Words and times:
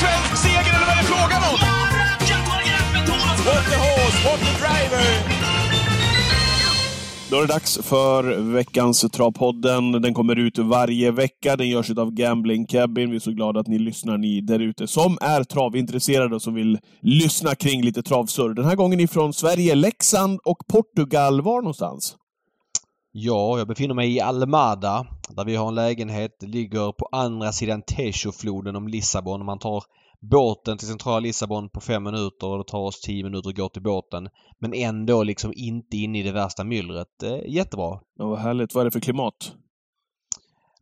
svensk 0.00 0.32
seger 0.44 0.72
eller 0.76 0.86
vad 0.88 0.96
är 0.96 1.02
det 1.02 1.08
frågan 1.14 1.42
om? 1.50 1.56
What 3.46 3.64
the 3.70 3.76
horse, 3.76 4.18
what 4.26 4.40
the 4.40 4.52
driver! 4.62 5.04
Då 7.30 7.36
är 7.36 7.40
det 7.40 7.52
dags 7.52 7.78
för 7.82 8.52
veckans 8.52 9.00
Travpodden. 9.12 9.92
Den 9.92 10.14
kommer 10.14 10.36
ut 10.36 10.58
varje 10.58 11.10
vecka. 11.10 11.56
Den 11.56 11.68
görs 11.68 11.90
av 11.90 12.10
Gambling 12.10 12.66
Cabin. 12.66 13.10
Vi 13.10 13.16
är 13.16 13.20
så 13.20 13.30
glada 13.30 13.60
att 13.60 13.66
ni 13.66 13.78
lyssnar, 13.78 14.18
ni 14.18 14.40
där 14.40 14.58
ute 14.58 14.86
som 14.86 15.18
är 15.20 15.44
travintresserade 15.44 16.34
och 16.34 16.42
som 16.42 16.54
vill 16.54 16.78
lyssna 17.00 17.54
kring 17.54 17.82
lite 17.82 18.02
travsurr. 18.02 18.54
Den 18.54 18.64
här 18.64 18.76
gången 18.76 19.00
ifrån 19.00 19.32
Sverige, 19.32 19.74
Leksand 19.74 20.40
och 20.44 20.58
Portugal. 20.68 21.40
Var 21.42 21.60
någonstans? 21.60 22.16
Ja, 23.16 23.58
jag 23.58 23.68
befinner 23.68 23.94
mig 23.94 24.16
i 24.16 24.20
Almada 24.20 25.06
där 25.28 25.44
vi 25.44 25.56
har 25.56 25.68
en 25.68 25.74
lägenhet. 25.74 26.36
Det 26.40 26.46
ligger 26.46 26.92
på 26.92 27.08
andra 27.12 27.52
sidan 27.52 27.82
Tejofloden 27.82 28.76
om 28.76 28.88
Lissabon. 28.88 29.44
Man 29.44 29.58
tar 29.58 29.84
båten 30.20 30.78
till 30.78 30.88
centrala 30.88 31.20
Lissabon 31.20 31.68
på 31.68 31.80
fem 31.80 32.02
minuter 32.02 32.46
och 32.46 32.58
det 32.58 32.64
tar 32.64 32.78
oss 32.78 33.00
tio 33.00 33.24
minuter 33.24 33.50
att 33.50 33.56
gå 33.56 33.68
till 33.68 33.82
båten. 33.82 34.28
Men 34.60 34.74
ändå 34.74 35.22
liksom 35.22 35.52
inte 35.56 35.96
inne 35.96 36.18
i 36.18 36.22
det 36.22 36.32
värsta 36.32 36.64
myllret. 36.64 37.22
Eh, 37.22 37.38
jättebra. 37.48 38.00
Ja, 38.18 38.26
vad 38.26 38.38
härligt. 38.38 38.74
Vad 38.74 38.80
är 38.80 38.84
det 38.84 38.90
för 38.90 39.00
klimat? 39.00 39.52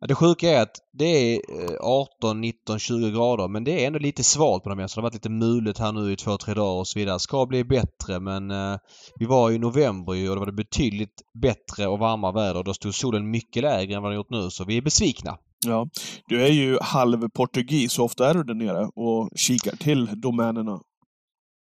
Det 0.07 0.15
sjuka 0.15 0.49
är 0.49 0.61
att 0.61 0.77
det 0.93 1.05
är 1.05 1.41
18, 1.81 2.41
19, 2.41 2.79
20 2.79 3.11
grader 3.11 3.47
men 3.47 3.63
det 3.63 3.83
är 3.83 3.87
ändå 3.87 3.99
lite 3.99 4.23
svalt 4.23 4.63
på 4.63 4.69
de 4.69 4.79
här. 4.79 4.87
Så 4.87 4.95
det 4.95 5.01
har 5.01 5.09
varit 5.09 5.13
lite 5.13 5.29
mulet 5.29 5.77
här 5.77 5.91
nu 5.91 6.11
i 6.11 6.15
två, 6.15 6.37
tre 6.37 6.53
dagar 6.53 6.79
och 6.79 6.87
så 6.87 6.99
vidare. 6.99 7.19
Ska 7.19 7.45
bli 7.45 7.63
bättre 7.63 8.19
men 8.19 8.51
eh, 8.51 8.77
vi 9.19 9.25
var 9.25 9.51
i 9.51 9.57
november 9.57 10.29
och 10.29 10.35
då 10.35 10.39
var 10.39 10.45
det 10.45 10.51
betydligt 10.51 11.21
bättre 11.41 11.87
och 11.87 11.99
varmare 11.99 12.33
väder. 12.33 12.63
Då 12.63 12.73
stod 12.73 12.95
solen 12.95 13.31
mycket 13.31 13.63
lägre 13.63 13.95
än 13.95 14.01
vad 14.01 14.11
den 14.11 14.17
gjort 14.17 14.29
nu 14.29 14.49
så 14.49 14.65
vi 14.65 14.77
är 14.77 14.81
besvikna. 14.81 15.37
Ja. 15.65 15.87
Du 16.27 16.43
är 16.43 16.51
ju 16.51 16.77
halv 16.81 17.29
portugis. 17.29 17.99
Hur 17.99 18.03
ofta 18.03 18.29
är 18.29 18.33
du 18.33 18.43
där 18.43 18.53
nere 18.53 18.85
och 18.95 19.29
kikar 19.35 19.75
till 19.75 20.21
domänerna? 20.21 20.79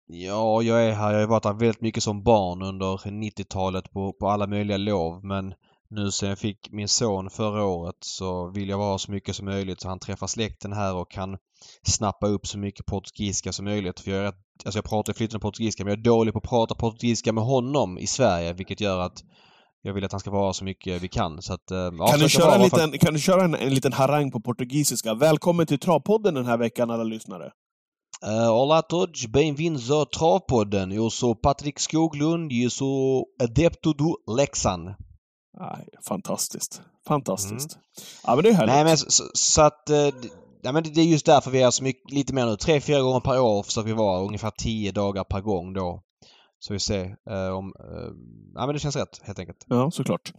Ja, 0.07 0.61
jag 0.61 0.85
är 0.87 0.91
här. 0.93 1.13
Jag 1.13 1.19
har 1.19 1.27
varit 1.27 1.45
här 1.45 1.53
väldigt 1.53 1.81
mycket 1.81 2.03
som 2.03 2.23
barn 2.23 2.61
under 2.61 2.97
90-talet 2.97 3.91
på, 3.91 4.13
på 4.13 4.27
alla 4.27 4.47
möjliga 4.47 4.77
lov 4.77 5.25
men 5.25 5.53
nu 5.91 6.11
sen 6.11 6.29
jag 6.29 6.39
fick 6.39 6.71
min 6.71 6.87
son 6.87 7.29
förra 7.29 7.65
året 7.65 7.95
så 7.99 8.51
vill 8.51 8.69
jag 8.69 8.77
vara 8.77 8.97
så 8.97 9.11
mycket 9.11 9.35
som 9.35 9.45
möjligt 9.45 9.81
så 9.81 9.89
han 9.89 9.99
träffar 9.99 10.27
släkten 10.27 10.73
här 10.73 10.95
och 10.95 11.11
kan 11.11 11.37
snappa 11.83 12.27
upp 12.27 12.47
så 12.47 12.57
mycket 12.57 12.85
portugisiska 12.85 13.51
som 13.51 13.65
möjligt. 13.65 13.99
För 13.99 14.11
jag, 14.11 14.25
är, 14.25 14.33
alltså 14.65 14.77
jag 14.77 14.85
pratar 14.85 15.13
flytande 15.13 15.41
portugisiska 15.41 15.83
men 15.83 15.91
jag 15.91 15.99
är 15.99 16.03
dålig 16.03 16.33
på 16.33 16.37
att 16.37 16.49
prata 16.49 16.75
portugisiska 16.75 17.33
med 17.33 17.43
honom 17.43 17.97
i 17.97 18.07
Sverige 18.07 18.53
vilket 18.53 18.81
gör 18.81 18.99
att 18.99 19.23
jag 19.81 19.93
vill 19.93 20.05
att 20.05 20.11
han 20.11 20.19
ska 20.19 20.31
vara 20.31 20.53
så 20.53 20.63
mycket 20.63 21.01
vi 21.01 21.07
kan. 21.07 21.41
Så 21.41 21.53
att, 21.53 21.63
ja, 21.69 22.07
kan, 22.07 22.19
du 22.19 22.29
köra 22.29 22.55
en 22.55 22.61
liten, 22.61 22.91
kan 22.91 23.13
du 23.13 23.19
köra 23.19 23.43
en, 23.43 23.55
en 23.55 23.73
liten 23.73 23.93
harang 23.93 24.31
på 24.31 24.41
portugisiska? 24.41 25.13
Välkommen 25.13 25.67
till 25.67 25.79
Travpodden 25.79 26.33
den 26.33 26.45
här 26.45 26.57
veckan 26.57 26.91
alla 26.91 27.03
lyssnare. 27.03 27.51
Uh, 28.25 28.51
olá 28.51 28.77
a 28.77 28.81
todos, 28.81 29.25
bem-vindos 29.25 29.89
ao 29.89 30.05
Travpodden. 30.05 30.91
Eu 30.91 31.09
sou 31.09 31.35
Patrik 31.35 31.79
Skoglund 31.79 32.51
e 32.51 32.63
eu 32.63 32.69
sou 32.69 33.25
adepto 33.39 33.93
do 33.93 34.17
Leksand. 34.37 34.89
Nej, 35.59 35.87
fantastiskt. 36.07 36.81
Fantastiskt. 37.07 37.73
Mm. 37.73 37.83
Ja, 38.23 38.35
men 38.35 38.43
det 38.43 38.49
är 38.49 38.53
härligt. 38.53 38.75
Nej, 38.75 38.83
men 38.83 38.97
så, 38.97 39.23
så 39.33 39.61
att... 39.61 39.89
Eh, 39.89 40.09
ja, 40.61 40.71
men 40.71 40.83
det 40.83 41.01
är 41.01 41.05
just 41.05 41.25
därför 41.25 41.51
vi 41.51 41.61
är 41.61 41.71
så 41.71 41.83
mycket, 41.83 42.11
lite 42.11 42.33
mer 42.33 42.45
nu. 42.45 42.55
Tre, 42.55 42.81
fyra 42.81 43.01
gånger 43.01 43.19
per 43.19 43.39
år 43.39 43.63
försöker 43.63 43.87
vi 43.87 43.93
vara. 43.93 44.21
Ungefär 44.21 44.51
tio 44.57 44.91
dagar 44.91 45.23
per 45.23 45.41
gång 45.41 45.73
då. 45.73 46.03
Så 46.63 46.73
vi 46.73 46.79
ser 46.79 47.15
eh, 47.29 47.57
om... 47.57 47.73
Eh, 47.79 48.09
ja 48.55 48.65
men 48.65 48.73
det 48.73 48.79
känns 48.79 48.95
rätt 48.95 49.21
helt 49.23 49.39
enkelt. 49.39 49.65
Ja, 49.67 49.91
såklart. 49.91 50.33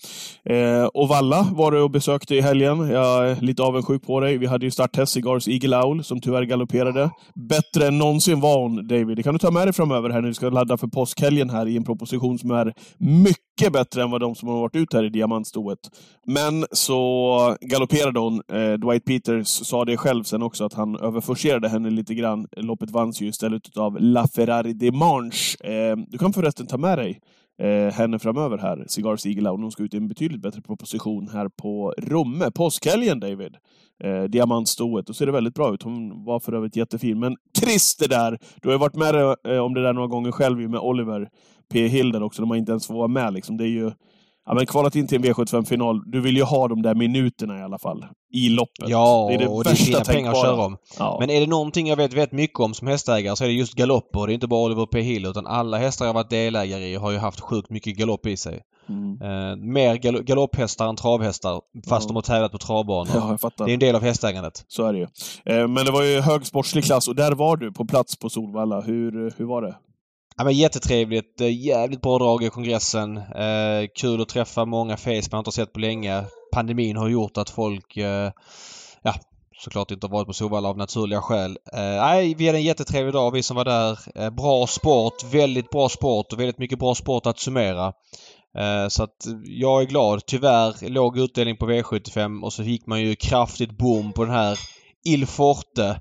Eh, 0.44 0.84
och 0.84 1.08
Valla 1.08 1.48
var 1.52 1.72
du 1.72 1.80
och 1.80 1.90
besökte 1.90 2.34
i 2.34 2.40
helgen. 2.40 2.90
Jag 2.90 3.28
är 3.28 3.40
lite 3.40 3.62
avundsjuk 3.62 4.06
på 4.06 4.20
dig. 4.20 4.38
Vi 4.38 4.46
hade 4.46 4.64
ju 4.64 4.70
starttest 4.70 5.16
i 5.16 5.20
Gars 5.20 5.48
Eagle 5.48 5.82
Owl 5.82 6.04
som 6.04 6.20
tyvärr 6.20 6.42
galopperade. 6.42 7.10
Bättre 7.48 7.86
än 7.86 7.98
någonsin 7.98 8.40
var 8.40 8.62
hon, 8.62 8.88
David. 8.88 9.16
Det 9.16 9.22
kan 9.22 9.34
du 9.34 9.38
ta 9.38 9.50
med 9.50 9.66
dig 9.66 9.72
framöver 9.72 10.10
här 10.10 10.20
när 10.20 10.28
vi 10.28 10.34
ska 10.34 10.48
ladda 10.48 10.76
för 10.76 10.86
påskhelgen 10.86 11.50
här 11.50 11.68
i 11.68 11.76
en 11.76 11.84
proposition 11.84 12.38
som 12.38 12.50
är 12.50 12.74
mycket 12.98 13.51
mycket 13.60 13.72
bättre 13.72 14.02
än 14.02 14.10
vad 14.10 14.20
de 14.20 14.34
som 14.34 14.48
har 14.48 14.60
varit 14.60 14.76
ut 14.76 14.92
här 14.92 15.04
i 15.04 15.08
diamantstoet. 15.08 15.78
Men 16.26 16.66
så 16.70 17.56
galopperade 17.60 18.20
hon. 18.20 18.42
Eh, 18.52 18.72
Dwight 18.72 19.04
Peters 19.04 19.46
sa 19.48 19.84
det 19.84 19.96
själv 19.96 20.24
sen 20.24 20.42
också, 20.42 20.64
att 20.64 20.72
han 20.72 20.96
överforcerade 20.96 21.68
henne 21.68 21.90
lite 21.90 22.14
grann. 22.14 22.46
Loppet 22.56 22.90
vanns 22.90 23.22
ju 23.22 23.26
istället 23.26 23.76
av 23.76 24.00
La 24.00 24.28
Ferrari 24.28 24.72
de 24.72 24.90
Manche. 24.90 25.56
Eh, 25.64 25.96
du 26.08 26.18
kan 26.18 26.32
förresten 26.32 26.66
ta 26.66 26.78
med 26.78 26.98
dig 26.98 27.20
eh, 27.62 27.92
henne 27.92 28.18
framöver 28.18 28.58
här, 28.58 28.84
Cigars 28.88 29.26
Eagle 29.26 29.48
Hon 29.48 29.70
ska 29.70 29.82
ut 29.82 29.94
i 29.94 29.96
en 29.96 30.08
betydligt 30.08 30.42
bättre 30.42 30.62
proposition 30.62 31.28
här 31.32 31.48
på 31.48 31.94
Romme. 31.98 32.50
Påskhelgen, 32.50 33.20
David. 33.20 33.56
Eh, 34.04 34.22
diamantstoet. 34.22 35.08
Och 35.08 35.16
ser 35.16 35.26
det 35.26 35.32
väldigt 35.32 35.54
bra 35.54 35.74
ut. 35.74 35.82
Hon 35.82 36.24
var 36.24 36.40
för 36.40 36.52
övrigt 36.52 36.76
jättefin. 36.76 37.20
Men 37.20 37.36
trist 37.60 37.98
det 38.00 38.08
där! 38.08 38.38
Du 38.62 38.68
har 38.68 38.72
ju 38.72 38.78
varit 38.78 38.96
med 38.96 39.14
eh, 39.54 39.58
om 39.58 39.74
det 39.74 39.82
där 39.82 39.92
några 39.92 40.08
gånger 40.08 40.32
själv 40.32 40.70
med 40.70 40.80
Oliver 40.80 41.28
P. 41.72 41.86
Hilder 41.88 42.22
också. 42.22 42.42
De 42.42 42.50
har 42.50 42.56
inte 42.56 42.72
ens 42.72 42.86
fått 42.86 42.96
vara 42.96 43.08
med. 43.08 43.32
Liksom. 43.32 43.56
Det 43.56 43.64
är 43.64 43.68
ju 43.68 43.90
Ja, 44.46 44.54
men 44.54 44.66
kvalat 44.66 44.96
in 44.96 45.06
till 45.06 45.18
en 45.18 45.34
V75-final, 45.34 46.02
du 46.06 46.20
vill 46.20 46.36
ju 46.36 46.42
ha 46.42 46.68
de 46.68 46.82
där 46.82 46.94
minuterna 46.94 47.58
i 47.58 47.62
alla 47.62 47.78
fall. 47.78 48.04
I 48.32 48.48
loppet. 48.48 48.88
Ja, 48.88 49.26
det 49.28 49.34
är 49.34 49.38
det 49.38 49.48
och 49.48 49.64
det 49.64 49.70
är 49.70 49.74
fina 49.74 50.00
pengar 50.00 50.30
att 50.30 50.40
köra 50.40 50.64
om. 50.64 50.76
Ja. 50.98 51.16
Men 51.20 51.30
är 51.30 51.40
det 51.40 51.46
någonting 51.46 51.88
jag 51.88 51.96
vet 51.96 52.12
väldigt 52.12 52.32
mycket 52.32 52.60
om 52.60 52.74
som 52.74 52.88
hästägare 52.88 53.36
så 53.36 53.44
är 53.44 53.48
det 53.48 53.54
just 53.54 53.74
galopper. 53.74 54.26
Det 54.26 54.32
är 54.32 54.34
inte 54.34 54.46
bara 54.46 54.64
Oliver 54.64 54.86
P. 54.86 55.00
Hill 55.00 55.26
utan 55.26 55.46
alla 55.46 55.78
hästar 55.78 56.06
jag 56.06 56.12
varit 56.12 56.30
delägare 56.30 56.84
i 56.84 56.94
har 56.94 57.10
ju 57.10 57.18
haft 57.18 57.40
sjukt 57.40 57.70
mycket 57.70 57.96
galopp 57.96 58.26
i 58.26 58.36
sig. 58.36 58.60
Mm. 58.88 59.22
Eh, 59.22 59.56
mer 59.56 59.96
gal 59.96 60.22
galopphästar 60.22 60.88
än 60.88 60.96
travhästar 60.96 61.60
fast 61.88 62.04
ja. 62.04 62.08
de 62.08 62.14
har 62.14 62.22
tävlat 62.22 62.52
på 62.52 62.58
travbanor. 62.58 63.38
Ja. 63.42 63.50
Det 63.56 63.70
är 63.70 63.74
en 63.74 63.80
del 63.80 63.94
av 63.94 64.02
hästägandet. 64.02 64.64
Så 64.68 64.86
är 64.86 64.92
det 64.92 64.98
ju. 64.98 65.06
Eh, 65.44 65.68
men 65.68 65.84
det 65.84 65.92
var 65.92 66.02
ju 66.02 66.20
hög 66.20 66.46
sportslig 66.46 66.84
klass 66.84 67.08
och 67.08 67.14
där 67.14 67.32
var 67.32 67.56
du 67.56 67.72
på 67.72 67.84
plats 67.84 68.18
på 68.18 68.30
Solvalla. 68.30 68.80
Hur, 68.80 69.34
hur 69.36 69.44
var 69.44 69.62
det? 69.62 69.74
Ja, 70.36 70.44
men 70.44 70.52
jättetrevligt. 70.52 71.40
Eh, 71.40 71.64
jävligt 71.66 72.02
bra 72.02 72.18
drag 72.18 72.44
i 72.44 72.50
kongressen. 72.50 73.16
Eh, 73.16 73.88
kul 73.94 74.22
att 74.22 74.28
träffa 74.28 74.64
många 74.64 74.96
face 74.96 75.28
man 75.32 75.38
inte 75.38 75.52
sett 75.52 75.72
på 75.72 75.80
länge. 75.80 76.24
Pandemin 76.52 76.96
har 76.96 77.08
gjort 77.08 77.38
att 77.38 77.50
folk 77.50 77.96
eh, 77.96 78.32
ja, 79.02 79.14
såklart 79.58 79.90
inte 79.90 80.06
har 80.06 80.12
varit 80.12 80.26
på 80.26 80.32
Solvalla 80.32 80.68
av 80.68 80.78
naturliga 80.78 81.20
skäl. 81.20 81.58
Eh, 81.72 81.80
nej, 81.80 82.34
vi 82.34 82.46
hade 82.46 82.58
en 82.58 82.64
jättetrevlig 82.64 83.12
dag 83.12 83.30
vi 83.30 83.42
som 83.42 83.56
var 83.56 83.64
där. 83.64 83.98
Eh, 84.14 84.30
bra 84.30 84.66
sport, 84.66 85.24
väldigt 85.32 85.70
bra 85.70 85.88
sport 85.88 86.32
och 86.32 86.40
väldigt 86.40 86.58
mycket 86.58 86.78
bra 86.78 86.94
sport 86.94 87.26
att 87.26 87.38
summera. 87.38 87.92
Eh, 88.58 88.88
så 88.88 89.02
att 89.02 89.26
jag 89.44 89.82
är 89.82 89.86
glad. 89.86 90.26
Tyvärr 90.26 90.88
låg 90.88 91.18
utdelning 91.18 91.56
på 91.56 91.70
V75 91.70 92.42
och 92.42 92.52
så 92.52 92.62
gick 92.62 92.86
man 92.86 93.00
ju 93.00 93.14
kraftigt 93.14 93.78
boom 93.78 94.12
på 94.12 94.24
den 94.24 94.34
här 94.34 94.58
Il 95.04 95.26
Forte. 95.26 96.00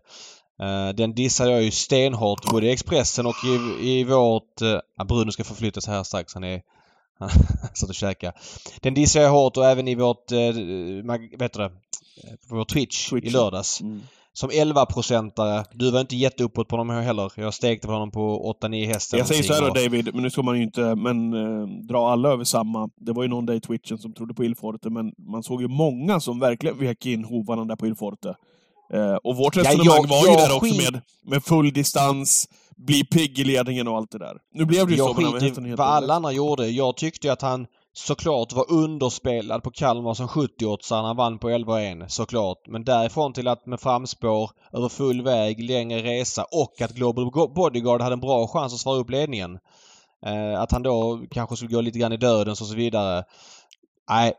Uh, 0.62 0.96
den 0.96 1.14
dissar 1.14 1.48
jag 1.48 1.64
ju 1.64 1.72
stenhårt 1.72 2.52
både 2.52 2.66
i 2.66 2.72
Expressen 2.72 3.26
och 3.26 3.36
i, 3.46 3.90
i 3.90 4.04
vårt... 4.04 4.62
Uh, 4.62 5.06
Bruno 5.06 5.32
ska 5.32 5.44
förflytta 5.44 5.82
sig 5.82 5.94
här 5.94 6.04
strax. 6.04 6.34
Han 6.34 6.44
är... 6.44 6.62
Han 7.20 7.30
satt 7.74 7.90
och 7.90 7.96
käkade. 7.96 8.34
Den 8.82 8.94
dissar 8.94 9.22
jag 9.22 9.32
hårt 9.32 9.58
och 9.58 9.66
även 9.66 9.88
i 9.88 9.96
vårt... 9.96 10.32
Mag, 11.04 11.36
vet 11.40 11.54
du 11.54 11.60
det? 11.60 11.72
På 12.50 12.56
vår 12.56 12.66
Twitch, 12.66 13.10
Twitch. 13.10 13.28
i 13.28 13.30
lördags. 13.30 13.82
Mm. 13.82 14.02
Som 14.34 14.50
11-procentare. 14.50 15.66
Du 15.74 15.92
var 15.92 16.02
inte 16.02 16.16
jätteuppåt 16.16 16.68
på 16.68 16.78
honom 16.78 16.96
heller. 16.96 17.32
Jag 17.36 17.54
stekte 17.54 17.88
på 17.88 17.94
honom 17.94 18.12
på 18.12 18.56
8-9 18.62 18.86
hästar. 18.86 19.18
Jag 19.18 19.28
säger 19.28 19.44
så 19.44 19.54
här 19.54 19.62
då 19.62 19.68
David, 19.68 20.10
men 20.14 20.24
nu 20.24 20.30
ska 20.30 20.42
man 20.42 20.58
ju 20.58 20.64
inte 20.64 20.96
men, 20.96 21.34
eh, 21.34 21.68
dra 21.68 22.12
alla 22.12 22.30
över 22.30 22.44
samma. 22.44 22.90
Det 22.96 23.14
var 23.14 23.24
ju 23.24 23.30
någon 23.30 23.46
där 23.46 23.54
i 23.54 23.62
Twitchen 23.62 23.98
som 23.98 24.14
trodde 24.14 24.34
på 24.34 24.44
Ilforte, 24.44 24.90
men 24.90 25.14
man 25.18 25.44
såg 25.44 25.62
ju 25.62 25.68
många 25.68 26.20
som 26.20 26.40
verkligen 26.40 26.80
vek 26.80 27.06
in 27.06 27.26
hovarna 27.26 27.66
där 27.66 27.76
på 27.76 27.88
Ilforte. 27.88 28.36
Eh, 28.94 29.16
och 29.16 29.36
vårt 29.36 29.58
resonemang 29.58 29.86
ja, 29.86 29.96
jag, 29.96 30.08
var 30.08 30.28
ju 30.28 30.36
där 30.36 30.56
också 30.56 30.92
med, 30.92 31.02
med 31.24 31.44
full 31.44 31.74
distans, 31.74 32.50
bli 32.78 33.04
pigg 33.04 33.40
i 33.40 33.44
ledningen 33.44 33.88
och 33.88 33.98
allt 33.98 34.12
det 34.12 34.18
där. 34.18 34.38
Nu 34.54 34.66
blev 34.66 34.88
det 34.88 34.94
ju 34.94 34.98
jag 34.98 35.16
så. 35.16 35.22
Jag 35.22 35.42
skiter 35.42 35.68
i 35.68 35.76
vad 35.76 35.88
alla 35.88 36.14
andra 36.14 36.32
gjorde. 36.32 36.68
Jag 36.68 36.98
tyckte 36.98 37.32
att 37.32 37.42
han 37.42 37.68
såklart 37.94 38.54
var 38.54 38.72
underspelad 38.72 39.64
på 39.64 39.72
Kalmar 39.72 40.14
som 40.14 40.28
70-åtsare 40.28 41.02
han 41.02 41.16
vann 41.16 41.40
på 41.40 41.50
11-1 41.50 42.08
såklart. 42.08 42.58
Men 42.68 42.84
därifrån 42.84 43.34
till 43.34 43.48
att 43.48 43.66
med 43.66 43.80
framspår, 43.80 44.52
över 44.74 44.90
full 44.90 45.22
väg, 45.22 45.64
längre 45.64 46.04
resa 46.04 46.46
och 46.52 46.82
att 46.82 46.92
Global 46.92 47.32
Bodyguard 47.56 48.02
hade 48.02 48.14
en 48.14 48.20
bra 48.20 48.48
chans 48.48 48.74
att 48.74 48.80
svara 48.80 48.98
upp 48.98 49.10
ledningen. 49.10 49.60
Eh, 50.26 50.62
att 50.62 50.72
han 50.72 50.84
då 50.84 51.22
kanske 51.32 51.56
skulle 51.56 51.72
gå 51.72 51.82
lite 51.82 52.00
grann 52.00 52.14
i 52.14 52.18
dödens 52.18 52.62
och 52.62 52.68
så 52.68 52.76
vidare. 52.76 53.24
Nej, 54.10 54.34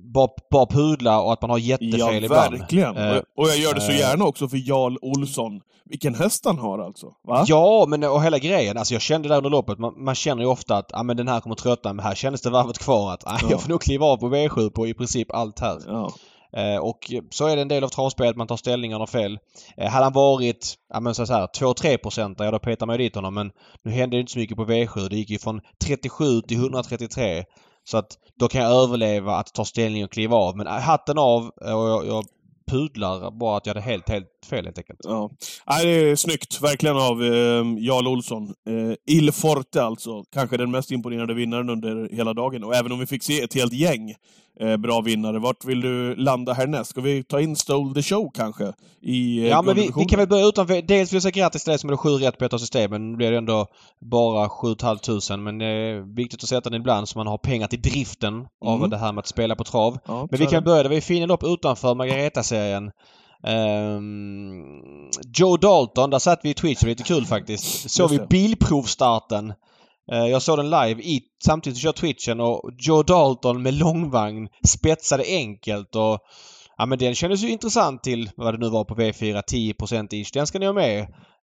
bara, 0.00 0.28
bara 0.50 0.66
pudla 0.66 1.20
och 1.20 1.32
att 1.32 1.42
man 1.42 1.50
har 1.50 1.58
jättefel 1.58 2.00
ja, 2.00 2.12
ibland. 2.12 2.58
verkligen. 2.58 2.96
Uh, 2.96 3.22
och 3.36 3.48
jag 3.48 3.58
gör 3.58 3.74
det 3.74 3.80
så 3.80 3.92
uh, 3.92 3.98
gärna 3.98 4.24
också 4.24 4.48
för 4.48 4.68
Jarl 4.68 4.96
Olsson. 5.02 5.60
Vilken 5.84 6.14
häst 6.14 6.44
han 6.44 6.58
har 6.58 6.78
alltså. 6.78 7.06
Va? 7.28 7.44
Ja, 7.46 7.84
men 7.88 8.04
och 8.04 8.22
hela 8.22 8.38
grejen. 8.38 8.76
Alltså 8.76 8.94
jag 8.94 9.02
kände 9.02 9.28
där 9.28 9.36
under 9.36 9.50
loppet, 9.50 9.78
man, 9.78 10.04
man 10.04 10.14
känner 10.14 10.42
ju 10.42 10.48
ofta 10.48 10.76
att 10.76 10.94
ah, 10.94 11.02
men 11.02 11.16
den 11.16 11.28
här 11.28 11.40
kommer 11.40 11.56
tröttna, 11.56 11.92
men 11.92 12.04
här 12.04 12.14
kändes 12.14 12.42
det 12.42 12.50
varvet 12.50 12.78
kvar 12.78 13.12
att 13.12 13.26
ah, 13.26 13.38
ja. 13.42 13.48
jag 13.50 13.62
får 13.62 13.68
nog 13.68 13.80
kliva 13.80 14.06
av 14.06 14.16
på 14.16 14.28
V7 14.28 14.70
på 14.70 14.86
i 14.86 14.94
princip 14.94 15.34
allt 15.34 15.58
här. 15.58 15.78
Ja. 15.86 16.10
Eh, 16.52 16.78
och 16.78 17.12
så 17.30 17.46
är 17.46 17.56
det 17.56 17.62
en 17.62 17.68
del 17.68 17.84
av 17.84 17.88
travspelet, 17.88 18.36
man 18.36 18.46
tar 18.46 18.56
ställningarna 18.56 19.06
fel. 19.06 19.38
Eh, 19.76 19.90
hade 19.90 20.04
han 20.04 20.12
varit, 20.12 20.74
ja 20.92 21.00
men 21.00 21.14
så 21.14 21.24
här 21.24 21.46
2-3 21.46 21.96
procent 21.96 22.40
ja 22.40 22.50
då 22.50 22.58
petar 22.58 22.86
man 22.86 22.98
ju 22.98 23.04
dit 23.04 23.14
honom 23.14 23.34
men 23.34 23.50
nu 23.82 23.90
hände 23.90 24.16
det 24.16 24.20
inte 24.20 24.32
så 24.32 24.38
mycket 24.38 24.56
på 24.56 24.64
V7. 24.64 25.08
Det 25.08 25.16
gick 25.16 25.30
ju 25.30 25.38
från 25.38 25.60
37 25.84 26.40
till 26.40 26.56
133. 26.56 27.44
Så 27.88 27.98
att 27.98 28.18
då 28.38 28.48
kan 28.48 28.62
jag 28.62 28.82
överleva 28.82 29.36
att 29.36 29.54
ta 29.54 29.64
ställning 29.64 30.04
och 30.04 30.12
kliva 30.12 30.36
av. 30.36 30.56
Men 30.56 30.66
hatten 30.66 31.18
av 31.18 31.52
eh, 31.64 31.80
och 31.80 31.88
jag, 31.88 32.06
jag 32.06 32.24
pudlar 32.66 33.30
bara 33.30 33.56
att 33.56 33.66
jag 33.66 33.74
hade 33.74 33.86
helt, 33.86 34.08
helt 34.08 34.37
fel 34.46 34.64
helt 34.64 34.78
enkelt. 34.78 35.00
Ja. 35.02 35.30
Nej, 35.66 35.86
det 35.86 36.10
är 36.10 36.16
snyggt, 36.16 36.62
verkligen, 36.62 36.96
av 36.96 37.22
eh, 37.24 37.64
Jarl 37.86 38.06
Olsson. 38.08 38.42
Eh, 38.68 39.14
Il 39.16 39.32
Forte 39.32 39.82
alltså. 39.82 40.24
Kanske 40.32 40.56
den 40.56 40.70
mest 40.70 40.90
imponerande 40.90 41.34
vinnaren 41.34 41.70
under 41.70 42.08
hela 42.16 42.34
dagen. 42.34 42.64
Och 42.64 42.74
även 42.76 42.92
om 42.92 42.98
vi 42.98 43.06
fick 43.06 43.22
se 43.22 43.40
ett 43.42 43.54
helt 43.54 43.72
gäng 43.72 44.14
eh, 44.60 44.76
bra 44.76 45.00
vinnare, 45.00 45.38
vart 45.38 45.64
vill 45.64 45.80
du 45.80 46.14
landa 46.14 46.52
härnäst? 46.52 46.90
Ska 46.90 47.00
vi 47.00 47.24
ta 47.24 47.40
in 47.40 47.56
Stole 47.56 47.94
the 47.94 48.02
Show 48.02 48.30
kanske? 48.34 48.72
I, 49.02 49.38
eh, 49.38 49.46
Ja, 49.48 49.62
men 49.62 49.74
vi, 49.76 49.90
vi 49.96 50.04
kan 50.04 50.18
väl 50.18 50.28
börja 50.28 50.46
utanför. 50.46 50.82
Dels 50.82 51.12
vill 51.12 51.16
jag 51.16 51.22
säga 51.22 51.30
grattis 51.32 51.64
till 51.64 51.70
dig 51.70 51.78
som 51.78 51.88
hade 51.90 51.96
sju 51.96 52.08
rätt 52.10 52.38
på 52.38 52.44
ett 52.44 52.52
av 52.52 52.58
systemen. 52.58 53.10
Nu 53.10 53.16
blir 53.16 53.30
det 53.30 53.38
ändå 53.38 53.66
bara 54.00 54.48
7 54.48 54.74
500 54.80 55.36
men 55.36 55.58
det 55.58 55.66
är 55.66 56.14
viktigt 56.16 56.42
att 56.42 56.48
sätta 56.48 56.70
den 56.70 56.80
ibland 56.80 57.08
så 57.08 57.18
man 57.18 57.26
har 57.26 57.38
pengar 57.38 57.66
till 57.66 57.82
driften 57.82 58.46
av 58.64 58.78
Mm. 58.78 58.90
det 58.90 58.98
här 58.98 59.12
med 59.12 59.18
att 59.20 59.26
spela 59.28 59.56
på 59.56 59.64
trav. 59.64 59.98
Ja, 60.06 60.28
Men 60.30 60.38
vi 60.38 60.44
är 60.46 60.50
kan 60.50 60.64
börja, 60.64 60.82
det 60.82 60.88
var 60.88 60.96
ju 60.96 61.00
fina 61.00 61.26
lopp 61.26 61.44
utanför 61.44 61.94
Margareta-serien. 61.94 62.90
Ehm, 63.46 65.10
Joe 65.38 65.56
Dalton, 65.56 66.10
där 66.10 66.18
satt 66.18 66.40
vi 66.42 66.50
i 66.50 66.54
Twitch, 66.54 66.80
det 66.80 66.86
var 66.86 66.90
lite 66.90 67.02
kul 67.02 67.26
faktiskt. 67.26 67.90
Såg 67.90 68.10
vi 68.10 68.18
bilprovstarten. 68.30 69.52
Eh, 70.12 70.26
jag 70.26 70.42
såg 70.42 70.58
den 70.58 70.70
live 70.70 71.02
i, 71.02 71.22
samtidigt 71.44 71.78
kör 71.78 71.92
Twitchen 71.92 72.40
och 72.40 72.70
Joe 72.78 73.02
Dalton 73.02 73.62
med 73.62 73.74
långvagn 73.74 74.48
spetsade 74.66 75.24
enkelt 75.26 75.96
och 75.96 76.18
Ja 76.80 76.86
men 76.86 76.98
den 76.98 77.14
kändes 77.14 77.42
ju 77.42 77.48
intressant 77.50 78.02
till 78.02 78.30
vad 78.36 78.54
det 78.54 78.58
nu 78.58 78.68
var 78.68 78.84
på 78.84 78.94
V4, 78.94 79.42
10% 79.42 80.14
ish. 80.14 80.30
Den 80.32 80.46
ska 80.46 80.58
ni 80.58 80.66
ha 80.66 80.72
med. 80.72 81.00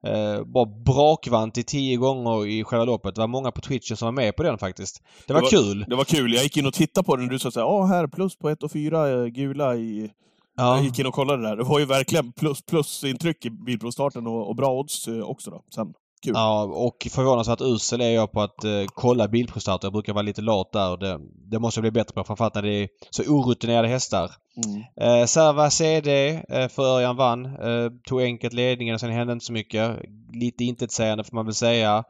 Eh, 0.07 0.45
bara 0.45 0.67
brakvann 0.87 1.51
till 1.51 1.65
10 1.65 1.97
gånger 1.97 2.47
i 2.47 2.65
själva 2.65 2.85
loppet. 2.85 3.15
Det 3.15 3.21
var 3.21 3.29
många 3.29 3.51
på 3.51 3.61
Twitchen 3.61 3.97
som 3.97 4.07
var 4.07 4.13
med 4.13 4.37
på 4.37 4.43
den 4.43 4.59
faktiskt. 4.59 5.03
Det 5.27 5.33
var, 5.33 5.41
Det 5.41 5.45
var- 5.45 5.51
kul. 5.51 5.85
Det 5.89 5.97
var 5.97 6.05
kul. 6.05 6.35
Jag 6.35 6.43
gick 6.43 6.57
in 6.57 6.67
och 6.67 6.75
tittade 6.75 7.05
på 7.05 7.17
den 7.17 7.25
och 7.25 7.31
du 7.31 7.39
sa 7.39 7.51
såhär, 7.51 7.67
ja 7.67 7.85
här 7.85 8.07
plus 8.07 8.37
på 8.39 8.49
1 8.49 8.63
och 8.63 8.73
4 8.73 9.09
eh, 9.11 9.27
gula 9.27 9.75
i... 9.77 10.11
Ja. 10.57 10.77
Jag 10.77 10.85
gick 10.85 10.99
in 10.99 11.07
och 11.07 11.15
kollade 11.15 11.43
där. 11.43 11.57
Det 11.57 11.65
var 11.65 11.79
ju 11.79 11.85
verkligen 11.85 12.33
plus 12.33 12.63
plus 12.63 13.05
intryck 13.05 13.45
i 13.45 13.51
bilprovstarten 13.51 14.27
och, 14.27 14.49
och 14.49 14.57
bra 14.57 14.73
odds 14.73 15.09
eh, 15.09 15.21
också 15.21 15.51
då. 15.51 15.65
Sen. 15.75 15.95
Kul. 16.25 16.33
Ja, 16.37 16.63
och 16.63 17.07
förvånansvärt 17.11 17.61
usel 17.61 18.01
är 18.01 18.11
jag 18.11 18.33
på 18.33 18.41
att 18.41 18.65
eh, 18.65 18.85
kolla 18.95 19.29
bilprovstarter. 19.29 19.87
Jag 19.87 19.93
brukar 19.93 20.13
vara 20.13 20.23
lite 20.23 20.43
lat 20.43 20.73
där 20.73 20.91
och 20.91 20.99
det, 20.99 21.21
det 21.51 21.59
måste 21.59 21.79
jag 21.79 21.83
bli 21.83 21.91
bättre 21.91 22.15
på. 22.15 22.25
Framförallt 22.25 22.55
när 22.55 22.63
det 22.63 22.83
är 22.83 22.89
så 23.11 23.23
orutinerade 23.23 23.89
hästar. 23.89 24.31
Mm. 24.65 24.83
Eh, 25.21 25.27
Serva 25.27 25.71
CD 25.71 26.43
eh, 26.49 26.69
för 26.69 26.83
Örjan 26.83 27.17
vann. 27.17 27.45
Eh, 27.45 27.91
tog 28.09 28.23
enkelt 28.23 28.53
ledningen 28.53 28.95
och 28.95 29.01
sen 29.01 29.11
hände 29.11 29.33
inte 29.33 29.45
så 29.45 29.53
mycket. 29.53 29.99
Lite 30.33 30.65
intetsägande 30.65 31.25
får 31.25 31.35
man 31.35 31.45
väl 31.45 31.55
säga. 31.55 32.05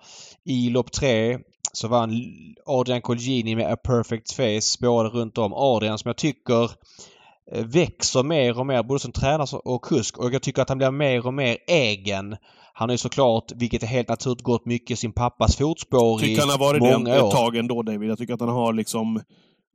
I 0.45 0.71
lopp 0.71 0.93
tre 0.93 1.39
så 1.73 1.89
vann 1.89 2.23
Adrian 2.67 3.03
Colgjini 3.03 3.57
med 3.57 3.73
A 3.73 3.77
Perfect 3.77 4.33
Face. 4.33 4.61
Spårade 4.61 5.09
runt 5.09 5.39
om. 5.39 5.53
Adrian 5.55 5.99
som 5.99 6.09
jag 6.09 6.17
tycker 6.17 6.71
växer 7.53 8.23
mer 8.23 8.59
och 8.59 8.67
mer 8.67 8.83
både 8.83 9.01
som 9.01 9.13
tränare 9.13 9.59
och 9.65 9.83
kusk 9.83 10.19
och 10.19 10.35
jag 10.35 10.43
tycker 10.43 10.63
att 10.63 10.69
han 10.69 10.79
blir 10.79 10.91
mer 10.91 11.27
och 11.27 11.35
mer 11.35 11.57
egen. 11.69 12.37
Han 12.73 12.89
har 12.89 12.95
ju 12.95 12.99
såklart, 12.99 13.53
vilket 13.55 13.83
är 13.83 13.87
helt 13.87 14.09
naturligt, 14.09 14.43
gått 14.43 14.67
mycket 14.67 14.99
sin 14.99 15.13
pappas 15.13 15.57
fotspår 15.57 16.19
Tycker 16.19 16.33
i 16.33 16.41
han 16.41 16.51
har 16.51 16.59
varit 16.59 16.83
det 16.83 16.93
många 16.93 17.15
ett 17.15 17.23
år. 17.23 17.31
tag 17.31 17.57
ändå 17.57 17.83
David. 17.83 18.11
Jag 18.11 18.19
tycker 18.19 18.35
att 18.35 18.41
han 18.41 18.49
har 18.49 18.73
liksom... 18.73 19.21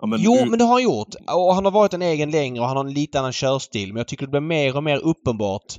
Ja, 0.02 0.08
men, 0.08 0.20
Jo, 0.22 0.46
men 0.46 0.60
det 0.60 0.66
har 0.66 0.72
han 0.72 0.84
gjort. 0.84 1.16
Och 1.28 1.56
han 1.56 1.66
har 1.66 1.72
varit 1.72 1.94
en 1.94 2.02
egen 2.02 2.32
längre 2.32 2.62
och 2.62 2.68
han 2.68 2.78
har 2.78 2.86
en 2.86 2.94
lite 2.94 3.20
annan 3.20 3.34
körstil. 3.34 3.94
Men 3.94 3.98
jag 3.98 4.08
tycker 4.08 4.26
det 4.26 4.30
blir 4.30 4.42
mer 4.42 4.78
och 4.78 4.84
mer 4.84 4.98
uppenbart 4.98 5.76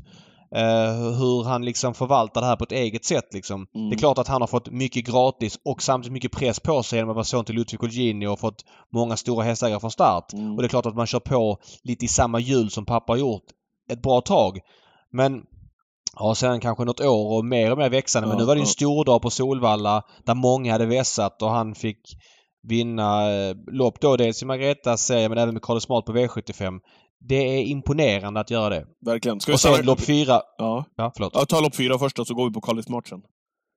eh, 0.54 0.94
hur 1.18 1.44
han 1.44 1.64
liksom 1.64 1.94
förvaltar 1.94 2.40
det 2.40 2.46
här 2.46 2.56
på 2.56 2.64
ett 2.64 2.72
eget 2.72 3.04
sätt. 3.04 3.34
Liksom. 3.34 3.66
Mm. 3.74 3.90
Det 3.90 3.96
är 3.96 3.98
klart 3.98 4.18
att 4.18 4.28
han 4.28 4.40
har 4.40 4.48
fått 4.48 4.70
mycket 4.70 5.06
gratis 5.06 5.58
och 5.64 5.82
samtidigt 5.82 6.12
mycket 6.12 6.32
press 6.32 6.60
på 6.60 6.82
sig 6.82 6.98
genom 6.98 7.10
att 7.10 7.16
vara 7.16 7.24
son 7.24 7.44
till 7.44 7.54
Ludvig 7.54 7.80
Colgjini 7.80 8.26
och 8.26 8.40
fått 8.40 8.64
många 8.92 9.16
stora 9.16 9.44
hästägare 9.44 9.80
från 9.80 9.90
start. 9.90 10.32
Mm. 10.32 10.56
Och 10.56 10.62
det 10.62 10.66
är 10.66 10.68
klart 10.68 10.86
att 10.86 10.96
man 10.96 11.06
kör 11.06 11.20
på 11.20 11.58
lite 11.82 12.04
i 12.04 12.08
samma 12.08 12.40
hjul 12.40 12.70
som 12.70 12.86
pappa 12.86 13.12
har 13.12 13.18
gjort 13.18 13.44
ett 13.90 14.02
bra 14.02 14.20
tag. 14.20 14.58
Men 15.12 15.42
Ja, 16.18 16.34
sen 16.34 16.60
kanske 16.60 16.84
något 16.84 17.00
år 17.00 17.36
och 17.36 17.44
mer 17.44 17.72
och 17.72 17.78
mer 17.78 17.90
växande. 17.90 18.28
Men 18.28 18.36
Ja, 18.36 18.40
nu 18.40 18.46
var 18.46 18.54
det 18.54 18.60
en 18.60 18.66
stor 18.66 19.04
dag 19.04 19.22
på 19.22 19.30
Solvalla 19.30 20.02
där 20.24 20.34
många 20.34 20.72
hade 20.72 20.86
vässat 20.86 21.42
och 21.42 21.50
han 21.50 21.74
fick 21.74 21.98
vinna 22.62 23.32
eh, 23.32 23.56
lopp 23.72 24.00
då 24.00 24.16
dels 24.16 24.42
i 24.42 24.46
Margaretas 24.46 25.06
serie 25.06 25.28
men 25.28 25.38
även 25.38 25.54
med 25.54 25.62
Carlos 25.62 25.84
Smart 25.84 26.04
på 26.04 26.12
V75. 26.12 26.80
Det 27.28 27.34
är 27.58 27.62
imponerande 27.64 28.40
att 28.40 28.50
göra 28.50 28.68
det. 28.68 28.86
Verkligen. 29.06 29.40
Ska 29.40 29.52
vi 29.52 29.56
Och 29.56 29.60
sen 29.60 29.86
lopp 29.86 30.00
fyra... 30.00 30.42
Ja. 30.58 30.84
Ja, 30.96 31.12
förlåt. 31.16 31.32
ja, 31.34 31.44
ta 31.46 31.60
lopp 31.60 31.74
fyra 31.76 31.98
först 31.98 32.16
då, 32.16 32.24
så 32.24 32.34
går 32.34 32.48
vi 32.48 32.52
på 32.54 32.60
Kallis 32.60 32.88
matchen. 32.88 33.20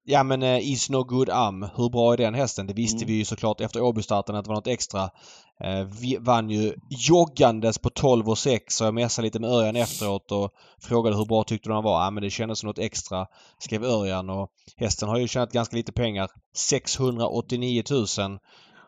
Ja 0.06 0.24
men 0.24 0.44
uh, 0.44 0.70
Is 0.72 0.90
No 0.90 1.04
Good 1.04 1.30
Am, 1.30 1.66
hur 1.76 1.90
bra 1.90 2.14
är 2.14 2.18
den 2.18 2.34
hästen? 2.34 2.68
Det 2.68 2.74
visste 2.74 2.98
Mm. 2.98 3.08
vi 3.08 3.14
ju 3.14 3.26
såklart 3.26 3.62
efter 3.62 3.82
Åbystarten 3.82 4.36
att 4.36 4.46
det 4.46 4.50
var 4.50 4.56
något 4.56 4.68
extra. 4.68 5.04
Eh, 5.64 5.84
vi 6.02 6.18
vann 6.22 6.50
ju 6.50 6.74
joggandes 7.10 7.78
på 7.78 7.90
12 7.90 8.30
och 8.30 8.38
6 8.38 8.82
och 8.82 8.88
jag 8.88 8.94
messade 8.94 9.26
lite 9.26 9.40
med 9.40 9.50
Örjan 9.50 9.76
efteråt 9.76 10.32
och 10.32 10.52
frågade 10.82 11.16
hur 11.18 11.26
bra 11.26 11.44
tyckte 11.44 11.70
du 11.70 11.74
han 11.74 11.84
var? 11.84 12.04
Ja 12.04 12.10
men 12.12 12.24
det 12.24 12.30
kändes 12.30 12.60
som 12.60 12.68
något 12.68 12.80
extra, 12.80 13.26
skrev 13.60 13.84
Örjan 13.84 14.30
och 14.30 14.50
hästen 14.78 15.10
har 15.10 15.18
ju 15.18 15.28
tjänat 15.28 15.52
ganska 15.52 15.76
lite 15.76 15.92
pengar. 15.92 16.30
689 16.56 17.84
000. 17.90 18.06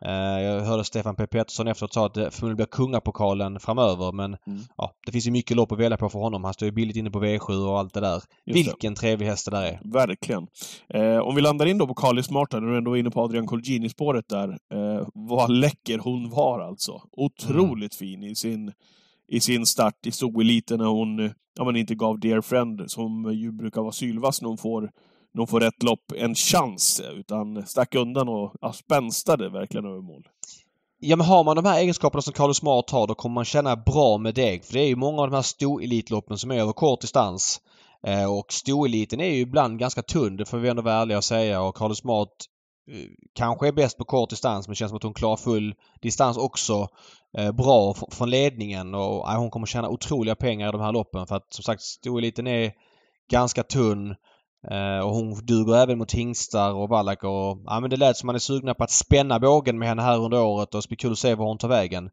Eh, 0.06 0.42
jag 0.44 0.62
hörde 0.62 0.84
Stefan 0.84 1.16
P. 1.16 1.28
Pettersson 1.28 1.68
efteråt 1.68 1.94
sa 1.94 2.06
att 2.06 2.13
det 2.13 2.31
förmodligen 2.31 2.56
blir 2.56 2.66
kungapokalen 2.66 3.60
framöver 3.60 4.12
men 4.12 4.38
Mm. 4.48 4.60
ja, 4.78 4.92
det 5.06 5.12
finns 5.12 5.28
ju 5.28 5.31
mycket 5.31 5.57
lopp 5.57 5.72
att 5.72 5.80
välja 5.80 5.98
på 5.98 6.10
för 6.10 6.19
honom. 6.19 6.44
Han 6.44 6.54
står 6.54 6.66
ju 6.66 6.72
billigt 6.72 6.96
inne 6.96 7.12
på 7.12 7.19
V7 7.24 7.68
och 7.68 7.80
allt 7.80 7.94
det 7.94 8.00
där. 8.00 8.13
Just 8.16 8.25
det. 8.46 8.54
Vilken 8.54 8.96
trevlig 8.96 9.28
häst 9.28 9.46
det 9.46 9.52
där 9.52 9.63
är. 9.63 9.80
Verkligen. 9.84 10.48
Eh, 10.90 11.18
om 11.18 11.36
vi 11.36 11.42
landar 11.42 11.66
in 11.66 11.78
då 11.78 11.88
på 11.88 11.94
Kalis 11.94 12.30
Marta, 12.30 12.60
när 12.60 12.68
du 12.72 12.78
ändå 12.78 12.94
är 12.96 13.00
inne 13.00 13.12
på 13.12 13.22
Adrian 13.22 13.48
Colgjini-spåret 13.48 14.30
där. 14.30 14.50
Eh, 14.50 15.07
vad 15.13 15.52
läcker 15.52 15.98
hon 16.00 16.30
var 16.30 16.60
alltså. 16.60 17.02
Otroligt 17.12 17.96
fin 17.96 18.24
i 18.24 18.36
sin, 18.36 18.72
i 19.28 19.40
sin 19.40 19.66
start 19.66 20.06
i 20.06 20.12
Zoo-eliten 20.12 20.78
när 20.78 20.86
hon 20.86 21.31
ja, 21.57 21.63
men 21.66 21.75
inte 21.75 21.96
gav 21.96 22.19
Dear 22.19 22.42
Friend, 22.42 22.92
som 22.92 23.34
ju 23.34 23.52
brukar 23.52 23.81
vara 23.81 23.92
sylvass 23.92 24.42
när 24.42 24.50
hon 24.50 24.57
får, 24.57 24.90
när 25.35 25.41
hon 25.41 25.47
får 25.47 25.59
rätt 25.59 25.83
lopp, 25.83 26.11
en 26.15 26.35
chans. 26.35 27.01
Utan 27.13 27.65
stack 27.65 27.95
undan 27.95 28.29
och 28.29 28.53
ja, 28.61 28.73
spänstade 28.73 29.49
verkligen 29.49 29.85
över 29.85 30.01
mål. 30.01 30.23
Ja 30.99 31.15
men 31.15 31.27
har 31.27 31.43
man 31.43 31.55
de 31.55 31.65
här 31.65 31.79
egenskaperna 31.79 32.21
som 32.21 32.33
Carlos 32.33 32.57
Smart 32.57 32.89
har 32.89 33.07
då 33.07 33.15
kommer 33.15 33.33
man 33.33 33.45
känna 33.45 33.75
bra 33.75 34.17
med 34.17 34.35
deg. 34.35 34.65
För 34.65 34.73
det 34.73 34.79
är 34.79 34.87
ju 34.87 34.95
många 34.95 35.21
av 35.21 35.29
de 35.29 35.35
här 35.35 35.41
storelitloppen 35.41 36.37
som 36.37 36.51
är 36.51 36.59
över 36.59 36.73
kort 36.73 37.01
distans. 37.01 37.61
Eh, 38.07 38.37
och 38.37 38.53
stoeliten 38.53 39.19
är 39.19 39.29
ju 39.29 39.39
ibland 39.39 39.79
ganska 39.79 40.01
tunn, 40.01 40.37
det 40.37 40.45
får 40.45 40.57
vi 40.57 40.69
ändå 40.69 40.81
vara 40.81 40.93
ärliga 40.95 41.17
och 41.17 41.23
säga. 41.23 41.61
Och 41.61 41.75
Carlos 41.75 41.97
Smart 41.97 42.29
eh, 42.91 43.09
kanske 43.33 43.67
är 43.67 43.71
bäst 43.71 43.97
på 43.97 44.05
kort 44.05 44.29
distans 44.29 44.67
men 44.67 44.71
det 44.71 44.75
känns 44.75 44.89
som 44.89 44.97
att 44.97 45.03
hon 45.03 45.13
klarar 45.13 45.35
full 45.35 45.75
distans 46.01 46.37
också 46.37 46.87
eh, 47.37 47.51
bra 47.51 47.93
från 48.11 48.29
ledningen. 48.29 48.95
Och 48.95 49.31
hon 49.31 49.49
kommer 49.49 49.67
tjäna 49.67 49.89
otroliga 49.89 50.35
pengar 50.35 50.69
i 50.69 50.71
de 50.71 50.81
här 50.81 50.91
loppen 50.91 51.27
för 51.27 51.35
att 51.35 51.53
som 51.53 51.63
sagt 51.63 51.81
stoeliten 51.81 52.47
är 52.47 52.71
ganska 53.31 53.63
tunn. 53.63 54.15
Eh, 54.72 55.00
och 55.00 55.16
hon 55.16 55.45
duger 55.45 55.76
även 55.76 55.98
mot 55.98 56.12
hingstar 56.12 56.74
och 56.74 56.90
vallacker 56.90 57.28
och 57.28 57.57
ja 57.66 57.80
men 57.80 57.90
det 57.90 57.98
lät 57.98 58.18
som 58.18 58.28
man 58.28 58.36
är 58.36 58.40
sugna 58.40 58.74
på 58.74 58.84
att 58.84 58.92
spänna 58.92 59.40
bågen 59.40 59.80
med 59.80 59.88
henne 59.88 60.02
här 60.02 60.19
under 60.19 60.42
året 60.42 60.69
och 60.74 60.78
det 60.78 60.81
ska 60.81 60.88
bli 60.90 60.98
kul 60.98 61.12
att 61.12 61.19
se 61.19 61.36
var 61.36 61.45
hon 61.45 61.57
tar 61.57 61.68
vägen. 61.68 62.10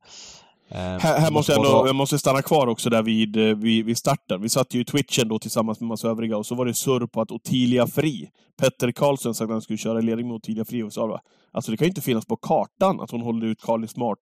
Eh, 0.69 0.79
Här, 0.79 1.19
här 1.21 1.31
måste 1.31 1.53
jag, 1.53 1.67
ändå, 1.67 1.87
jag 1.87 1.97
måste 1.97 2.19
stanna 2.19 2.43
kvar 2.43 2.67
också 2.67 2.91
där 2.91 3.03
vid, 3.03 3.37
eh, 3.37 3.57
vid, 3.57 3.85
vid 3.85 3.99
starten. 3.99 4.43
Vi 4.43 4.49
satt 4.49 4.75
ju 4.75 4.81
i 4.81 4.85
Twitchen 4.85 5.29
då 5.29 5.39
tillsammans 5.39 5.81
med 5.81 5.89
massa 5.89 6.09
övriga 6.09 6.37
och 6.37 6.47
så 6.47 6.55
var 6.55 6.67
det 6.67 6.75
surr 6.75 7.07
på 7.07 7.21
att 7.21 7.31
Ottilia 7.31 7.87
Fri, 7.87 8.29
Petter 8.61 8.93
Karlsson 8.93 9.35
sa 9.35 9.45
att 9.45 9.51
han 9.51 9.63
skulle 9.63 9.79
köra 9.79 9.99
i 9.99 10.03
ledning 10.03 10.29
med 10.29 10.35
Ottilia 10.35 10.65
Fri 10.65 10.83
och 10.83 10.93
sa 10.93 11.07
va? 11.07 11.21
Alltså 11.53 11.71
det 11.71 11.77
kan 11.77 11.85
ju 11.85 11.89
inte 11.89 12.01
finnas 12.01 12.27
på 12.27 12.37
kartan 12.37 13.01
att 13.01 13.11
hon 13.11 13.21
håller 13.21 13.47
ut 13.47 13.63
Carly 13.63 13.87
Smart 13.87 14.19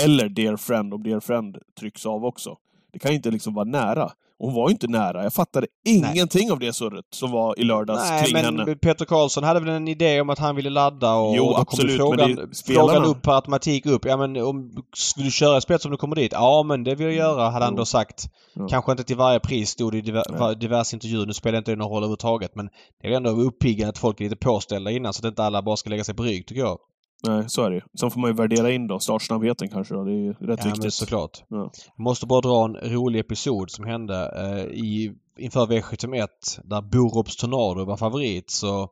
eller 0.00 0.28
Dear 0.28 0.56
Friend 0.56 0.94
om 0.94 1.02
Dear 1.02 1.20
Friend 1.20 1.56
trycks 1.80 2.06
av 2.06 2.24
också. 2.24 2.56
Det 2.92 2.98
kan 2.98 3.10
ju 3.10 3.16
inte 3.16 3.30
liksom 3.30 3.54
vara 3.54 3.64
nära. 3.64 4.10
Hon 4.44 4.54
var 4.54 4.68
ju 4.68 4.72
inte 4.72 4.86
nära. 4.88 5.22
Jag 5.22 5.32
fattade 5.32 5.66
ingenting 5.86 6.52
av 6.52 6.58
det 6.58 6.72
surret 6.72 7.04
som 7.14 7.30
var 7.30 7.60
i 7.60 7.64
lördags 7.64 8.10
Nej, 8.10 8.24
kring 8.24 8.32
men 8.32 8.44
henne. 8.58 8.76
Peter 8.76 9.04
Karlsson 9.04 9.44
hade 9.44 9.60
väl 9.60 9.68
en 9.68 9.88
idé 9.88 10.20
om 10.20 10.30
att 10.30 10.38
han 10.38 10.56
ville 10.56 10.70
ladda 10.70 11.14
och, 11.14 11.36
Jo, 11.36 11.44
då 11.44 11.56
absolut, 11.56 12.00
kom 12.00 12.16
men 12.16 12.26
frågan, 12.28 12.54
spelarna. 12.54 12.88
frågan 12.92 13.04
upp 13.10 13.22
per 13.22 13.32
automatik 13.32 13.86
upp. 13.86 14.04
Ja 14.04 14.16
men 14.16 14.36
om, 14.36 14.70
vill 15.16 15.24
du 15.24 15.30
köra 15.30 15.60
spets 15.60 15.84
om 15.84 15.90
du 15.90 15.96
kommer 15.96 16.16
dit? 16.16 16.32
Ja 16.32 16.62
men 16.62 16.84
det 16.84 16.94
vill 16.94 17.06
jag 17.06 17.14
göra 17.16 17.50
hade 17.50 17.64
han 17.64 17.74
då 17.76 17.84
sagt. 17.84 18.24
Ja. 18.54 18.68
Kanske 18.68 18.92
inte 18.92 19.04
till 19.04 19.16
varje 19.16 19.40
pris 19.40 19.70
stod 19.70 19.92
det 19.92 19.98
i 19.98 20.00
diver, 20.00 20.24
Nej. 20.38 20.56
diverse 20.56 20.96
intervjuer. 20.96 21.26
Nu 21.26 21.32
spelar 21.32 21.58
inte 21.58 21.70
det 21.70 21.76
någon 21.76 21.88
roll 21.88 21.96
överhuvudtaget 22.02 22.54
men 22.54 22.68
det 23.02 23.08
är 23.08 23.16
ändå 23.16 23.30
uppiggande 23.30 23.88
att 23.90 23.98
folk 23.98 24.20
är 24.20 24.24
lite 24.24 24.36
påställda 24.36 24.90
innan 24.90 25.12
så 25.12 25.26
att 25.26 25.30
inte 25.30 25.44
alla 25.44 25.62
bara 25.62 25.76
ska 25.76 25.90
lägga 25.90 26.04
sig 26.04 26.14
på 26.14 26.22
rygg 26.22 26.46
tycker 26.46 26.62
jag. 26.62 26.78
Nej, 27.22 27.48
så 27.48 27.62
är 27.62 27.70
det 27.70 27.76
ju. 27.76 27.82
Sen 28.00 28.10
får 28.10 28.20
man 28.20 28.30
ju 28.30 28.36
värdera 28.36 28.70
in 28.70 28.86
då, 28.86 28.98
startsnabbheten 28.98 29.68
kanske 29.68 29.94
då. 29.94 30.04
Det 30.04 30.12
är 30.12 30.14
ju 30.14 30.32
rätt 30.32 30.38
Ja 30.40 30.56
men 30.64 30.72
viktigt. 30.72 30.94
såklart. 30.94 31.44
Ja. 31.48 31.70
Måste 31.96 32.26
bara 32.26 32.40
dra 32.40 32.64
en 32.64 32.76
rolig 32.92 33.20
episod 33.20 33.70
som 33.70 33.84
hände 33.84 34.32
eh, 34.36 34.64
i, 34.78 35.12
inför 35.38 35.66
V71 35.66 36.28
där 36.64 36.80
Borups 36.82 37.36
Tornado 37.36 37.84
var 37.84 37.96
favorit 37.96 38.50
så 38.50 38.88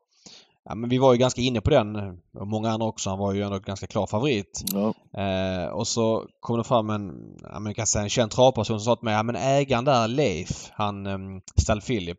Ja, 0.64 0.74
men 0.74 0.90
vi 0.90 0.98
var 0.98 1.12
ju 1.12 1.18
ganska 1.18 1.40
inne 1.40 1.60
på 1.60 1.70
den 1.70 1.96
och 2.38 2.46
många 2.46 2.70
andra 2.70 2.86
också. 2.86 3.10
Han 3.10 3.18
var 3.18 3.32
ju 3.34 3.42
ändå 3.42 3.58
ganska 3.58 3.86
klar 3.86 4.06
favorit. 4.06 4.64
Ja. 4.72 4.94
Eh, 5.22 5.68
och 5.68 5.86
så 5.86 6.24
kom 6.40 6.58
det 6.58 6.64
fram 6.64 6.90
en, 6.90 7.12
ja, 7.52 7.60
men 7.60 7.74
kan 7.74 7.86
säga 7.86 8.02
en 8.02 8.10
känd 8.10 8.30
travperson 8.30 8.80
som 8.80 8.84
sa 8.84 8.96
till 8.96 9.04
mig, 9.04 9.14
ja 9.14 9.22
men 9.22 9.36
ägaren 9.36 9.84
där 9.84 10.08
Leif, 10.08 10.70
han 10.72 11.06
um, 11.06 11.40
Stall 11.56 11.80
Philip. 11.80 12.18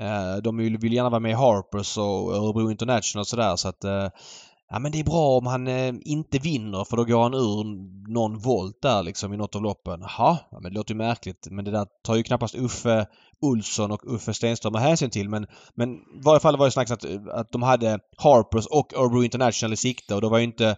Eh, 0.00 0.36
de 0.42 0.56
vill, 0.56 0.78
vill 0.78 0.92
gärna 0.92 1.10
vara 1.10 1.20
med 1.20 1.30
i 1.30 1.34
Harpers 1.34 1.98
och 1.98 2.34
Örebro 2.34 2.70
International 2.70 3.20
och 3.20 3.26
sådär 3.26 3.56
så 3.56 3.68
att 3.68 3.84
eh, 3.84 4.08
ja 4.74 4.78
men 4.78 4.92
det 4.92 5.00
är 5.00 5.04
bra 5.04 5.38
om 5.38 5.46
han 5.46 5.66
eh, 5.66 5.94
inte 6.04 6.38
vinner 6.38 6.84
för 6.84 6.96
då 6.96 7.04
går 7.04 7.22
han 7.22 7.34
ur 7.34 7.64
någon 8.12 8.38
volt 8.38 8.82
där 8.82 9.02
liksom 9.02 9.32
i 9.34 9.36
något 9.36 9.56
av 9.56 9.62
loppen. 9.62 10.00
Jaha, 10.00 10.38
ja, 10.50 10.60
men 10.60 10.72
det 10.72 10.78
låter 10.78 10.94
ju 10.94 10.98
märkligt. 10.98 11.46
Men 11.50 11.64
det 11.64 11.70
där 11.70 11.86
tar 12.02 12.16
ju 12.16 12.22
knappast 12.22 12.54
Uffe 12.54 13.06
Olsson 13.40 13.90
och 13.90 14.14
Uffe 14.14 14.34
Stenström 14.34 14.74
hänsyn 14.74 15.10
till. 15.10 15.28
Men, 15.28 15.46
men 15.74 15.94
i 15.94 16.00
varje 16.24 16.40
fall 16.40 16.56
var 16.56 16.64
det 16.64 16.70
snacks 16.70 16.90
att, 16.90 17.04
att 17.28 17.52
de 17.52 17.62
hade 17.62 17.98
Harpers 18.16 18.66
och 18.66 18.94
Örebro 18.96 19.24
International 19.24 19.72
i 19.72 19.76
sikte 19.76 20.14
och 20.14 20.20
då 20.20 20.28
var 20.28 20.38
ju 20.38 20.44
inte 20.44 20.76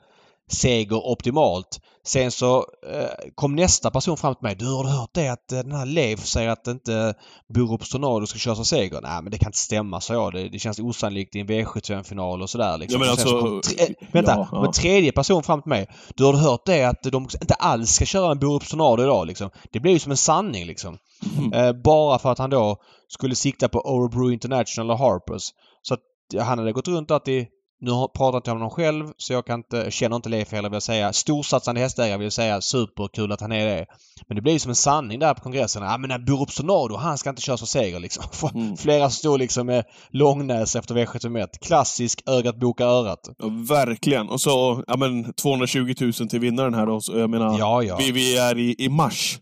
seger 0.50 1.06
optimalt. 1.06 1.80
Sen 2.06 2.30
så 2.30 2.56
eh, 2.92 3.30
kom 3.34 3.56
nästa 3.56 3.90
person 3.90 4.16
fram 4.16 4.34
till 4.34 4.42
mig. 4.42 4.54
Du 4.54 4.66
har 4.66 4.84
du 4.84 4.90
hört 4.90 5.10
det 5.12 5.28
att 5.28 5.52
eh, 5.52 5.58
den 5.58 5.72
här 5.72 5.86
Leif 5.86 6.26
säger 6.26 6.48
att 6.48 6.66
inte 6.66 7.14
Borups 7.54 7.90
Tornado 7.90 8.26
ska 8.26 8.38
köras 8.38 8.58
av 8.58 8.64
seger? 8.64 9.00
Nej 9.02 9.22
men 9.22 9.30
det 9.30 9.38
kan 9.38 9.48
inte 9.48 9.58
stämma 9.58 10.00
sa 10.00 10.14
jag. 10.14 10.32
Det, 10.32 10.48
det 10.48 10.58
känns 10.58 10.78
osannolikt 10.78 11.36
i 11.36 11.40
en 11.40 11.46
V75-final 11.46 12.42
och 12.42 12.50
sådär 12.50 12.78
liksom. 12.78 13.02
Ja, 13.02 13.08
men 13.08 13.16
så 13.16 13.36
alltså, 13.38 13.74
tre, 13.74 13.94
vänta, 14.12 14.32
ja, 14.32 14.48
ja. 14.52 14.72
tredje 14.72 15.12
person 15.12 15.42
fram 15.42 15.62
till 15.62 15.68
mig. 15.68 15.86
Du 16.14 16.24
har 16.24 16.32
du 16.32 16.38
hört 16.38 16.66
det 16.66 16.84
att 16.84 17.02
de 17.02 17.28
inte 17.40 17.54
alls 17.54 17.90
ska 17.90 18.04
köra 18.04 18.32
en 18.32 18.38
Borups 18.38 18.70
Tornado 18.70 19.02
idag 19.02 19.26
liksom. 19.26 19.50
Det 19.72 19.80
blir 19.80 19.92
ju 19.92 19.98
som 19.98 20.10
en 20.10 20.16
sanning 20.16 20.66
liksom. 20.66 20.98
Mm. 21.38 21.52
Eh, 21.52 21.72
bara 21.72 22.18
för 22.18 22.32
att 22.32 22.38
han 22.38 22.50
då 22.50 22.76
skulle 23.08 23.34
sikta 23.34 23.68
på 23.68 23.78
Örebro 23.78 24.30
International 24.30 24.90
och 24.90 24.98
Harpers. 24.98 25.42
Så 25.82 25.94
att 25.94 26.00
han 26.46 26.58
hade 26.58 26.72
gått 26.72 26.88
runt 26.88 27.10
att 27.10 27.28
i 27.28 27.48
nu 27.80 27.90
pratar 28.16 28.36
inte 28.36 28.50
jag 28.50 28.54
om 28.54 28.60
honom 28.60 28.70
själv 28.70 29.12
så 29.16 29.32
jag 29.32 29.46
kan 29.46 29.60
inte, 29.60 29.90
känner 29.90 30.16
inte 30.16 30.28
Leif 30.28 30.52
heller 30.52 30.68
vill 30.68 30.74
jag 30.76 30.82
säga. 30.82 31.12
Storsatsande 31.12 31.80
hästägare 31.80 32.18
vill 32.18 32.24
jag 32.24 32.32
säga. 32.32 32.60
Superkul 32.60 33.32
att 33.32 33.40
han 33.40 33.52
är 33.52 33.66
det. 33.66 33.86
Men 34.28 34.36
det 34.36 34.42
blir 34.42 34.58
som 34.58 34.68
en 34.68 34.74
sanning 34.74 35.18
där 35.18 35.34
på 35.34 35.40
kongressen. 35.40 35.82
Ja 35.82 35.98
men 35.98 36.24
Borups 36.24 36.56
Tornado, 36.56 36.96
han 36.96 37.18
ska 37.18 37.30
inte 37.30 37.42
köras 37.42 37.60
för 37.60 37.66
seger 37.66 38.00
liksom. 38.00 38.24
Mm. 38.54 38.76
Flera 38.76 39.10
stod 39.10 39.38
liksom 39.38 39.66
med 39.66 39.84
långnäs 40.10 40.76
efter 40.76 40.94
V71. 40.94 41.46
Klassisk 41.60 42.22
ögat 42.26 42.60
boka 42.60 42.84
örat. 42.84 43.20
Ja, 43.38 43.46
verkligen. 43.68 44.28
Och 44.28 44.40
så 44.40 44.84
ja, 44.86 44.96
men 44.96 45.32
220 45.34 45.94
000 46.00 46.12
till 46.12 46.40
vinnaren 46.40 46.74
här 46.74 46.86
då. 46.86 47.00
Så 47.00 47.18
jag 47.18 47.30
menar, 47.30 47.58
Ja, 47.58 47.82
ja. 47.82 47.96
Vi, 47.96 48.12
vi 48.12 48.38
är 48.38 48.58
i, 48.58 48.74
i 48.78 48.88
mars 48.88 49.38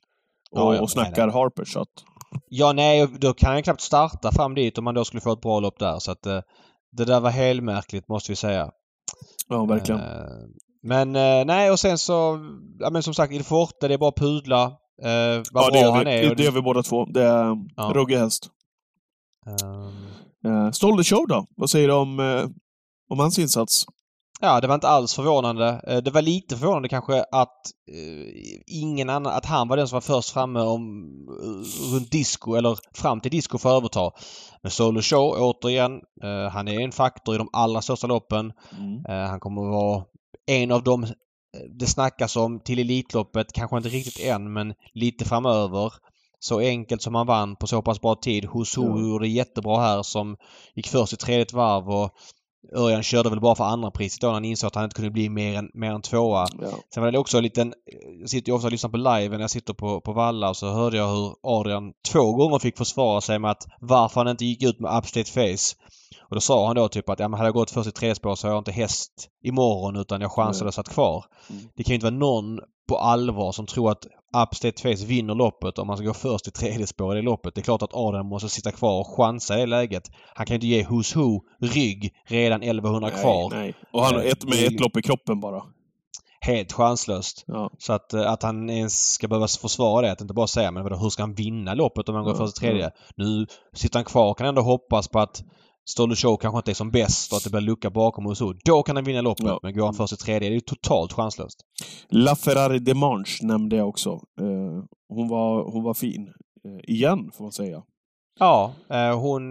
och, 0.51 0.61
Ja, 0.61 0.75
ja. 0.75 0.83
och 0.83 0.91
snackar 0.91 1.29
Harper. 1.29 1.65
Så 1.65 1.81
att, 1.81 1.89
Ja, 2.49 2.73
nej, 2.73 3.09
då 3.19 3.35
kan 3.35 3.53
han 3.53 3.63
knappt 3.63 3.81
starta 3.81 4.33
fram 4.33 4.55
dit 4.55 4.79
om 4.79 4.85
man 4.85 4.95
då 4.95 5.05
skulle 5.05 5.21
få 5.21 5.33
ett 5.33 5.41
bra 5.41 5.61
lopp 5.61 5.79
där. 5.79 5.99
Så 5.99 6.13
att 6.13 6.27
eh, 6.27 6.41
det 6.97 7.05
där 7.05 7.21
var 7.21 7.31
helt 7.31 7.63
märkligt 7.63 8.09
måste 8.09 8.33
vi 8.33 8.37
säga. 8.37 8.71
ja, 9.49 9.65
verkligen. 9.65 10.01
Eh, 10.01 10.27
Men 10.83 11.17
eh, 11.17 11.45
nej 11.45 11.71
och 11.71 11.81
sen 11.81 11.99
så, 11.99 12.39
ja 12.79 12.91
men 12.91 13.03
som 13.03 13.15
sagt 13.15 13.33
Il 13.33 13.45
Forte, 13.45 13.89
det 13.89 13.95
är 13.95 13.99
bara 13.99 14.13
pudla. 14.13 14.65
Eh, 15.03 15.11
ja, 15.53 15.71
det, 15.73 15.81
gör 15.81 15.93
han 15.93 16.05
vi, 16.05 16.11
är. 16.11 16.29
det, 16.29 16.35
det 16.35 16.43
gör 16.43 16.53
vi 16.53 16.63
båda 16.63 16.83
två. 16.83 17.05
Det 17.05 17.23
är 17.23 17.57
Ja. 17.77 17.93
ruggig 17.95 18.17
häst. 18.17 18.49
Ehm, 19.47 19.93
Uh, 20.47 20.71
Stolde 20.71 21.05
Show 21.05 21.27
då? 21.29 21.47
Vad 21.57 21.71
säger 21.71 21.89
du 21.89 21.95
om, 21.95 22.21
eh, 22.21 22.45
om 23.11 23.19
hans 23.19 23.39
insats? 23.39 23.87
Ja, 24.41 24.61
det 24.61 24.67
var 24.67 24.75
inte 24.75 24.89
alls 24.89 25.15
förvånande. 25.15 25.81
Eh, 25.87 25.97
Det 25.97 26.11
var 26.11 26.23
lite 26.23 26.57
förvånande 26.57 26.89
kanske 26.89 27.25
att 27.33 27.61
eh, 27.91 28.53
ingen 28.67 29.11
annan, 29.11 29.33
att 29.33 29.47
han 29.47 29.69
var 29.69 29.77
den 29.77 29.89
som 29.89 29.97
var 29.97 30.01
först 30.01 30.31
framme 30.31 30.61
om, 30.61 31.05
eh, 31.43 31.95
runt 31.95 32.11
disco 32.11 32.55
eller 32.55 32.79
fram 32.95 33.21
till 33.21 33.31
disco 33.31 33.59
för 33.59 33.71
att 33.71 33.77
överta. 33.77 34.11
Men 34.63 34.71
Solo 34.71 35.03
Show 35.03 35.37
återigen, 35.39 36.01
han 36.53 36.69
är 36.69 36.81
en 36.81 36.93
faktor 36.93 37.35
i 37.35 37.39
de 37.39 37.49
allra 37.53 37.83
största 37.83 38.07
loppen. 38.07 38.53
Mm. 38.79 39.29
Han 39.29 39.41
kommer 39.41 39.63
att 39.63 39.71
vara 39.73 40.05
en 40.47 40.71
av 40.73 40.83
dem 40.83 41.07
det 41.79 41.87
snackas 41.87 42.37
om 42.37 42.61
till 42.61 42.79
Elitloppet. 42.79 43.53
Kanske 43.53 43.77
inte 43.77 43.89
riktigt 43.89 44.25
än 44.27 44.53
men 44.53 44.75
lite 44.95 45.25
framöver. 45.25 45.93
Så 46.39 46.59
enkelt 46.61 47.03
som 47.03 47.15
han 47.15 47.27
vann 47.27 47.57
på 47.57 47.67
så 47.67 47.83
pass 47.83 48.01
bra 48.01 48.15
tid. 48.15 48.49
Husu 48.53 48.81
Ja. 48.81 48.99
gjorde 49.01 49.29
jättebra 49.29 49.81
här 49.81 50.03
som 50.03 50.37
gick 50.75 50.89
först 50.89 51.13
i 51.13 51.17
tredje 51.17 51.47
varv 51.57 51.91
och 51.91 52.11
Örjan 52.73 53.03
körde 53.03 53.31
väl 53.31 53.41
bara 53.41 53.55
för 53.55 53.65
andra 53.65 53.91
priset 53.91 54.21
då 54.21 54.27
när 54.27 54.35
han 54.35 54.45
insåg 54.45 54.69
att 54.69 54.75
han 54.75 54.85
inte 54.85 54.97
kunde 54.97 55.11
bli 55.11 55.29
mer 55.29 55.59
än, 55.59 55.71
mer 55.75 55.91
än 55.91 56.03
tvåa. 56.03 56.47
Ja. 56.61 56.69
Sen 56.95 57.03
var 57.03 57.13
det 57.13 57.19
också 57.19 57.37
en 57.37 57.43
liten... 57.43 57.75
Jag 58.21 58.31
sitter 58.31 58.51
ju 58.51 58.57
ofta 58.57 58.67
och 58.67 58.73
lyssnar 58.73 58.91
på 58.91 58.97
live 58.97 59.29
när 59.29 59.41
jag 59.41 59.51
sitter 59.51 59.75
på, 59.75 60.01
på 60.01 60.13
Valla 60.13 60.49
och 60.49 60.57
så 60.57 60.71
hörde 60.71 60.97
jag 60.97 61.09
hur 61.09 61.35
Adrian 61.43 61.93
två 62.13 62.33
gånger 62.33 62.59
fick 62.59 62.79
försvara 62.79 63.21
sig 63.21 63.39
med 63.39 63.51
att 63.51 63.67
varför 63.81 64.21
han 64.21 64.29
inte 64.29 64.45
gick 64.45 64.63
ut 64.63 64.81
med 64.81 64.99
upstate 64.99 65.31
face. 65.31 65.77
Och 66.29 66.37
då 66.37 66.41
sa 66.41 66.67
han 66.67 66.77
då 66.77 66.89
typ 66.89 67.09
att 67.09 67.19
ja, 67.19 67.29
men 67.29 67.39
hade 67.39 67.49
jag 67.49 67.55
gått 67.55 67.71
först 67.71 67.89
i 67.89 67.93
tredje 67.93 68.15
spår 68.15 68.35
så 68.35 68.47
har 68.47 68.53
jag 68.53 68.61
inte 68.61 68.73
häst 68.73 69.29
imorgon 69.43 69.97
utan 69.97 70.21
jag 70.21 70.33
chansade 70.33 70.69
och 70.69 70.75
satt 70.75 70.89
kvar. 70.89 71.25
Mm. 71.51 71.63
Det 71.77 71.85
kan 71.85 71.93
ju 71.93 71.95
inte 71.95 72.07
vara 72.07 72.17
någon 72.17 72.61
på 72.89 72.99
allvar 72.99 73.53
som 73.53 73.67
tror 73.67 73.91
att 73.91 74.07
upstate 74.43 74.83
face 74.83 75.05
vinner 75.07 75.35
loppet 75.35 75.79
om 75.79 75.87
man 75.87 75.97
ska 75.97 76.07
gå 76.07 76.15
först 76.15 76.49
i 76.49 76.51
tredje 76.51 76.87
spår 76.87 77.13
i 77.13 77.17
det 77.17 77.23
loppet. 77.23 77.55
Det 77.55 77.61
är 77.61 77.63
klart 77.63 77.83
att 77.83 77.95
Adrian 77.95 78.27
måste 78.27 78.49
sitta 78.49 78.73
kvar 78.73 79.01
och 79.01 79.17
chansa 79.17 79.57
i 79.57 79.61
det 79.61 79.67
läget. 79.67 80.11
Han 80.35 80.47
kan 80.47 80.55
ju 80.55 80.57
inte 80.57 80.67
ge 80.67 80.85
Who's 80.85 81.17
Who 81.17 81.41
rygg 81.61 82.15
redan 82.27 82.63
1100 82.63 83.11
kvar. 83.11 83.51
Nej, 83.51 83.59
nej. 83.59 83.75
Och 83.93 84.05
han 84.05 84.15
har 84.15 84.25
Eh, 84.25 84.31
ett, 84.31 84.45
med 84.45 84.65
ett 84.65 84.81
lopp 84.81 84.97
i 84.97 85.03
kroppen 85.03 85.41
bara. 85.41 85.63
Helt 86.41 86.73
chanslöst. 86.73 87.45
Ja. 87.47 87.71
Så 87.79 87.93
att, 87.93 88.15
eh, 88.15 88.33
att 88.33 88.43
han 88.43 88.71
ens 88.71 89.13
ska 89.13 89.29
behöva 89.29 89.49
försvara 89.49 90.07
det, 90.07 90.13
att 90.13 90.21
inte 90.21 90.35
bara 90.35 90.47
säga 90.47 90.71
men 90.71 90.83
vadå, 90.83 90.97
hur 90.97 91.11
ska 91.11 91.23
han 91.23 91.35
vinna 91.35 91.75
loppet 91.75 92.09
om 92.09 92.15
han 92.15 92.25
går 92.25 92.33
Ja, 92.33 92.39
först 92.39 92.57
i 92.57 92.61
tredje? 92.61 92.91
Nu 93.17 93.47
sitter 93.73 93.99
han 93.99 94.05
kvar 94.05 94.31
och 94.31 94.39
kan 94.39 94.47
ändå 94.47 94.63
hoppas 94.63 95.09
på 95.09 95.19
att 95.19 95.43
Stolde 95.91 96.17
Show 96.17 96.37
kanske 96.37 96.59
inte 96.59 96.71
är 96.71 96.75
som 96.75 96.91
bäst 96.91 97.33
och 97.33 97.37
att 97.39 97.45
det 97.45 97.51
blir 97.51 97.61
lucka 97.61 97.91
bakom 97.91 98.27
och 98.27 98.37
så. 98.37 98.55
Då 98.65 98.83
kan 98.83 98.97
han 98.97 99.05
vinna 99.05 99.21
loppet. 99.21 99.47
Ja. 99.47 99.61
Men 99.63 99.75
går 99.75 99.85
han 99.85 99.95
först 99.95 100.13
i 100.13 100.17
tredje, 100.17 100.51
det 100.51 100.57
är 100.57 100.61
totalt 100.61 101.13
chanslöst. 101.13 101.61
La 102.09 102.37
Ferrari 102.37 102.79
de 102.79 102.95
Manche 102.95 103.39
nämnde 103.43 103.77
jag 103.77 103.89
också. 103.89 104.11
Eh, 104.41 104.85
hon, 105.09 105.29
var, 105.29 105.73
hon 105.73 105.83
var 105.83 105.95
fin. 105.95 106.29
Eh, 106.65 106.95
igen, 106.95 107.31
får 107.35 107.45
man 107.45 107.53
säga. 107.53 107.83
Ja, 108.39 108.73
eh, 108.91 109.19
hon 109.21 109.43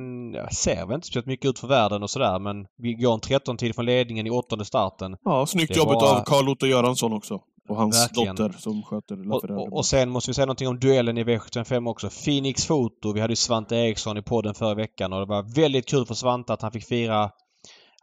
ser 0.52 0.86
väl 0.86 0.96
inte 0.96 1.08
speciellt 1.08 1.26
mycket 1.26 1.50
ut 1.50 1.60
för 1.60 1.68
världen 1.68 2.04
och 2.04 2.10
sådär 2.10 2.40
men 2.40 2.66
vi 2.78 2.94
går 2.94 3.14
en 3.14 3.20
13-tid 3.20 3.76
från 3.76 3.86
ledningen 3.86 4.28
i 4.28 4.30
åttonde 4.30 4.66
starten. 4.66 5.16
Ja, 5.24 5.46
snyggt 5.46 5.78
jobbat 5.78 5.96
var- 6.02 6.20
av 6.20 6.24
Carl-Otto 6.24 6.66
Göransson 6.66 7.14
också. 7.14 7.40
Och 7.70 7.78
hans 7.78 8.04
Verkligen. 8.04 8.36
dotter 8.36 8.60
som 8.60 8.84
sköter 8.84 9.16
La 9.16 9.36
Och, 9.36 9.44
och, 9.44 9.74
och 9.74 9.86
sen 9.86 10.10
måste 10.10 10.30
vi 10.30 10.34
säga 10.34 10.46
någonting 10.46 10.68
om 10.68 10.80
duellen 10.80 11.18
i 11.18 11.24
V75 11.24 11.90
också. 11.90 12.10
Phoenix 12.10 12.66
Foto. 12.66 13.14
Vi 13.14 13.22
hade 13.22 13.32
ju 13.32 13.36
Svante 13.36 13.76
Eriksson 13.76 14.18
i 14.18 14.22
podden 14.22 14.54
förra 14.54 14.74
veckan 14.74 15.14
och 15.14 15.20
det 15.20 15.26
var 15.26 15.56
väldigt 15.56 15.86
kul 15.86 16.06
för 16.06 16.14
Svante 16.14 16.54
att 16.54 16.62
han 16.62 16.72
fick 16.72 16.86
fira 16.86 17.32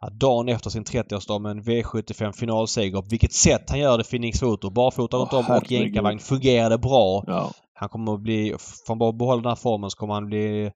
ja, 0.01 0.09
dagen 0.09 0.49
efter 0.49 0.69
sin 0.69 0.83
30-årsdag 0.83 1.39
med 1.39 1.51
en 1.51 1.63
V75 1.63 2.31
finalseger. 2.31 3.01
På 3.01 3.07
vilket 3.09 3.33
sätt 3.33 3.69
han 3.69 3.79
gör 3.79 3.97
det 3.97 4.03
Phoenix 4.03 4.39
Foto. 4.39 4.69
Barfota 4.69 5.17
runt 5.17 5.33
om 5.33 5.45
och 5.49 5.71
jänkarvagn 5.71 6.19
fungerade 6.19 6.77
bra. 6.77 7.23
Ja. 7.27 7.51
Han 7.73 7.89
kommer 7.89 8.13
att 8.13 8.21
bli, 8.21 8.55
får 8.59 8.87
han 8.87 8.97
bara 8.97 9.11
behålla 9.11 9.41
den 9.41 9.49
här 9.49 9.55
formen 9.55 9.89
så 9.89 9.97
kommer 9.97 10.13
han 10.13 10.25
bli 10.25 10.71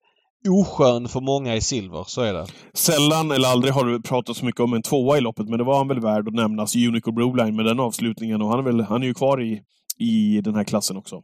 oskön 0.49 1.07
för 1.07 1.21
många 1.21 1.55
i 1.55 1.61
silver. 1.61 2.03
Så 2.07 2.21
är 2.21 2.33
det. 2.33 2.45
Sällan 2.73 3.31
eller 3.31 3.47
aldrig 3.47 3.73
har 3.73 3.85
du 3.85 4.01
pratat 4.01 4.37
så 4.37 4.45
mycket 4.45 4.61
om 4.61 4.73
en 4.73 4.81
tvåa 4.81 5.17
i 5.17 5.21
loppet, 5.21 5.49
men 5.49 5.57
det 5.57 5.63
var 5.63 5.77
han 5.77 5.87
väl 5.87 5.99
värd 5.99 6.27
att 6.27 6.33
nämnas. 6.33 6.75
Unico 6.75 7.11
Broline 7.11 7.55
med 7.55 7.65
den 7.65 7.79
avslutningen. 7.79 8.41
Och 8.41 8.49
han 8.49 8.59
är, 8.59 8.63
väl, 8.63 8.81
han 8.81 9.03
är 9.03 9.07
ju 9.07 9.13
kvar 9.13 9.41
i, 9.41 9.61
i 9.97 10.41
den 10.41 10.55
här 10.55 10.63
klassen 10.63 10.97
också. 10.97 11.21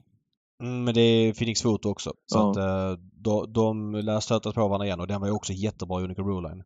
Mm, 0.63 0.84
men 0.84 0.94
det 0.94 1.01
är 1.01 1.34
Phoenix 1.34 1.62
Foto 1.62 1.89
också. 1.89 2.12
Så 2.25 2.38
Ja. 2.39 2.51
att 2.51 2.58
eh, 2.58 3.00
de, 3.24 3.53
de 3.53 3.91
lär 3.96 4.20
stötas 4.20 4.53
på 4.53 4.68
varandra 4.68 4.86
igen 4.86 5.00
och 5.00 5.08
den 5.08 5.22
var 5.22 5.27
ju 5.27 5.34
också 5.34 5.53
jättebra 5.53 6.01
Unique 6.01 6.24
Broline. 6.24 6.63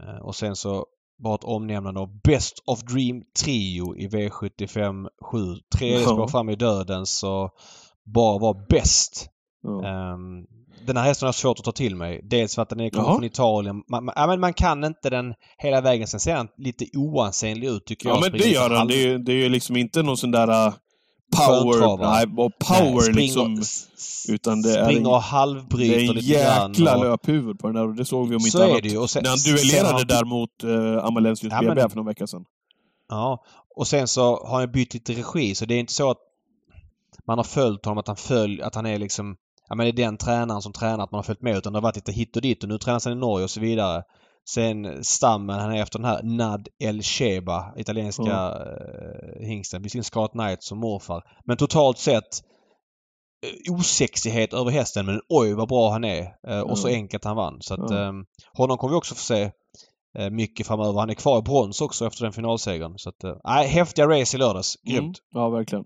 Eh, 0.00 0.22
Och 0.26 0.34
sen 0.36 0.56
så 0.56 0.86
bara 1.22 1.34
ett 1.34 1.44
omnämnande 1.44 2.00
av 2.00 2.20
Best 2.20 2.62
of 2.66 2.80
Dream 2.82 3.22
Trio 3.44 3.96
i 3.96 4.08
V75 4.08 5.08
7. 5.22 5.38
Tredje 5.78 6.00
Ja. 6.00 6.08
spår 6.08 6.26
fram 6.28 6.48
i 6.48 6.56
döden 6.56 7.06
så 7.06 7.50
bara 8.04 8.38
var 8.38 8.66
bäst. 8.68 9.28
Ja. 9.62 9.84
Ehm, 9.86 10.46
den 10.86 10.96
här 10.96 11.04
hästen 11.04 11.26
har 11.26 11.32
svårt 11.32 11.58
att 11.58 11.64
ta 11.64 11.72
till 11.72 11.96
mig. 11.96 12.20
Dels 12.24 12.54
för 12.54 12.62
att 12.62 12.68
den 12.68 12.80
är 12.80 12.90
kommer 12.90 13.08
från 13.14 13.24
Italien. 13.24 13.82
Man, 13.88 14.04
man, 14.04 14.12
ja, 14.16 14.26
men 14.26 14.40
man 14.40 14.52
kan 14.54 14.84
inte 14.84 15.10
den 15.10 15.34
hela 15.58 15.80
vägen. 15.80 16.06
Sen 16.08 16.20
ser 16.20 16.34
han 16.36 16.48
lite 16.56 16.86
oansenlig 16.94 17.68
ut 17.68 17.86
tycker 17.86 18.08
jag. 18.08 18.16
Ja, 18.16 18.20
men 18.20 18.32
det 18.32 18.48
gör 18.48 18.70
han. 18.70 18.78
halv- 18.78 18.88
Det 18.88 19.02
är, 19.04 19.18
det 19.18 19.32
är 19.32 19.48
liksom 19.48 19.76
inte 19.76 20.02
någon 20.02 20.16
sån 20.16 20.30
där 20.30 20.66
uh, 20.66 20.74
power... 21.36 21.96
Nej, 22.10 22.26
och 22.44 22.52
power 22.58 22.92
Nej, 22.92 23.02
springer- 23.12 23.56
liksom. 23.56 23.62
utan 24.34 24.62
det 24.62 24.78
är 24.78 24.84
springer 24.84 25.00
en- 25.00 25.06
och 25.06 25.12
Det 25.12 25.18
halvbryter 25.18 25.96
är 25.96 26.08
en 26.08 26.14
lite 26.14 26.32
grann. 26.32 26.72
jäkla 26.72 26.96
och- 26.96 27.04
löphuvud 27.04 27.58
på 27.58 27.66
den 27.66 27.76
där 27.76 27.86
och 27.88 27.94
det 27.94 28.04
såg 28.04 28.28
vi 28.28 28.34
om 28.36 28.40
inte 28.40 28.50
Så 28.50 28.62
annat. 28.62 28.76
är 28.78 28.82
det 28.82 28.88
ju. 28.88 29.06
Sen, 29.06 29.22
När 29.22 29.30
han 29.30 29.38
duellerade 29.38 29.92
har- 29.92 30.04
där 30.04 30.24
mot 30.24 30.64
uh, 30.64 31.04
Amalensius 31.04 31.52
Ja, 31.52 31.60
BB 31.60 31.74
men- 31.74 31.90
för 31.90 31.96
några 31.96 32.08
veckor 32.10 32.26
sedan. 32.26 32.44
Ja. 33.08 33.44
Och 33.76 33.86
sen 33.86 34.08
så 34.08 34.44
har 34.46 34.60
han 34.60 34.72
bytt 34.72 34.94
lite 34.94 35.12
regi 35.12 35.54
så 35.54 35.64
det 35.64 35.74
är 35.74 35.78
inte 35.80 35.92
så 35.92 36.10
att 36.10 36.18
man 37.26 37.38
har 37.38 37.44
följt 37.44 37.84
honom, 37.84 37.98
att 37.98 38.06
han 38.06 38.16
följ, 38.16 38.62
att 38.62 38.74
han 38.74 38.86
är 38.86 38.98
liksom 38.98 39.36
Ja 39.70 39.76
men 39.76 39.86
det 39.86 39.90
är 39.90 40.04
den 40.06 40.16
tränaren 40.16 40.62
som 40.62 40.72
tränar, 40.72 41.04
att 41.04 41.10
man 41.12 41.18
har 41.18 41.22
följt 41.22 41.42
med 41.42 41.56
utan 41.56 41.72
det 41.72 41.76
har 41.76 41.82
varit 41.82 41.96
lite 41.96 42.12
hit 42.12 42.36
och 42.36 42.42
dit 42.42 42.62
och 42.62 42.68
nu 42.68 42.78
tränas 42.78 43.04
han 43.04 43.12
i 43.14 43.16
Norge 43.20 43.44
och 43.44 43.50
så 43.50 43.60
vidare. 43.60 44.02
Sen 44.50 45.04
stammen, 45.04 45.58
han 45.60 45.72
är 45.72 45.82
efter 45.82 45.98
den 45.98 46.08
här 46.08 46.22
Nad 46.22 46.68
El 46.78 47.02
Sheba, 47.02 47.72
italienska 47.76 48.22
Ja. 48.26 48.58
eh, 48.58 49.46
hingsten. 49.46 49.82
Visserligen 49.82 50.04
Scarlet 50.04 50.30
Knight 50.32 50.62
som 50.62 50.78
morfar. 50.78 51.22
Men 51.44 51.56
totalt 51.56 51.98
sett 51.98 52.42
eh, 53.68 53.74
osexighet 53.74 54.52
över 54.54 54.70
hästen 54.70 55.06
men 55.06 55.20
oj 55.28 55.54
vad 55.54 55.68
bra 55.68 55.90
han 55.90 56.04
är. 56.04 56.26
Eh, 56.48 56.60
och 56.60 56.78
så 56.78 56.88
Ja. 56.88 56.94
enkelt 56.94 57.24
han 57.24 57.36
vann. 57.36 57.56
Så 57.60 57.74
att 57.74 57.90
Ja. 57.90 58.06
eh, 58.06 58.12
honom 58.52 58.78
kommer 58.78 58.92
vi 58.94 58.98
också 58.98 59.14
få 59.14 59.20
se 59.20 59.50
eh, 60.18 60.30
mycket 60.30 60.66
framöver. 60.66 60.98
Han 61.00 61.10
är 61.10 61.14
kvar 61.14 61.38
i 61.38 61.42
brons 61.42 61.80
också 61.80 62.06
efter 62.06 62.22
den 62.24 62.32
finalsegern. 62.32 62.94
Så 62.98 63.08
att, 63.08 63.24
eh, 63.24 63.52
häftiga 63.66 64.06
race 64.08 64.36
i 64.36 64.40
lördags. 64.40 64.76
Grymt. 64.82 65.18
Mm, 65.34 65.42
ja, 65.42 65.48
verkligen. 65.50 65.84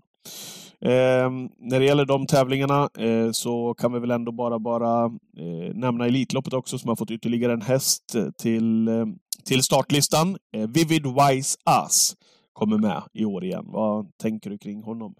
Eh, 0.81 1.29
när 1.59 1.79
det 1.79 1.85
gäller 1.85 2.05
de 2.05 2.27
tävlingarna 2.27 2.89
eh, 2.97 3.31
så 3.31 3.73
kan 3.73 3.93
vi 3.93 3.99
väl 3.99 4.11
ändå 4.11 4.31
bara, 4.31 4.59
bara 4.59 5.05
eh, 5.37 5.73
nämna 5.73 6.05
Elitloppet 6.05 6.53
också 6.53 6.77
som 6.77 6.89
har 6.89 6.95
fått 6.95 7.11
ytterligare 7.11 7.53
en 7.53 7.61
häst 7.61 8.15
eh, 8.15 8.29
till 8.37 8.87
eh, 8.87 9.05
till 9.45 9.63
startlistan. 9.63 10.37
Eh, 10.55 10.67
Vivid 10.67 11.05
Wise 11.05 11.57
Ass 11.63 12.15
kommer 12.53 12.77
med 12.77 13.03
i 13.13 13.25
år 13.25 13.43
igen. 13.43 13.65
Vad 13.67 14.17
tänker 14.17 14.49
du 14.49 14.57
kring 14.57 14.83
honom? 14.83 15.15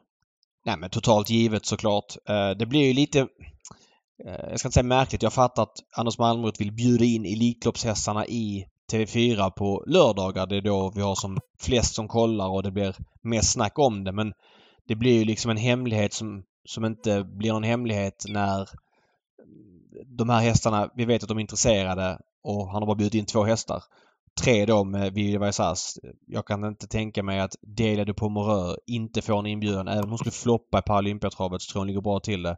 Nej 0.66 0.78
men 0.78 0.90
totalt 0.90 1.30
givet 1.30 1.66
såklart. 1.66 2.16
Eh, 2.30 2.50
det 2.50 2.66
blir 2.66 2.88
ju 2.88 2.94
lite 2.94 3.20
eh, 4.26 4.50
jag 4.50 4.60
ska 4.60 4.68
inte 4.68 4.74
säga 4.74 4.84
märkligt. 4.84 5.24
Jag 5.24 5.34
fattar 5.34 5.64
att 5.64 5.78
Anders 5.98 6.18
Malmroth 6.18 6.60
vill 6.60 6.72
bjuda 6.72 7.06
in 7.06 7.26
Elitloppshästarna 7.26 8.26
i 8.26 8.66
TV4 8.92 9.50
på 9.50 9.84
lördagar. 9.88 10.48
Det 10.48 10.58
är 10.58 10.62
då 10.62 10.92
vi 10.96 11.02
har 11.02 11.16
som 11.16 11.38
flest 11.60 11.96
som 11.96 12.08
kollar 12.08 12.50
och 12.50 12.64
det 12.64 12.72
blir 12.72 12.96
mest 13.22 13.52
snack 13.52 13.80
om 13.80 14.04
det. 14.04 14.12
Men 14.12 14.34
det 14.88 14.96
blir 14.96 15.20
ju 15.20 15.25
liksom 15.25 15.51
en 15.51 15.58
hemlighet 15.58 16.13
som, 16.13 16.44
som 16.65 16.86
inte 16.86 17.24
blir 17.24 17.54
någon 17.54 17.63
hemlighet 17.63 18.25
när 18.30 18.70
de 20.06 20.30
här 20.30 20.42
hästarna, 20.42 20.89
vi 20.96 21.06
vet 21.06 21.24
att 21.24 21.30
de 21.30 21.38
är 21.38 21.42
intresserade 21.42 22.20
och 22.44 22.68
han 22.68 22.82
har 22.82 22.88
bara 22.88 22.96
bjudit 22.96 23.13
in 23.13 23.25
två 23.25 23.44
hästar. 23.44 23.84
Tre 24.42 24.65
då 24.65 24.84
med 24.84 25.13
Vivi 25.13 25.38
Vaisas. 25.38 26.00
Jag 26.27 26.46
kan 26.48 26.65
inte 26.65 26.88
tänka 26.88 27.24
mig 27.24 27.39
att 27.39 27.56
Delia 27.62 28.06
de 28.06 28.13
Pomereux 28.13 28.77
inte 28.88 29.22
får 29.22 29.39
en 29.39 29.46
inbjudan. 29.46 29.88
Även 29.88 30.04
om 30.04 30.10
hon 30.10 30.18
skulle 30.18 30.32
floppa 30.32 30.80
i 30.80 30.82
Paralympiatravet 30.82 31.62
så 31.62 31.72
tror 31.72 31.80
jag 31.80 31.82
hon 31.82 31.88
ligger 31.88 32.01
bra 32.01 32.20
till 32.20 32.44
det. 32.44 32.58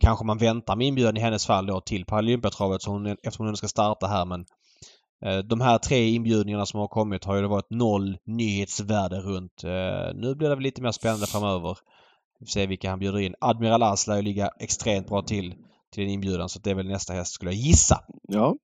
Kanske 0.00 0.24
man 0.24 0.38
väntar 0.38 0.76
med 0.76 0.86
inbjudan 0.86 1.16
i 1.16 1.20
hennes 1.20 1.46
fall 1.46 1.66
då 1.66 1.80
till 1.80 2.04
Paralympiatravet 2.04 2.82
så 2.82 2.90
hon, 2.90 3.06
eftersom 3.06 3.46
hon 3.46 3.56
ska 3.56 3.68
starta 3.68 4.06
här 4.06 4.24
men 4.24 4.46
de 5.44 5.60
här 5.60 5.78
tre 5.78 6.08
inbjudningarna 6.08 6.66
som 6.66 6.80
har 6.80 6.88
kommit 6.88 7.24
har 7.24 7.36
ju 7.36 7.46
varit 7.46 7.70
noll 7.70 8.18
nyhetsvärde 8.26 9.20
runt. 9.20 9.64
Eh, 9.64 10.14
nu 10.14 10.34
blir 10.34 10.48
det 10.48 10.54
väl 10.54 10.62
lite 10.62 10.82
mer 10.82 10.92
spännande 10.92 11.26
framöver. 11.26 11.78
Vi 12.40 12.46
får 12.46 12.50
se 12.50 12.66
vilka 12.66 12.90
han 12.90 12.98
bjuder 12.98 13.18
in. 13.18 13.34
Admiral 13.40 13.82
As 13.82 14.06
lär 14.06 14.16
ju 14.16 14.22
ligga 14.22 14.50
extremt 14.60 15.08
bra 15.08 15.22
till 15.22 15.54
till 15.92 16.04
en 16.04 16.10
inbjudan 16.10 16.48
så 16.48 16.58
det 16.58 16.70
är 16.70 16.74
väl 16.74 16.88
nästa 16.88 17.12
häst 17.12 17.32
skulle 17.32 17.50
jag 17.50 17.60
gissa. 17.60 18.00
Ja. 18.28 18.56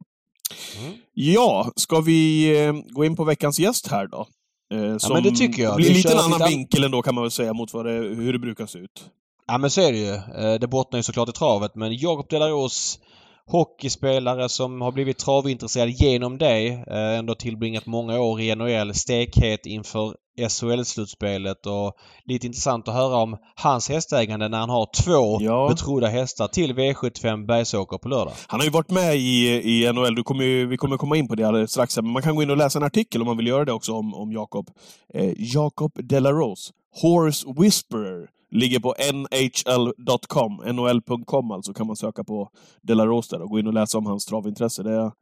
Mm. 0.78 0.94
Ja, 1.12 1.72
ska 1.76 2.00
vi 2.00 2.50
eh, 2.64 2.72
gå 2.72 3.04
in 3.04 3.16
på 3.16 3.24
veckans 3.24 3.58
gäst 3.58 3.86
här 3.86 4.06
då? 4.06 4.26
Eh, 4.74 4.96
ja, 5.00 5.08
men 5.12 5.22
det 5.22 5.30
tycker 5.30 5.62
jag. 5.62 5.76
Blir 5.76 5.94
lite 5.94 6.12
en 6.12 6.18
annan 6.18 6.38
lite... 6.38 6.50
vinkel 6.50 6.84
ändå 6.84 7.02
kan 7.02 7.14
man 7.14 7.24
väl 7.24 7.30
säga 7.30 7.52
mot 7.52 7.72
vad 7.72 7.86
det, 7.86 7.92
hur 7.92 8.32
det 8.32 8.38
brukar 8.38 8.66
se 8.66 8.78
ut. 8.78 9.10
Ja 9.46 9.58
men 9.58 9.70
så 9.70 9.80
är 9.80 9.92
det 9.92 9.98
ju. 9.98 10.14
Eh, 10.14 10.60
det 10.60 10.66
bottnar 10.66 10.98
ju 10.98 11.02
såklart 11.02 11.28
i 11.28 11.32
travet 11.32 11.74
men 11.74 11.96
Jakob 11.96 12.28
Delaros 12.28 12.98
hockeyspelare 13.46 14.48
som 14.48 14.80
har 14.80 14.92
blivit 14.92 15.18
travintresserad 15.18 15.88
genom 15.88 16.38
dig. 16.38 16.84
Ändå 16.88 17.34
tillbringat 17.34 17.86
många 17.86 18.20
år 18.20 18.40
i 18.40 18.54
NHL, 18.54 18.94
stekhet 18.94 19.66
inför 19.66 20.14
SHL-slutspelet 20.38 21.66
och 21.66 21.96
lite 22.24 22.46
intressant 22.46 22.88
att 22.88 22.94
höra 22.94 23.16
om 23.16 23.36
hans 23.56 23.88
hästägande 23.88 24.48
när 24.48 24.58
han 24.58 24.70
har 24.70 24.88
två 25.04 25.38
ja. 25.40 25.68
betrodda 25.68 26.06
hästar 26.06 26.48
till 26.48 26.74
V75 26.74 27.46
Bergsåker 27.46 27.98
på 27.98 28.08
lördag. 28.08 28.34
Han 28.46 28.60
har 28.60 28.64
ju 28.64 28.70
varit 28.70 28.90
med 28.90 29.16
i, 29.16 29.62
i 29.64 29.92
NHL. 29.92 30.14
Du 30.14 30.22
kommer 30.22 30.44
ju, 30.44 30.66
vi 30.66 30.76
kommer 30.76 30.96
komma 30.96 31.16
in 31.16 31.28
på 31.28 31.34
det 31.34 31.44
alldeles 31.44 31.70
strax. 31.70 31.96
Men 31.96 32.08
man 32.10 32.22
kan 32.22 32.36
gå 32.36 32.42
in 32.42 32.50
och 32.50 32.56
läsa 32.56 32.78
en 32.78 32.84
artikel 32.84 33.20
om 33.20 33.26
man 33.26 33.36
vill 33.36 33.46
göra 33.46 33.64
det 33.64 33.72
också 33.72 33.92
om, 33.92 34.14
om 34.14 34.32
Jakob. 34.32 34.70
Eh, 35.14 35.32
Jakob 35.36 35.92
Delarose, 35.94 36.72
Horse 37.02 37.46
Whisperer. 37.56 38.30
Ligger 38.50 38.80
på 38.80 38.94
nhl.com, 39.12 40.62
nhl.com 40.66 41.50
alltså, 41.50 41.72
kan 41.72 41.86
man 41.86 41.96
söka 41.96 42.24
på 42.24 42.50
Delarose 42.82 43.36
där 43.36 43.42
och 43.42 43.50
gå 43.50 43.58
in 43.58 43.66
och 43.66 43.74
läsa 43.74 43.98
om 43.98 44.06
hans 44.06 44.26
travintresse. 44.26 44.82
Det 44.82 44.92
är 44.92 45.12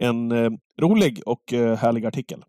en 0.00 0.32
eh, 0.32 0.50
rolig 0.80 1.22
och 1.26 1.52
eh, 1.52 1.76
härlig 1.76 2.06
artikel. 2.06 2.44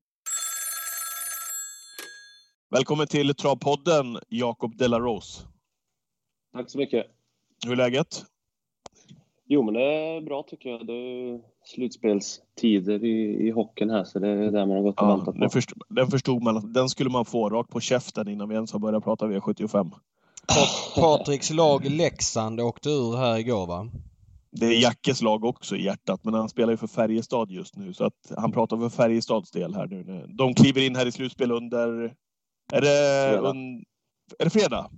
Välkommen 2.70 3.08
till 3.08 3.36
Travpodden, 3.36 4.18
Jakob 4.30 4.78
Delarose. 4.78 5.44
Tack 6.54 6.70
så 6.70 6.78
mycket. 6.78 7.06
Hur 7.66 7.72
är 7.72 7.76
läget? 7.76 8.26
Jo, 9.46 9.64
men 9.64 9.74
det 9.74 9.84
är 9.84 10.22
bra 10.22 10.44
tycker 10.44 10.70
jag. 10.70 10.88
Det 10.88 10.94
är 10.94 11.42
slutspelstider 11.64 13.06
i, 13.06 13.48
i 13.48 13.52
hockeyn 13.52 13.90
här, 13.90 14.04
så 14.04 14.20
det 14.20 14.28
är 14.28 14.52
där 14.52 14.66
man 14.66 14.76
har 14.76 14.84
gått 14.84 15.02
och 15.02 15.08
ja, 15.08 15.16
väntat 15.16 15.36
på. 15.36 15.42
Den 15.42 15.50
förstod, 15.50 15.82
den 15.90 16.08
förstod 16.08 16.44
man. 16.44 16.74
Den 16.74 16.90
skulle 16.90 17.10
man 17.10 17.26
få 17.26 17.50
rakt 17.50 17.70
på 17.70 17.80
käften 17.80 18.28
innan 18.28 18.50
vi 18.50 18.56
ens 18.56 18.72
har 18.72 18.80
börjat 18.80 19.04
prata 19.04 19.26
V75. 19.26 19.92
Patriks 20.96 21.52
lag 21.52 21.86
Leksand 21.86 22.62
åkte 22.62 22.90
ur 22.90 23.18
här 23.18 23.40
igår, 23.40 23.68
va? 23.68 23.90
Det 24.52 24.66
är 24.66 24.82
Jackes 24.82 25.22
lag 25.22 25.46
också 25.46 25.76
i 25.76 25.84
hjärtat, 25.84 26.24
men 26.24 26.34
han 26.34 26.50
spelar 26.50 26.72
ju 26.74 26.78
för 26.78 26.88
Färjestad 26.88 27.52
just 27.52 27.76
nu, 27.76 27.94
så 27.94 28.06
att 28.06 28.32
han 28.38 28.52
pratar 28.52 28.78
för 28.78 28.90
Färjestads 28.90 29.52
del 29.52 29.76
här 29.76 29.88
nu. 29.88 30.28
De 30.38 30.54
kliver 30.54 30.82
in 30.82 30.96
här 30.96 31.06
i 31.06 31.12
slutspel 31.12 31.52
under 31.52 32.16
är 32.74 32.82
det, 32.82 33.38
un... 33.38 33.78
är 34.40 34.44
det 34.44 34.50
fredag? 34.50 34.90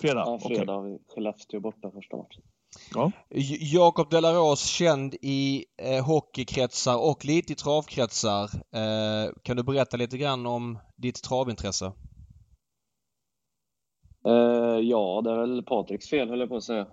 Fredag? 0.00 0.24
Ja, 0.26 0.38
fredag 0.38 0.80
vi 0.80 0.98
Skellefteå 1.14 1.60
borta 1.60 1.90
första 1.90 2.16
matchen. 2.16 2.42
Ja. 2.94 3.12
Jakob 3.60 4.10
Delaros 4.10 4.64
känd 4.64 5.14
i 5.22 5.64
eh, 5.82 6.04
hockeykretsar 6.04 7.10
och 7.10 7.24
lite 7.24 7.52
i 7.52 7.56
travkretsar. 7.56 8.44
Eh, 8.74 9.32
kan 9.42 9.56
du 9.56 9.62
berätta 9.62 9.96
lite 9.96 10.18
grann 10.18 10.46
om 10.46 10.78
ditt 10.96 11.22
travintresse? 11.22 11.92
Eh, 14.26 14.78
ja, 14.82 15.20
det 15.24 15.30
är 15.30 15.36
väl 15.36 15.62
Patriks 15.62 16.10
fel 16.10 16.28
höll 16.30 16.40
jag 16.40 16.48
på 16.48 16.56
att 16.56 16.64
säga. 16.64 16.86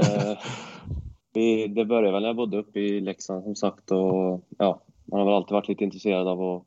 eh, 0.00 0.38
vi, 1.34 1.66
det 1.66 1.84
började 1.84 2.12
väl 2.12 2.22
när 2.22 2.28
jag 2.28 2.36
bodde 2.36 2.58
uppe 2.58 2.80
i 2.80 3.00
Leksand 3.00 3.44
som 3.44 3.54
sagt 3.54 3.90
och 3.90 4.48
ja, 4.58 4.82
man 5.04 5.20
har 5.20 5.26
väl 5.26 5.34
alltid 5.34 5.52
varit 5.52 5.68
lite 5.68 5.84
intresserad 5.84 6.28
av 6.28 6.42
att 6.42 6.66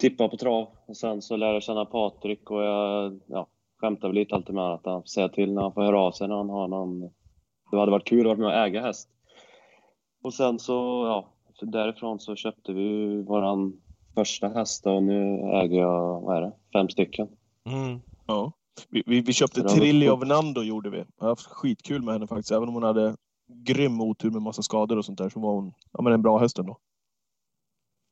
tippa 0.00 0.28
på 0.28 0.36
trav. 0.36 0.68
Och 0.86 0.96
sen 0.96 1.22
så 1.22 1.36
lärde 1.36 1.52
jag 1.52 1.62
känna 1.62 1.84
Patrik 1.84 2.50
och 2.50 2.62
jag 2.62 3.20
ja, 3.26 3.46
skämtar 3.80 4.08
väl 4.08 4.14
lite 4.14 4.34
alltid 4.34 4.54
med 4.54 4.64
att 4.74 4.86
han 4.86 5.02
får 5.02 5.06
säga 5.06 5.28
till 5.28 5.52
när 5.54 5.62
han 5.62 5.72
får 5.72 5.82
höra 5.82 6.00
av 6.00 6.12
sig 6.12 6.28
när 6.28 6.36
han 6.36 6.50
har 6.50 6.68
någon... 6.68 7.10
Det 7.70 7.76
hade 7.76 7.90
varit 7.90 8.08
kul 8.08 8.20
att 8.20 8.26
vara 8.26 8.36
med 8.38 8.46
och 8.46 8.66
äga 8.66 8.82
häst. 8.82 9.08
Och 10.22 10.34
sen 10.34 10.58
så, 10.58 10.72
ja, 11.06 11.28
så 11.54 11.66
därifrån 11.66 12.20
så 12.20 12.36
köpte 12.36 12.72
vi 12.72 13.22
våran 13.22 13.80
första 14.14 14.48
häst 14.48 14.86
och 14.86 15.02
nu 15.02 15.40
äger 15.40 15.80
jag, 15.80 16.20
vad 16.20 16.36
är 16.36 16.40
det, 16.40 16.52
fem 16.72 16.88
stycken. 16.88 17.28
Mm. 17.64 18.00
Ja. 18.26 18.52
Vi, 18.90 19.02
vi, 19.06 19.20
vi 19.20 19.32
köpte 19.32 19.62
Trilli 19.62 20.08
av 20.08 20.26
Nando 20.26 20.62
gjorde 20.62 20.90
vi. 20.90 20.98
Jag 20.98 21.04
har 21.18 21.28
haft 21.28 21.46
skitkul 21.46 22.02
med 22.02 22.14
henne 22.14 22.26
faktiskt. 22.26 22.50
Även 22.50 22.68
om 22.68 22.74
hon 22.74 22.82
hade 22.82 23.16
grym 23.48 24.00
otur 24.00 24.30
med 24.30 24.42
massa 24.42 24.62
skador 24.62 24.98
och 24.98 25.04
sånt 25.04 25.18
där 25.18 25.28
så 25.28 25.40
var 25.40 25.52
hon 25.52 25.72
ja, 25.92 26.02
men 26.02 26.12
en 26.12 26.22
bra 26.22 26.38
häst 26.38 26.58
ändå. 26.58 26.78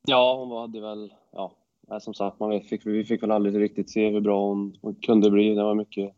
Ja, 0.06 0.36
hon 0.38 0.60
hade 0.60 0.80
väl, 0.80 1.14
ja, 1.32 1.52
som 2.00 2.14
sagt, 2.14 2.40
man 2.40 2.60
fick, 2.60 2.86
vi 2.86 3.04
fick 3.04 3.22
väl 3.22 3.30
aldrig 3.30 3.60
riktigt 3.60 3.90
se 3.90 4.10
hur 4.10 4.20
bra 4.20 4.48
hon, 4.48 4.76
hon 4.82 4.94
kunde 4.94 5.30
bli. 5.30 5.54
Det 5.54 5.62
var 5.62 5.74
mycket 5.74 6.14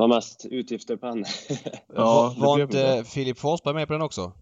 var 0.00 0.08
mest 0.08 0.46
utgifter 0.50 0.96
på 0.96 1.06
henne. 1.06 1.26
ja, 1.94 2.34
var 2.38 2.62
inte 2.62 3.04
Filip 3.06 3.38
Forsberg 3.38 3.74
med 3.74 3.86
på 3.86 3.92
den 3.92 4.02
också? 4.02 4.32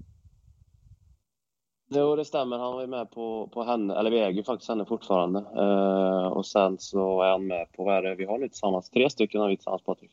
Jo, 1.91 2.17
det 2.17 2.25
stämmer. 2.25 2.59
Han 2.59 2.73
var 2.73 2.87
med 2.87 3.11
på, 3.11 3.49
på 3.55 3.65
henne, 3.65 3.99
eller 3.99 4.11
vi 4.11 4.21
äger 4.21 4.43
faktiskt 4.43 4.69
henne 4.69 4.85
fortfarande. 4.85 5.39
Uh, 5.39 6.27
och 6.27 6.47
sen 6.47 6.79
så 6.79 7.23
är 7.23 7.31
han 7.31 7.47
med 7.47 7.73
på, 7.73 7.85
vad 7.85 7.97
är 7.97 8.03
det 8.03 8.15
vi 8.15 8.25
har 8.25 8.39
nu 8.39 8.49
tillsammans? 8.49 8.91
Tre 8.91 9.11
stycken 9.11 9.41
har 9.41 9.49
vi 9.49 9.57
tillsammans, 9.57 9.83
Patrik. 9.83 10.11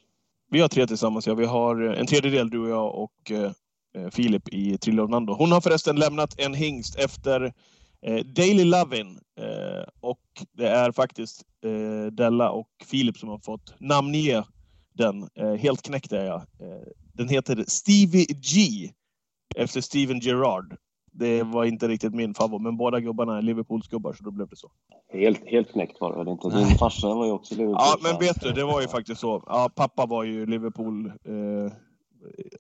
Vi 0.52 0.62
har 0.62 0.68
tre 0.68 0.88
tillsammans, 0.88 1.28
ja. 1.28 1.34
Vi 1.34 1.46
har 1.46 1.82
en 1.82 2.08
tredjedel, 2.08 2.50
du 2.50 2.60
och 2.60 2.70
jag 2.70 2.96
och 2.96 3.32
uh, 3.32 4.10
Filip 4.10 4.54
i 4.54 4.78
Trillo 4.78 5.08
Nando. 5.08 5.34
Hon 5.34 5.52
har 5.52 5.62
förresten 5.62 5.96
lämnat 5.96 6.40
en 6.40 6.54
hingst 6.54 7.00
efter 7.00 7.54
Eh, 8.08 8.26
Daily 8.26 8.64
Lovin 8.64 9.20
eh, 9.40 9.84
och 10.00 10.22
det 10.52 10.68
är 10.68 10.92
faktiskt 10.92 11.44
eh, 11.66 12.12
Della 12.12 12.50
och 12.52 12.70
Filip 12.86 13.18
som 13.18 13.30
har 13.30 13.40
fått 13.40 13.74
namnge 13.80 14.44
den. 14.98 15.28
Eh, 15.36 15.54
helt 15.54 15.82
knäckt 15.82 16.12
är 16.12 16.26
jag. 16.26 16.42
Eh, 16.42 16.88
den 17.14 17.30
heter 17.30 17.64
Stevie 17.68 18.26
G 18.26 18.60
efter 19.56 19.82
Steven 19.82 20.20
Gerrard. 20.20 20.78
Det 21.12 21.44
var 21.44 21.66
inte 21.66 21.88
riktigt 21.88 22.14
min 22.14 22.34
favorit, 22.34 22.64
men 22.64 22.78
båda 22.78 23.00
gubbarna 23.00 23.38
är 23.38 23.42
Liverpoolsgubbar 23.42 24.14
så 24.14 24.24
då 24.24 24.32
blev 24.32 24.48
det 24.48 24.56
så. 24.56 24.72
Helt, 25.14 25.42
helt 25.46 25.72
knäckt 25.72 26.02
var 26.02 26.12
det 26.12 26.18
väl 26.18 26.28
inte? 26.28 26.50
Din 26.50 26.78
farsa 26.78 27.08
var 27.08 27.26
ju 27.26 27.32
också 27.32 27.56
Liverpool. 27.56 27.78
Ja, 27.80 27.98
men 28.04 28.20
vet 28.20 28.42
du, 28.42 28.52
det 28.52 28.64
var 28.64 28.82
ju 28.82 28.88
faktiskt 28.88 29.22
så. 29.22 29.44
Ja, 29.46 29.70
pappa 29.76 30.06
var 30.06 30.24
ju 30.24 30.46
Liverpool 30.46 31.06
eh, 31.06 31.74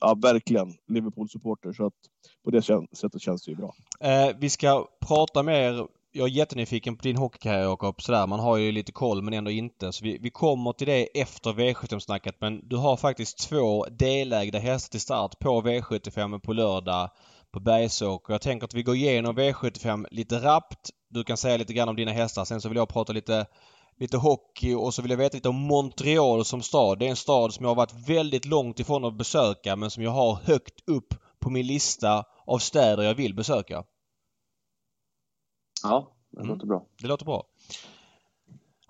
ja, 0.02 0.18
verkligen 0.22 0.74
Liverpool-supporter. 0.88 1.74
Så 1.74 1.86
att 1.86 1.94
på 2.44 2.52
det 2.52 2.62
sättet 2.62 3.22
känns 3.22 3.46
det 3.46 3.52
ju 3.52 3.58
bra. 3.58 3.74
Eh, 4.00 4.36
vi 4.40 4.50
ska 4.50 4.88
prata 5.08 5.44
mer. 5.44 5.88
Jag 6.18 6.28
är 6.28 6.32
jättenyfiken 6.32 6.96
på 6.98 7.04
din 7.04 7.18
hockeykarriär 7.18 7.64
Jakob. 7.64 8.02
Sådär, 8.02 8.28
man 8.28 8.40
har 8.40 8.58
ju 8.58 8.72
lite 8.72 8.92
koll 8.92 9.22
men 9.22 9.34
ändå 9.34 9.52
inte. 9.52 9.92
Så 9.92 10.04
vi, 10.04 10.18
vi 10.22 10.30
kommer 10.30 10.74
till 10.74 10.88
det 10.88 11.22
efter 11.22 11.54
V75-snacket. 11.54 12.36
Men 12.40 12.68
du 12.70 12.76
har 12.76 12.98
faktiskt 12.98 13.38
två 13.38 13.86
delägda 13.86 14.60
hästar 14.60 14.92
till 14.92 15.02
start 15.02 15.40
på 15.40 15.62
V75 15.62 16.40
på 16.40 16.54
lördag 16.54 17.10
på 17.52 17.60
Bergsåker. 17.60 18.34
Jag 18.34 18.42
tänker 18.42 18.66
att 18.66 18.74
vi 18.74 18.84
går 18.84 18.96
igenom 18.96 19.38
V75 19.38 20.06
lite 20.12 20.40
rappt. 20.40 20.90
Du 21.10 21.24
kan 21.24 21.38
säga 21.38 21.58
lite 21.58 21.74
grann 21.74 21.90
om 21.90 21.96
dina 21.96 22.12
hästar. 22.12 22.46
Sen 22.46 22.62
så 22.62 22.70
vill 22.70 22.78
jag 22.78 22.90
prata 22.90 23.14
lite 23.14 23.46
lite 24.00 24.18
hockey 24.18 24.74
och 24.74 24.94
så 24.94 25.02
vill 25.02 25.12
jag 25.12 25.18
veta 25.18 25.38
lite 25.38 25.50
om 25.50 25.62
Montreal 25.62 26.46
som 26.46 26.62
stad. 26.62 27.00
Det 27.00 27.06
är 27.06 27.10
en 27.10 27.16
stad 27.16 27.54
som 27.54 27.64
jag 27.64 27.70
har 27.70 27.76
varit 27.76 28.10
väldigt 28.10 28.46
långt 28.46 28.80
ifrån 28.80 29.06
att 29.06 29.18
besöka 29.18 29.76
men 29.76 29.92
som 29.92 30.04
jag 30.04 30.12
har 30.12 30.36
högt 30.44 30.90
upp 30.90 31.14
på 31.40 31.50
min 31.50 31.68
lista 31.68 32.24
av 32.46 32.58
städer 32.58 33.04
jag 33.04 33.16
vill 33.16 33.36
besöka. 33.36 33.84
Ja, 35.90 36.12
det 36.32 36.40
mm. 36.40 36.50
låter 36.54 36.68
bra. 36.68 36.86
Det 37.02 37.08
låter 37.08 37.26
bra. 37.26 37.44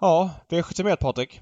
Ja, 0.01 0.29
V71 0.49 0.95
Patrik. 0.95 1.41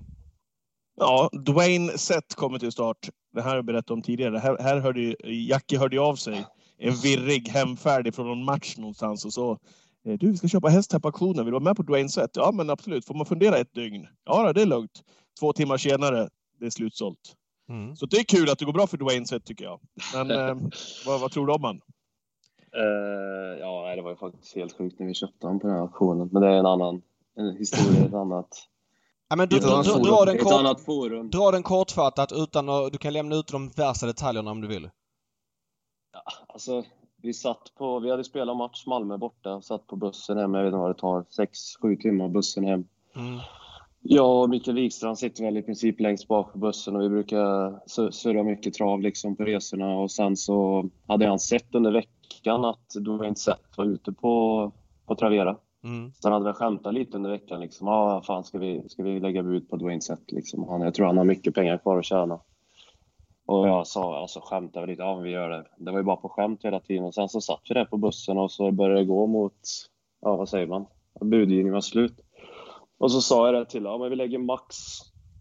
Ja, 0.96 1.30
Dwayne 1.46 1.98
Sett 1.98 2.36
kommer 2.36 2.60
till 2.60 2.72
start. 2.72 3.10
Det 3.34 3.42
här 3.42 3.50
har 3.50 3.56
jag 3.56 3.66
berättat 3.66 3.92
om 3.92 4.02
tidigare. 4.02 4.38
Här, 4.38 4.58
här 4.60 4.80
hörde 4.80 5.02
ju, 5.02 5.16
Jackie 5.48 5.80
hörde 5.80 6.02
av 6.02 6.16
sig. 6.16 6.46
En 6.78 6.94
virrig 6.94 7.50
hemfärd 7.50 8.16
från 8.16 8.28
någon 8.28 8.46
match 8.46 8.78
någonstans 8.78 9.26
och 9.26 9.34
så 9.34 9.60
Eh, 10.06 10.18
Du, 10.18 10.32
vi 10.32 10.38
ska 10.38 10.48
köpa 10.48 10.70
häst 10.70 10.94
här 10.94 11.00
på 11.00 11.08
auktionen. 11.08 11.46
Vill 11.46 11.46
du 11.46 11.52
vara 11.52 11.64
med 11.64 11.76
på 11.76 11.84
Dwayne 11.84 12.10
Set? 12.10 12.32
Ja, 12.34 12.52
men 12.52 12.70
absolut. 12.70 13.06
Får 13.06 13.14
man 13.14 13.26
fundera 13.26 13.58
ett 13.58 13.74
dygn? 13.74 14.08
Ja, 14.26 14.54
det 14.54 14.62
är 14.62 14.66
lugnt. 14.66 15.04
Två 15.40 15.54
timmar 15.54 15.78
senare, 15.78 16.30
det 16.60 16.66
är 16.66 16.70
slutsålt. 16.70 17.36
Mm. 17.70 17.96
Så 17.96 18.06
det 18.06 18.18
är 18.18 18.24
kul 18.24 18.50
att 18.50 18.60
det 18.60 18.66
går 18.66 18.74
bra 18.74 18.88
för 18.88 18.98
Dwayne 18.98 19.26
Set 19.26 19.46
tycker 19.46 19.66
jag. 19.66 19.80
Men 20.14 20.32
eh, 20.50 20.56
vad, 21.06 21.22
vad 21.22 21.32
tror 21.32 21.48
du 21.48 21.54
om 21.54 21.64
han? 21.64 21.82
Eh, 22.76 23.60
ja, 23.60 23.96
det 23.96 24.02
var 24.02 24.10
ju 24.10 24.16
faktiskt 24.16 24.56
helt 24.56 24.78
sjukt 24.78 25.00
när 25.00 25.08
vi 25.08 25.14
köpte 25.14 25.48
honom 25.48 25.60
på 25.60 25.68
den 25.68 25.76
här 25.76 25.82
auktionen. 25.82 26.30
Men 26.32 26.42
det 26.42 26.48
är 26.48 26.58
en 26.58 26.66
annan 26.66 27.02
en 27.36 27.56
historia, 27.58 28.06
ett 28.06 28.14
annat, 28.14 28.48
Ja, 29.30 29.36
men 29.36 29.50
du, 29.50 29.56
annat, 29.56 29.86
dra, 29.86 29.94
forum, 29.94 30.04
dra, 30.04 30.26
den 30.26 30.38
kort, 30.38 31.32
dra 31.32 31.52
den 31.52 31.64
kortfattat 31.64 32.32
utan 32.32 32.70
att... 32.70 32.92
Du 32.92 32.98
kan 32.98 33.14
lämna 33.14 33.36
ut 33.36 33.48
de 33.48 33.70
värsta 33.70 34.06
detaljerna 34.06 34.52
om 34.52 34.62
du 34.62 34.68
vill. 34.68 34.90
Alltså, 36.48 36.84
vi 37.22 37.34
satt 37.34 37.76
på, 37.78 38.00
vi 38.00 38.12
hade 38.12 38.24
spelat 38.24 38.58
match 38.58 38.86
Malmö 38.86 39.18
borta, 39.18 39.62
satt 39.62 39.88
på 39.88 39.96
bussen 39.96 40.38
hem, 40.38 40.54
jag 40.54 40.64
vet 40.64 40.68
inte 40.68 40.78
vad 40.78 40.90
det 40.90 41.00
tar, 41.00 41.26
sex, 41.30 41.60
sju 41.82 41.96
timmar 41.96 42.30
bussen 42.30 42.64
hem. 42.64 42.86
Mm. 43.16 43.40
Jag 44.02 44.42
och 44.42 44.50
Mikael 44.50 44.76
Wikstrand 44.76 45.20
sitter 45.20 45.44
väl 45.44 45.58
i 45.58 45.62
princip 45.62 46.00
längst 46.00 46.28
bak 46.28 46.54
på 46.54 46.60
bussen 46.60 46.96
och 46.96 47.02
vi 47.02 47.10
brukar 47.10 47.80
su- 47.88 48.12
surra 48.12 48.44
mycket 48.44 48.74
trav 48.74 49.02
liksom 49.02 49.36
på 49.36 49.44
resorna 49.44 49.98
och 49.98 50.12
sen 50.12 50.38
så 50.38 50.86
hade 51.08 51.28
han 51.28 51.40
sett 51.40 51.76
under 51.76 51.92
veckan 51.92 52.23
att 52.66 52.90
Dwayne 52.90 53.36
Sett 53.36 53.78
var 53.78 53.86
ute 53.86 54.12
på, 54.12 54.72
på 55.06 55.16
Travera. 55.16 55.58
Mm. 55.84 56.12
Så 56.16 56.28
han 56.28 56.34
hade 56.34 56.46
väl 56.46 56.54
skämtat 56.54 56.94
lite 56.94 57.18
under 57.18 57.30
veckan 57.30 57.60
liksom. 57.60 57.88
Ja, 57.88 57.94
ah, 57.94 58.22
fan 58.22 58.44
ska 58.44 58.58
vi, 58.58 58.90
ska 58.90 59.04
vi 59.04 59.20
lägga 59.20 59.44
bud 59.44 59.70
på 59.70 59.76
Dwayne 59.76 60.02
Sett 60.02 60.32
liksom. 60.32 60.68
Han, 60.68 60.82
jag 60.82 60.94
tror 60.94 61.06
han 61.06 61.18
har 61.18 61.26
mycket 61.26 61.56
pengar 61.56 61.78
kvar 61.78 62.00
att 62.00 62.06
tjäna. 62.06 62.40
Och 63.46 63.68
jag 63.68 63.88
sa, 63.88 64.22
alltså 64.22 64.40
skämtade 64.44 64.88
lite, 64.88 65.02
ja 65.02 65.16
vi 65.16 65.30
gör 65.30 65.50
det. 65.50 65.66
Det 65.78 65.92
var 65.92 66.00
ju 66.00 66.04
bara 66.04 66.16
på 66.16 66.30
skämt 66.30 66.64
hela 66.64 66.80
tiden. 66.80 67.04
Och 67.04 67.14
sen 67.14 67.30
så 67.30 67.42
satt 67.42 67.62
vi 67.70 67.74
där 67.74 67.86
på 67.86 67.98
bussen 67.98 68.38
och 68.38 68.52
så 68.52 68.72
började 68.72 69.00
det 69.00 69.06
gå 69.06 69.28
mot, 69.28 69.60
ja 70.22 70.36
vad 70.36 70.50
säger 70.50 70.68
man? 70.68 70.86
Budgivningen 71.22 71.74
var 71.74 71.82
slut. 71.82 72.20
Och 72.98 73.12
så 73.12 73.22
sa 73.22 73.46
jag 73.46 73.56
det 73.56 73.66
till 73.66 73.84
ja 73.84 73.98
men 73.98 74.10
vi 74.10 74.16
lägger 74.16 74.38
max, 74.38 74.76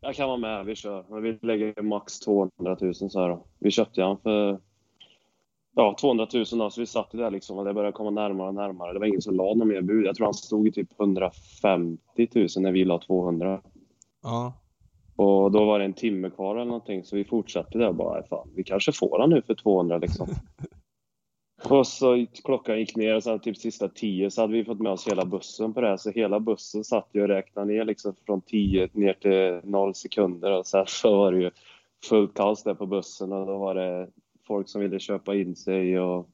jag 0.00 0.14
kan 0.14 0.28
vara 0.28 0.36
med, 0.36 0.66
vi 0.66 0.74
kör. 0.74 1.04
Men 1.08 1.22
vi 1.22 1.38
lägger 1.42 1.82
max 1.82 2.20
200 2.20 2.50
000 2.80 2.94
så 2.94 3.20
här 3.20 3.28
då. 3.28 3.44
Vi 3.58 3.70
köpte 3.70 4.02
han 4.02 4.18
för 4.18 4.60
Ja, 5.74 5.96
200 6.00 6.26
000 6.34 6.44
då, 6.50 6.70
så 6.70 6.80
vi 6.80 6.86
satt 6.86 7.10
där 7.10 7.30
liksom 7.30 7.58
och 7.58 7.64
det 7.64 7.74
började 7.74 7.92
komma 7.92 8.10
närmare 8.10 8.48
och 8.48 8.54
närmare. 8.54 8.92
Det 8.92 8.98
var 8.98 9.06
ingen 9.06 9.22
som 9.22 9.36
la 9.36 9.54
någon 9.54 9.68
mer 9.68 9.80
bud. 9.80 10.06
Jag 10.06 10.16
tror 10.16 10.26
han 10.26 10.34
stod 10.34 10.68
i 10.68 10.72
typ 10.72 11.00
150 11.00 12.28
000 12.34 12.48
när 12.56 12.72
vi 12.72 12.84
la 12.84 12.98
200. 12.98 13.60
Ja. 14.22 14.52
Och 15.16 15.52
då 15.52 15.64
var 15.64 15.78
det 15.78 15.84
en 15.84 15.92
timme 15.92 16.30
kvar 16.30 16.56
eller 16.56 16.64
någonting, 16.64 17.04
så 17.04 17.16
vi 17.16 17.24
fortsatte 17.24 17.78
där 17.78 17.88
och 17.88 17.94
bara, 17.94 18.14
"Nej, 18.14 18.28
fan, 18.28 18.48
vi 18.54 18.64
kanske 18.64 18.92
får 18.92 19.18
han 19.18 19.30
nu 19.30 19.42
för 19.42 19.54
200 19.54 19.98
liksom. 19.98 20.28
och 21.68 21.86
så 21.86 22.26
klockan 22.44 22.78
gick 22.78 22.96
ner 22.96 23.16
och 23.16 23.22
sen 23.22 23.40
typ 23.40 23.56
sista 23.56 23.88
10 23.88 24.30
så 24.30 24.40
hade 24.40 24.52
vi 24.52 24.64
fått 24.64 24.80
med 24.80 24.92
oss 24.92 25.08
hela 25.08 25.24
bussen 25.24 25.74
på 25.74 25.80
det 25.80 25.88
här, 25.88 25.96
så 25.96 26.10
hela 26.10 26.40
bussen 26.40 26.84
satt 26.84 27.08
ju 27.12 27.22
och 27.22 27.28
räknade 27.28 27.72
ner 27.72 27.84
liksom 27.84 28.14
från 28.26 28.40
10 28.40 28.88
ner 28.92 29.12
till 29.12 29.70
0 29.70 29.94
sekunder 29.94 30.58
och 30.58 30.66
sen 30.66 30.84
så 30.88 31.16
var 31.16 31.32
det 31.32 31.38
ju 31.38 31.50
fullt 32.08 32.34
kaos 32.34 32.62
där 32.62 32.74
på 32.74 32.86
bussen 32.86 33.32
och 33.32 33.46
då 33.46 33.58
var 33.58 33.74
det 33.74 34.08
folk 34.52 34.68
som 34.68 34.80
ville 34.80 34.98
köpa 34.98 35.34
in 35.34 35.56
sig 35.56 36.00
och 36.00 36.28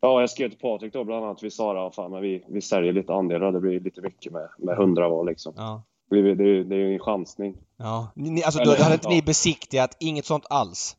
Ja, 0.00 0.20
jag 0.20 0.30
skrev 0.30 0.48
till 0.48 0.58
Patrik 0.58 0.92
då 0.92 1.04
bland 1.04 1.24
annat. 1.24 1.42
Vi 1.42 1.50
sa 1.50 1.90
fan, 1.90 2.10
men 2.10 2.22
vi, 2.22 2.44
vi 2.48 2.60
säljer 2.60 2.92
lite 2.92 3.12
andelar. 3.12 3.52
Det 3.52 3.60
blir 3.60 3.80
lite 3.80 4.00
mycket 4.00 4.32
med, 4.32 4.48
med 4.58 4.74
100 4.74 5.08
var 5.08 5.24
liksom. 5.24 5.52
Ja. 5.56 5.82
Det, 6.10 6.22
det, 6.22 6.34
det, 6.34 6.64
det 6.64 6.74
är 6.74 6.78
ju 6.78 6.92
en 6.92 6.98
chansning. 6.98 7.56
ja. 7.76 8.12
Ni, 8.14 8.42
alltså, 8.42 8.60
Eller- 8.60 8.76
då 8.76 8.82
hade 8.82 8.94
inte 8.94 9.08
ja. 9.08 9.14
ni 9.14 9.22
besiktigat? 9.22 9.96
Inget 10.00 10.24
sånt 10.24 10.44
alls? 10.50 10.96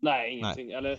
Nej, 0.00 0.38
ingenting. 0.38 0.70
Eller, 0.70 0.92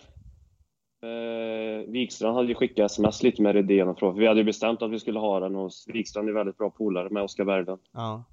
eh, 1.03 1.87
Wikstrand 1.87 2.35
hade 2.35 2.47
ju 2.47 2.55
skickat 2.55 2.91
sms 2.91 3.23
lite 3.23 3.41
med 3.41 3.55
idén 3.55 3.87
och 3.87 3.99
frågor. 3.99 4.19
Vi 4.19 4.27
hade 4.27 4.39
ju 4.39 4.45
bestämt 4.45 4.81
att 4.81 4.91
vi 4.91 4.99
skulle 4.99 5.19
ha 5.19 5.39
den 5.39 5.55
hos... 5.55 5.85
Wikstrand 5.87 6.29
är 6.29 6.33
väldigt 6.33 6.57
bra 6.57 6.69
polare 6.69 7.09
med 7.09 7.23
Oskar 7.23 7.45
Berglund. 7.45 7.81
Ja. 7.93 8.23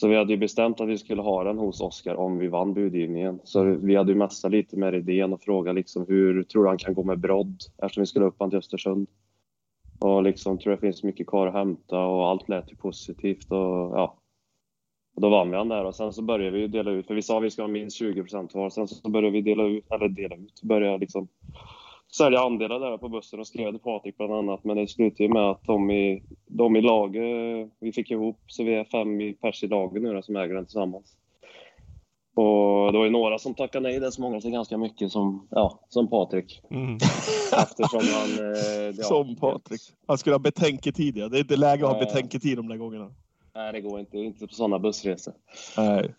Så 0.00 0.08
vi 0.08 0.16
hade 0.16 0.32
ju 0.32 0.36
bestämt 0.36 0.80
att 0.80 0.88
vi 0.88 0.98
skulle 0.98 1.22
ha 1.22 1.44
den 1.44 1.58
hos 1.58 1.80
Oskar 1.80 2.14
om 2.14 2.38
vi 2.38 2.48
vann 2.48 2.74
budgivningen. 2.74 3.40
Så 3.44 3.64
vi 3.64 3.96
hade 3.96 4.12
ju 4.12 4.18
messat 4.18 4.50
lite 4.50 4.76
med 4.76 4.94
idén 4.94 5.32
och 5.32 5.42
frågat 5.42 5.74
liksom 5.74 6.04
hur 6.08 6.42
tror 6.42 6.62
du 6.62 6.68
han 6.68 6.78
kan 6.78 6.94
gå 6.94 7.02
med 7.02 7.18
brodd 7.18 7.56
eftersom 7.82 8.00
vi 8.00 8.06
skulle 8.06 8.24
upp 8.24 8.36
han 8.38 8.50
till 8.50 8.58
Östersund. 8.58 9.06
Och 9.98 10.22
liksom 10.22 10.58
tror 10.58 10.72
det 10.72 10.80
finns 10.80 11.02
mycket 11.02 11.26
kvar 11.26 11.46
att 11.46 11.52
hämta 11.52 11.98
och 12.06 12.28
allt 12.28 12.48
lät 12.48 12.72
ju 12.72 12.76
positivt 12.76 13.52
och 13.52 13.58
ja. 13.98 14.16
Och 15.14 15.22
då 15.22 15.28
vann 15.28 15.50
vi 15.50 15.56
han 15.56 15.68
där 15.68 15.84
och 15.84 15.94
sen 15.94 16.12
så 16.12 16.22
började 16.22 16.50
vi 16.50 16.60
ju 16.60 16.68
dela 16.68 16.90
ut, 16.90 17.06
för 17.06 17.14
vi 17.14 17.22
sa 17.22 17.38
att 17.38 17.44
vi 17.44 17.50
ska 17.50 17.62
ha 17.62 17.68
minst 17.68 17.96
20 17.96 18.22
procent 18.22 18.52
kvar. 18.52 18.70
Sen 18.70 18.88
så 18.88 19.10
började 19.10 19.32
vi 19.32 19.40
dela 19.40 19.66
ut, 19.66 19.84
eller 19.90 20.08
dela 20.08 20.36
ut, 20.36 20.62
började 20.62 20.98
liksom 20.98 21.28
sälja 22.16 22.40
andelar 22.40 22.80
där 22.80 22.98
på 22.98 23.08
bussen 23.08 23.40
och 23.40 23.46
skrev 23.46 23.70
till 23.70 23.80
Patrik 23.80 24.16
bland 24.16 24.32
annat. 24.32 24.64
Men 24.64 24.76
det 24.76 24.88
slutade 24.88 25.22
ju 25.22 25.28
med 25.28 25.50
att 25.50 25.64
de 25.64 25.90
i, 25.90 26.22
de 26.46 26.76
i 26.76 26.80
laget, 26.80 27.70
vi 27.80 27.92
fick 27.92 28.10
ihop 28.10 28.38
så 28.46 28.64
vi 28.64 28.74
är 28.74 28.84
fem 28.84 29.20
i 29.20 29.32
pers 29.32 29.64
i 29.64 29.66
laget 29.66 30.02
nu 30.02 30.14
då, 30.14 30.22
som 30.22 30.36
äger 30.36 30.54
den 30.54 30.64
tillsammans. 30.64 31.16
Och 32.34 32.92
det 32.92 32.98
var 32.98 33.04
ju 33.04 33.10
några 33.10 33.38
som 33.38 33.54
tackade 33.54 33.88
nej, 33.88 34.00
det 34.00 34.06
är 34.06 34.10
så 34.10 34.22
många 34.22 34.40
till 34.40 34.50
ganska 34.50 34.78
mycket 34.78 35.12
som, 35.12 35.48
ja, 35.50 35.80
som 35.88 36.10
Patrik. 36.10 36.62
Mm. 36.70 36.94
Eftersom 37.52 38.00
han... 38.00 38.54
Eh, 38.54 38.94
ja, 38.96 39.04
Som 39.04 39.36
Patrik. 39.36 39.80
Han 40.06 40.18
skulle 40.18 40.34
ha 40.34 40.40
betänketid. 40.40 41.16
Ja. 41.16 41.28
Det 41.28 41.38
är 41.38 41.40
inte 41.40 41.56
läge 41.56 41.86
att 41.86 41.92
ha 41.92 41.98
betänketid 41.98 42.56
de 42.56 42.68
där 42.68 42.76
gångerna. 42.76 43.14
Nej, 43.54 43.72
det 43.72 43.80
går 43.80 44.00
inte. 44.00 44.18
Inte 44.18 44.46
på 44.46 44.54
sådana 44.54 44.78
bussresor. 44.78 45.34
Nej. 45.76 46.14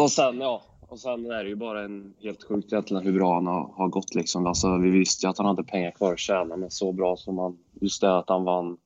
Och 0.00 0.10
sen, 0.10 0.40
ja. 0.40 0.62
Och 0.88 1.00
sen 1.00 1.30
är 1.30 1.42
det 1.44 1.48
ju 1.48 1.56
bara 1.56 1.84
en 1.84 2.14
helt 2.22 2.44
sjukt 2.48 2.72
egentligen 2.72 3.02
hur 3.02 3.12
bra 3.12 3.34
han 3.34 3.46
har, 3.46 3.72
har 3.76 3.88
gått 3.88 4.14
liksom. 4.14 4.46
Alltså, 4.46 4.76
vi 4.76 4.90
visste 4.90 5.26
ju 5.26 5.30
att 5.30 5.38
han 5.38 5.46
hade 5.46 5.64
pengar 5.64 5.90
kvar 5.90 6.12
att 6.12 6.18
tjäna, 6.18 6.56
men 6.56 6.70
så 6.70 6.92
bra 6.92 7.16
som 7.16 7.38
han... 7.38 7.58
Just 7.80 8.00
det 8.00 8.16
att 8.18 8.28
han 8.28 8.44
vann 8.44 8.76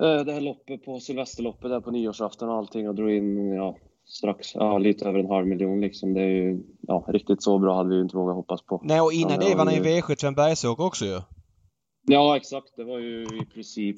eh, 0.00 0.24
det 0.24 0.32
här 0.32 0.40
loppet 0.40 0.84
på 0.84 1.00
Sylvesterloppet 1.00 1.70
där 1.70 1.80
på 1.80 1.90
nyårsafton 1.90 2.48
och 2.48 2.54
allting 2.54 2.88
och 2.88 2.94
drog 2.94 3.10
in, 3.10 3.48
ja, 3.54 3.76
strax, 4.04 4.54
ja, 4.54 4.78
lite 4.78 5.08
över 5.08 5.18
en 5.18 5.30
halv 5.30 5.46
miljon 5.46 5.80
liksom. 5.80 6.14
Det 6.14 6.20
är 6.20 6.26
ju, 6.28 6.62
ja, 6.80 7.04
riktigt 7.08 7.42
så 7.42 7.58
bra 7.58 7.76
hade 7.76 7.88
vi 7.88 7.94
ju 7.96 8.02
inte 8.02 8.16
vågat 8.16 8.36
hoppas 8.36 8.62
på. 8.62 8.80
Nej, 8.84 9.00
och 9.00 9.12
innan 9.12 9.32
Ja, 9.32 9.38
det 9.38 9.54
var 9.54 9.64
han 9.64 9.82
det- 9.82 9.90
i 9.90 10.00
V7 10.00 10.14
Sven 10.20 10.34
Bergsåker 10.34 10.84
också 10.86 11.04
ju. 11.04 11.20
Ja, 12.02 12.36
exakt. 12.36 12.76
Det 12.76 12.84
var 12.84 12.98
ju 12.98 13.22
i 13.22 13.46
princip, 13.54 13.96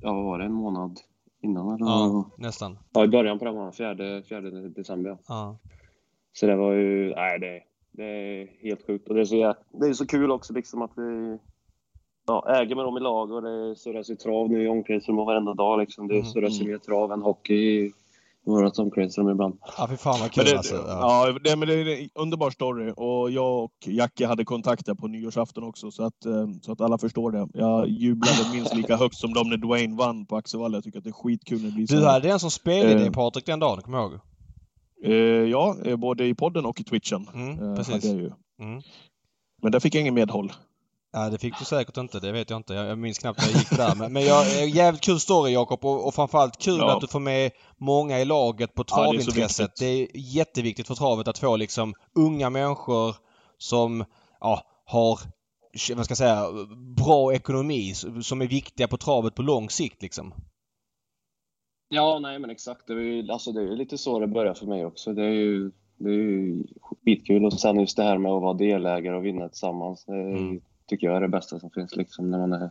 ja, 0.00 0.12
vad 0.12 0.24
var 0.24 0.38
det, 0.38 0.44
en 0.44 0.52
månad 0.52 1.00
innan 1.42 1.74
eller? 1.74 1.86
Ja, 1.86 2.30
nästan. 2.38 2.78
Ja, 2.92 3.04
i 3.04 3.08
början 3.08 3.38
på 3.38 3.44
den 3.44 3.54
månaden, 3.54 3.72
fjärde, 3.72 4.22
fjärde 4.22 4.68
december. 4.68 5.18
ja. 5.28 5.58
Så 6.32 6.46
det 6.46 6.56
var 6.56 6.72
ju, 6.72 7.14
nej 7.14 7.38
det, 7.38 7.62
det 7.92 8.04
är 8.04 8.48
helt 8.62 8.86
sjukt. 8.86 9.08
Och 9.08 9.14
det 9.14 9.20
är 9.20 9.24
så, 9.24 9.54
det 9.72 9.86
är 9.86 9.92
så 9.92 10.06
kul 10.06 10.30
också 10.30 10.52
liksom 10.52 10.82
att 10.82 10.90
vi 10.96 11.38
ja, 12.26 12.46
äger 12.60 12.76
med 12.76 12.84
dem 12.84 12.96
i 12.96 13.00
lag 13.00 13.32
och 13.32 13.42
det 13.42 13.76
surras 13.76 14.10
ju 14.10 14.14
trav 14.16 14.50
nu 14.50 14.62
i 14.64 14.68
omklädningsrummet 14.68 15.26
varenda 15.26 15.54
dag 15.54 15.78
liksom. 15.78 16.08
Det 16.08 16.14
Mm, 16.14 16.26
surras 16.26 16.52
ju 16.52 16.60
mm. 16.60 16.70
mer 16.72 16.78
trav 16.78 17.12
än 17.12 17.22
hockey 17.22 17.54
i 17.54 17.92
vårt 18.44 18.78
omklädningsrum 18.78 19.28
ibland. 19.28 19.58
ja, 19.78 19.86
fy 19.90 19.96
fan 19.96 20.12
vad 20.12 20.20
Men 20.20 20.28
kul 20.28 20.44
det, 20.44 20.56
alltså. 20.56 20.74
Ja. 20.74 21.26
ja, 21.28 21.38
det, 21.44 21.56
men 21.56 21.68
det 21.68 21.74
är 21.74 22.02
en 22.02 22.08
underbar 22.14 22.50
story. 22.50 22.92
Och 22.96 23.30
jag 23.30 23.64
och 23.64 23.72
Jacke 23.86 24.26
hade 24.26 24.44
kontakter 24.44 24.94
på 24.94 25.06
nyårsafton 25.08 25.64
också, 25.64 25.90
så 25.90 26.02
att, 26.04 26.24
eh, 26.26 26.46
så 26.62 26.72
att 26.72 26.80
alla 26.80 26.98
förstår 26.98 27.30
det. 27.32 27.48
Jag 27.54 27.88
jublade 27.88 28.38
minst 28.52 28.74
lika 28.74 28.96
högt 28.96 29.16
som 29.16 29.34
de 29.34 29.48
när 29.50 29.56
Dwayne 29.56 29.96
vann 29.96 30.26
på 30.26 30.36
Axevalla. 30.36 30.76
Jag 30.76 30.84
tycker 30.84 30.98
att 30.98 31.04
det 31.04 31.10
är 31.10 31.12
skitkul 31.12 31.58
när 31.62 31.68
det 31.68 31.74
blir 31.74 31.86
så. 31.86 31.94
Du 31.94 32.04
hade 32.06 32.28
den 32.28 32.40
som 32.40 32.50
spelade 32.50 32.94
Eh. 32.94 33.00
dig 33.00 33.12
Patrik 33.12 33.46
den 33.46 33.58
dagen, 33.60 33.82
kommer 33.82 33.98
jag 33.98 34.10
ihåg. 34.10 34.20
Eh, 35.04 35.12
ja, 35.50 35.76
eh, 35.84 35.96
både 35.96 36.26
i 36.26 36.34
podden 36.34 36.66
och 36.66 36.80
i 36.80 36.84
twitchen. 36.84 37.28
Mm, 37.34 37.70
eh, 37.70 37.76
precis. 37.76 38.04
ju. 38.04 38.32
Mm. 38.60 38.82
Men 39.62 39.72
där 39.72 39.80
fick 39.80 39.94
jag 39.94 40.00
ingen 40.00 40.14
medhåll. 40.14 40.52
Ja, 41.12 41.30
det 41.30 41.38
fick 41.38 41.58
du 41.58 41.64
säkert 41.64 41.96
inte. 41.96 42.20
Det 42.20 42.32
vet 42.32 42.50
jag 42.50 42.56
inte. 42.56 42.74
Jag, 42.74 42.98
minns 42.98 43.18
knappt 43.18 43.38
när 43.40 43.48
jag 43.48 43.58
gick 43.58 43.70
där. 43.70 43.94
Men, 43.94 44.12
men 44.12 44.24
jag, 44.24 44.68
jävligt 44.68 45.02
kul 45.02 45.20
story 45.20 45.52
Jakob 45.52 45.84
och, 45.84 46.06
och 46.06 46.14
framförallt 46.14 46.58
kul 46.58 46.78
Ja. 46.78 46.94
att 46.94 47.00
du 47.00 47.06
får 47.06 47.20
med 47.20 47.50
många 47.76 48.20
i 48.20 48.24
laget 48.24 48.74
på 48.74 48.84
Ja, 48.88 48.96
det 48.96 49.02
är 49.02 49.22
travintresset. 49.22 49.76
det, 49.78 49.86
är 49.86 50.08
jätteviktigt 50.14 50.86
för 50.86 50.94
travet 50.94 51.28
att 51.28 51.38
få 51.38 51.56
liksom 51.56 51.94
unga 52.14 52.50
människor 52.50 53.16
som 53.58 54.04
ja, 54.40 54.62
har 54.84 55.20
vad 55.94 56.04
ska 56.04 56.12
jag 56.12 56.18
säga, 56.18 56.46
bra 56.96 57.34
ekonomi 57.34 57.94
som 58.22 58.42
är 58.42 58.46
viktiga 58.46 58.88
på 58.88 58.96
travet 58.96 59.34
på 59.34 59.42
lång 59.42 59.70
sikt 59.70 60.02
liksom. 60.02 60.34
Ja, 61.88 62.18
nej 62.22 62.38
men 62.38 62.50
exakt. 62.50 62.86
Det 62.86 62.92
är 62.92 62.96
ju 62.96 63.30
alltså, 63.32 63.52
det 63.52 63.62
är 63.62 63.76
lite 63.76 63.98
så 63.98 64.18
det 64.18 64.26
börjar 64.26 64.54
för 64.54 64.66
mig 64.66 64.84
också. 64.84 65.12
Det 65.12 65.24
är 65.24 65.30
ju, 65.32 65.70
det 65.96 66.10
är 66.10 66.14
ju 66.14 66.64
skitkul. 67.04 67.44
Och 67.44 67.52
sen 67.52 67.80
just 67.80 67.96
det 67.96 68.02
här 68.02 68.18
med 68.18 68.32
att 68.32 68.42
vara 68.42 68.54
delägare 68.54 69.16
och 69.16 69.24
vinna 69.24 69.48
tillsammans. 69.48 70.04
Det 70.04 70.12
är, 70.12 70.28
Mm. 70.36 70.60
tycker 70.86 71.06
jag 71.06 71.16
är 71.16 71.20
det 71.20 71.28
bästa 71.28 71.58
som 71.60 71.70
finns 71.70 71.96
liksom 71.96 72.30
när 72.30 72.38
man 72.38 72.52
är 72.52 72.70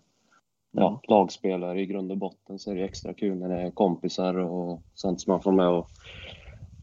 ja, 0.72 1.02
lagspelare 1.08 1.82
i 1.82 1.86
grund 1.86 2.12
och 2.12 2.18
botten 2.18 2.60
så 2.60 2.72
är 2.72 2.76
det 2.76 2.84
extra 2.84 3.14
kul 3.14 3.38
när 3.38 3.50
det 3.50 3.62
är 3.62 3.72
kompisar 3.72 4.34
och 4.38 4.82
sånt 4.94 5.22
som 5.22 5.32
man 5.32 5.42
får 5.42 5.52
med 5.52 5.68
och, 5.68 5.88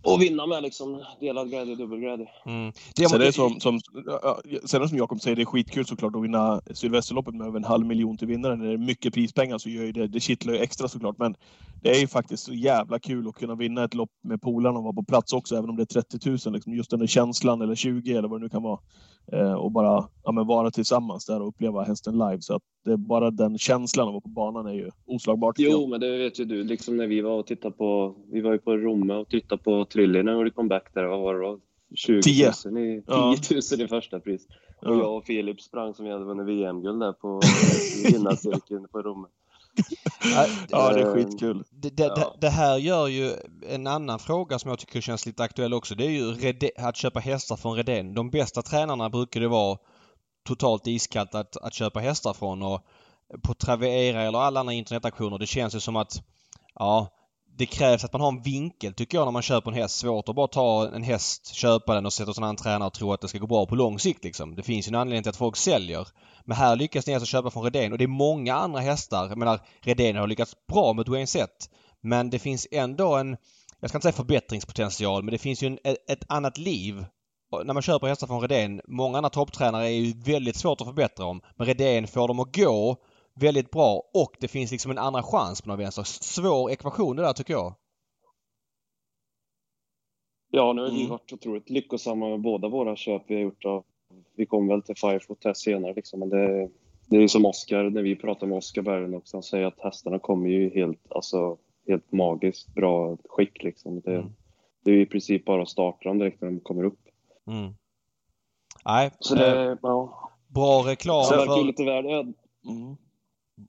och 0.04 0.22
vinna 0.22 0.46
med 0.46 0.62
liksom. 0.62 1.04
Delad 1.20 1.48
glädje, 1.48 1.74
dubbel 1.74 1.98
glädje. 1.98 2.26
Mm. 2.46 2.72
Sen 2.96 3.20
är 3.20 3.24
det 3.24 3.32
som, 3.32 3.60
som, 3.60 3.80
ja, 4.06 4.40
sen 4.64 4.80
är 4.80 4.82
det 4.82 4.88
som 4.88 4.98
Jakob 4.98 5.20
säger, 5.20 5.36
det 5.36 5.42
är 5.42 5.46
skitkul 5.46 5.86
såklart 5.86 6.16
att 6.16 6.22
vinna 6.24 6.60
Sylvesterloppet 6.74 7.34
med 7.34 7.46
över 7.46 7.56
en 7.56 7.64
halv 7.64 7.86
miljon 7.86 8.16
till 8.16 8.28
vinnaren. 8.28 8.58
När 8.58 8.66
det 8.66 8.72
är 8.72 8.78
mycket 8.78 9.14
prispengar 9.14 9.58
så 9.58 9.68
gör 9.68 9.84
ju 9.84 9.92
det, 9.92 10.06
det 10.06 10.20
kittlar 10.20 10.54
ju 10.54 10.58
extra 10.58 10.88
såklart. 10.88 11.18
Men 11.18 11.34
det 11.82 11.90
är 11.90 12.00
ju 12.00 12.06
faktiskt 12.06 12.44
så 12.44 12.54
jävla 12.54 12.98
kul 12.98 13.28
att 13.28 13.34
kunna 13.34 13.54
vinna 13.54 13.84
ett 13.84 13.94
lopp 13.94 14.10
med 14.22 14.42
polarna 14.42 14.78
och 14.78 14.84
vara 14.84 14.94
på 14.94 15.04
plats 15.04 15.32
också, 15.32 15.56
även 15.56 15.70
om 15.70 15.76
det 15.76 15.82
är 15.82 16.02
30 16.02 16.28
000. 16.28 16.54
Liksom, 16.54 16.74
just 16.74 16.90
den 16.90 17.00
där 17.00 17.06
känslan, 17.06 17.62
eller 17.62 17.74
20 17.74 18.12
eller 18.12 18.28
vad 18.28 18.40
det 18.40 18.44
nu 18.44 18.48
kan 18.48 18.62
vara. 18.62 18.78
Eh, 19.32 19.54
och 19.54 19.72
bara 19.72 20.08
ja, 20.24 20.32
men 20.32 20.46
vara 20.46 20.70
tillsammans 20.70 21.26
där 21.26 21.42
och 21.42 21.48
uppleva 21.48 21.82
hästen 21.82 22.18
live. 22.18 22.38
Så 22.40 22.54
att 22.54 22.62
det 22.84 22.92
är 22.92 22.96
bara 22.96 23.30
den 23.30 23.58
känslan 23.58 24.08
av 24.08 24.08
att 24.08 24.14
vara 24.14 24.20
på 24.20 24.28
banan 24.28 24.66
är 24.66 24.72
ju 24.74 24.90
oslagbart. 25.06 25.54
Jo, 25.58 25.86
men 25.86 26.00
det 26.00 26.18
vet 26.18 26.40
ju 26.40 26.44
du. 26.44 26.64
Liksom 26.64 26.96
när 26.96 27.06
vi 27.06 27.20
var 27.20 27.38
och 27.38 27.46
tittade 27.46 27.74
på... 27.74 28.14
Vi 28.32 28.40
var 28.40 28.52
ju 28.52 28.58
på 28.58 28.76
Romme 28.76 29.14
och 29.14 29.28
tittade 29.28 29.62
på 29.62 29.84
Trilly 29.94 30.22
när 30.22 30.44
vi 30.44 30.50
kom 30.50 30.68
back 30.68 30.94
där. 30.94 31.04
Vad 31.04 31.20
var 31.20 31.34
det 31.34 31.40
då? 31.40 31.58
20 31.96 32.22
Tio. 32.22 32.52
000 32.64 32.78
i, 32.78 33.02
10 33.02 33.02
Ja. 33.06 33.36
000 33.72 33.80
i 33.80 33.88
första 33.88 34.20
pris. 34.20 34.46
Och 34.82 34.94
Ja. 34.94 34.98
jag 34.98 35.16
och 35.16 35.24
Filip 35.24 35.60
sprang 35.60 35.94
som 35.94 36.04
vi 36.04 36.10
hade 36.12 36.24
vunnit 36.24 36.46
VM-guld 36.46 37.00
där 37.00 37.12
på 37.12 37.40
i 38.04 38.12
vinnarcirkeln 38.12 38.88
på 38.88 39.02
Romme. 39.02 39.26
Ja, 40.70 40.92
det 40.94 41.00
är 41.00 41.06
Eh, 41.06 41.12
skitkul. 41.14 41.64
Det, 41.70 41.90
det, 41.90 42.02
Ja. 42.04 42.14
det, 42.14 42.26
det 42.40 42.48
här 42.50 42.76
gör 42.78 43.08
ju 43.08 43.30
en 43.68 43.86
annan 43.86 44.18
fråga 44.18 44.58
som 44.58 44.68
jag 44.70 44.78
tycker 44.78 45.00
känns 45.00 45.26
lite 45.26 45.42
aktuell 45.42 45.74
också. 45.74 45.94
Det 45.94 46.06
är 46.06 46.10
ju 46.10 46.32
Rede, 46.32 46.70
att 46.76 46.96
köpa 46.96 47.20
hästar 47.20 47.56
från 47.56 47.76
Redén. 47.76 48.14
De 48.14 48.30
bästa 48.30 48.62
tränarna 48.62 49.10
brukar 49.10 49.40
det 49.40 49.48
vara 49.48 49.78
totalt 50.44 50.86
iskallt 50.86 51.34
att, 51.34 51.56
att 51.56 51.74
köpa 51.74 52.00
hästar 52.00 52.32
från 52.32 52.62
och 52.62 52.80
på 53.42 53.54
Travera 53.54 54.22
eller 54.22 54.38
alla 54.38 54.60
andra 54.60 54.72
internetaktioner 54.72 55.38
det 55.38 55.46
känns 55.46 55.74
ju 55.74 55.80
som 55.80 55.96
att 55.96 56.22
ja, 56.74 57.08
det 57.56 57.66
krävs 57.66 58.04
att 58.04 58.12
man 58.12 58.20
har 58.20 58.28
en 58.28 58.42
vinkel 58.42 58.94
tycker 58.94 59.18
jag 59.18 59.24
när 59.24 59.32
man 59.32 59.42
köper 59.42 59.70
en 59.70 59.76
häst. 59.76 59.96
Svårt 59.96 60.28
att 60.28 60.34
bara 60.34 60.46
ta 60.46 60.90
en 60.94 61.02
häst, 61.02 61.54
köpa 61.54 61.94
den 61.94 62.06
och 62.06 62.12
sätta 62.12 62.30
hos 62.30 62.38
en 62.38 62.44
annan 62.44 62.56
tränare 62.56 62.86
och 62.86 62.92
tro 62.92 63.12
att 63.12 63.20
det 63.20 63.28
ska 63.28 63.38
gå 63.38 63.46
bra 63.46 63.66
på 63.66 63.74
lång 63.74 63.98
sikt 63.98 64.24
liksom. 64.24 64.54
Det 64.54 64.62
finns 64.62 64.88
ju 64.88 64.90
en 64.90 64.94
anledning 64.94 65.22
till 65.22 65.30
att 65.30 65.36
folk 65.36 65.56
säljer. 65.56 66.08
Men 66.44 66.56
här 66.56 66.76
lyckas 66.76 67.06
ni 67.06 67.14
alltså 67.14 67.26
köpa 67.26 67.50
från 67.50 67.62
Redén 67.62 67.92
och 67.92 67.98
det 67.98 68.04
är 68.04 68.08
många 68.08 68.54
andra 68.54 68.80
hästar. 68.80 69.28
Jag 69.28 69.38
menar 69.38 69.60
Redén 69.80 70.16
har 70.16 70.26
lyckats 70.26 70.56
bra 70.72 70.92
mot 70.92 71.08
Wayne 71.08 71.26
Sett. 71.26 71.70
Men 72.00 72.30
det 72.30 72.38
finns 72.38 72.66
ändå 72.70 73.16
en, 73.16 73.36
jag 73.80 73.90
ska 73.90 73.96
inte 73.96 74.04
säga 74.04 74.12
förbättringspotential, 74.12 75.22
men 75.22 75.32
det 75.32 75.38
finns 75.38 75.62
ju 75.62 75.66
en, 75.66 75.78
ett, 76.08 76.24
annat 76.28 76.58
liv 76.58 77.04
när 77.64 77.74
man 77.74 77.82
köper 77.82 78.06
hästar 78.06 78.26
från 78.26 78.40
Redén. 78.40 78.80
Många 78.88 79.18
andra 79.18 79.30
topptränare 79.30 79.86
är 79.86 80.00
ju 80.00 80.12
väldigt 80.24 80.56
svårt 80.56 80.80
att 80.80 80.86
förbättra 80.86 81.26
om. 81.26 81.40
Men 81.56 81.66
Redén 81.66 82.06
får 82.06 82.28
dem 82.28 82.40
att 82.40 82.56
gå 82.56 82.96
väldigt 83.40 83.70
bra 83.70 84.02
och 84.14 84.36
det 84.40 84.48
finns 84.48 84.70
liksom 84.72 84.90
en 84.90 84.98
andra 84.98 85.22
chans 85.22 85.62
på 85.62 85.68
något 85.68 85.78
vänster. 85.78 86.02
Svår 86.04 86.70
ekvation 86.70 87.16
det 87.16 87.22
där 87.22 87.32
tycker 87.32 87.52
jag. 87.52 87.74
Ja, 90.50 90.72
nu 90.72 90.82
har 90.82 90.88
vi 90.90 90.96
Mm. 90.98 91.10
varit 91.10 91.32
otroligt 91.32 91.70
lyckosamma 91.70 92.28
med 92.28 92.40
båda 92.40 92.68
våra 92.68 92.96
köp 92.96 93.22
vi 93.26 93.34
har 93.34 93.42
gjort. 93.42 93.64
Av, 93.64 93.84
vi 94.36 94.46
kom 94.46 94.68
väl 94.68 94.82
till 94.82 94.96
Firefoot 94.96 95.44
här 95.44 95.54
senare 95.54 95.94
liksom, 95.94 96.20
men 96.20 96.28
det, 96.28 96.68
det 97.06 97.16
är 97.16 97.28
som 97.28 97.44
Oskar, 97.46 97.90
när 97.90 98.02
vi 98.02 98.16
pratar 98.16 98.46
med 98.46 98.58
Oskar 98.58 98.82
Berglund 98.82 99.14
också, 99.14 99.36
han 99.36 99.42
säger 99.42 99.66
att 99.66 99.80
hästarna 99.80 100.18
kommer 100.18 100.48
ju 100.48 100.70
helt, 100.74 101.12
alltså, 101.12 101.58
helt 101.88 102.12
magiskt 102.12 102.74
bra 102.74 103.16
skick 103.28 103.62
liksom. 103.62 104.00
Det, 104.00 104.14
Mm. 104.16 104.32
det 104.84 104.90
är 104.90 104.94
ju 104.94 105.02
i 105.02 105.06
princip 105.06 105.44
bara 105.44 105.62
att 105.62 105.68
starta 105.68 106.08
dem 106.08 106.18
direkt 106.18 106.40
när 106.40 106.50
de 106.50 106.60
kommer 106.60 106.84
upp. 106.84 107.00
Mm. 107.46 107.74
Nej, 108.84 109.10
Så 109.20 109.34
eh, 109.34 109.40
det, 109.40 109.78
ja. 109.82 110.30
bra 110.48 110.82
reklam 110.86 111.24
Så 111.24 111.34
ju 111.34 111.46
för... 111.46 111.64
lite 111.64 111.84
värde. 111.84 112.08
Mm. 112.68 112.96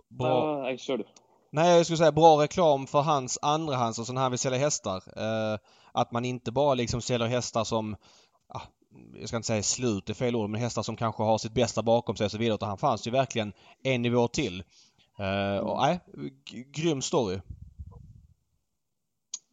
Bra, 0.10 0.62
nej, 0.62 0.78
kör 0.78 0.98
du. 0.98 1.06
Nej, 1.52 1.78
jag 1.78 1.86
skulle 1.86 1.98
säga 1.98 2.12
bra 2.12 2.44
reklam 2.44 2.88
för 2.88 3.02
hans 3.02 3.40
andrahands 3.42 4.00
och 4.00 4.06
sån 4.06 4.18
här 4.18 4.30
vill 4.30 4.40
sälja 4.40 4.60
hästar. 4.60 4.96
Eh, 4.96 5.60
att 5.92 6.12
man 6.12 6.26
inte 6.26 6.52
bara 6.52 6.74
liksom 6.74 7.02
säljer 7.02 7.28
hästar 7.28 7.64
som, 7.64 7.96
ah, 8.48 8.62
jag 9.20 9.28
ska 9.28 9.38
inte 9.38 9.48
säga 9.48 9.64
slut, 9.64 10.06
det 10.06 10.12
är 10.12 10.16
fel 10.16 10.36
ord, 10.36 10.50
men 10.50 10.62
hästar 10.62 10.82
som 10.82 10.96
kanske 10.96 11.24
har 11.24 11.38
sitt 11.38 11.54
bästa 11.54 11.84
bakom 11.84 12.16
sig 12.16 12.26
och 12.26 12.32
så 12.32 12.38
vidare. 12.38 12.56
Utan 12.56 12.70
han 12.70 12.78
fanns 12.78 13.08
ju 13.08 13.12
verkligen 13.12 13.54
en 13.84 14.02
nivå 14.02 14.28
till. 14.28 14.64
Eh, 15.20 15.58
och 15.58 15.78
nej, 15.78 16.00
grym 16.76 17.02
story. 17.02 17.40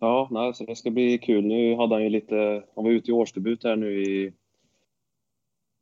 Ja, 0.01 0.29
nej, 0.31 0.55
så 0.55 0.65
det 0.65 0.77
ska 0.77 0.91
bli 0.91 1.19
kul. 1.19 1.45
Nu 1.45 1.77
hade 1.77 1.95
han 1.95 2.03
ju 2.03 2.09
lite, 2.09 2.65
han 2.75 2.85
var 2.85 2.91
ute 2.91 3.11
i 3.11 3.15
årsdebut 3.15 3.65
här 3.65 3.77
nu 3.77 4.03
i 4.03 4.33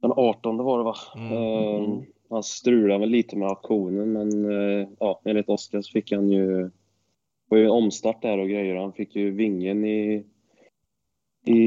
den 0.03 0.13
18 0.13 0.57
var 0.57 0.79
det 0.79 0.85
va? 0.85 0.97
Mm. 1.17 1.33
Eh, 1.33 2.03
han 2.31 2.43
strulade 2.43 3.01
väl 3.01 3.09
lite 3.09 3.37
med 3.37 3.49
auktionen 3.49 4.13
men 4.13 4.51
eh, 4.51 4.89
ja, 4.99 5.21
enligt 5.25 5.49
Oskar 5.49 5.81
så 5.81 5.93
fick 5.93 6.13
han 6.13 6.31
ju, 6.31 6.63
det 6.63 6.71
var 7.49 7.59
ju 7.59 7.65
en 7.65 7.71
omstart 7.71 8.23
där 8.23 8.39
och 8.39 8.49
grejer. 8.49 8.77
Han 8.77 8.93
fick 8.93 9.17
ju 9.17 9.31
vingen 9.31 9.85
i, 9.85 10.25
i, 11.47 11.61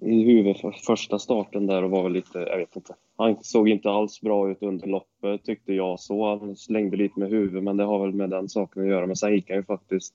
i 0.00 0.24
huvudet 0.24 0.60
för 0.60 0.70
första 0.70 1.18
starten 1.18 1.66
där 1.66 1.82
och 1.82 1.90
var 1.90 2.02
väl 2.02 2.12
lite, 2.12 2.38
jag 2.38 2.58
vet 2.58 2.76
inte. 2.76 2.94
Han 3.16 3.36
såg 3.42 3.68
inte 3.68 3.90
alls 3.90 4.20
bra 4.20 4.50
ut 4.50 4.62
under 4.62 4.86
loppet 4.86 5.44
tyckte 5.44 5.72
jag 5.72 6.00
så. 6.00 6.38
Han 6.38 6.56
slängde 6.56 6.96
lite 6.96 7.20
med 7.20 7.30
huvudet 7.30 7.62
men 7.62 7.76
det 7.76 7.84
har 7.84 7.98
väl 7.98 8.14
med 8.14 8.30
den 8.30 8.48
saken 8.48 8.82
att 8.82 8.88
göra. 8.88 9.06
Men 9.06 9.16
sen 9.16 9.34
gick 9.34 9.50
han 9.50 9.58
ju 9.58 9.64
faktiskt 9.64 10.14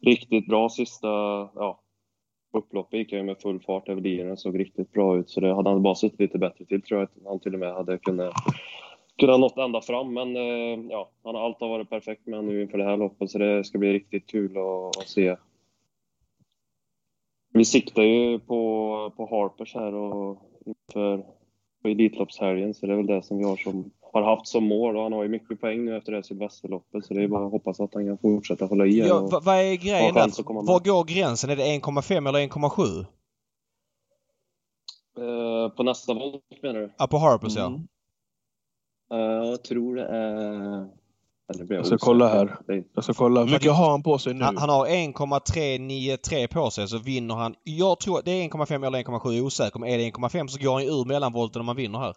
riktigt 0.00 0.46
bra 0.46 0.68
sista, 0.68 1.08
ja, 1.54 1.80
upploppet 2.52 2.98
gick 2.98 3.12
han 3.12 3.20
ju 3.20 3.26
med 3.26 3.38
full 3.38 3.60
fart 3.60 3.88
över 3.88 4.00
linjen 4.00 4.30
och 4.30 4.38
såg 4.38 4.58
riktigt 4.58 4.92
bra 4.92 5.18
ut. 5.18 5.30
Så 5.30 5.40
det 5.40 5.54
hade 5.54 5.70
han 5.70 5.82
bara 5.82 5.94
suttit 5.94 6.20
lite 6.20 6.38
bättre 6.38 6.64
till 6.64 6.82
tror 6.82 7.00
jag 7.00 7.04
att 7.04 7.26
han 7.26 7.40
till 7.40 7.54
och 7.54 7.60
med 7.60 7.74
hade 7.74 7.98
kunnat, 7.98 8.34
kunnat 9.18 9.40
nått 9.40 9.58
ända 9.58 9.80
fram. 9.80 10.14
Men 10.14 10.36
eh, 10.36 10.86
ja, 10.90 11.10
han 11.24 11.34
har 11.34 11.42
allt 11.42 11.60
har 11.60 11.68
varit 11.68 11.90
perfekt 11.90 12.26
med 12.26 12.44
nu 12.44 12.62
inför 12.62 12.78
det 12.78 12.84
här 12.84 12.96
loppet 12.96 13.30
så 13.30 13.38
det 13.38 13.64
ska 13.64 13.78
bli 13.78 13.92
riktigt 13.92 14.26
kul 14.26 14.56
att, 14.56 14.98
att 14.98 15.08
se. 15.08 15.36
Vi 17.52 17.64
siktar 17.64 18.02
ju 18.02 18.38
på, 18.38 19.12
på 19.16 19.26
Harpers 19.26 19.74
här 19.74 19.94
och 19.94 20.38
inför 20.66 21.24
på 21.82 21.88
Elitloppshelgen 21.88 22.74
så 22.74 22.86
det 22.86 22.92
är 22.92 22.96
väl 22.96 23.06
det 23.06 23.22
som 23.22 23.38
vi 23.38 23.44
har, 23.44 23.56
som, 23.56 23.90
har 24.12 24.22
haft 24.22 24.46
som 24.46 24.64
mål 24.64 24.96
och 24.96 25.02
han 25.02 25.12
har 25.12 25.22
ju 25.22 25.28
mycket 25.28 25.60
poäng 25.60 25.84
nu 25.84 25.96
efter 25.96 26.12
det 26.12 26.18
här 26.18 26.22
Sylvesterloppet 26.22 27.04
så 27.04 27.14
det 27.14 27.22
är 27.22 27.28
bara 27.28 27.46
att 27.46 27.52
hoppas 27.52 27.80
att 27.80 27.94
han 27.94 28.06
kan 28.06 28.18
fortsätta 28.18 28.66
hålla 28.66 28.86
i 28.86 28.98
Ja, 28.98 29.20
och- 29.20 29.44
vad, 29.44 29.56
är 29.56 29.74
grejen 29.74 30.14
där? 30.14 30.62
Var 30.66 30.84
går 30.84 31.04
gränsen? 31.04 31.50
Är 31.50 31.56
det 31.56 31.62
1,5 31.62 32.28
eller 32.28 32.38
1,7? 32.38 33.06
Eh, 35.18 35.68
på 35.68 35.82
nästa 35.82 36.14
volt 36.14 36.62
menar 36.62 36.80
du? 36.80 36.90
Ja, 36.98 37.06
på 37.06 37.18
Harpers 37.18 37.56
ja. 37.56 37.66
Mm. 37.66 37.74
Eh, 37.74 37.80
jag 39.08 39.64
tror 39.64 39.96
det 39.96 40.06
är... 40.06 40.88
Eller 41.48 41.74
Jag 41.74 41.86
ska 41.86 41.94
osäker. 41.94 42.06
kolla 42.06 42.28
här. 42.28 42.56
Jag 42.94 43.04
ska 43.04 43.12
kolla. 43.12 43.44
Hur 43.44 43.50
mycket 43.52 43.72
har 43.72 43.90
han 43.90 44.02
på 44.02 44.18
sig 44.18 44.34
nu? 44.34 44.44
Han, 44.44 44.56
han 44.56 44.68
har 44.68 44.86
1,393 44.86 46.48
på 46.48 46.70
sig 46.70 46.88
så 46.88 46.98
vinner 46.98 47.34
han. 47.34 47.54
Jag 47.62 48.00
tror 48.00 48.18
att 48.18 48.24
det 48.24 48.30
är 48.30 48.48
1,5 48.48 48.86
eller 48.86 48.98
1,7 48.98 49.20
jag 49.24 49.36
är 49.36 49.40
osäker. 49.40 49.78
Men 49.80 49.88
är 49.88 49.98
det 49.98 50.04
1,5 50.04 50.46
så 50.46 50.64
går 50.64 50.72
han 50.72 50.82
ju 50.82 50.88
ur 50.88 51.04
mellanvolten 51.04 51.60
om 51.60 51.66
man 51.66 51.76
vinner 51.76 51.98
här. 51.98 52.14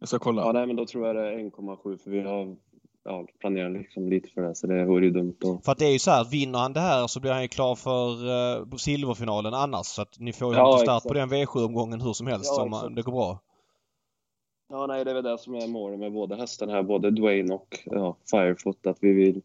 Jag 0.00 0.08
ska 0.08 0.18
kolla. 0.18 0.42
Ja, 0.42 0.52
nej, 0.52 0.66
men 0.66 0.76
då 0.76 0.86
tror 0.86 1.06
jag 1.06 1.16
det 1.16 1.28
är 1.28 1.38
1,7 1.38 1.98
för 1.98 2.10
vi 2.10 2.20
har 2.20 2.56
ja, 3.04 3.26
planerat 3.40 3.72
liksom 3.72 4.08
lite 4.08 4.28
för 4.28 4.40
det 4.40 4.54
så 4.54 4.66
det 4.66 4.84
vore 4.84 5.04
ju 5.04 5.10
dumt 5.10 5.36
att... 5.44 5.64
För 5.64 5.72
att 5.72 5.78
det 5.78 5.86
är 5.86 5.92
ju 5.92 5.98
så 5.98 6.10
här, 6.10 6.24
vinner 6.24 6.58
han 6.58 6.72
det 6.72 6.80
här 6.80 7.06
så 7.06 7.20
blir 7.20 7.32
han 7.32 7.42
ju 7.42 7.48
klar 7.48 7.74
för 7.74 8.08
uh, 8.60 8.76
silverfinalen 8.76 9.54
annars. 9.54 9.86
Så 9.86 10.02
att 10.02 10.16
ni 10.18 10.32
får 10.32 10.52
ju 10.54 10.58
Ja, 10.58 10.76
start 10.76 10.82
exakt. 10.82 11.08
på 11.08 11.14
den 11.14 11.28
V7-omgången 11.28 12.00
hur 12.00 12.12
som 12.12 12.26
helst 12.26 12.52
Ja, 12.56 12.62
om 12.62 12.72
exakt. 12.72 12.96
det 12.96 13.02
går 13.02 13.12
bra. 13.12 13.38
Ja, 14.72 14.86
nej, 14.86 15.04
det 15.04 15.10
är 15.10 15.14
väl 15.14 15.24
det 15.24 15.38
som 15.38 15.54
är 15.54 15.68
målet 15.68 15.98
med 15.98 16.12
båda 16.12 16.36
hästarna 16.36 16.72
här, 16.72 16.82
både 16.82 17.10
Dwayne 17.10 17.54
och 17.54 17.78
ja, 17.84 18.16
Firefoot, 18.30 18.86
att 18.86 18.98
vi 19.00 19.12
vill 19.12 19.42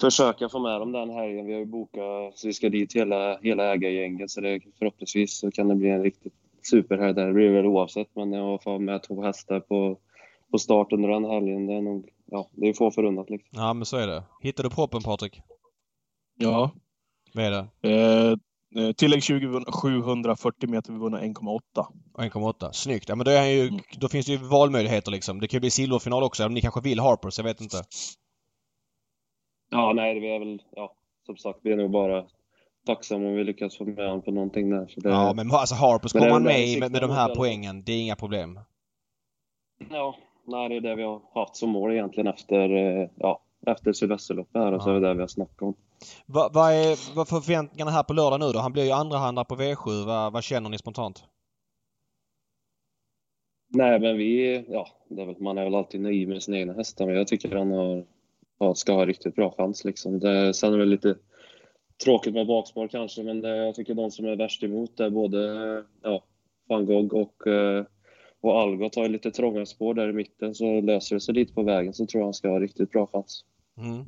försöka 0.00 0.48
få 0.48 0.58
med 0.58 0.80
dem 0.80 0.92
den 0.92 1.10
helgen. 1.10 1.46
Vi 1.46 1.52
har 1.52 1.60
ju 1.60 1.66
bokat 1.66 2.38
så 2.38 2.46
vi 2.46 2.52
ska 2.52 2.68
dit 2.68 2.96
hela, 2.96 3.38
hela 3.38 3.72
ägargänget 3.72 4.30
så 4.30 4.40
det, 4.40 4.60
förhoppningsvis 4.78 5.38
så 5.38 5.50
kan 5.50 5.68
det 5.68 5.74
bli 5.74 5.88
en 5.88 6.02
riktigt 6.02 6.34
superhelg 6.70 7.14
där. 7.14 7.26
Det 7.26 7.32
blir 7.32 7.50
väl 7.50 7.66
oavsett, 7.66 8.08
men 8.16 8.34
att 8.34 8.62
få 8.62 8.78
med 8.78 9.02
två 9.02 9.22
hästar 9.22 9.60
på, 9.60 9.98
på 10.50 10.58
start 10.58 10.92
under 10.92 11.08
den 11.08 11.24
helgen, 11.24 11.66
det 11.66 11.74
är 11.74 11.80
nog, 11.80 12.10
ja, 12.26 12.48
det 12.52 12.68
är 12.68 12.72
få 12.72 12.90
förunnat 12.90 13.30
liksom. 13.30 13.48
Ja 13.52 13.74
men 13.74 13.86
så 13.86 13.96
är 13.96 14.06
det. 14.06 14.22
Hittar 14.40 14.64
du 14.64 14.70
proppen 14.70 15.02
Patrik? 15.02 15.40
Ja. 16.34 16.70
Vad 17.32 17.44
är 17.44 17.50
det? 17.50 17.90
Eh, 17.90 18.36
tillägg 18.96 19.22
20 19.22 19.64
740 19.72 20.68
meter, 20.70 20.92
vi 20.92 20.98
vunnit 20.98 21.20
1,8. 21.20 21.60
1,8. 22.18 22.72
Snyggt. 22.72 23.08
Ja 23.08 23.14
men 23.14 23.24
då, 23.24 23.30
är 23.30 23.38
han 23.38 23.50
ju, 23.50 23.68
Mm. 23.68 23.80
då 23.98 24.08
finns 24.08 24.26
det 24.26 24.32
ju 24.32 24.38
valmöjligheter 24.38 25.10
liksom. 25.10 25.40
Det 25.40 25.48
kan 25.48 25.56
ju 25.56 25.60
bli 25.60 25.70
silverfinal 25.70 26.22
också. 26.22 26.48
Ni 26.48 26.60
kanske 26.60 26.80
vill 26.80 27.00
Harpers, 27.00 27.38
jag 27.38 27.44
vet 27.44 27.60
inte. 27.60 27.76
Ja, 29.70 29.92
nej, 29.94 30.20
det 30.20 30.34
är 30.34 30.38
väl, 30.38 30.62
ja, 30.70 30.94
som 31.26 31.36
sagt, 31.36 31.58
vi 31.62 31.72
är 31.72 31.76
nog 31.76 31.90
bara 31.90 32.24
tacksamma 32.86 33.26
om 33.28 33.34
vi 33.34 33.44
lyckas 33.44 33.78
få 33.78 33.84
med 33.84 33.96
honom 34.06 34.22
på 34.22 34.30
någonting 34.30 34.70
där. 34.70 34.86
Så 34.86 35.00
det, 35.00 35.08
Ja 35.08 35.32
men 35.36 35.50
alltså 35.50 35.74
Harpers 35.74 36.12
kommer 36.12 36.26
det 36.26 36.40
med 36.40 36.54
vi 36.54 36.76
i 36.76 36.80
med, 36.80 36.92
med 36.92 37.02
de 37.02 37.10
här 37.10 37.34
poängen. 37.34 37.84
Det 37.84 37.92
är 37.92 38.02
inga 38.02 38.16
problem. 38.16 38.60
Ja, 39.90 40.16
nej, 40.46 40.68
det 40.68 40.76
är 40.76 40.80
det 40.80 40.94
vi 40.94 41.02
har 41.02 41.22
haft 41.34 41.56
som 41.56 41.70
mål 41.70 41.92
egentligen 41.92 42.26
efter, 42.26 42.70
eh, 42.76 43.08
ja, 43.16 43.40
efter 43.66 43.92
Sylvesterloppet 43.92 44.54
här 44.54 44.72
och 44.72 44.82
så 44.82 44.90
Ja. 44.90 44.96
är 44.96 45.00
det 45.00 45.08
det 45.08 45.14
vi 45.14 45.20
har 45.20 45.26
snackat 45.26 45.62
om. 45.62 45.74
Vad 46.26 46.54
vad 46.54 46.72
är 46.72 47.16
vad 47.16 47.28
förväntningarna 47.28 47.90
här 47.90 48.02
på 48.02 48.12
lördag 48.12 48.40
nu 48.40 48.52
då? 48.52 48.58
Han 48.58 48.72
blir 48.72 48.84
ju 48.84 48.90
andrahandare 48.90 49.44
på 49.44 49.56
V7. 49.56 50.06
Vad, 50.06 50.32
vad 50.32 50.44
känner 50.44 50.70
ni 50.70 50.78
spontant? 50.78 51.24
Nej, 53.68 54.00
men 54.00 54.16
vi, 54.16 54.64
ja, 54.68 54.88
är 55.10 55.26
väl, 55.26 55.40
man 55.40 55.58
är 55.58 55.64
väl 55.64 55.74
alltid 55.74 56.00
nöjd 56.00 56.28
med 56.28 56.42
sina 56.42 56.58
egna 56.58 56.72
hästar, 56.72 57.06
men 57.06 57.14
jag 57.14 57.26
tycker 57.26 57.56
han 57.56 57.72
har, 57.72 58.04
ja, 58.58 58.74
ska 58.74 58.92
ha 58.92 59.06
riktigt 59.06 59.34
bra 59.34 59.54
chans 59.56 59.84
liksom. 59.84 60.20
Det, 60.20 60.54
sen 60.54 60.68
är 60.68 60.72
det 60.72 60.78
väl 60.78 60.88
lite 60.88 61.16
tråkigt 62.04 62.34
med 62.34 62.46
bakspår 62.46 62.88
kanske, 62.88 63.22
men 63.22 63.40
det, 63.40 63.56
jag 63.56 63.74
tycker 63.74 63.94
de 63.94 64.10
som 64.10 64.26
är 64.26 64.36
värst 64.36 64.62
emot 64.62 65.00
är 65.00 65.10
både, 65.10 65.38
ja, 66.02 66.24
van 66.68 66.86
Gogh 66.86 67.14
och, 67.14 67.46
eh, 67.46 67.84
och 68.40 68.60
Algot 68.60 68.94
har 68.94 69.08
lite 69.08 69.30
trånga 69.30 69.66
spår 69.66 69.94
där 69.94 70.08
i 70.08 70.12
mitten, 70.12 70.54
så 70.54 70.80
löser 70.80 71.16
det 71.16 71.20
sig 71.20 71.34
lite 71.34 71.54
på 71.54 71.62
vägen 71.62 71.92
så 71.92 72.06
tror 72.06 72.20
jag 72.20 72.26
han 72.26 72.34
ska 72.34 72.48
ha 72.48 72.60
riktigt 72.60 72.90
bra 72.90 73.06
chans. 73.06 73.44
Mm. 73.78 74.04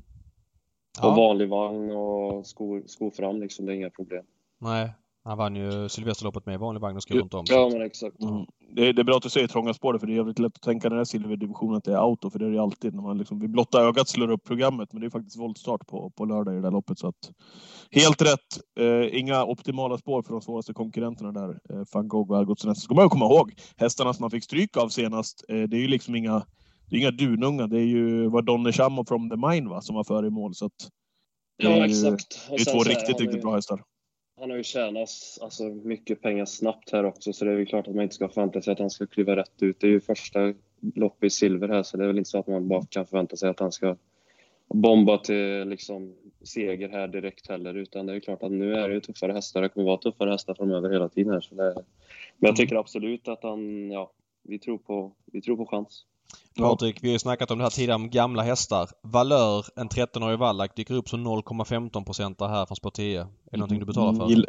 Och 1.03 1.05
Ja, 1.05 1.15
vanlig 1.15 1.49
vagn 1.49 1.91
och 1.91 2.47
skor, 2.47 2.83
skor 2.87 3.11
fram 3.11 3.41
liksom, 3.41 3.67
det 3.67 3.73
är 3.73 3.77
inga 3.77 3.91
problem. 3.91 4.25
nej. 4.61 4.91
Han 5.27 5.39
vann 5.39 5.57
ju 5.57 5.89
Sylvesterloppet 5.89 6.47
med 6.47 6.59
vanlig 6.61 6.81
vagn 6.81 6.97
och 6.97 7.03
skrev 7.03 7.21
runt 7.21 7.35
om. 7.35 7.45
Ja, 7.49 7.69
men 7.73 7.83
exakt. 7.83 8.23
Mm. 8.23 8.47
Det, 8.73 8.89
är, 8.89 8.93
det 8.93 9.03
är 9.03 9.05
bra 9.05 9.17
att 9.17 9.23
du 9.23 9.31
säger 9.31 9.49
trånga 9.49 9.75
spår, 9.75 9.99
för 9.99 10.07
det 10.07 10.13
är 10.13 10.17
jävligt 10.17 10.39
lätt 10.39 10.57
att 10.57 10.63
tänka 10.63 10.89
när 10.89 10.97
det 10.97 11.03
är 11.03 11.05
silverdivisionen 11.05 11.77
att 11.77 11.85
det 11.85 11.93
är 11.93 11.97
auto, 11.97 12.31
för 12.31 12.39
det 12.39 12.47
är 12.47 12.51
det 12.51 12.63
alltid 12.63 12.95
när 12.95 13.03
man 13.03 13.19
liksom 13.19 13.39
vid 13.41 13.51
blotta 13.51 13.83
ögat 13.83 14.09
slår 14.09 14.31
upp 14.31 14.45
programmet. 14.45 14.93
Men 14.93 15.01
det 15.01 15.07
är 15.07 15.11
faktiskt 15.11 15.39
voltstart 15.39 15.87
på, 15.87 16.11
på 16.11 16.25
lördag 16.25 16.55
i 16.55 16.57
det 16.57 16.63
där 16.63 16.71
loppet. 16.71 16.99
Så 16.99 17.09
att, 17.09 17.31
helt 17.91 18.23
rätt. 18.23 18.61
Eh, 18.81 19.19
inga 19.19 19.45
optimala 19.45 19.99
spår 19.99 20.23
för 20.23 20.33
de 20.33 20.41
svåraste 20.41 20.73
konkurrenterna 20.75 21.33
där. 21.33 21.59
Eh, 21.71 21.83
van 21.93 22.09
Gogh 22.09 22.31
och 22.31 22.39
Algotsson. 22.39 22.77
ska 22.77 22.95
man 22.95 23.05
ju 23.05 23.09
komma 23.09 23.25
ihåg, 23.25 23.53
hästarna 23.77 24.13
som 24.13 24.23
man 24.25 24.31
fick 24.31 24.45
stryk 24.45 24.77
av 24.77 24.89
senast, 24.89 25.45
eh, 25.49 25.63
det 25.63 25.77
är 25.77 25.81
ju 25.81 25.89
liksom 25.89 26.15
inga, 26.15 26.43
det 26.91 26.97
är 26.97 27.01
inga 27.01 27.11
dununga. 27.11 27.67
Det 27.67 27.79
är 27.79 27.87
ju 27.87 28.29
var 28.29 28.43
Donny 28.43 28.73
Cham 28.73 28.99
och 28.99 29.09
From 29.09 29.31
the 29.31 29.37
Mine 29.37 29.69
va, 29.69 29.81
som 29.81 29.97
var 29.97 30.05
före 30.05 30.27
i 30.27 30.31
mål. 30.31 30.55
Så 30.55 30.67
att, 30.67 30.91
ja, 31.57 31.77
ju, 31.77 31.85
exakt. 31.85 32.49
Det 32.49 32.55
är 32.55 32.73
två 32.73 32.83
riktigt, 32.83 33.21
riktigt 33.21 33.43
bra 33.43 33.55
hästar. 33.55 33.83
Han 34.41 34.51
har 34.51 34.57
ju 34.57 34.63
tjänat 34.63 35.09
alltså, 35.41 35.65
mycket 35.65 36.23
pengar 36.23 36.45
snabbt 36.45 36.93
här 36.93 37.05
också, 37.05 37.33
så 37.33 37.45
det 37.45 37.53
är 37.53 37.59
ju 37.59 37.67
klart 37.67 37.89
att 37.89 37.95
man 37.95 38.03
inte 38.03 38.15
ska 38.15 38.29
förvänta 38.29 38.63
sig 38.63 38.73
att 38.73 38.79
han 38.79 38.91
ska 38.91 39.07
kliva 39.07 39.37
rätt 39.37 39.63
ut. 39.63 39.81
Det 39.81 39.87
är 39.87 39.91
ju 39.91 40.01
första 40.01 40.55
lopp 40.95 41.25
i 41.25 41.31
silver 41.31 41.69
här, 41.69 41.83
så 41.83 41.97
det 41.97 42.05
är 42.05 42.07
väl 42.07 42.19
inte 42.19 42.31
så 42.31 42.39
att 42.39 42.47
man 42.47 42.69
bara 42.69 42.87
kan 42.91 43.07
förvänta 43.07 43.37
sig 43.37 43.51
att 43.51 43.61
han 43.61 43.73
ska 43.73 43.97
bomba 44.69 45.19
till 45.19 45.69
liksom, 45.69 46.15
seger 46.45 46.89
här 46.89 47.09
direkt 47.09 47.49
heller, 47.49 47.75
utan 47.75 48.07
det 48.07 48.13
är 48.13 48.15
ju 48.15 48.21
klart 48.21 48.43
att 48.43 48.53
nu 48.53 48.75
är 48.75 48.89
det 48.89 48.95
ju 48.95 49.01
tuffare 49.01 49.33
hästar. 49.33 49.63
Det 49.63 49.69
kommer 49.69 49.87
vara 49.87 49.99
tuffare 49.99 50.31
hästar 50.31 50.55
framöver 50.55 50.91
hela 50.91 51.09
tiden 51.09 51.33
här. 51.33 51.41
Så 51.41 51.55
det, 51.55 51.75
men 52.37 52.49
jag 52.49 52.57
tycker 52.57 52.77
absolut 52.77 53.29
att 53.29 53.43
han, 53.43 53.91
ja, 53.91 54.13
vi 54.43 54.59
tror 54.59 54.79
på, 54.79 55.13
vi 55.33 55.43
tror 55.43 55.57
på 55.57 55.67
chans. 55.67 56.05
Patrik, 56.59 56.99
vi 57.03 57.09
har 57.09 57.13
ju 57.13 57.19
snackat 57.19 57.51
om 57.51 57.59
det 57.59 57.65
här 57.65 57.71
tidigare 57.71 57.95
om 57.95 58.11
gamla 58.11 58.43
hästar. 58.43 58.91
Valör, 59.03 59.67
en 59.77 59.89
13-årig 59.89 60.39
vallack, 60.39 60.77
dyker 60.77 60.95
upp 60.95 61.09
som 61.09 61.27
0,15 61.27 62.05
procent 62.05 62.41
här 62.41 62.67
från 62.67 62.77
sport 62.77 62.95
10. 62.95 63.21
Är 63.21 63.27
det 63.51 63.57
någonting 63.57 63.79
du 63.79 63.87
betalar 63.87 64.13
för? 64.13 64.25
Mm, 64.25 64.45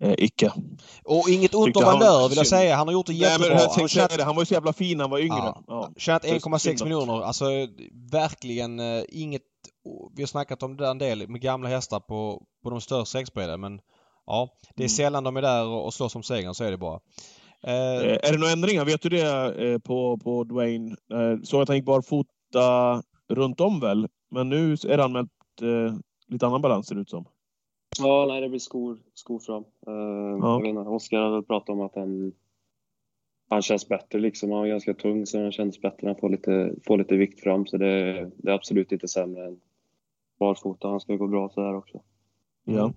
eh, 0.00 0.14
icke. 0.18 0.52
Och 1.04 1.28
inget 1.28 1.54
ont 1.54 1.76
om 1.76 1.84
Valör 1.84 2.28
vill 2.28 2.38
jag 2.38 2.46
säga. 2.46 2.76
Han 2.76 2.88
har 2.88 2.92
gjort 2.92 3.06
det 3.06 3.12
jättebra. 3.12 3.48
Nej, 3.48 3.68
men 3.74 3.80
jag 3.80 3.90
tjänat... 3.90 4.20
han 4.20 4.34
var 4.34 4.42
ju 4.42 4.46
så 4.46 4.54
jävla 4.54 4.72
fin 4.72 4.98
när 4.98 5.04
han 5.04 5.10
var 5.10 5.18
yngre. 5.18 5.36
Ja. 5.36 5.64
Ja. 5.66 5.90
Tjänat 5.96 6.24
1,6 6.24 6.84
miljoner. 6.84 7.22
Alltså 7.22 7.44
verkligen 8.12 8.80
eh, 8.80 9.02
inget... 9.08 9.42
Vi 10.16 10.22
har 10.22 10.26
snackat 10.26 10.62
om 10.62 10.76
det 10.76 10.84
där 10.84 10.90
en 10.90 10.98
del 10.98 11.28
med 11.28 11.40
gamla 11.40 11.68
hästar 11.68 12.00
på, 12.00 12.42
på 12.62 12.70
de 12.70 12.80
större 12.80 13.06
sexbredden 13.06 13.60
men 13.60 13.80
ja, 14.26 14.48
det 14.76 14.82
är 14.82 14.88
mm. 14.88 14.96
sällan 14.96 15.24
de 15.24 15.36
är 15.36 15.42
där 15.42 15.66
och, 15.66 15.84
och 15.84 15.94
slåss 15.94 16.16
om 16.16 16.22
segern 16.22 16.54
så 16.54 16.64
är 16.64 16.70
det 16.70 16.78
bara. 16.78 17.00
Eh, 17.66 18.12
är 18.12 18.32
det 18.32 18.38
några 18.38 18.52
ändringar? 18.52 18.84
Vet 18.84 19.02
du 19.02 19.08
det 19.08 19.54
eh, 19.64 19.78
på, 19.78 20.18
på 20.18 20.44
Dwayne? 20.44 20.96
Eh, 21.12 21.40
såg 21.42 21.62
att 21.62 21.68
han 21.68 21.76
gick 21.76 21.86
barfota 21.86 23.02
runt 23.28 23.60
om 23.60 23.80
väl? 23.80 24.08
Men 24.30 24.48
nu 24.48 24.72
är 24.72 24.96
det 24.96 25.04
anmält 25.04 25.30
eh, 25.62 25.94
lite 26.26 26.46
annan 26.46 26.62
balans 26.62 26.86
ser 26.86 26.94
det 26.94 27.00
ut 27.00 27.10
som. 27.10 27.24
Ja, 27.98 28.26
nej, 28.28 28.40
det 28.40 28.48
blir 28.48 28.58
skor, 28.58 28.98
skor 29.14 29.38
fram. 29.38 29.62
Uh, 29.62 30.38
ja. 30.40 30.54
jag 30.54 30.60
vet 30.60 30.68
inte, 30.68 30.80
Oskar 30.80 31.20
hade 31.20 31.42
pratat 31.42 31.68
om 31.68 31.80
att 31.80 31.94
han, 31.94 32.32
han 33.48 33.62
känns 33.62 33.88
bättre 33.88 34.18
liksom. 34.18 34.50
Han 34.50 34.60
var 34.60 34.66
ganska 34.66 34.94
tung 34.94 35.26
så 35.26 35.42
han 35.42 35.52
känns 35.52 35.80
bättre. 35.80 36.06
Han 36.06 36.16
får 36.16 36.28
lite, 36.28 36.74
får 36.86 36.98
lite 36.98 37.16
vikt 37.16 37.40
fram 37.40 37.66
så 37.66 37.76
det, 37.76 38.12
det 38.36 38.50
är 38.50 38.54
absolut 38.54 38.92
inte 38.92 39.08
sämre 39.08 39.46
än 39.46 39.60
barfota. 40.38 40.88
Han 40.88 41.00
ska 41.00 41.16
gå 41.16 41.26
bra 41.26 41.48
så 41.48 41.62
här 41.62 41.74
också. 41.74 42.00
Ja. 42.64 42.92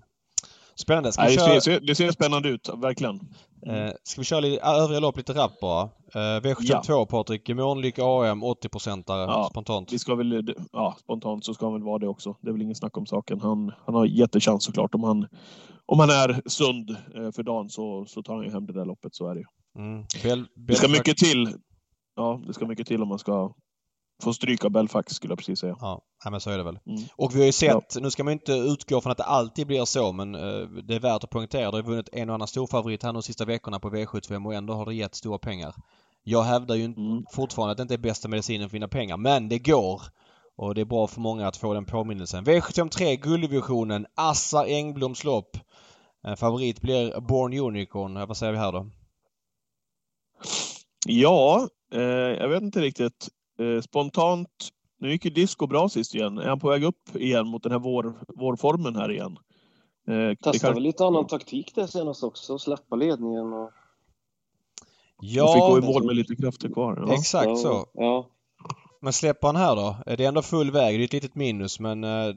Spännande. 0.80 1.12
Ska 1.12 1.22
Nej, 1.22 1.36
köra... 1.36 1.54
det, 1.54 1.60
ser, 1.60 1.80
det, 1.80 1.94
ser, 1.94 2.10
spännande 2.10 2.48
ut, 2.48 2.68
verkligen. 2.76 3.14
Eh, 3.66 3.90
ska 4.02 4.20
vi 4.20 4.24
köra 4.24 4.40
lite, 4.40 4.62
övriga 4.64 5.00
lopp 5.00 5.16
lite 5.16 5.32
rappt 5.32 5.60
bara? 5.60 5.82
Eh, 6.14 6.40
V72 6.40 6.82
ja. 6.88 7.06
Patrik, 7.06 7.48
Månlycke 7.48 8.02
AM 8.02 8.44
80-procentare 8.44 9.20
ja, 9.20 9.48
spontant. 9.50 9.92
Vi 9.92 9.98
ska 9.98 10.14
väl, 10.14 10.54
ja, 10.72 10.96
spontant 11.00 11.44
så 11.44 11.54
ska 11.54 11.66
han 11.66 11.72
väl 11.72 11.82
vara 11.82 11.98
det 11.98 12.08
också. 12.08 12.36
Det 12.40 12.48
är 12.48 12.52
väl 12.52 12.62
ingen 12.62 12.74
snack 12.74 12.96
om 12.96 13.06
saken. 13.06 13.40
Han, 13.40 13.72
han 13.86 13.94
har 13.94 14.06
jättechans 14.06 14.64
såklart. 14.64 14.94
Om 14.94 15.04
han, 15.04 15.26
om 15.86 15.98
han 15.98 16.10
är 16.10 16.42
sund 16.46 16.90
eh, 16.90 17.32
för 17.32 17.42
dagen 17.42 17.68
så, 17.70 18.04
så 18.08 18.22
tar 18.22 18.34
han 18.34 18.44
ju 18.44 18.50
hem 18.50 18.66
det 18.66 18.72
där 18.72 18.84
loppet, 18.84 19.14
så 19.14 19.28
är 19.28 19.34
det 19.34 19.40
ju. 19.40 19.46
Mm. 19.82 20.04
Bel, 20.22 20.46
det 20.54 20.74
ska 20.74 20.88
mycket 20.88 21.16
till. 21.16 21.52
Ja, 22.16 22.40
det 22.46 22.54
ska 22.54 22.66
mycket 22.66 22.86
till 22.86 23.02
om 23.02 23.08
man 23.08 23.18
ska 23.18 23.54
Får 24.22 24.32
stryka 24.32 24.70
Belfax 24.70 25.12
skulle 25.12 25.30
jag 25.30 25.38
precis 25.38 25.58
säga. 25.58 25.76
Ja, 25.80 26.02
men 26.30 26.40
så 26.40 26.50
är 26.50 26.58
det 26.58 26.64
väl. 26.64 26.78
Mm. 26.86 27.02
Och 27.16 27.34
vi 27.34 27.38
har 27.38 27.46
ju 27.46 27.52
sett, 27.52 27.94
ja. 27.94 28.00
nu 28.00 28.10
ska 28.10 28.24
man 28.24 28.32
inte 28.32 28.52
utgå 28.52 29.00
från 29.00 29.12
att 29.12 29.18
det 29.18 29.24
alltid 29.24 29.66
blir 29.66 29.84
så 29.84 30.12
men 30.12 30.34
uh, 30.34 30.68
det 30.68 30.94
är 30.94 31.00
värt 31.00 31.24
att 31.24 31.30
poängtera. 31.30 31.70
Det 31.70 31.76
har 31.76 31.82
vunnit 31.82 32.08
en 32.12 32.28
och 32.28 32.34
annan 32.34 32.48
storfavorit 32.48 33.02
här 33.02 33.12
de 33.12 33.22
sista 33.22 33.44
veckorna 33.44 33.80
på 33.80 33.90
V75 33.90 34.46
och 34.46 34.54
ändå 34.54 34.74
har 34.74 34.86
det 34.86 34.94
gett 34.94 35.14
stora 35.14 35.38
pengar. 35.38 35.74
Jag 36.22 36.42
hävdar 36.42 36.74
ju 36.74 36.84
mm. 36.84 37.24
fortfarande 37.32 37.72
att 37.72 37.76
det 37.76 37.82
inte 37.82 37.94
är 37.94 37.98
bästa 37.98 38.28
medicinen 38.28 38.60
för 38.60 38.66
att 38.66 38.74
vinna 38.74 38.88
pengar 38.88 39.16
men 39.16 39.48
det 39.48 39.58
går. 39.58 40.02
Och 40.56 40.74
det 40.74 40.80
är 40.80 40.84
bra 40.84 41.06
för 41.06 41.20
många 41.20 41.48
att 41.48 41.56
få 41.56 41.74
den 41.74 41.84
påminnelsen. 41.84 42.44
V73 42.44 43.14
gulddivisionen, 43.14 44.06
Assar 44.14 44.64
Engbloms 44.66 45.24
lopp. 45.24 45.56
Favorit 46.36 46.80
blir 46.80 47.20
Born 47.20 47.58
Unicorn. 47.58 48.14
Vad 48.14 48.36
säger 48.36 48.52
vi 48.52 48.58
här 48.58 48.72
då? 48.72 48.86
Ja, 51.06 51.68
eh, 51.94 52.00
jag 52.02 52.48
vet 52.48 52.62
inte 52.62 52.80
riktigt. 52.80 53.28
Eh, 53.58 53.80
spontant, 53.80 54.68
nu 54.98 55.10
gick 55.10 55.24
ju 55.24 55.30
disco 55.30 55.66
bra 55.66 55.88
sist 55.88 56.14
igen. 56.14 56.38
Är 56.38 56.48
han 56.48 56.60
på 56.60 56.68
väg 56.68 56.84
upp 56.84 57.16
igen 57.16 57.46
mot 57.48 57.62
den 57.62 57.72
här 57.72 57.78
vår, 57.78 58.14
vårformen 58.28 58.96
här 58.96 59.10
igen? 59.10 59.38
Eh, 60.08 60.34
Testade 60.34 60.58
kan... 60.58 60.74
väl 60.74 60.82
lite 60.82 61.04
annan 61.04 61.26
taktik 61.26 61.74
där 61.74 61.86
senast 61.86 62.22
också, 62.22 62.58
släppa 62.58 62.96
ledningen 62.96 63.52
och... 63.52 63.70
Ja, 65.20 65.44
och 65.44 65.52
fick 65.52 65.62
gå 65.62 65.78
i 65.78 65.92
mål 65.94 66.06
med 66.06 66.16
lite 66.16 66.36
krafter 66.36 66.68
kvar. 66.68 67.04
Ja. 67.06 67.14
Exakt 67.14 67.48
ja, 67.48 67.56
så. 67.56 67.86
Ja. 67.94 68.30
Men 69.00 69.12
släpper 69.12 69.46
han 69.46 69.56
här 69.56 69.76
då? 69.76 69.96
Det 70.06 70.24
är 70.24 70.28
ändå 70.28 70.42
full 70.42 70.70
väg. 70.70 70.98
Det 70.98 71.02
är 71.02 71.04
ett 71.04 71.12
litet 71.12 71.34
minus 71.34 71.80
men 71.80 72.04
eh, 72.04 72.34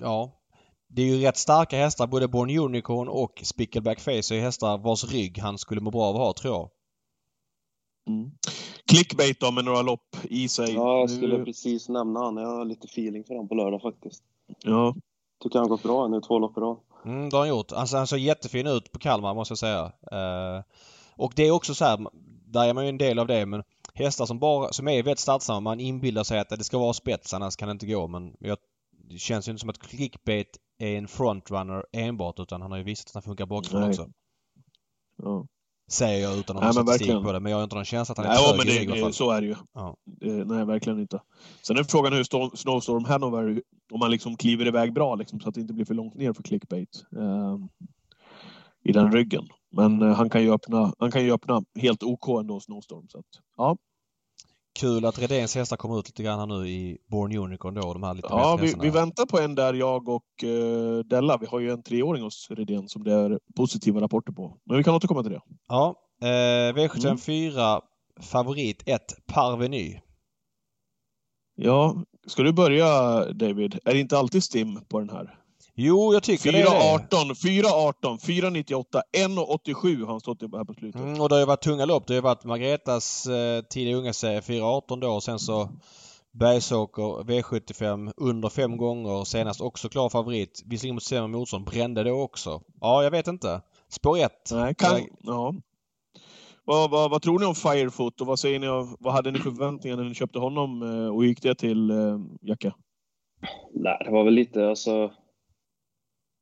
ja. 0.00 0.40
Det 0.88 1.02
är 1.02 1.06
ju 1.06 1.22
rätt 1.22 1.36
starka 1.36 1.76
hästar. 1.76 2.06
Både 2.06 2.28
Born 2.28 2.58
Unicorn 2.58 3.08
och 3.08 3.40
Spickleback 3.44 4.00
Face 4.00 4.10
är 4.10 4.40
hästar 4.40 4.78
vars 4.78 5.04
rygg 5.04 5.38
han 5.38 5.58
skulle 5.58 5.80
må 5.80 5.90
bra 5.90 6.02
av 6.02 6.14
att 6.14 6.20
ha 6.20 6.32
tror 6.32 6.54
jag. 6.54 6.70
Mm 8.08 8.30
clickbait 8.88 9.40
då 9.40 9.50
med 9.50 9.64
några 9.64 9.82
lopp 9.82 10.16
i 10.22 10.48
sig. 10.48 10.74
Ja, 10.74 10.98
jag 10.98 11.10
skulle 11.10 11.38
nu... 11.38 11.44
precis 11.44 11.88
nämna 11.88 12.20
han. 12.20 12.36
Jag 12.36 12.48
har 12.48 12.64
lite 12.64 12.86
feeling 12.86 13.24
för 13.24 13.34
honom 13.34 13.48
på 13.48 13.54
lördag 13.54 13.82
faktiskt. 13.82 14.22
Ja. 14.62 14.94
Tycker 15.42 15.58
han 15.58 15.64
har 15.64 15.76
gått 15.76 15.82
bra 15.82 16.08
nu, 16.08 16.20
två 16.20 16.38
lopp 16.38 16.58
i 16.58 16.60
rad. 16.60 16.76
Mm, 17.04 17.30
det 17.30 17.36
har 17.36 17.40
han 17.40 17.48
gjort. 17.48 17.72
Alltså, 17.72 17.96
han 17.96 18.06
såg 18.06 18.18
jättefin 18.18 18.66
ut 18.66 18.92
på 18.92 18.98
Kalmar 18.98 19.34
måste 19.34 19.52
jag 19.52 19.58
säga. 19.58 19.84
Uh, 19.84 20.64
och 21.16 21.32
det 21.36 21.46
är 21.46 21.50
också 21.50 21.74
så 21.74 21.84
här, 21.84 22.06
där 22.46 22.68
är 22.68 22.74
man 22.74 22.84
ju 22.84 22.88
en 22.88 22.98
del 22.98 23.18
av 23.18 23.26
det 23.26 23.46
men 23.46 23.62
hästar 23.94 24.26
som 24.26 24.38
bara, 24.38 24.72
som 24.72 24.88
är 24.88 25.02
väldigt 25.02 25.18
startsamma, 25.18 25.60
man 25.60 25.80
inbillar 25.80 26.24
sig 26.24 26.38
att 26.38 26.48
det 26.48 26.64
ska 26.64 26.78
vara 26.78 26.92
spets 26.92 27.34
annars 27.34 27.56
kan 27.56 27.68
det 27.68 27.72
inte 27.72 27.86
gå 27.86 28.06
men 28.06 28.36
jag, 28.40 28.58
det 28.90 29.18
känns 29.18 29.48
ju 29.48 29.50
inte 29.50 29.60
som 29.60 29.70
att 29.70 29.78
clickbait 29.78 30.58
är 30.78 30.98
en 30.98 31.08
frontrunner 31.08 31.84
enbart 31.92 32.40
utan 32.40 32.62
han 32.62 32.70
har 32.70 32.78
ju 32.78 32.84
visat 32.84 33.06
att 33.06 33.14
han 33.14 33.22
funkar 33.22 33.46
bakifrån 33.46 33.88
också. 33.88 34.10
Ja. 35.16 35.46
Säger 35.90 36.22
jag 36.22 36.38
utan 36.38 36.56
att 36.56 36.64
ha 36.64 36.72
statistik 36.72 37.22
på 37.22 37.32
det. 37.32 37.40
Men 37.40 37.50
jag 37.52 37.58
har 37.58 37.64
inte 37.64 37.76
någon 37.76 37.84
känsla 37.84 38.12
att 38.12 38.18
han 38.18 38.26
är 38.26 38.30
Nej, 38.30 38.56
men 38.56 38.66
det, 38.96 39.06
det, 39.06 39.12
Så 39.12 39.30
är 39.30 39.40
det 39.40 39.46
ju. 39.46 39.54
Ja. 39.74 39.96
nej, 40.20 40.64
verkligen 40.64 41.00
inte. 41.00 41.20
Sen 41.62 41.76
är 41.76 41.84
frågan 41.84 42.12
hur 42.12 42.56
Snowstorm 42.56 43.04
Hanover, 43.04 43.62
om 43.92 43.98
man 43.98 44.10
liksom 44.10 44.36
kliver 44.36 44.66
iväg 44.66 44.92
bra 44.92 45.14
liksom, 45.14 45.40
så 45.40 45.48
att 45.48 45.54
det 45.54 45.60
inte 45.60 45.74
blir 45.74 45.84
för 45.84 45.94
långt 45.94 46.14
ner 46.14 46.32
för 46.32 46.42
clickbait 46.42 47.04
eh, 47.16 47.56
i 48.84 48.92
den 48.92 49.12
ryggen. 49.12 49.48
Men 49.72 50.02
eh, 50.02 50.14
han, 50.14 50.30
kan 50.30 50.42
ju 50.42 50.52
öppna, 50.52 50.92
han 50.98 51.10
kan 51.10 51.24
ju 51.24 51.32
öppna 51.32 51.62
helt 51.78 52.02
OK 52.02 52.28
ändå, 52.40 52.60
Snowstorm. 52.60 53.08
Så 53.08 53.18
att, 53.18 53.26
ja. 53.56 53.76
Kul 54.80 55.04
att 55.04 55.18
Redéns 55.18 55.54
hästar 55.54 55.76
kommer 55.76 55.98
ut 55.98 56.08
lite 56.08 56.22
grann 56.22 56.38
här 56.38 56.46
nu 56.46 56.68
i 56.68 56.98
Born 57.10 57.36
Unicorn 57.36 57.74
då, 57.74 57.92
de 57.92 58.02
här 58.02 58.14
lite 58.14 58.28
Ja, 58.30 58.58
vi, 58.60 58.74
vi, 58.80 58.90
väntar 58.90 59.26
på 59.26 59.38
en 59.38 59.54
där, 59.54 59.74
jag 59.74 60.08
och 60.08 60.24
uh, 60.44 60.98
Della. 60.98 61.36
Vi 61.36 61.46
har 61.46 61.60
ju 61.60 61.70
en 61.70 61.82
treåring 61.82 62.22
hos 62.22 62.50
Redén 62.50 62.88
som 62.88 63.04
det 63.04 63.12
är 63.12 63.38
positiva 63.56 64.00
rapporter 64.00 64.32
på. 64.32 64.58
Men 64.64 64.76
vi 64.76 64.84
kan 64.84 64.94
återkomma 64.94 65.22
till 65.22 65.32
det. 65.32 65.40
Ja, 65.68 65.94
eh, 66.22 66.74
V754 66.74 67.70
mm. 67.70 67.80
favorit 68.20 68.82
1, 68.86 69.00
Parveny. 69.26 70.00
Ja, 71.56 72.04
ska 72.26 72.42
du 72.42 72.52
börja 72.52 72.88
David? 73.32 73.78
Är 73.84 73.94
det 73.94 74.00
inte 74.00 74.18
alltid 74.18 74.44
stim 74.44 74.80
på 74.88 75.00
den 75.00 75.10
här? 75.10 75.43
Jo, 75.76 76.12
jag 76.12 76.22
tycker 76.22 76.52
4, 76.52 76.52
det 76.52 76.76
är 76.76 76.94
18, 76.94 77.36
4 77.36 77.66
18, 77.68 78.18
4 78.18 78.50
98, 78.50 79.02
1 79.12 79.30
87 79.48 80.00
har 80.04 80.10
han 80.10 80.20
stått 80.20 80.42
här 80.42 80.64
på 80.64 80.74
slutet. 80.74 81.00
Mm, 81.00 81.20
och 81.20 81.28
det 81.28 81.34
har 81.34 81.40
ju 81.40 81.46
varit 81.46 81.62
tunga 81.62 81.84
lopp. 81.84 82.06
Det 82.06 82.14
har 82.14 82.22
varit 82.22 82.44
Margretas 82.44 83.26
eh, 83.26 83.62
tidiga 83.62 83.96
unga 83.96 84.12
serie 84.12 84.42
4 84.42 84.64
18 84.64 85.00
då 85.00 85.10
och 85.10 85.22
sen 85.22 85.38
så 85.38 85.68
Bergsåker 86.32 87.02
V75 87.02 88.12
under 88.16 88.48
fem 88.48 88.76
gånger. 88.76 89.24
Senast 89.24 89.60
också 89.60 89.88
klar 89.88 90.08
favorit. 90.08 90.62
Visserligen 90.66 90.94
mot 90.94 91.02
sämre 91.02 91.28
motstånd. 91.28 91.64
Brände 91.64 92.04
då 92.04 92.22
också. 92.22 92.60
Ja, 92.80 93.02
jag 93.02 93.10
vet 93.10 93.26
inte. 93.26 93.60
Spår 93.88 94.18
1. 94.18 94.32
Nej, 94.52 94.74
kan... 94.74 95.00
Ja. 95.22 95.54
Vad, 96.64 96.90
vad, 96.90 97.10
vad, 97.10 97.22
tror 97.22 97.38
ni 97.38 97.46
om 97.46 97.54
Firefoot 97.54 98.20
och 98.20 98.26
vad 98.26 98.38
säger 98.38 98.58
ni? 98.58 98.96
Vad 98.98 99.12
hade 99.12 99.30
ni 99.30 99.38
för 99.38 99.50
förväntningar 99.50 99.96
när 99.96 100.04
ni 100.04 100.14
köpte 100.14 100.38
honom 100.38 100.82
eh, 100.82 101.14
och 101.14 101.24
gick 101.24 101.42
det 101.42 101.54
till 101.54 101.90
eh, 101.90 102.18
Jacka? 102.40 102.74
Nej, 103.74 104.02
det 104.04 104.10
var 104.10 104.24
väl 104.24 104.34
lite 104.34 104.68
alltså 104.68 105.10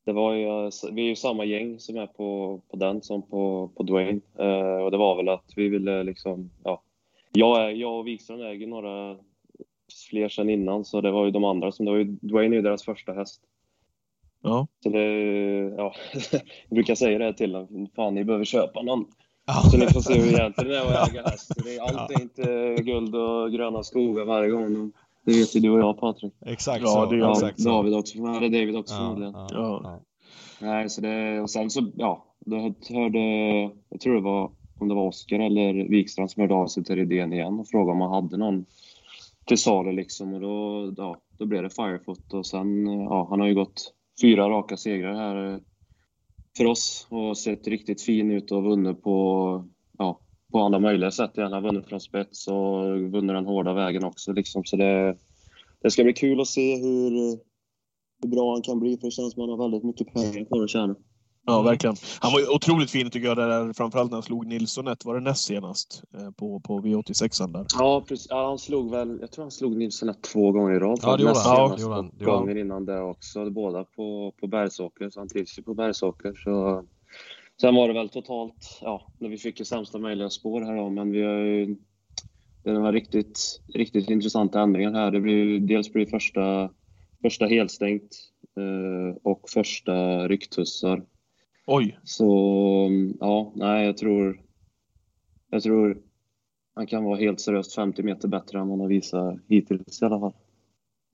det 0.04 0.12
var 0.12 0.34
ju, 0.34 0.70
vi 0.92 1.02
är 1.02 1.06
ju 1.06 1.16
samma 1.16 1.44
gäng 1.44 1.78
som 1.78 1.96
är 1.96 2.06
på, 2.06 2.60
på 2.70 2.76
den 2.76 3.02
som 3.02 3.22
på, 3.22 3.70
på 3.76 3.82
Dwayne. 3.82 4.20
Eh, 4.38 4.84
och 4.84 4.90
det 4.90 4.96
var 4.96 5.16
väl 5.16 5.28
att 5.28 5.52
vi 5.56 5.68
ville 5.68 6.02
liksom, 6.02 6.50
ja. 6.64 6.82
Jag, 7.32 7.64
är, 7.64 7.70
jag 7.70 7.98
och 7.98 8.06
Wikström 8.06 8.40
äger 8.40 8.66
några 8.66 9.16
fler 10.10 10.28
sedan 10.28 10.50
innan, 10.50 10.84
så 10.84 11.00
det 11.00 11.10
var 11.10 11.24
ju 11.24 11.30
de 11.30 11.44
andra 11.44 11.72
som, 11.72 11.86
det 11.86 11.92
var 11.92 11.98
ju, 11.98 12.04
Dwayne 12.04 12.54
är 12.54 12.56
ju 12.56 12.62
deras 12.62 12.84
första 12.84 13.12
häst. 13.12 13.42
Ja. 14.42 14.66
Så 14.82 14.88
det, 14.88 15.04
ja, 15.76 15.94
jag 16.68 16.74
brukar 16.74 16.94
säga 16.94 17.18
det 17.18 17.34
till 17.34 17.52
dem. 17.52 17.88
Fan, 17.96 18.14
ni 18.14 18.24
behöver 18.24 18.44
köpa 18.44 18.82
någon. 18.82 19.04
Ja. 19.46 19.52
Så 19.70 19.78
ni 19.78 19.86
får 19.86 20.00
se 20.00 20.20
hur 20.20 20.28
egentligen 20.28 20.72
är 20.72 20.80
att 20.80 21.10
äga 21.10 21.22
häst. 21.26 21.50
Allt 21.80 22.10
är 22.10 22.22
inte 22.22 22.76
guld 22.82 23.14
och 23.14 23.52
gröna 23.52 23.82
skogar 23.82 24.24
varje 24.24 24.50
gång. 24.50 24.92
Det 25.24 25.32
vet 25.32 25.56
ju 25.56 25.60
du 25.60 25.70
och 25.70 25.78
jag 25.80 26.00
Patrik. 26.00 26.32
Exakt 26.46 26.82
Ja, 26.84 26.88
så. 26.88 27.06
det 27.10 27.16
Ja, 27.16 27.32
exakt 27.32 27.60
så. 27.62 27.68
David 27.68 27.94
också. 27.94 28.18
Eller 28.18 28.48
David 28.48 28.76
också 28.76 28.94
Ja, 28.94 28.98
förmodligen. 28.98 29.32
ja, 29.34 29.46
Ja. 29.50 29.80
ja. 29.84 30.00
Nej, 30.60 30.88
så 30.90 31.00
det, 31.00 31.40
och 31.40 31.50
sen 31.50 31.70
så, 31.70 31.90
ja, 31.96 32.24
då 32.40 32.56
hörde, 32.90 33.18
jag 33.88 34.00
tror 34.00 34.14
det 34.14 34.20
var, 34.20 34.50
om 34.78 34.88
det 34.88 34.94
var 34.94 35.06
Oskar 35.06 35.38
eller 35.38 35.88
Wikstrand 35.88 36.30
som 36.30 36.40
hörde 36.40 36.54
av 36.54 36.66
sig 36.66 36.84
till 36.84 36.96
Redén 36.96 37.32
igen 37.32 37.58
och 37.60 37.68
frågade 37.68 37.92
om 37.92 37.98
man 37.98 38.12
hade 38.12 38.36
någon 38.36 38.64
till 39.46 39.58
salu 39.58 39.92
liksom 39.92 40.34
och 40.34 40.40
då, 40.40 40.92
ja, 40.96 41.16
då 41.38 41.46
blev 41.46 41.62
det 41.62 41.70
Firefoot 41.70 42.34
och 42.34 42.46
sen, 42.46 42.86
ja, 42.86 43.26
han 43.30 43.40
har 43.40 43.46
ju 43.46 43.54
gått 43.54 43.94
fyra 44.20 44.48
raka 44.48 44.76
segrar 44.76 45.14
här 45.14 45.60
för 46.56 46.66
oss 46.66 47.06
och 47.10 47.38
sett 47.38 47.68
riktigt 47.68 48.02
fin 48.02 48.30
ut 48.30 48.52
och 48.52 48.62
vunnit 48.62 49.02
på, 49.02 49.64
på 50.52 50.60
alla 50.60 50.78
möjliga 50.78 51.10
sätt. 51.10 51.30
Han 51.36 51.52
har 51.52 51.60
vunnit 51.60 51.86
från 51.86 52.00
spets 52.00 52.48
och 52.48 52.84
vunnit 53.12 53.36
den 53.36 53.46
hårda 53.46 53.72
vägen 53.72 54.04
också 54.04 54.32
liksom, 54.32 54.64
så 54.64 54.76
det, 54.76 55.16
det 55.82 55.90
ska 55.90 56.04
bli 56.04 56.12
kul 56.12 56.40
att 56.40 56.48
se 56.48 56.76
hur, 56.76 57.10
hur 58.22 58.28
bra 58.28 58.52
han 58.52 58.62
kan 58.62 58.80
bli 58.80 58.96
för 58.96 59.06
det 59.06 59.10
känns 59.10 59.32
som 59.34 59.42
att 59.42 59.50
han 59.50 59.58
har 59.58 59.68
väldigt 59.68 59.84
mycket 59.84 60.14
pengar 60.14 60.44
kvar 60.44 60.64
att 60.64 60.70
tjäna. 60.70 60.94
Ja, 61.46 61.62
verkligen. 61.62 61.96
Han 62.20 62.32
var 62.32 62.40
ju 62.40 62.46
otroligt 62.48 62.90
fin 62.90 63.10
tycker 63.10 63.28
jag, 63.28 63.36
där, 63.36 63.72
framförallt 63.72 64.10
när 64.10 64.16
han 64.16 64.22
slog 64.22 64.46
Nilsson 64.46 64.88
ett, 64.88 65.04
var 65.04 65.14
det 65.14 65.20
näst 65.20 65.44
senast, 65.44 66.02
eh, 66.18 66.30
på, 66.30 66.60
på 66.60 66.78
V86 66.80 67.52
där. 67.52 67.66
Ja, 67.78 68.04
precis. 68.08 68.26
Ja, 68.30 68.46
han 68.46 68.58
slog 68.58 68.90
väl, 68.90 69.18
jag 69.20 69.32
tror 69.32 69.44
han 69.44 69.50
slog 69.50 69.76
Nilsson 69.76 70.08
ett 70.08 70.22
två 70.22 70.52
gånger 70.52 70.74
i 70.74 70.78
rad. 70.78 70.98
Ja, 71.02 71.16
det 71.16 71.22
gjorde 71.22 71.32
Näst 71.34 71.46
han. 71.46 71.56
Ja, 71.56 71.66
senast 71.66 71.76
det 71.76 71.82
gjorde 71.82 71.94
han. 71.94 72.06
och 72.06 72.14
Det 72.18 72.24
gjorde 72.24 72.36
han. 72.36 72.40
gången 72.46 72.58
innan 72.58 72.84
det 72.84 73.00
också. 73.00 73.50
Båda 73.50 73.84
på, 73.84 74.34
på 74.40 74.46
Bergsåker, 74.46 75.10
så 75.10 75.20
han 75.20 75.28
trivs 75.28 75.58
ju 75.58 75.62
på 75.62 75.74
Bergsåker. 75.74 76.34
Så. 76.34 76.84
Sen 77.60 77.74
var 77.74 77.88
det 77.88 77.94
väl 77.94 78.08
totalt, 78.08 78.78
ja, 78.82 79.12
när 79.18 79.28
vi 79.28 79.38
fick 79.38 79.58
ju 79.58 79.64
sämsta 79.64 79.98
möjliga 79.98 80.30
spår 80.30 80.60
här 80.60 80.76
då, 80.76 80.90
men 80.90 81.10
vi 81.10 81.22
har 81.22 81.34
ju 81.34 81.76
det 82.64 82.78
var 82.78 82.92
riktigt, 82.92 83.60
riktigt 83.74 84.10
intressanta 84.10 84.60
ändringar 84.60 84.92
här. 84.92 85.10
Det 85.10 85.20
blir 85.20 85.34
ju, 85.34 85.58
dels 85.58 85.92
blir 85.92 86.06
första, 86.06 86.70
första 87.22 87.46
helstängt 87.46 88.16
eh, 88.56 89.16
och 89.22 89.50
första 89.50 90.28
rycktussar. 90.28 91.04
Oj! 91.66 91.98
Så 92.04 92.90
ja, 93.20 93.52
nej, 93.54 93.86
jag 93.86 93.96
tror, 93.96 94.42
jag 95.50 95.62
tror 95.62 96.02
han 96.74 96.86
kan 96.86 97.04
vara 97.04 97.18
helt 97.18 97.40
seriöst 97.40 97.74
50 97.74 98.02
meter 98.02 98.28
bättre 98.28 98.58
än 98.58 98.68
vad 98.68 98.70
han 98.70 98.80
har 98.80 98.88
visat 98.88 99.38
hittills 99.48 100.02
i 100.02 100.04
alla 100.04 100.20
fall. 100.20 100.34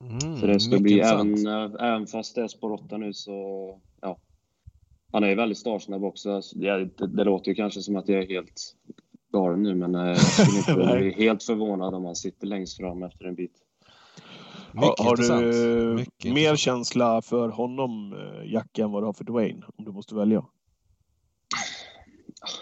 Mm, 0.03 0.37
Så 0.37 0.47
det 0.47 0.59
ska 0.59 0.79
bli, 0.79 0.99
även, 0.99 1.47
även 1.79 2.07
fast 2.07 2.35
det 2.35 2.41
är 2.41 2.47
spår 2.47 2.71
8 2.71 2.97
nu 2.97 3.13
så, 3.13 3.79
ja. 4.01 4.17
Han 5.11 5.23
är 5.23 5.35
väldigt 5.35 5.57
startsnabb 5.57 6.03
också. 6.03 6.41
Så 6.41 6.57
Det, 6.57 6.85
det, 6.85 7.07
det 7.07 7.23
låter 7.23 7.49
ju 7.49 7.55
kanske 7.55 7.81
som 7.81 7.95
att 7.95 8.09
jag 8.09 8.23
är 8.23 8.27
helt 8.27 8.75
galen 9.31 9.63
nu, 9.63 9.75
men 9.75 9.95
eh, 9.95 10.07
jag 10.07 10.17
skulle 10.17 10.57
inte 10.57 10.97
bli 10.97 11.11
helt 11.11 11.43
förvånad 11.43 11.93
om 11.93 12.05
han 12.05 12.15
sitter 12.15 12.47
längst 12.47 12.77
fram 12.77 13.03
efter 13.03 13.25
en 13.25 13.35
bit. 13.35 13.53
Mycket 14.71 14.99
har 14.99 15.09
intressant. 15.09 15.41
du 15.41 15.93
Mycket 15.95 16.33
mer 16.33 16.55
känsla 16.55 17.21
för 17.21 17.49
honom, 17.49 18.13
eh, 18.13 18.51
Jacke, 18.53 18.83
än 18.83 18.91
vad 18.91 19.01
du 19.01 19.05
har 19.05 19.13
för 19.13 19.23
Dwayne? 19.23 19.65
Om 19.75 19.85
du 19.85 19.91
måste 19.91 20.15
välja. 20.15 20.45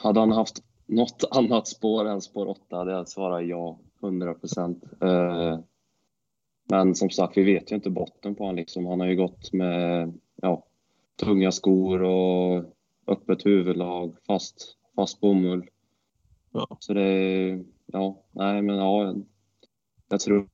Hade 0.04 0.20
han 0.20 0.32
haft 0.32 0.64
något 0.86 1.24
annat 1.32 1.68
spår 1.68 2.06
än 2.06 2.22
spår 2.22 2.48
8 2.48 2.78
hade 2.78 2.92
jag 2.92 3.08
svarat 3.08 3.48
ja, 3.48 3.80
100 4.04 4.34
procent. 4.34 4.84
Eh, 5.02 5.60
men 6.70 6.96
som 6.96 7.10
sagt, 7.10 7.38
vi 7.38 7.44
vet 7.44 7.72
ju 7.72 7.76
inte 7.76 7.90
botten 7.90 8.36
på 8.36 8.44
honom. 8.44 8.56
Liksom. 8.56 8.86
Han 8.86 9.00
har 9.00 9.08
ju 9.08 9.16
gått 9.16 9.54
med 9.54 10.14
ja, 10.36 10.67
tunga 11.20 11.52
skor 11.52 12.04
och 12.04 12.64
öppet 13.08 13.46
huvudlag, 13.46 14.18
fast, 14.28 14.78
fast 14.96 15.20
bomull. 15.20 15.70
Ja. 16.52 16.78
Så 16.80 16.94
det 16.94 17.64
ja, 17.86 18.24
nej 18.32 18.62
men 18.62 18.76
ja, 18.76 19.16
jag 20.10 20.20
tror, 20.20 20.48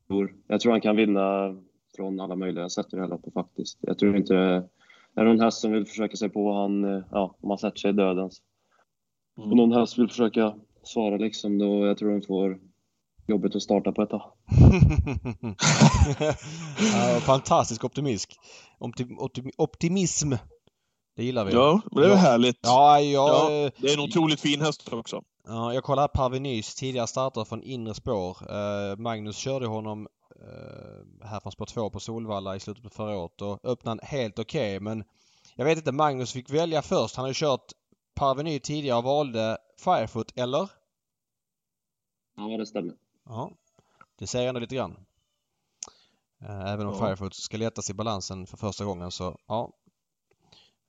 jag 0.48 0.60
tror 0.62 0.72
han 0.72 0.82
kan 0.82 0.96
vinna 0.96 1.56
från 1.96 2.20
alla 2.20 2.36
möjliga 2.36 2.70
sätt 2.70 2.94
i 2.94 2.96
det 2.96 3.02
här 3.02 3.10
loppet 3.10 3.34
faktiskt. 3.34 3.78
Jag 3.82 3.98
tror 3.98 4.18
inte 4.18 4.36
är 5.16 5.24
det 5.24 5.24
någon 5.24 5.40
häst 5.40 5.62
som 5.62 5.72
vill 5.72 5.86
försöka 5.86 6.16
sig 6.16 6.30
på 6.30 6.54
han, 6.54 7.04
ja, 7.12 7.36
om 7.42 7.50
han 7.50 7.58
sätter 7.58 7.78
sig 7.78 7.90
i 7.90 7.94
döden 7.94 8.30
Mm. 9.38 9.52
om 9.52 9.58
någon 9.58 9.72
häst 9.72 9.98
vill 9.98 10.10
försöka 10.10 10.56
svara 10.84 11.18
liksom, 11.18 11.58
då 11.58 11.86
jag 11.86 11.98
tror 11.98 12.12
de 12.12 12.22
får 12.22 12.60
jobbet 13.28 13.56
att 13.56 13.62
starta 13.62 13.92
på 13.92 14.02
ett 14.02 14.10
tag. 14.10 14.32
ja, 16.94 17.20
fantastisk 17.20 17.84
optimism. 17.84 18.32
Optim, 18.80 19.20
optim, 19.20 19.52
optimism. 19.58 20.34
Det 21.16 21.24
gillar 21.24 21.46
vi. 21.46 21.54
Ja, 21.54 21.82
men 21.92 22.02
det 22.02 22.08
är 22.08 22.10
väl 22.10 22.18
Ja. 22.18 22.22
härligt. 22.24 22.60
Ja, 22.62 23.00
jag, 23.00 23.30
Ja. 23.30 23.70
Det 23.78 23.88
är 23.90 23.94
en 23.94 24.00
otroligt 24.10 24.40
fin 24.40 24.62
häst 24.62 24.94
också. 24.94 25.24
Ja, 25.48 25.74
jag 25.74 25.84
kollade 25.84 26.08
Parvenys 26.08 26.76
tidigare 26.76 27.08
starter 27.08 27.44
från 27.46 27.64
inre 27.64 27.94
spår. 27.94 28.38
Eh, 28.52 28.98
Magnus 28.98 29.36
körde 29.38 29.68
honom 29.68 30.08
eh, 30.42 31.28
här 31.28 31.40
från 31.40 31.52
spår 31.52 31.66
2 31.66 31.90
på 31.90 32.00
Solvalla 32.00 32.56
i 32.56 32.60
slutet 32.60 32.84
på 32.84 32.90
förra 32.90 33.18
året 33.18 33.42
och 33.42 33.60
öppnade 33.64 34.06
helt 34.06 34.40
okej 34.40 34.80
men 34.80 35.04
jag 35.56 35.66
vet 35.66 35.78
inte, 35.78 35.92
Magnus 35.92 36.34
fick 36.34 36.50
välja 36.50 36.82
först. 36.82 37.16
Han 37.16 37.24
har 37.24 37.28
ju 37.30 37.34
kört 37.34 37.72
Parveny 38.16 38.60
tidigare 38.60 38.98
och 38.98 39.04
valde 39.04 39.58
Firefoot, 39.80 40.32
eller? 40.36 40.70
Ja, 42.38 42.58
det 42.58 42.66
stämmer. 42.66 42.94
Ja. 43.26 43.52
Det 44.20 44.28
säger 44.28 44.50
ändå 44.50 44.60
lite 44.60 44.76
grann. 44.76 44.96
Eh, 46.42 46.72
Även 46.74 46.88
om 46.88 46.94
Ja. 46.94 47.00
Firefoot 47.06 47.36
ska 47.36 47.58
letas 47.58 47.90
i 47.90 47.94
balansen 47.94 48.46
för 48.48 48.58
första 48.58 48.86
gången 48.86 49.12
så 49.12 49.38
ja. 49.48 49.72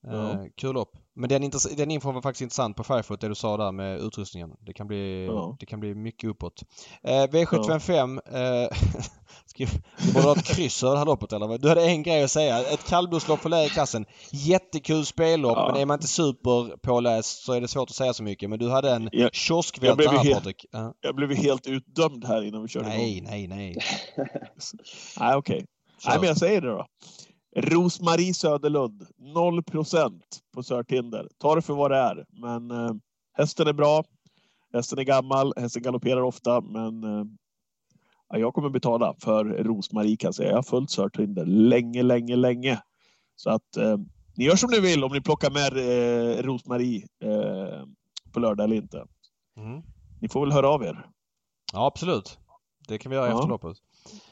Eh, 0.08 0.14
Ja. 0.14 0.46
Kul 0.56 0.76
upp. 0.76 0.90
Men 1.16 1.28
den, 1.28 1.50
den 1.76 1.90
infon 1.90 2.14
var 2.14 2.22
faktiskt 2.22 2.42
intressant 2.42 2.76
på 2.76 2.84
Firefoot 2.84 3.20
det 3.20 3.28
du 3.28 3.34
sa 3.34 3.56
där 3.56 3.72
med 3.72 4.00
utrustningen. 4.00 4.50
Det 4.60 4.72
kan 4.72 4.86
bli, 4.86 5.26
Ja. 5.26 5.56
det 5.60 5.66
kan 5.66 5.80
bli 5.80 5.94
mycket 5.94 6.30
uppåt. 6.30 6.62
Eh, 7.02 7.10
V755. 7.12 8.20
Eh, 8.34 8.68
ska, 9.46 9.64
du 10.06 10.12
borde 10.12 10.26
ha 10.26 10.32
ett 10.36 10.44
kryss 10.44 10.82
över 10.82 10.92
det 10.92 10.98
här 10.98 11.06
loppet 11.06 11.32
eller? 11.32 11.58
Du 11.58 11.68
hade 11.68 11.84
en 11.86 12.02
grej 12.02 12.24
att 12.24 12.30
säga. 12.30 12.58
Ett 12.60 12.88
kallblodslopp 12.88 13.40
för 13.40 13.48
lägerklassen. 13.48 14.06
Jättekul 14.30 15.04
spellopp 15.06 15.56
Ja. 15.56 15.70
men 15.72 15.80
är 15.82 15.86
man 15.86 15.94
inte 15.96 16.08
superpåläst 16.08 17.44
så 17.44 17.52
är 17.52 17.60
det 17.60 17.68
svårt 17.68 17.90
att 17.90 17.96
säga 17.96 18.12
så 18.12 18.22
mycket. 18.22 18.50
Men 18.50 18.58
du 18.58 18.70
hade 18.70 18.90
en 18.90 19.08
Jag- 19.12 19.34
kioskvältare 19.34 20.08
här 20.16 20.24
helt- 20.24 20.34
Patrik. 20.38 20.66
Ja. 20.72 20.94
Jag 21.00 21.14
blev 21.16 21.34
helt 21.36 21.66
utdömd 21.66 22.24
här 22.24 22.42
innan 22.42 22.62
vi 22.62 22.68
körde 22.68 22.88
Nej, 22.88 23.16
igång. 23.16 23.30
nej, 23.30 23.46
nej. 23.48 23.76
Nej, 25.20 25.34
okej. 25.36 25.66
Kör. 26.02 26.10
Nej, 26.10 26.18
men 26.18 26.28
jag 26.28 26.36
säger 26.38 26.60
det 26.60 26.68
då. 26.68 26.86
Rosmarie 27.56 28.34
Söderlund, 28.34 29.06
0% 29.18 30.20
på 30.54 30.62
Sörtinder. 30.62 31.28
Ta 31.38 31.54
det 31.54 31.62
för 31.62 31.74
vad 31.74 31.90
det 31.90 31.96
är. 31.96 32.24
Men 32.28 32.70
eh, 32.70 32.90
hästen 33.32 33.66
är 33.66 33.72
bra. 33.72 34.04
Hästen 34.72 34.98
är 34.98 35.02
gammal. 35.02 35.52
Hästen 35.56 35.82
galopperar 35.82 36.22
ofta. 36.22 36.60
Men 36.60 37.04
eh, 37.04 37.24
ja, 38.28 38.38
jag 38.38 38.54
kommer 38.54 38.70
betala 38.70 39.14
för 39.18 39.44
Rosmarie 39.44 40.16
kan 40.16 40.28
jag 40.28 40.34
säga. 40.34 40.48
Jag 40.48 40.56
har 40.56 40.62
följt 40.62 40.90
Sörtinder 40.90 41.44
länge, 41.46 42.02
länge, 42.02 42.36
länge. 42.36 42.82
Så 43.36 43.50
att 43.50 43.76
eh, 43.76 43.96
ni 44.36 44.44
gör 44.44 44.56
som 44.56 44.70
ni 44.70 44.80
vill 44.80 45.04
om 45.04 45.12
ni 45.12 45.20
plockar 45.20 45.50
med 45.50 45.72
eh, 45.76 46.42
Rosmarie 46.42 47.06
eh, 47.22 47.84
på 48.32 48.40
lördag 48.40 48.64
eller 48.64 48.76
inte. 48.76 49.06
Mm. 49.56 49.82
Ni 50.20 50.28
får 50.28 50.40
väl 50.40 50.52
höra 50.52 50.68
av 50.68 50.82
er. 50.84 51.06
Ja, 51.72 51.86
absolut. 51.86 52.38
Det 52.88 52.98
kan 52.98 53.10
vi 53.10 53.16
göra 53.16 53.28
Ja. 53.28 53.34
efter 53.34 53.48
loppet. 53.48 53.76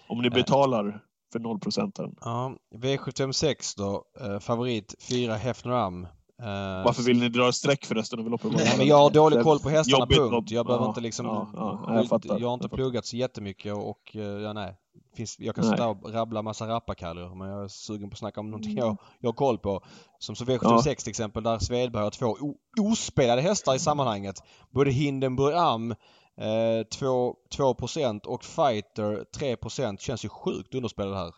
Om 0.09 0.19
ni 0.23 0.27
Eh. 0.29 0.35
betalar 0.35 1.05
för 1.33 1.39
0 1.39 1.59
procenten. 1.61 2.15
Ja, 2.21 2.57
V756 2.75 3.75
då. 3.77 4.05
Eh, 4.21 4.39
favorit 4.39 4.95
4 5.09 5.35
Hefneram. 5.35 6.05
Eh, 6.43 6.85
Varför 6.85 7.03
vill 7.03 7.19
ni 7.21 7.29
dra 7.29 7.53
streck 7.53 7.85
förresten 7.85 8.19
över 8.19 8.31
loppet? 8.31 8.53
Nej, 8.53 8.75
men 8.79 8.87
jag 8.87 8.97
har 8.99 9.11
dålig 9.11 9.43
koll 9.43 9.59
på 9.59 9.69
hästarna, 9.69 10.01
Jobbigt 10.01 10.19
punkt. 10.19 10.51
Jag 10.51 10.67
behöver 10.67 10.85
Ja, 10.85 10.89
inte 10.89 11.01
liksom... 11.01 11.27
ja, 11.27 11.49
ja, 11.87 11.95
jag 11.95 12.09
fattar. 12.09 12.39
jag 12.41 12.49
har 12.49 12.55
inte 12.55 12.65
Jag 12.71 12.73
pluggat 12.73 13.07
så 13.07 13.17
jättemycket 13.17 13.75
och 13.75 14.17
eh, 14.17 14.21
ja, 14.23 14.53
nej. 14.53 14.77
Finns, 15.17 15.37
jag 15.39 15.55
kan 15.55 15.65
sitta 15.65 15.89
och 15.89 16.13
rabbla 16.13 16.43
massa 16.43 16.69
rappakaljer 16.69 17.35
men 17.35 17.49
jag 17.49 17.65
är 17.65 17.69
sugen 17.69 18.11
på 18.11 18.15
att 18.15 18.19
snacka 18.19 18.41
om 18.41 18.51
någonting 18.51 18.77
jag, 18.77 18.97
jag 19.21 19.29
har 19.29 19.35
koll 19.35 19.59
på. 19.59 19.81
Som 20.19 20.37
så 20.37 20.45
V76 20.45 20.83
Ja. 20.87 20.95
till 20.95 21.09
exempel 21.11 21.43
där 21.43 21.59
Svedberg 21.59 22.03
har 22.03 22.11
två 22.11 22.37
ospelade 22.81 23.43
hästar 23.43 23.75
i 23.75 23.79
sammanhanget. 23.79 24.35
Både 24.71 24.91
Hindenburg 24.91 25.55
Am 25.55 25.95
eh, 26.41 26.87
2, 26.87 27.35
2% 27.57 28.27
och 28.27 28.45
Fighter 28.45 29.25
3% 29.39 29.99
känns 30.01 30.25
ju 30.25 30.29
sjukt 30.29 30.75
underspelade 30.75 31.17
här. 31.17 31.35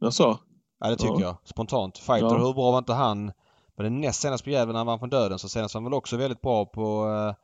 Jaså? 0.00 0.38
Ja 0.80 0.90
det 0.90 0.96
tycker 0.96 1.12
Ja. 1.14 1.20
jag. 1.20 1.36
Spontant. 1.44 1.98
Fighter, 1.98 2.26
Ja. 2.26 2.38
hur 2.46 2.52
bra 2.54 2.70
var 2.70 2.78
inte 2.78 2.92
han? 2.92 3.24
Men 3.76 3.84
den 3.84 4.00
näst 4.00 4.20
senast 4.20 4.44
på 4.44 4.50
jäveln 4.50 4.72
när 4.72 4.78
han 4.80 4.86
vann 4.86 4.98
från 4.98 5.10
döden 5.10 5.38
så 5.38 5.48
senast 5.48 5.74
var 5.74 5.80
han 5.80 5.90
väl 5.90 5.94
också 5.98 6.16
väldigt 6.16 6.40
bra 6.40 6.66
på, 6.66 7.06
eh, 7.08 7.34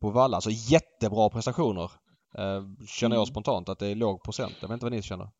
på 0.00 0.10
Valla. 0.10 0.36
Alltså 0.36 0.50
jättebra 0.50 1.28
prestationer. 1.30 1.90
Eh, 2.38 2.62
känner 2.86 3.16
jag 3.16 3.20
Mm. 3.22 3.26
spontant 3.26 3.68
att 3.68 3.78
det 3.78 3.86
är 3.88 3.94
låg 3.94 4.22
procent. 4.22 4.52
Jag 4.60 4.68
vet 4.68 4.74
inte 4.74 4.84
vad 4.84 4.92
ni 4.92 5.02
känner. 5.02 5.30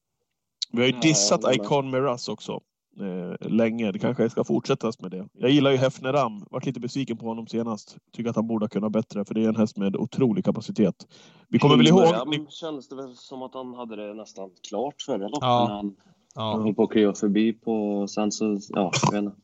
Vi 0.72 0.80
har 0.80 0.86
ju 0.88 0.92
dissat 1.00 1.40
Icon 1.54 1.90
Miraz 1.90 2.28
också. 2.28 2.60
Eh, 3.00 3.48
länge. 3.50 3.92
Det 3.92 3.98
kanske 3.98 4.30
ska 4.30 4.44
fortsättas 4.44 5.00
med 5.00 5.10
det. 5.10 5.28
Jag 5.32 5.50
gillar 5.50 5.70
ju 5.70 5.76
Hefneram. 5.76 6.44
Vart 6.50 6.66
lite 6.66 6.80
besviken 6.80 7.16
på 7.16 7.26
honom 7.26 7.46
senast. 7.46 7.96
Tycker 8.12 8.30
att 8.30 8.36
han 8.36 8.46
borde 8.46 8.68
kunna 8.68 8.90
bättre 8.90 9.24
för 9.24 9.34
det 9.34 9.44
är 9.44 9.48
en 9.48 9.56
häst 9.56 9.76
med 9.76 9.96
otrolig 9.96 10.44
kapacitet. 10.44 11.06
Vi 11.48 11.58
kommer 11.58 11.76
väl 11.76 11.86
ihåg... 11.88 12.28
Ni, 12.28 12.46
kändes 12.48 12.88
det 12.88 12.96
väl 12.96 13.14
som 13.16 13.42
att 13.42 13.54
han 13.54 13.74
hade 13.74 13.96
det 13.96 14.14
nästan 14.14 14.50
klart 14.68 15.02
förra 15.06 15.28
loppet 15.28 15.38
Ja. 15.40 15.66
när 15.68 15.74
han 15.74 15.96
Ja. 16.34 16.60
höll 16.64 16.74
på 16.74 16.82
att 16.82 16.90
kliva 16.90 17.14
förbi 17.14 17.52
på... 17.52 18.06
Sen 18.08 18.32
så, 18.32 18.58
ja, 18.68 18.90
jag 19.04 19.12
vet 19.12 19.22
inte. 19.24 19.36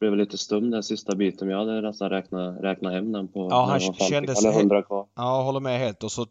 Blev 0.00 0.16
lite 0.16 0.38
stum 0.38 0.70
den 0.70 0.82
sista 0.82 1.16
biten, 1.16 1.48
men 1.48 1.56
jag 1.58 1.66
hade 1.66 1.80
nästan 1.80 2.10
räknat, 2.10 2.60
räknat 2.62 2.92
hem 2.92 3.12
den 3.12 3.28
på... 3.28 3.48
Ja, 3.50 3.64
han 3.70 3.78
det 3.78 3.86
var 3.86 3.92
50 3.92 4.04
kändes 4.04 4.38
eller 4.38 4.52
helt- 4.52 4.62
100 4.62 4.82
kvar. 4.82 5.06
Ja, 5.14 5.36
jag 5.38 5.44
håller 5.44 5.60
med 5.60 5.78
helt. 5.78 6.02
Och 6.04 6.12
så 6.12 6.26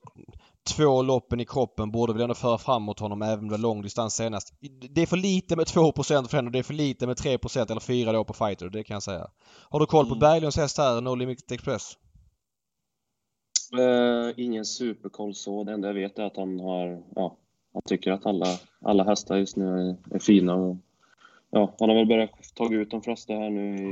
två 0.66 1.02
loppen 1.02 1.40
i 1.40 1.46
kroppen 1.46 1.92
borde 1.92 2.14
väl 2.14 2.22
ändå 2.22 2.36
föra 2.36 2.58
framåt 2.58 3.00
honom 3.00 3.22
även 3.22 3.40
om 3.40 3.46
det 3.48 3.52
var 3.52 3.58
lång 3.58 3.82
distans 3.82 4.16
senast. 4.16 4.54
Det 4.90 5.02
är 5.02 5.06
för 5.06 5.18
lite 5.18 5.56
med 5.56 5.68
2 5.68 5.94
för 5.94 6.36
henne 6.36 6.46
och 6.48 6.52
det 6.52 6.60
är 6.60 6.64
för 6.64 6.74
lite 6.74 7.08
med 7.08 7.18
3% 7.18 7.72
eller 7.72 7.82
4 7.82 8.12
då 8.12 8.24
på 8.24 8.34
fighter, 8.34 8.70
det 8.70 8.84
kan 8.84 8.94
jag 8.94 9.04
säga. 9.04 9.28
Har 9.70 9.80
du 9.80 9.86
koll 9.86 10.06
på 10.06 10.14
Mm. 10.16 10.20
Berglunds 10.20 10.58
häst 10.58 10.78
här, 10.78 11.02
No 11.02 11.16
Limit 11.16 11.52
Express? 11.52 11.92
Eh, 13.80 14.34
ingen 14.46 14.66
superkoll 14.66 15.36
så. 15.36 15.64
Det 15.64 15.74
enda 15.74 15.88
jag 15.88 15.96
vet 15.96 16.20
är 16.20 16.24
att 16.24 16.38
han 16.38 16.60
har... 16.60 17.04
Ja, 17.16 17.38
han 17.74 17.82
tycker 17.86 18.12
att 18.12 18.26
alla, 18.26 18.46
alla 18.82 19.04
hästar 19.04 19.38
just 19.38 19.56
nu 19.58 19.66
är, 19.66 20.16
är 20.16 20.20
fina. 20.20 20.56
Och, 20.56 20.78
ja, 21.50 21.76
han 21.80 21.90
har 21.90 21.96
väl 21.96 22.08
börjat 22.08 22.30
ta 22.56 22.74
ut 22.74 22.92
de 22.92 23.02
flesta 23.02 23.34
här 23.34 23.50
nu 23.50 23.90
i 23.90 23.92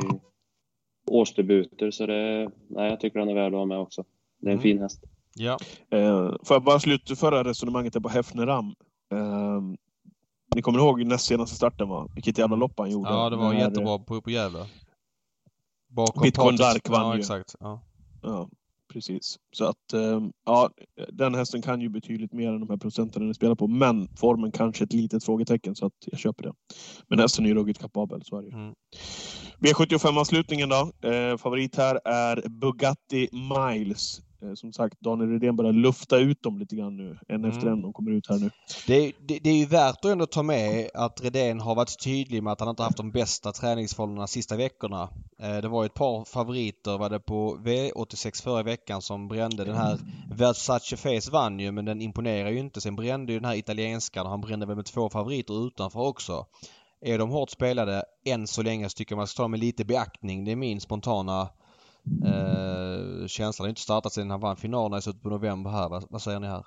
årsdebuter, 1.12 1.92
så 1.92 2.06
det... 2.06 2.52
Nej, 2.68 2.90
jag 2.90 3.00
tycker 3.00 3.20
han 3.20 3.30
är 3.30 3.34
värd 3.34 3.54
att 3.54 3.60
ha 3.60 3.66
med 3.66 3.80
också. 3.80 4.04
Det 4.40 4.48
är 4.48 4.52
en 4.52 4.58
Mm. 4.60 4.64
fin 4.64 4.80
häst. 4.82 5.04
Ja. 5.36 5.58
Eh, 5.92 6.36
får 6.44 6.56
jag 6.56 6.64
bara 6.64 6.80
slutföra 6.80 7.44
resonemanget 7.44 8.04
på 8.04 8.10
Hefneram. 8.10 8.66
Eh, 9.14 9.62
ni 10.56 10.62
kommer 10.62 10.80
ihåg 10.80 11.06
näst 11.06 11.26
senaste 11.26 11.56
starten 11.56 11.90
va? 11.90 12.08
Vilket 12.16 12.38
jävla 12.38 12.56
lopp 12.56 12.74
han 12.78 12.92
gjorde. 12.92 13.10
Ja, 13.10 13.30
det 13.30 13.36
var 13.36 13.54
När, 13.54 13.60
jättebra 13.60 14.00
på, 14.00 14.22
på 14.22 14.32
Gävle. 14.32 14.66
Bakom 15.90 16.24
Bitcoin 16.24 16.56
Dark 16.56 16.90
vann 16.90 17.08
Ja, 17.08 17.14
ju. 17.14 17.20
exakt. 17.20 17.56
Ja. 17.60 17.82
Ja, 18.22 18.50
precis. 18.94 19.38
Så 19.56 19.66
att, 19.66 19.94
eh, 19.94 20.22
ja, 20.46 20.70
den 21.12 21.36
hästen 21.36 21.62
kan 21.62 21.82
ju 21.82 21.90
betydligt 21.90 22.34
mer 22.34 22.50
än 22.50 22.60
de 22.60 22.70
här 22.70 22.78
procenten 22.78 23.26
den 23.26 23.34
spelar 23.34 23.56
på. 23.56 23.68
Men 23.68 24.08
formen 24.16 24.52
kanske 24.52 24.84
ett 24.84 24.94
litet 24.94 25.24
frågetecken 25.24 25.76
så 25.76 25.86
att 25.86 25.94
jag 26.06 26.20
köper 26.20 26.44
det. 26.44 26.54
Men 27.08 27.20
hästen 27.20 27.46
är 27.46 27.50
ju 27.50 27.56
ruggigt 27.56 27.80
kapabel, 27.82 28.22
så 28.26 28.38
är 28.38 28.42
det 28.42 28.48
ju. 28.48 28.54
Mm. 28.54 28.74
V75-avslutningen 29.60 30.70
då. 30.70 31.10
Eh, 31.10 31.38
favorit 31.38 31.76
här 31.76 32.00
är 32.06 32.50
Bugatti 32.50 33.30
Miles. 33.32 34.22
Eh, 34.44 34.54
som 34.56 34.74
sagt, 34.74 35.00
Daniel 35.02 35.30
Redén 35.30 35.56
börjar 35.56 35.74
lufta 35.74 36.18
ut 36.18 36.44
dem 36.44 36.58
lite 36.60 36.76
grann 36.76 36.98
nu. 36.98 37.18
En 37.28 37.36
Mm. 37.36 37.50
efter 37.50 37.68
en. 37.68 37.82
De 37.82 37.94
kommer 37.94 38.12
ut 38.12 38.30
här 38.30 38.40
nu. 38.40 38.50
Det, 38.88 38.94
är- 38.96 39.14
det, 39.28 39.40
det 39.40 39.50
är 39.50 39.58
ju 39.58 39.66
värt 39.66 39.96
att 39.96 40.06
ändå 40.06 40.26
ta 40.26 40.44
med 40.44 40.90
att 40.94 41.22
Redén 41.24 41.60
har 41.60 41.76
varit 41.76 42.04
tydlig 42.04 42.44
med 42.44 42.54
att 42.54 42.60
han 42.60 42.70
inte 42.70 42.84
haft 42.84 42.98
de 42.98 43.12
bästa 43.12 43.52
träningsförhållandena 43.52 44.28
sista 44.28 44.56
veckorna. 44.56 45.10
Eh, 45.40 45.58
det 45.58 45.68
var 45.68 45.84
ju 45.84 45.86
ett 45.86 45.94
par 45.94 46.26
favoriter 46.26 46.98
var 46.98 47.10
det 47.10 47.20
på 47.20 47.58
V86 47.64 48.44
förra 48.44 48.64
veckan 48.64 49.02
som 49.02 49.28
brände. 49.28 49.64
Den 49.64 49.76
här 49.78 49.98
Versace 50.36 50.98
Face 50.98 51.32
vann 51.32 51.60
ju 51.60 51.72
men 51.72 51.86
den 51.86 52.02
imponerar 52.02 52.50
ju 52.50 52.60
inte. 52.60 52.82
Sen 52.82 52.96
brände 52.96 53.34
ju 53.34 53.40
den 53.40 53.50
här 53.50 53.56
italienskan 53.56 54.26
han 54.26 54.42
brände 54.42 54.66
väl 54.66 54.76
med 54.76 54.86
två 54.86 55.10
favoriter 55.10 55.68
utanför 55.68 56.00
också. 56.00 56.46
Är 57.06 57.18
de 57.18 57.30
hårt 57.30 57.50
spelade 57.50 58.04
än 58.26 58.48
så 58.48 58.62
länge 58.62 58.90
så 58.90 58.96
tycker 58.96 59.14
jag 59.14 59.18
man 59.18 59.28
ska 59.28 59.38
ta 59.38 59.44
dem 59.44 59.52
med 59.52 59.60
lite 59.60 59.86
beaktning. 59.86 60.46
Det 60.46 60.52
är 60.52 60.56
min 60.56 60.82
spontana 60.82 61.50
eh, 62.26 63.28
känsla. 63.28 63.64
Det 63.64 63.68
har 63.68 63.70
inte 63.70 63.82
startat 63.82 64.14
sedan 64.14 64.30
han 64.30 64.40
vann 64.40 64.56
finalen 64.56 65.00
i 65.00 65.02
slutet 65.02 65.22
på 65.22 65.30
november 65.30 65.72
här. 65.72 65.90
Vad, 65.90 66.06
vad 66.10 66.22
säger 66.22 66.40
ni 66.40 66.48
här? 66.48 66.66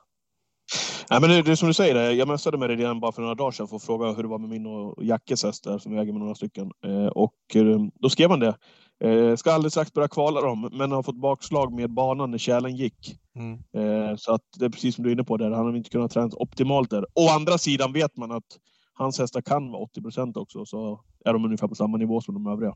Nej, 1.11 1.21
men 1.21 1.31
det, 1.31 1.43
det 1.43 1.51
är 1.51 1.57
som 1.57 1.69
du 1.69 1.75
säger, 1.75 2.11
jag 2.11 2.29
messade 2.29 2.59
med 2.59 2.69
Redén 2.69 3.01
bara 3.01 3.13
för 3.13 3.23
några 3.23 3.35
dagar 3.35 3.51
sedan 3.51 3.69
för 3.69 3.77
att 3.77 3.83
fråga 3.83 4.13
hur 4.13 4.23
det 4.23 4.29
var 4.29 4.39
med 4.39 4.49
min 4.49 4.67
och 4.67 5.05
Jackes 5.05 5.45
häst 5.45 5.65
där 5.65 5.79
som 5.79 5.93
vi 5.93 5.99
äger 5.99 6.13
med 6.13 6.21
några 6.21 6.35
stycken. 6.35 6.71
Eh, 6.85 7.07
och 7.07 7.35
eh, 7.55 7.81
då 7.95 8.11
skrev 8.11 8.31
han 8.31 8.41
det. 8.41 8.57
Eh, 9.05 9.37
ska 9.37 9.53
alldeles 9.53 9.73
strax 9.73 9.93
börja 9.93 10.09
kvala 10.09 10.41
dem, 10.41 10.71
men 10.73 10.93
har 10.93 11.03
fått 11.03 11.21
bakslag 11.21 11.73
med 11.73 11.91
banan 11.91 12.31
när 12.31 12.39
kärlen 12.39 12.77
gick. 12.77 13.19
Mm. 13.37 13.53
Eh, 13.53 14.17
Så 14.17 14.35
att 14.35 14.43
det 14.59 14.65
är 14.65 14.71
precis 14.71 14.95
som 14.95 15.05
du 15.05 15.11
är 15.11 15.15
inne 15.15 15.25
på 15.25 15.37
där, 15.37 15.51
han 15.51 15.67
har 15.67 15.77
inte 15.77 15.91
kunnat 15.91 16.11
träna 16.11 16.31
optimalt 16.33 16.91
där. 16.91 17.05
Å 17.15 17.29
andra 17.31 17.59
sidan 17.59 17.93
vet 17.93 18.17
man 18.17 18.33
att 18.33 18.59
hans 18.95 19.19
hästar 19.19 19.41
kan 19.41 19.71
vara 19.73 19.83
80 19.83 20.03
procent 20.03 20.37
också, 20.37 20.65
så 20.65 21.01
är 21.25 21.33
de 21.33 21.45
ungefär 21.45 21.69
på 21.69 21.75
samma 21.75 21.97
nivå 21.97 22.21
som 22.21 22.35
de 22.35 22.47
övriga 22.47 22.75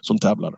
som 0.00 0.18
tävlar. 0.18 0.54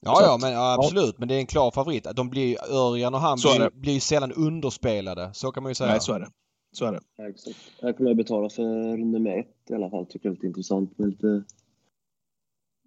Ja, 0.00 0.22
ja, 0.22 0.38
men 0.40 0.52
ja, 0.52 0.76
absolut. 0.78 1.18
Men 1.18 1.28
det 1.28 1.34
är 1.34 1.38
en 1.38 1.46
klar 1.46 1.70
favorit. 1.70 2.06
De 2.14 2.30
blir, 2.30 2.56
Örjan 2.72 3.14
och 3.14 3.20
han 3.20 3.38
blir, 3.38 3.70
blir 3.70 3.92
ju 3.92 4.00
sällan 4.00 4.32
underspelade. 4.32 5.30
Så 5.34 5.52
kan 5.52 5.62
man 5.62 5.70
ju 5.70 5.74
säga. 5.74 5.90
Nej, 5.90 6.00
så 6.00 6.12
är 6.12 6.20
det. 6.20 6.28
Så 6.72 6.84
är 6.84 6.92
det. 6.92 7.00
Ja, 7.16 7.28
exakt. 7.28 7.56
Här 7.82 7.92
kommer 7.92 8.10
jag 8.10 8.16
betala 8.16 8.48
för 8.48 8.96
nummer 8.96 9.38
ett 9.38 9.70
i 9.70 9.74
alla 9.74 9.90
fall. 9.90 10.06
Tycker 10.06 10.28
jag 10.28 10.32
är 10.32 10.34
lite 10.34 10.46
intressant 10.46 10.98
med 10.98 11.08
lite 11.08 11.44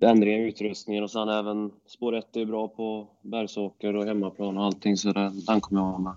ändringar 0.01 0.39
i 0.39 0.47
utrustningen 0.47 1.03
och 1.03 1.11
sen 1.11 1.29
även 1.29 1.71
spår 1.87 2.15
1 2.15 2.35
är 2.35 2.45
bra 2.45 2.67
på 2.67 3.07
Bergsåker 3.21 3.95
och 3.95 4.05
hemmaplan 4.05 4.57
och 4.57 4.63
allting 4.63 4.97
så 4.97 5.11
den, 5.11 5.45
den 5.45 5.61
kommer 5.61 5.81
jag 5.81 5.87
ha 5.87 5.99
med. 5.99 6.13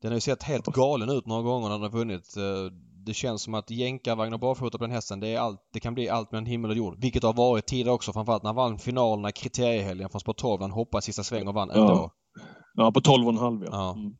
Den 0.00 0.10
har 0.10 0.16
ju 0.16 0.20
sett 0.20 0.42
helt 0.42 0.66
galen 0.66 1.10
ut 1.10 1.26
några 1.26 1.42
gånger 1.42 1.68
när 1.68 1.74
den 1.74 1.82
har 1.82 1.98
vunnit. 1.98 2.34
Det 3.06 3.14
känns 3.14 3.42
som 3.42 3.54
att 3.54 3.70
jänkarvagn 3.70 4.34
och 4.34 4.40
barfota 4.40 4.78
på 4.78 4.84
den 4.84 4.94
hästen, 4.94 5.20
det, 5.20 5.28
är 5.28 5.38
allt, 5.40 5.60
det 5.72 5.80
kan 5.80 5.94
bli 5.94 6.08
allt 6.08 6.32
mellan 6.32 6.46
himmel 6.46 6.70
och 6.70 6.76
jord. 6.76 6.94
Vilket 6.98 7.22
har 7.22 7.32
varit 7.32 7.66
tidigare 7.66 7.94
också. 7.94 8.12
Framförallt 8.12 8.42
när 8.42 8.48
han 8.48 8.56
vann 8.56 8.78
finalerna 8.78 9.28
i 9.28 9.32
kriteriehelgen 9.32 10.10
från 10.10 10.34
12. 10.34 10.60
Han 10.62 10.70
hoppade 10.70 11.02
sista 11.02 11.22
sväng 11.22 11.48
och 11.48 11.54
vann 11.54 11.70
Ja. 11.74 11.80
ändå. 11.80 12.10
Ja, 12.74 12.92
på 12.92 13.00
12,5 13.00 13.62
ja. 13.64 13.70
Ja. 13.72 13.92
Mm. 13.92 14.12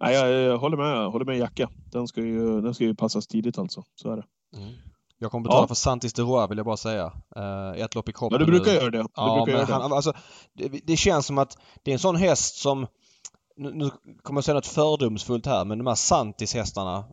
Nej, 0.00 0.14
jag, 0.14 0.30
jag 0.32 0.58
håller 0.58 0.76
med, 0.76 0.86
jag 0.96 1.10
håller 1.10 1.24
med 1.24 1.38
Jacka. 1.38 1.70
Den 1.92 2.08
ska, 2.08 2.20
ju, 2.20 2.60
den 2.60 2.74
ska 2.74 2.84
ju 2.84 2.94
passas 2.94 3.26
tidigt 3.26 3.58
alltså. 3.58 3.82
Så 3.94 4.10
är 4.12 4.16
det. 4.16 4.24
Mm. 4.56 4.72
Jag 5.18 5.30
kommer 5.30 5.42
betala 5.44 5.62
Ja. 5.62 5.66
för 5.68 5.74
Santis 5.74 6.12
de 6.12 6.22
Roy 6.22 6.48
vill 6.48 6.56
jag 6.58 6.66
bara 6.66 6.76
säga. 6.76 7.12
Eh, 7.36 7.70
ett 7.84 7.94
lopp 7.94 8.08
i 8.08 8.12
kroppen 8.12 8.40
Ja, 8.40 8.46
du 8.46 8.52
brukar 8.52 8.70
nu. 8.72 8.76
göra 8.78 8.90
det. 8.90 8.98
Du 9.02 9.06
Ja, 9.16 9.34
brukar 9.44 9.58
göra 9.60 9.66
det. 9.66 9.82
han, 9.82 9.92
alltså, 9.92 10.12
det, 10.52 10.68
det 10.86 10.96
känns 10.96 11.26
som 11.26 11.38
att 11.38 11.58
det 11.82 11.90
är 11.90 11.92
en 11.92 11.98
sån 11.98 12.16
häst 12.16 12.56
som 12.56 12.86
nu, 13.56 13.70
nu 13.72 13.90
kommer 14.22 14.38
jag 14.38 14.44
säga 14.44 14.54
något 14.54 14.66
fördomsfullt 14.66 15.46
här 15.46 15.64
men 15.64 15.78
de 15.78 15.86
här 15.86 15.94
Santis-hästarna 15.94 16.98
eh, 16.98 17.04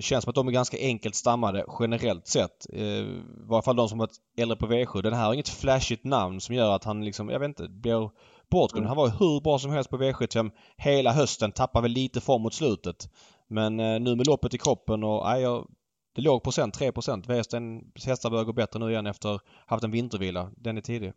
känns 0.00 0.24
som 0.24 0.30
att 0.30 0.34
de 0.34 0.48
är 0.48 0.52
ganska 0.52 0.76
enkelt 0.80 1.14
stammade 1.14 1.64
generellt 1.80 2.26
sett. 2.26 2.66
Eh, 2.72 2.82
I 2.82 3.22
varje 3.48 3.62
fall 3.62 3.76
de 3.76 3.88
som 3.88 3.98
varit 3.98 4.16
äldre 4.36 4.56
på 4.56 4.66
V7. 4.66 5.02
Den 5.02 5.12
här 5.12 5.24
har 5.24 5.34
inget 5.34 5.48
flashigt 5.48 6.04
namn 6.04 6.40
som 6.40 6.54
gör 6.54 6.74
att 6.74 6.84
han 6.84 7.04
liksom, 7.04 7.28
jag 7.28 7.38
vet 7.38 7.48
inte, 7.48 7.68
blir 7.68 8.10
bortglömd. 8.50 8.86
Han 8.86 8.96
var 8.96 9.06
ju 9.06 9.12
hur 9.12 9.40
bra 9.40 9.58
som 9.58 9.70
helst 9.70 9.90
på 9.90 9.98
V75 9.98 10.50
hela 10.76 11.12
hösten. 11.12 11.52
Tappar 11.52 11.82
väl 11.82 11.90
lite 11.90 12.20
form 12.20 12.42
mot 12.42 12.54
slutet. 12.54 13.08
Men 13.48 13.80
eh, 13.80 14.00
nu 14.00 14.16
med 14.16 14.26
loppet 14.26 14.54
i 14.54 14.58
kroppen 14.58 15.04
och 15.04 15.24
nej, 15.24 15.42
jag, 15.42 15.68
det 16.14 16.22
låg 16.22 16.42
procent, 16.42 16.74
3 16.74 16.92
procent. 16.92 17.28
V-hästen 17.28 17.92
hästar 18.04 18.30
börjar 18.30 18.44
gå 18.44 18.52
bättre 18.52 18.78
nu 18.78 18.90
igen 18.90 19.06
efter 19.06 19.40
haft 19.66 19.84
en 19.84 19.90
vintervila. 19.90 20.50
Den 20.56 20.76
är 20.76 20.80
tidig. 20.80 21.12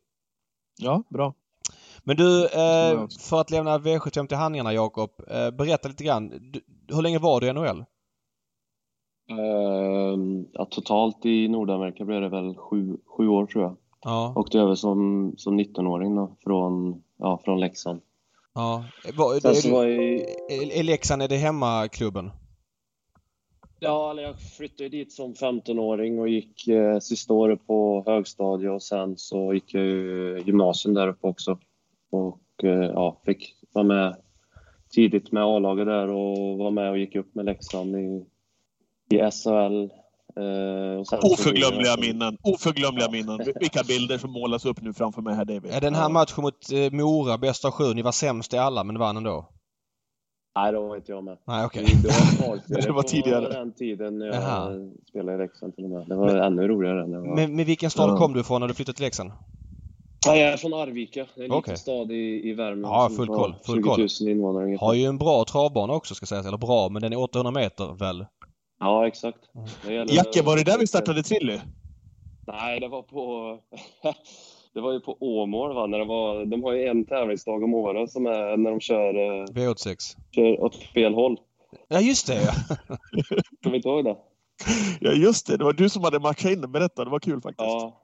Ja, 0.78 1.04
bra. 1.10 1.34
Men 2.04 2.18
du, 2.18 2.46
eh, 2.46 3.08
för 3.20 3.42
att 3.42 3.52
lämna 3.52 3.78
V75 3.78 4.28
till 4.28 4.38
handlingarna 4.38 4.74
Jakob. 4.74 5.12
Eh, 5.28 5.52
berätta 5.52 5.88
lite 5.88 6.04
grann. 6.04 6.52
Du, 6.52 6.62
hur 6.88 7.02
länge 7.02 7.20
var 7.20 7.42
du 7.42 7.48
i 7.48 7.54
NHL? 7.54 7.86
Ehm, 9.30 10.46
ja, 10.54 10.66
totalt 10.66 11.26
i 11.26 11.48
Nordamerika 11.48 12.06
blev 12.06 12.22
det 12.22 12.30
väl 12.30 12.56
sju, 12.56 12.98
sju 13.06 13.28
år 13.28 13.46
tror 13.46 13.64
jag. 13.64 13.76
Ja. 14.04 14.34
Åkte 14.36 14.60
över 14.60 14.76
som, 14.76 15.34
som 15.38 15.60
19-åring 15.60 16.16
då, 16.16 16.36
från, 16.44 17.04
ja, 17.18 17.42
från 17.46 17.60
Leksand. 17.60 18.02
ja. 18.54 18.84
Var, 19.18 19.40
Sen 19.40 19.52
är, 19.52 19.56
så 19.56 19.72
var 19.72 19.86
jag 19.86 20.22
i, 20.52 20.84
Leksand, 20.84 21.22
är 21.22 21.28
det 21.28 21.38
hemmaklubben? 21.38 22.32
Ja, 23.80 24.12
eller 24.12 24.24
jag 24.24 24.40
flyttade 24.40 24.90
dit 24.90 25.12
som 25.12 25.34
15-åring 25.34 26.20
och 26.20 26.30
gick 26.30 26.68
eh, 26.68 27.00
sista 27.00 27.34
året 27.34 27.68
på 27.68 28.04
högstadiet 28.06 28.72
och 28.72 28.84
sen 28.84 29.18
så 29.18 29.54
gick 29.54 29.74
jag 29.74 29.84
ju 29.84 30.42
gymnasium 30.46 30.94
där 30.94 31.08
uppe 31.08 31.28
också. 31.28 31.60
Och 32.10 32.64
eh, 32.64 32.70
ja, 32.70 33.22
fick 33.26 33.56
vara 33.72 33.86
med 33.86 34.16
tidigt 34.90 35.32
med 35.32 35.44
A-laget 35.44 35.86
där 35.86 36.08
och 36.08 36.58
var 36.58 36.72
med 36.72 36.92
och 36.92 36.98
gick 36.98 37.16
upp 37.16 37.36
med 37.36 37.46
Leksand 37.46 37.96
i, 37.96 38.26
i 39.10 39.18
SHL. 39.32 39.90
Eh, 40.40 41.00
Oförglömliga 41.32 41.98
minnen. 42.02 42.38
Oförglömliga 42.44 43.12
minnen. 43.12 43.40
Vilka 43.60 43.84
bilder 43.84 44.18
som 44.18 44.32
målas 44.32 44.66
upp 44.66 44.82
nu 44.82 44.94
framför 44.94 45.22
mig 45.22 45.36
här 45.36 45.46
David. 45.46 45.72
Är 45.72 45.82
den 45.82 45.96
här 45.96 46.10
matchen 46.10 46.42
mot 46.44 46.72
eh, 46.72 46.92
Mora, 46.92 47.38
bästa 47.38 47.68
av 47.68 47.72
sju, 47.72 47.94
ni 47.94 48.02
var 48.02 48.12
sämst 48.12 48.54
i 48.54 48.58
alla 48.58 48.84
men 48.84 49.00
vann 49.00 49.18
ändå? 49.18 49.50
Nej, 50.58 50.72
då 50.74 50.88
var 50.88 50.96
inte 50.96 51.12
jag 51.12 51.24
med. 51.24 51.38
Nej, 51.48 51.66
okej. 51.66 51.86
Det 52.04 52.08
var 52.08 52.48
kvalserie 52.48 52.82
Det 52.86 52.92
var 52.92 53.04
tidigare. 53.04 53.50
den 53.54 53.74
tiden 53.74 54.18
när 54.20 54.26
jag 54.26 54.36
Jaha. 54.36 54.72
spelade 55.10 55.38
i 55.38 55.48
Leksand 55.48 55.76
till 55.76 55.84
och 55.84 55.90
med. 55.90 56.08
Det 56.08 56.16
var 56.16 56.36
ännu 56.36 56.68
roligare. 56.68 57.08
När 57.08 57.14
jag 57.14 57.22
var... 57.28 57.36
Men, 57.36 57.56
men 57.56 57.66
vilken 57.66 57.90
stad 57.90 58.10
Ja. 58.10 58.18
kom 58.18 58.34
du 58.34 58.40
ifrån 58.40 58.62
när 58.62 58.68
du 58.68 58.74
flyttade 58.74 58.96
till 58.96 59.04
Leksand? 59.06 59.32
Nej, 60.28 60.42
jag 60.42 60.54
är 60.54 60.58
från 60.58 60.74
Arvika. 60.74 61.26
Det 61.36 61.42
är 61.42 61.46
en 61.46 61.52
Okej. 61.52 61.62
liten 61.72 61.78
stad 61.78 62.12
i, 62.12 62.50
i 62.50 62.54
Värmland. 62.54 62.94
Ja, 62.96 63.10
full 63.18 63.28
har 63.30 63.36
koll, 63.36 63.56
full 63.66 63.76
20 63.76 63.84
koll. 63.90 64.00
000 64.22 64.30
invånare. 64.30 64.78
Har 64.80 64.94
ju 64.94 65.06
en 65.06 65.18
bra 65.18 65.44
travbana 65.46 65.94
också 65.94 66.16
ska 66.16 66.26
sägas. 66.26 66.46
Eller 66.46 66.58
bra, 66.58 66.90
men 66.90 67.02
den 67.02 67.14
är 67.14 67.20
800 67.20 67.52
meter 67.52 67.94
väl? 68.00 68.26
Ja, 68.80 69.08
exakt. 69.08 69.40
Gäller- 69.88 70.14
Jacke, 70.16 70.42
var 70.42 70.56
det 70.58 70.64
där 70.64 70.80
vi 70.80 70.88
startade 70.88 71.24
Trilly? 71.24 71.60
Nej, 72.48 72.80
det 72.80 72.88
var 72.88 73.02
på... 73.02 73.60
det 74.74 74.82
var 74.82 74.94
ju 74.94 75.00
på 75.00 75.18
Åmål, 75.20 75.76
va? 75.76 75.88
När 75.88 76.00
det 76.00 76.06
var... 76.06 76.46
De 76.46 76.64
har 76.64 76.74
ju 76.74 76.88
en 76.88 77.06
tävlingsdag 77.06 77.64
om 77.64 77.74
året 77.74 78.12
som 78.12 78.26
är 78.26 78.58
när 78.58 78.70
de 78.72 78.80
kör, 78.80 79.16
eh, 79.16 79.46
V86. 79.46 79.96
kör 80.32 80.64
åt 80.64 80.76
fel 80.76 81.14
håll. 81.14 81.38
Ja, 81.88 82.00
just 82.02 82.28
det 82.28 82.36
ja. 82.44 82.52
Kommer 83.64 83.72
du 83.72 83.76
inte 83.76 83.90
ihåg 83.90 84.04
det? 84.06 84.16
Ja, 85.00 85.12
just 85.12 85.48
det. 85.48 85.58
Det 85.58 85.64
var 85.64 85.74
du 85.74 85.90
som 85.90 86.04
hade 86.04 86.20
matchat 86.20 86.52
in 86.52 86.62
den. 86.62 86.72
Berätta, 86.72 87.04
det 87.06 87.12
var 87.12 87.20
kul 87.20 87.42
faktiskt. 87.42 87.60
Ja. 87.70 88.02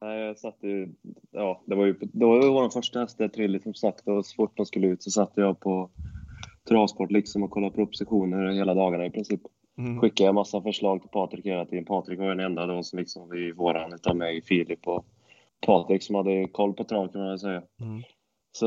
Nej, 0.00 0.20
jag 0.20 0.38
satt 0.38 0.56
ju... 0.62 0.94
Ja, 1.30 1.62
det 1.66 1.74
var 1.74 1.84
ju 1.84 1.98
det 2.12 2.26
var 2.26 2.42
ju 2.42 2.48
vår 2.50 2.70
första 2.70 3.00
häst, 3.00 3.18
Trilly, 3.34 3.60
som 3.60 3.74
sagt. 3.74 4.08
Och 4.08 4.26
så 4.26 4.34
fort 4.34 4.56
de 4.56 4.66
skulle 4.66 4.86
ut 4.86 5.02
så 5.02 5.10
satt 5.10 5.32
jag 5.34 5.60
på 5.60 5.90
travsport 6.68 7.10
liksom 7.10 7.42
och 7.42 7.50
kollade 7.50 7.74
propositioner 7.74 8.52
hela 8.52 8.74
dagarna 8.74 9.06
i 9.06 9.10
princip. 9.10 9.40
Mm. 9.78 10.00
skickade 10.00 10.28
jag 10.28 10.34
massa 10.34 10.62
förslag 10.62 11.00
till 11.00 11.10
Patrik 11.10 11.46
hela 11.46 11.64
tiden. 11.64 11.84
Patrik 11.84 12.18
var 12.18 12.28
den 12.28 12.40
enda 12.40 12.66
då 12.66 12.82
som 12.82 12.98
liksom 12.98 13.34
i 13.34 13.52
våran, 13.52 13.92
utav 13.92 14.16
mig, 14.16 14.42
Filip 14.42 14.86
och 14.86 15.06
Patrik 15.66 16.02
som 16.02 16.14
hade 16.14 16.48
koll 16.48 16.74
på 16.74 16.84
trav 16.84 17.08
kan 17.08 17.20
man 17.20 17.38
säga. 17.38 17.62
Mm. 17.80 18.02
Så 18.52 18.66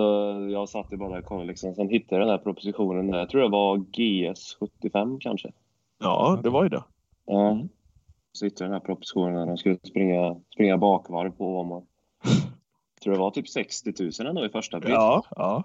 jag 0.51 0.69
satt 0.69 0.91
ju 0.91 0.97
bara 0.97 1.09
där 1.09 1.19
och 1.19 1.25
kollade 1.25 1.47
liksom. 1.47 1.75
Sen 1.75 1.89
hittade 1.89 2.15
jag 2.15 2.27
den 2.27 2.37
här 2.37 2.43
propositionen 2.43 3.11
där. 3.11 3.19
Jag 3.19 3.29
tror 3.29 3.41
det 3.41 3.49
var 3.49 3.77
GS 3.77 4.57
75 4.59 5.19
kanske. 5.19 5.51
Ja, 5.99 6.39
det 6.43 6.49
var 6.49 6.63
ju 6.63 6.69
det. 6.69 6.83
Ja. 7.25 7.51
Mm. 7.51 7.69
Så 8.31 8.45
hittade 8.45 8.63
jag 8.63 8.71
den 8.71 8.81
här 8.81 8.85
propositionen 8.85 9.35
där 9.35 9.45
de 9.45 9.57
skulle 9.57 9.77
springa, 9.83 10.35
springa 10.53 10.77
bakvarv 10.77 11.31
på 11.31 11.59
Åmål. 11.59 11.83
Tror 13.03 13.13
det 13.13 13.19
var 13.19 13.31
typ 13.31 13.47
60 13.49 13.93
000 13.99 14.29
ändå 14.29 14.45
i 14.45 14.49
första 14.49 14.79
pris. 14.79 14.89
Ja, 14.89 15.23
ja. 15.35 15.63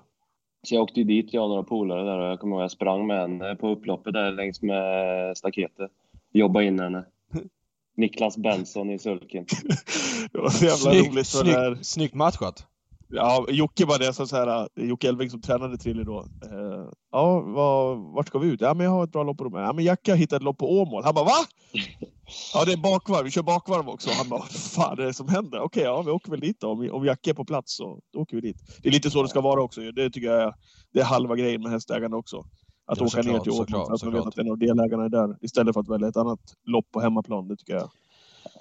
Så 0.69 0.75
jag 0.75 0.83
åkte 0.83 1.01
ju 1.01 1.05
dit, 1.05 1.33
jag 1.33 1.45
och 1.45 1.51
några 1.51 1.63
polare 1.63 2.05
där 2.05 2.19
och 2.19 2.27
jag 2.27 2.41
kommer 2.41 2.57
ihåg 2.57 2.63
jag 2.63 2.71
sprang 2.71 3.07
med 3.07 3.21
henne 3.21 3.57
på 3.57 3.69
upploppet 3.69 4.13
där 4.13 4.33
längs 4.33 4.63
med 4.63 5.37
staketet. 5.37 5.91
Jobbade 6.33 6.67
in 6.67 6.81
henne. 6.81 7.05
Niklas 7.97 8.37
Benson 8.37 8.91
i 8.91 8.99
sulken. 8.99 9.47
det 10.33 10.39
var 10.39 10.51
så 10.51 10.65
jävla 10.65 10.77
snygg, 10.77 11.11
roligt. 11.11 11.27
Snygg, 11.27 11.87
snyggt 11.87 12.15
matchat. 12.15 12.67
Ja, 13.15 13.47
Jocke 13.49 13.87
var 13.87 13.99
det 13.99 14.13
som 14.13 14.27
så 14.27 14.37
här, 14.37 14.69
Jocke 14.75 15.09
Elving 15.09 15.31
som 15.31 15.41
tränade 15.41 15.79
Trille 15.79 16.05
då. 16.05 16.19
Eh, 16.21 16.89
ja, 17.13 17.41
var, 17.41 17.95
vart 18.15 18.29
ska 18.29 18.39
vi 18.39 18.49
ut? 18.49 18.61
Ja, 18.61 18.75
men 18.75 18.85
jag 18.85 18.91
har 18.91 19.05
ett 19.05 19.13
bra 19.13 19.23
lopp 19.23 19.39
på 19.39 19.45
dem. 19.45 19.55
Ja, 19.55 19.73
men 19.73 19.85
Jacke 19.85 20.13
har 20.13 20.17
hittat 20.17 20.37
ett 20.37 20.43
lopp 20.43 20.59
på 20.59 20.81
Åmål. 20.81 21.05
Han 21.05 21.15
bara, 21.15 21.25
va? 21.25 21.47
Ja, 22.55 22.65
det 22.65 22.73
är 22.73 22.77
bakvarv. 22.77 23.25
Vi 23.25 23.31
kör 23.31 23.43
bakvarv 23.43 23.89
också. 23.89 24.11
Han 24.11 24.29
bara, 24.29 24.41
vad 24.41 24.51
fan 24.51 24.99
är 24.99 25.03
det 25.03 25.15
som 25.15 25.29
händer? 25.29 25.61
Okej, 25.61 25.83
ja, 25.83 26.03
vi 26.03 26.11
åker 26.11 26.31
väl 26.31 26.41
dit 26.41 26.61
då. 26.61 26.71
Om, 26.71 26.91
om 26.93 27.05
Jacke 27.05 27.31
är 27.31 27.35
på 27.35 27.45
plats 27.45 27.77
så 27.77 28.01
åker 28.17 28.37
vi 28.37 28.41
dit. 28.41 28.57
Det 28.83 28.89
är 28.89 28.93
lite 28.93 29.11
så 29.11 29.23
det 29.23 29.29
ska 29.29 29.41
vara 29.41 29.63
också. 29.63 29.81
Det 29.81 30.11
tycker 30.11 30.29
jag 30.29 30.43
är, 30.43 30.55
det 30.93 31.01
är 31.01 31.05
halva 31.05 31.37
grejen 31.37 31.63
med 31.63 31.73
hästägarna 31.73 32.17
också. 32.17 32.45
Att 32.87 33.01
åka 33.01 33.23
ner 33.23 33.39
till 33.39 33.53
Åmål 33.53 33.95
att 33.95 34.03
man 34.03 34.13
vet 34.13 34.27
att 34.27 34.39
en 34.39 34.51
av 34.51 34.59
delägarna 34.59 35.05
är 35.05 35.09
där. 35.09 35.37
Istället 35.41 35.75
för 35.75 35.81
att 35.81 35.89
välja 35.89 36.09
ett 36.09 36.17
annat 36.17 36.41
lopp 36.67 36.91
på 36.93 37.01
hemmaplan. 37.01 37.49
Det 37.49 37.57
tycker 37.57 37.75
jag 37.75 37.91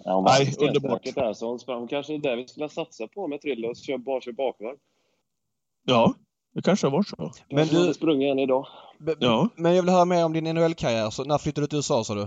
Ja, 0.04 0.16
hon 0.16 0.24
Nej, 0.24 0.56
underbart. 0.60 1.16
Där, 1.16 1.34
så 1.34 1.48
hon, 1.48 1.60
hon 1.66 1.88
kanske 1.88 2.14
är 2.14 2.18
det 2.18 2.36
vi 2.36 2.48
skulle 2.48 2.70
satsa 2.70 3.08
på 3.08 3.28
med 3.28 3.42
Trille 3.42 3.68
och 3.68 3.76
köra, 3.76 3.98
bara 3.98 4.22
köra 4.22 4.34
bakvarv. 4.34 4.78
Ja, 5.86 6.14
det 6.54 6.62
kanske 6.62 6.88
har 6.88 6.92
varit 6.92 7.08
så. 7.08 7.32
Men 7.50 7.68
du... 7.68 7.94
sprungit 7.94 8.32
en 8.32 8.40
idag. 8.40 8.68
ja. 9.20 9.50
Men 9.56 9.76
jag 9.76 9.84
vill 9.84 9.92
höra 9.92 10.06
mer 10.06 10.26
om 10.26 10.34
din 10.34 10.44
NHL-karriär. 10.44 11.10
Så 11.10 11.24
när 11.24 11.38
flyttade 11.38 11.68
du 11.68 11.70
till 11.70 11.78
USA 11.78 12.04
sa 12.04 12.16
du? 12.16 12.22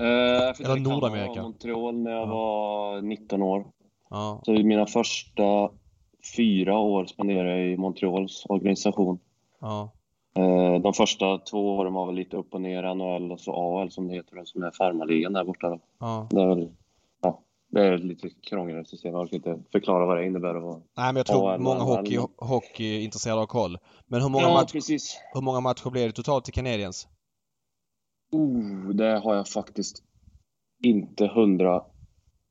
Uh, 0.00 0.08
jag 0.08 0.56
flyttade 0.56 0.78
Eller 0.78 0.90
Nordamerika? 0.90 1.42
Montreal 1.42 1.94
när 1.94 2.10
jag 2.10 2.20
ja. 2.20 2.26
var 2.26 3.00
19 3.02 3.42
år. 3.42 3.66
Ja. 4.10 4.40
Så 4.44 4.52
mina 4.52 4.86
första 4.86 5.70
fyra 6.36 6.78
år 6.78 7.06
spenderade 7.06 7.50
jag 7.50 7.72
i 7.72 7.76
Montreals 7.76 8.46
organisation. 8.48 9.18
Ja. 9.60 9.92
Eh, 10.34 10.80
de 10.80 10.92
första 10.92 11.38
två 11.38 11.76
åren 11.76 11.92
var 11.92 12.06
väl 12.06 12.14
lite 12.14 12.36
upp 12.36 12.54
och 12.54 12.60
ner, 12.60 12.94
NHL 12.94 13.32
och 13.32 13.40
så 13.40 13.80
AL 13.80 13.90
som 13.90 14.08
det 14.08 14.14
heter, 14.14 14.44
som 14.44 14.62
är 14.62 14.70
farmarligan 14.70 15.32
där 15.32 15.44
borta. 15.44 15.78
Ja. 15.98 16.28
Det, 16.30 16.42
är 16.42 16.46
väl, 16.46 16.68
ja, 17.22 17.42
det 17.68 17.86
är 17.86 17.98
lite 17.98 18.30
krångligare 18.30 18.84
system. 18.84 19.12
Jag 19.12 19.20
orkar 19.20 19.36
inte 19.36 19.58
förklara 19.72 20.06
vad 20.06 20.16
det 20.16 20.26
innebär 20.26 20.54
vara 20.54 20.74
Nej, 20.74 20.82
men 20.96 21.16
jag 21.16 21.26
tror 21.26 21.52
AL, 21.52 21.60
många 21.60 21.80
hockey, 21.80 22.18
hockey 22.36 22.96
är 22.96 23.00
intresserade 23.00 23.40
av 23.40 23.46
koll. 23.46 23.78
Men 24.06 24.22
hur 24.22 24.28
många, 24.28 24.44
ja, 24.44 24.54
match, 24.54 24.72
precis. 24.72 25.20
hur 25.34 25.40
många 25.40 25.60
matcher 25.60 25.90
blev 25.90 26.06
det 26.06 26.12
totalt 26.12 26.44
till 26.44 26.54
Canadiens? 26.54 27.08
Oh, 28.32 28.88
det 28.88 29.18
har 29.24 29.34
jag 29.34 29.48
faktiskt 29.48 30.02
inte 30.82 31.26
hundra 31.26 31.82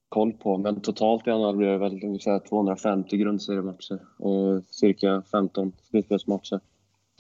koll 0.10 0.34
på, 0.34 0.58
men 0.58 0.82
totalt 0.82 1.28
i 1.28 1.30
NHL 1.30 1.58
blev 1.58 1.70
det 1.70 1.78
väl 1.78 2.04
ungefär 2.04 2.40
250 2.40 3.18
grundseriematcher 3.18 4.00
och 4.18 4.64
cirka 4.70 5.24
15 5.32 5.72
slutspelsmatcher. 5.90 6.60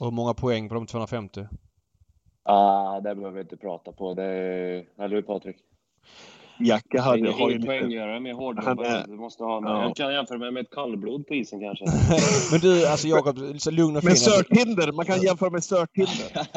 Och 0.01 0.07
hur 0.07 0.11
många 0.11 0.33
poäng 0.33 0.69
på 0.69 0.75
de 0.75 0.85
250? 0.85 1.45
Ah, 2.43 2.99
det 2.99 3.15
behöver 3.15 3.31
vi 3.31 3.41
inte 3.41 3.57
prata 3.57 3.91
på. 3.91 4.13
Det 4.13 4.23
är... 4.23 4.85
Eller 4.97 5.15
hur 5.15 5.21
Patrik? 5.21 5.55
Jacka 6.59 7.01
hade, 7.01 7.31
har 7.31 7.49
ju 7.49 7.61
poänggörare 7.61 8.19
med 8.19 8.35
hårdjobbare. 8.35 9.05
Du 9.07 9.15
måste 9.15 9.43
ha. 9.43 9.61
Ja. 9.63 9.83
Jag 9.83 9.95
kan 9.95 10.13
jämföra 10.13 10.37
med, 10.37 10.53
med 10.53 10.61
ett 10.61 10.69
kallblod 10.71 11.27
på 11.27 11.33
isen 11.33 11.59
kanske. 11.59 11.85
Men 12.51 12.59
du, 12.59 12.87
alltså 12.87 13.07
Jakob, 13.07 13.37
lugn 13.71 13.95
och 13.95 14.01
fin. 14.01 14.09
Med 14.09 14.17
Sörtinder, 14.17 14.91
man 14.91 15.05
kan 15.05 15.21
jämföra 15.21 15.49
med 15.49 15.63
Sörtinder. 15.63 16.31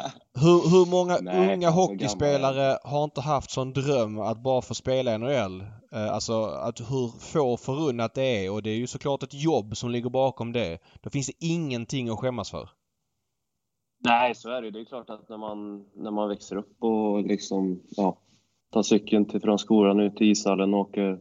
hur, 0.40 0.70
hur 0.70 0.90
många 0.90 1.18
Nej, 1.20 1.55
unga 1.55 1.70
hockeyspelare 1.70 2.78
har 2.84 3.05
inte 3.05 3.20
haft 3.20 3.51
sån 3.51 3.72
dröm 3.72 4.20
att 4.20 4.42
bara 4.42 4.62
få 4.62 4.74
spela 4.74 5.14
i 5.14 5.18
NHL? 5.18 5.61
Eh, 5.92 6.14
alltså 6.14 6.45
att 6.45 6.80
hur 6.80 7.20
få 7.20 7.57
förunnat 7.57 8.14
det 8.14 8.45
är 8.47 8.51
och 8.51 8.62
det 8.62 8.70
är 8.70 8.76
ju 8.76 8.86
såklart 8.86 9.22
ett 9.22 9.34
jobb 9.34 9.76
som 9.76 9.90
ligger 9.90 10.11
bakom 10.11 10.53
det. 10.53 10.78
Då 11.01 11.11
finns 11.11 11.26
det 11.26 11.47
ingenting 11.47 12.09
att 12.09 12.18
skämmas 12.18 12.51
för. 12.51 12.68
Nej, 14.05 14.34
så 14.34 14.50
är 14.50 14.62
det. 14.62 14.70
Det 14.70 14.80
är 14.80 14.84
klart 14.84 15.11
att 15.11 15.28
när 15.28 15.36
man, 15.36 15.84
när 15.94 16.11
man 16.11 16.28
växer 16.28 16.57
upp 16.57 16.82
och 16.84 17.22
liksom, 17.22 17.82
ja, 17.96 18.18
tar 18.72 18.82
cykeln 18.82 19.24
till, 19.24 19.40
från 19.40 19.59
skolan 19.59 20.00
ut 20.00 20.16
till 20.16 20.30
ishallen 20.30 20.74
och 20.74 20.80
åker 20.80 21.18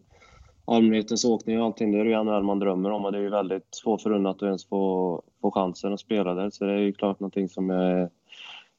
allmänhetens 0.65 1.25
åkning 1.25 1.59
och 1.59 1.65
allting, 1.65 1.91
det 1.91 1.99
är 1.99 2.05
ju 2.05 2.23
NHL 2.23 2.43
man 2.43 2.59
drömmer 2.59 2.91
om 2.91 3.05
och 3.05 3.11
det 3.11 3.17
är 3.17 3.21
ju 3.21 3.29
väldigt 3.29 3.81
få 3.83 3.97
förunnat 3.97 4.35
att 4.35 4.43
ens 4.43 4.65
få, 4.65 5.21
få 5.41 5.51
chansen 5.51 5.93
att 5.93 5.99
spela 5.99 6.33
där. 6.33 6.49
Så 6.49 6.65
det 6.65 6.73
är 6.73 6.77
ju 6.77 6.93
klart 6.93 7.19
någonting 7.19 7.49
som 7.49 7.69
jag 7.69 7.83
är 7.83 8.09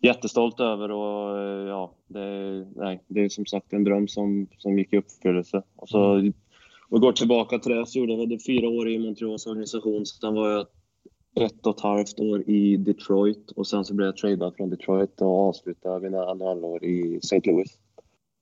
jättestolt 0.02 0.61
över 0.61 0.90
och 0.90 1.38
ja, 1.68 1.94
det 2.07 2.20
är, 2.20 2.66
nej, 2.76 3.05
det 3.09 3.20
är 3.20 3.28
som 3.28 3.46
sagt 3.46 3.72
en 3.72 3.84
dröm 3.84 4.09
som, 4.09 4.46
som 4.59 4.78
gick 4.78 4.92
i 4.92 4.96
uppfyllelse. 4.96 5.62
Och 5.76 5.88
så 5.88 6.14
mm. 6.14 6.32
och 6.88 7.00
går 7.00 7.12
tillbaka 7.12 7.59
till 7.59 7.72
det 7.72 7.86
så 7.86 7.98
gjorde 7.98 8.12
jag 8.12 8.42
fyra 8.46 8.68
år 8.68 8.88
i 8.88 8.98
Montreals 8.98 9.46
organisation. 9.46 10.07
Sen 10.07 10.34
var 10.34 10.50
jag 10.50 10.66
ett 11.35 11.66
och 11.66 11.76
ett 11.76 11.82
halvt 11.82 12.20
år 12.20 12.51
i 12.51 12.76
Detroit 12.76 13.51
och 13.51 13.66
sen 13.66 13.85
så 13.85 13.95
blev 13.95 14.07
jag 14.07 14.16
tradad 14.16 14.55
från 14.57 14.70
Detroit 14.70 15.20
och 15.20 15.49
avslutade 15.49 16.01
mina 16.01 16.24
andra 16.24 16.47
halvår 16.47 16.85
i 16.85 17.16
St. 17.16 17.41
Louis. 17.45 17.78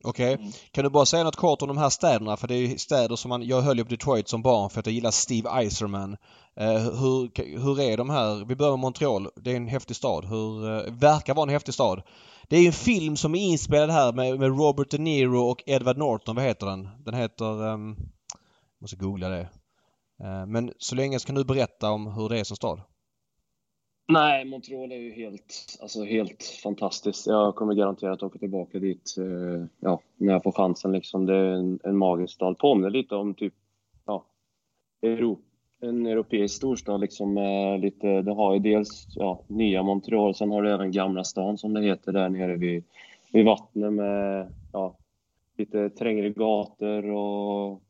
Okej. 0.04 0.34
Okay. 0.34 0.44
Mm. 0.44 0.52
Kan 0.70 0.84
du 0.84 0.90
bara 0.90 1.06
säga 1.06 1.24
något 1.24 1.36
kort 1.36 1.62
om 1.62 1.68
de 1.68 1.76
här 1.78 1.88
städerna? 1.88 2.36
För 2.36 2.48
det 2.48 2.54
är 2.54 2.76
städer 2.76 3.16
som 3.16 3.28
man... 3.28 3.42
Jag 3.42 3.62
höll 3.62 3.78
ju 3.78 3.84
på 3.84 3.90
Detroit 3.90 4.28
som 4.28 4.42
barn 4.42 4.70
för 4.70 4.80
att 4.80 4.86
jag 4.86 4.94
gillar 4.94 5.10
Steve 5.10 5.50
Eiserman. 5.50 6.16
Uh, 6.60 7.00
hur, 7.00 7.30
hur 7.58 7.80
är 7.80 7.96
de 7.96 8.10
här? 8.10 8.44
Vi 8.44 8.56
börjar 8.56 8.72
med 8.72 8.78
Montreal. 8.78 9.28
Det 9.36 9.52
är 9.52 9.56
en 9.56 9.68
häftig 9.68 9.96
stad. 9.96 10.24
Hur... 10.24 10.70
Uh, 10.70 10.92
verkar 10.92 11.34
vara 11.34 11.42
en 11.42 11.52
häftig 11.52 11.74
stad. 11.74 12.02
Det 12.48 12.56
är 12.56 12.66
en 12.66 12.72
film 12.72 13.16
som 13.16 13.34
är 13.34 13.40
inspelad 13.40 13.90
här 13.90 14.12
med, 14.12 14.38
med 14.38 14.58
Robert 14.58 14.90
De 14.90 14.98
Niro 14.98 15.38
och 15.38 15.62
Edward 15.66 15.98
Norton. 15.98 16.36
Vad 16.36 16.44
heter 16.44 16.66
den? 16.66 16.88
Den 17.04 17.14
heter... 17.14 17.44
Um, 17.44 17.96
måste 18.80 18.96
googla 18.96 19.28
det. 19.28 19.48
Eh, 20.20 20.46
men 20.46 20.72
så 20.78 20.94
länge 20.94 21.18
ska 21.18 21.26
kan 21.26 21.36
du 21.36 21.44
berätta 21.44 21.90
om 21.90 22.06
hur 22.06 22.28
det 22.28 22.38
är 22.38 22.44
som 22.44 22.56
stad. 22.56 22.80
Nej, 24.08 24.44
Montreal 24.44 24.92
är 24.92 24.96
ju 24.96 25.12
helt, 25.12 25.78
alltså 25.82 26.04
helt 26.04 26.60
fantastiskt. 26.62 27.26
Jag 27.26 27.54
kommer 27.54 27.74
garanterat 27.74 28.22
åka 28.22 28.38
tillbaka 28.38 28.78
dit 28.78 29.14
eh, 29.18 29.66
ja, 29.80 30.00
när 30.16 30.32
jag 30.32 30.42
får 30.42 30.52
chansen. 30.52 30.92
Liksom. 30.92 31.26
Det 31.26 31.34
är 31.34 31.52
en, 31.52 31.78
en 31.84 31.96
magisk 31.96 32.34
stad. 32.34 32.58
Påminner 32.58 32.90
lite 32.90 33.14
om 33.14 33.34
typ, 33.34 33.54
ja, 34.06 34.24
Europa, 35.02 35.42
en 35.80 36.06
europeisk 36.06 36.56
storstad. 36.56 37.00
Liksom, 37.00 37.34
lite, 37.82 38.22
det 38.22 38.34
har 38.34 38.54
ju 38.54 38.58
dels 38.58 39.08
ja, 39.14 39.44
nya 39.46 39.82
Montreal, 39.82 40.34
sen 40.34 40.50
har 40.50 40.62
du 40.62 40.72
även 40.72 40.92
Gamla 40.92 41.24
stan 41.24 41.58
som 41.58 41.74
det 41.74 41.82
heter 41.82 42.12
där 42.12 42.28
nere 42.28 42.56
vid, 42.56 42.84
vid 43.32 43.44
vattnet 43.44 43.92
med 43.92 44.52
ja, 44.72 44.96
lite 45.56 45.90
trängre 45.90 46.30
gator 46.30 47.10
och 47.10 47.82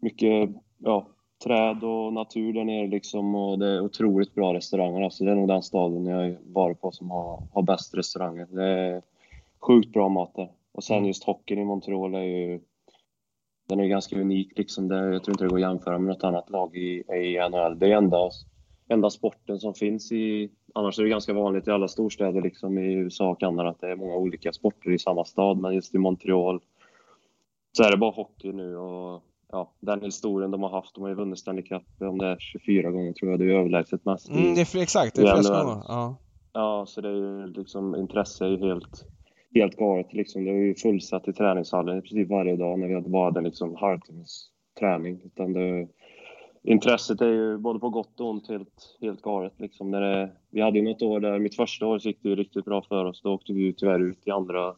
mycket 0.00 0.50
ja, 0.78 1.08
träd 1.44 1.84
och 1.84 2.12
natur 2.12 2.52
där 2.52 2.64
nere 2.64 2.86
liksom 2.86 3.34
och 3.34 3.58
det 3.58 3.66
är 3.66 3.80
otroligt 3.80 4.34
bra 4.34 4.54
restauranger. 4.54 5.02
Alltså 5.02 5.24
det 5.24 5.30
är 5.30 5.34
nog 5.34 5.48
den 5.48 5.62
staden 5.62 6.06
jag 6.06 6.16
har 6.16 6.38
varit 6.42 6.80
på 6.80 6.92
som 6.92 7.10
har, 7.10 7.42
har 7.52 7.62
bäst 7.62 7.94
restauranger. 7.94 8.46
Det 8.50 8.64
är 8.64 9.02
sjukt 9.58 9.92
bra 9.92 10.08
mat 10.08 10.34
där. 10.34 10.50
Och 10.72 10.84
sen 10.84 10.96
mm. 10.96 11.06
just 11.06 11.24
hockeyn 11.24 11.58
i 11.58 11.64
Montreal 11.64 12.14
är 12.14 12.22
ju 12.22 12.60
den 13.68 13.80
är 13.80 13.86
ganska 13.86 14.20
unik 14.20 14.58
liksom. 14.58 14.88
Det, 14.88 14.96
jag 14.96 15.24
tror 15.24 15.34
inte 15.34 15.44
det 15.44 15.48
går 15.48 15.56
att 15.56 15.60
jämföra 15.60 15.98
med 15.98 16.08
något 16.08 16.24
annat 16.24 16.50
lag 16.50 16.76
i, 16.76 17.02
i 17.14 17.48
NHL. 17.50 17.78
Det 17.78 17.92
är 17.92 17.96
enda, 17.96 18.30
enda 18.88 19.10
sporten 19.10 19.58
som 19.58 19.74
finns 19.74 20.12
i... 20.12 20.50
Annars 20.74 20.98
är 20.98 21.02
det 21.02 21.08
ganska 21.08 21.32
vanligt 21.32 21.68
i 21.68 21.70
alla 21.70 21.88
storstäder 21.88 22.42
liksom 22.42 22.78
i 22.78 22.92
USA 22.92 23.30
och 23.30 23.40
Kanada 23.40 23.68
att 23.68 23.80
det 23.80 23.90
är 23.90 23.96
många 23.96 24.16
olika 24.16 24.52
sporter 24.52 24.90
i 24.90 24.98
samma 24.98 25.24
stad. 25.24 25.58
Men 25.58 25.74
just 25.74 25.94
i 25.94 25.98
Montreal 25.98 26.60
så 27.72 27.82
är 27.82 27.90
det 27.90 27.96
bara 27.96 28.10
hockey 28.10 28.52
nu 28.52 28.76
och 28.76 29.22
ja, 29.52 29.72
den 29.80 30.02
historien 30.02 30.50
de 30.50 30.62
har 30.62 30.70
haft. 30.70 30.94
De 30.94 31.02
har 31.02 31.08
ju 31.08 31.14
vunnit 31.14 31.38
Stanley 31.38 31.64
Cup 31.64 31.82
om 32.00 32.18
det 32.18 32.26
är 32.26 32.36
24 32.38 32.90
gånger 32.90 33.12
tror 33.12 33.30
jag. 33.30 33.40
Det 33.40 33.44
är 33.44 33.58
överlägset 33.58 34.04
mest. 34.04 34.28
Mm, 34.28 34.54
det 34.54 34.60
är 34.60 34.82
exakt, 34.82 35.16
det 35.16 35.22
är 35.22 35.34
flest 35.34 35.48
gånger. 35.48 35.82
Ja. 35.88 36.16
ja, 36.52 36.84
så 36.88 37.00
det 37.00 37.08
är 37.08 37.12
ju 37.12 37.46
liksom 37.46 37.96
intresse 37.96 38.44
är 38.44 38.48
ju 38.48 38.58
helt, 38.58 39.06
helt 39.54 39.76
galet. 39.76 40.12
Liksom. 40.12 40.44
Det 40.44 40.50
är 40.50 40.54
ju 40.54 40.74
fullsatt 40.74 41.28
i 41.28 41.32
träningshallen 41.32 41.98
i 41.98 42.00
princip 42.00 42.30
varje 42.30 42.56
dag 42.56 42.78
när 42.78 42.88
vi 42.88 42.94
hade 42.94 43.08
bara 43.08 43.30
den 43.30 43.44
liksom 43.44 43.76
halvtimmes 43.76 44.50
träning. 44.78 45.20
Utan 45.24 45.52
det, 45.52 45.88
intresset 46.62 47.20
är 47.20 47.32
ju 47.32 47.58
både 47.58 47.78
på 47.78 47.90
gott 47.90 48.20
och 48.20 48.30
ont 48.30 48.48
helt, 48.48 48.98
helt 49.00 49.22
galet. 49.22 49.60
Liksom. 49.60 49.90
När 49.90 50.00
det, 50.00 50.32
vi 50.50 50.60
hade 50.60 50.78
ju 50.78 50.84
något 50.84 51.02
år 51.02 51.20
där, 51.20 51.38
mitt 51.38 51.56
första 51.56 51.86
år 51.86 52.06
gick 52.06 52.22
det 52.22 52.28
ju 52.28 52.36
riktigt 52.36 52.64
bra 52.64 52.82
för 52.82 53.04
oss. 53.04 53.22
Då 53.22 53.34
åkte 53.34 53.52
vi 53.52 53.60
ju 53.60 53.72
tyvärr 53.72 54.00
ut 54.00 54.26
i 54.26 54.30
andra 54.30 54.74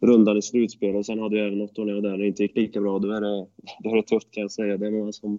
rundan 0.00 0.36
i 0.36 0.42
slutspelet. 0.42 1.06
Sen 1.06 1.18
hade 1.18 1.36
jag 1.36 1.46
även 1.46 1.58
något 1.58 1.78
år 1.78 1.84
när 1.84 1.92
jag 1.92 2.02
där 2.02 2.18
det 2.18 2.26
inte 2.26 2.42
gick 2.42 2.56
lika 2.56 2.80
bra. 2.80 2.98
Då 2.98 3.10
är 3.10 3.20
det, 3.20 3.46
då 3.80 3.90
är 3.90 3.96
det 3.96 4.02
tufft 4.02 4.30
kan 4.30 4.40
jag 4.40 4.50
säga. 4.50 4.76
Det 4.76 4.86
är 4.86 4.90
många 4.90 5.12
som, 5.12 5.38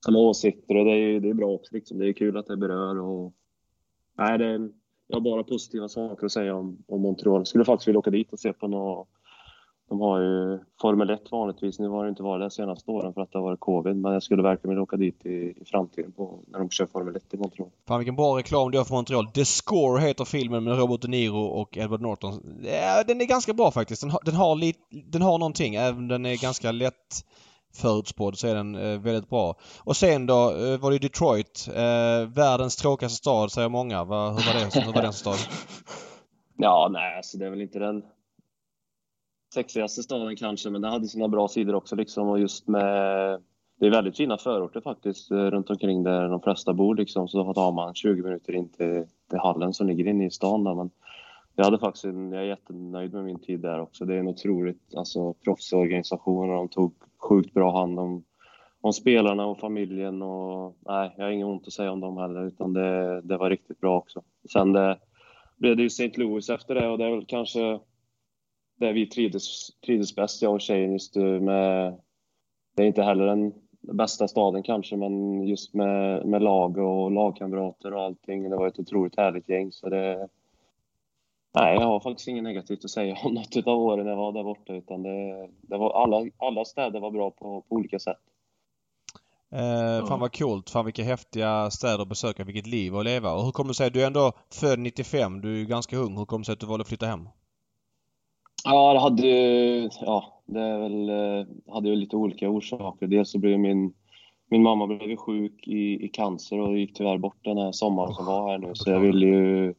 som 0.00 0.14
har 0.14 0.22
åsikter 0.22 0.76
och 0.76 0.84
det 0.84 0.92
är, 0.92 1.20
det 1.20 1.28
är 1.28 1.34
bra 1.34 1.48
också. 1.48 1.74
Liksom. 1.74 1.98
Det 1.98 2.08
är 2.08 2.12
kul 2.12 2.36
att 2.36 2.46
det 2.46 2.56
berör. 2.56 3.00
Och, 3.00 3.32
nej, 4.18 4.38
det 4.38 4.44
är 4.44 4.68
jag 5.12 5.16
har 5.16 5.20
bara 5.20 5.44
positiva 5.44 5.88
saker 5.88 6.26
att 6.26 6.32
säga 6.32 6.54
om, 6.54 6.84
om 6.88 7.02
Montreal. 7.02 7.40
Jag 7.40 7.46
skulle 7.46 7.64
faktiskt 7.64 7.88
vilja 7.88 7.98
åka 7.98 8.10
dit 8.10 8.32
och 8.32 8.40
se 8.40 8.52
på 8.52 8.68
något 8.68 9.08
de 9.92 10.00
har 10.00 10.20
ju 10.20 10.58
Formel 10.80 11.10
1 11.10 11.20
vanligtvis. 11.30 11.78
Nu 11.78 11.88
har 11.88 12.04
det 12.04 12.10
inte 12.10 12.22
varit 12.22 12.40
det 12.40 12.44
de 12.44 12.50
senaste 12.50 12.90
åren 12.90 13.14
för 13.14 13.20
att 13.20 13.32
det 13.32 13.38
har 13.38 13.42
varit 13.44 13.60
covid. 13.60 13.96
Men 13.96 14.12
jag 14.12 14.22
skulle 14.22 14.42
verkligen 14.42 14.68
vilja 14.68 14.82
åka 14.82 14.96
dit 14.96 15.26
i, 15.26 15.30
i 15.30 15.64
framtiden 15.66 16.12
på, 16.12 16.38
när 16.46 16.58
de 16.58 16.70
kör 16.70 16.86
Formel 16.86 17.16
1 17.16 17.34
i 17.34 17.36
Montreal. 17.36 17.70
Fan 17.88 17.98
vilken 17.98 18.16
bra 18.16 18.38
reklam 18.38 18.70
du 18.70 18.78
gör 18.78 18.84
för 18.84 18.94
Montreal. 18.94 19.26
The 19.26 19.44
Score 19.44 20.00
heter 20.00 20.24
filmen 20.24 20.64
med 20.64 20.78
Robert 20.78 21.00
De 21.00 21.08
Niro 21.08 21.44
och 21.44 21.76
Edward 21.76 22.00
Norton. 22.00 22.60
Ja, 22.62 23.04
den 23.06 23.20
är 23.20 23.24
ganska 23.24 23.52
bra 23.52 23.70
faktiskt. 23.70 24.02
Den 24.02 24.10
har, 24.10 24.20
den 24.24 24.34
har, 24.34 24.56
lit, 24.56 24.76
den 24.90 25.22
har 25.22 25.38
någonting. 25.38 25.74
Även 25.74 25.98
om 25.98 26.08
den 26.08 26.26
är 26.26 26.42
ganska 26.42 26.72
lätt 26.72 27.24
förutspådd 27.74 28.38
så 28.38 28.48
är 28.48 28.54
den 28.54 28.74
eh, 28.74 29.00
väldigt 29.00 29.28
bra. 29.28 29.56
Och 29.78 29.96
sen 29.96 30.26
då 30.26 30.34
eh, 30.34 30.78
var 30.78 30.90
det 30.90 30.98
Detroit. 30.98 31.68
Eh, 31.74 32.28
världens 32.28 32.76
tråkigaste 32.76 33.16
stad 33.16 33.52
säger 33.52 33.68
många. 33.68 34.04
Va, 34.04 34.28
hur 34.28 34.46
var 34.46 34.60
det? 34.60 34.86
Hur 34.86 34.92
var 34.92 35.02
den 35.02 35.12
stad? 35.12 35.38
Ja, 36.56 36.88
nej, 36.92 37.16
alltså 37.16 37.38
det 37.38 37.46
är 37.46 37.50
väl 37.50 37.60
inte 37.60 37.78
den 37.78 38.02
sexigaste 39.52 40.02
staden 40.02 40.36
kanske, 40.36 40.70
men 40.70 40.82
den 40.82 40.92
hade 40.92 41.08
sina 41.08 41.28
bra 41.28 41.48
sidor 41.48 41.74
också 41.74 41.96
liksom 41.96 42.28
och 42.28 42.40
just 42.40 42.68
med 42.68 43.40
det 43.82 43.86
är 43.86 43.90
väldigt 43.90 44.16
fina 44.16 44.38
förorter 44.38 44.80
faktiskt 44.80 45.30
eh, 45.30 45.36
runt 45.36 45.70
omkring 45.70 46.02
där 46.02 46.28
de 46.28 46.40
flesta 46.40 46.72
bor 46.72 46.94
liksom 46.94 47.28
så 47.28 47.42
har 47.42 47.72
man 47.72 47.94
20 47.94 48.22
minuter 48.22 48.52
in 48.52 48.68
till, 48.68 49.04
till 49.30 49.38
hallen 49.38 49.72
som 49.72 49.86
ligger 49.86 50.06
inne 50.08 50.26
i 50.26 50.30
stan 50.30 50.64
där. 50.64 50.74
Men 50.74 50.90
jag 51.56 51.64
hade 51.64 51.78
faktiskt 51.78 52.04
en, 52.04 52.32
jag 52.32 52.42
är 52.42 52.46
jättenöjd 52.46 53.12
med 53.12 53.24
min 53.24 53.38
tid 53.38 53.60
där 53.60 53.80
också. 53.80 54.04
Det 54.04 54.14
är 54.14 54.18
en 54.18 54.28
otroligt 54.28 54.94
alltså, 54.96 55.32
proffsorganisation 55.32 56.50
och 56.50 56.56
de 56.56 56.68
tog 56.68 56.94
sjukt 57.18 57.54
bra 57.54 57.80
hand 57.80 57.98
om, 57.98 58.24
om 58.80 58.92
spelarna 58.92 59.46
och 59.46 59.58
familjen 59.58 60.22
och 60.22 60.76
nej, 60.86 61.14
jag 61.16 61.24
har 61.24 61.30
inget 61.30 61.46
ont 61.46 61.66
att 61.66 61.72
säga 61.72 61.92
om 61.92 62.00
dem 62.00 62.16
heller 62.16 62.46
utan 62.46 62.72
det, 62.72 63.20
det 63.20 63.36
var 63.36 63.50
riktigt 63.50 63.80
bra 63.80 63.98
också. 63.98 64.22
Sen 64.52 64.72
det, 64.72 64.98
blev 65.56 65.76
det 65.76 65.82
ju 65.82 65.86
St. 65.86 66.12
Louis 66.16 66.50
efter 66.50 66.74
det 66.74 66.88
och 66.88 66.98
det 66.98 67.04
är 67.04 67.10
väl 67.10 67.26
kanske 67.26 67.78
där 68.76 68.92
vi 68.92 69.06
trivdes, 69.06 69.70
trivdes 69.86 70.16
bäst, 70.16 70.42
jag 70.42 70.54
och 70.54 70.60
tjejen 70.60 70.92
just 70.92 71.16
eh, 71.16 71.22
med... 71.24 71.98
Det 72.74 72.82
är 72.82 72.86
inte 72.86 73.02
heller 73.02 73.26
den 73.26 73.52
bästa 73.80 74.28
staden 74.28 74.62
kanske, 74.62 74.96
men 74.96 75.42
just 75.46 75.74
med, 75.74 76.26
med 76.26 76.42
lag 76.42 76.78
och 76.78 77.10
lagkamrater 77.10 77.94
och 77.94 78.02
allting. 78.02 78.50
Det 78.50 78.56
var 78.56 78.68
ett 78.68 78.78
otroligt 78.78 79.16
härligt 79.16 79.48
gäng, 79.48 79.72
så 79.72 79.88
det... 79.88 80.28
Nej, 81.54 81.74
jag 81.74 81.86
har 81.86 82.00
faktiskt 82.00 82.28
inget 82.28 82.44
negativt 82.44 82.84
att 82.84 82.90
säga 82.90 83.16
om 83.24 83.34
något 83.34 83.66
av 83.66 83.78
åren 83.78 84.06
jag 84.06 84.16
var 84.16 84.32
där 84.32 84.44
borta, 84.44 84.72
utan 84.72 85.02
det, 85.02 85.48
det 85.60 85.76
var 85.76 86.02
alla, 86.02 86.30
alla 86.36 86.64
städer 86.64 87.00
var 87.00 87.10
bra 87.10 87.30
på, 87.30 87.60
på 87.68 87.74
olika 87.74 87.98
sätt. 87.98 88.20
Eh, 89.52 90.06
fan 90.06 90.20
vad 90.20 90.38
coolt. 90.38 90.70
Fan 90.70 90.84
vilka 90.84 91.02
häftiga 91.02 91.70
städer 91.70 92.02
att 92.02 92.08
besöka. 92.08 92.44
Vilket 92.44 92.66
liv 92.66 92.96
att 92.96 93.04
leva. 93.04 93.32
Och 93.32 93.44
hur 93.44 93.52
kommer 93.52 93.68
det 93.68 93.74
sig? 93.74 93.90
Du 93.90 94.02
är 94.02 94.06
ändå 94.06 94.32
född 94.50 94.78
95. 94.78 95.40
Du 95.40 95.54
är 95.54 95.58
ju 95.58 95.66
ganska 95.66 95.96
ung. 95.96 96.16
Hur 96.16 96.24
kommer 96.24 96.40
det 96.40 96.46
sig 96.46 96.52
att 96.52 96.60
du 96.60 96.66
valde 96.66 96.82
att 96.82 96.88
flytta 96.88 97.06
hem? 97.06 97.28
Ja, 98.64 98.92
det 98.92 98.98
hade 98.98 99.26
ju, 99.26 99.88
ja, 100.00 100.42
det 100.46 100.60
är 100.60 100.78
väl, 100.78 101.08
eh, 101.08 101.72
hade 101.74 101.88
ju 101.88 101.96
lite 101.96 102.16
olika 102.16 102.48
orsaker. 102.48 103.06
Dels 103.06 103.30
så 103.30 103.38
blev 103.38 103.58
min, 103.58 103.94
min 104.50 104.62
mamma 104.62 104.86
blev 104.86 105.16
sjuk 105.16 105.68
i, 105.68 106.04
i 106.04 106.08
cancer 106.08 106.58
och 106.58 106.78
gick 106.78 106.94
tyvärr 106.94 107.18
bort 107.18 107.44
den 107.44 107.58
här 107.58 107.72
sommaren 107.72 108.14
som 108.14 108.26
var 108.26 108.50
här 108.50 108.58
nu. 108.58 108.70
Så 108.74 108.90
jag 108.90 109.00
ville 109.00 109.26
ju 109.26 109.74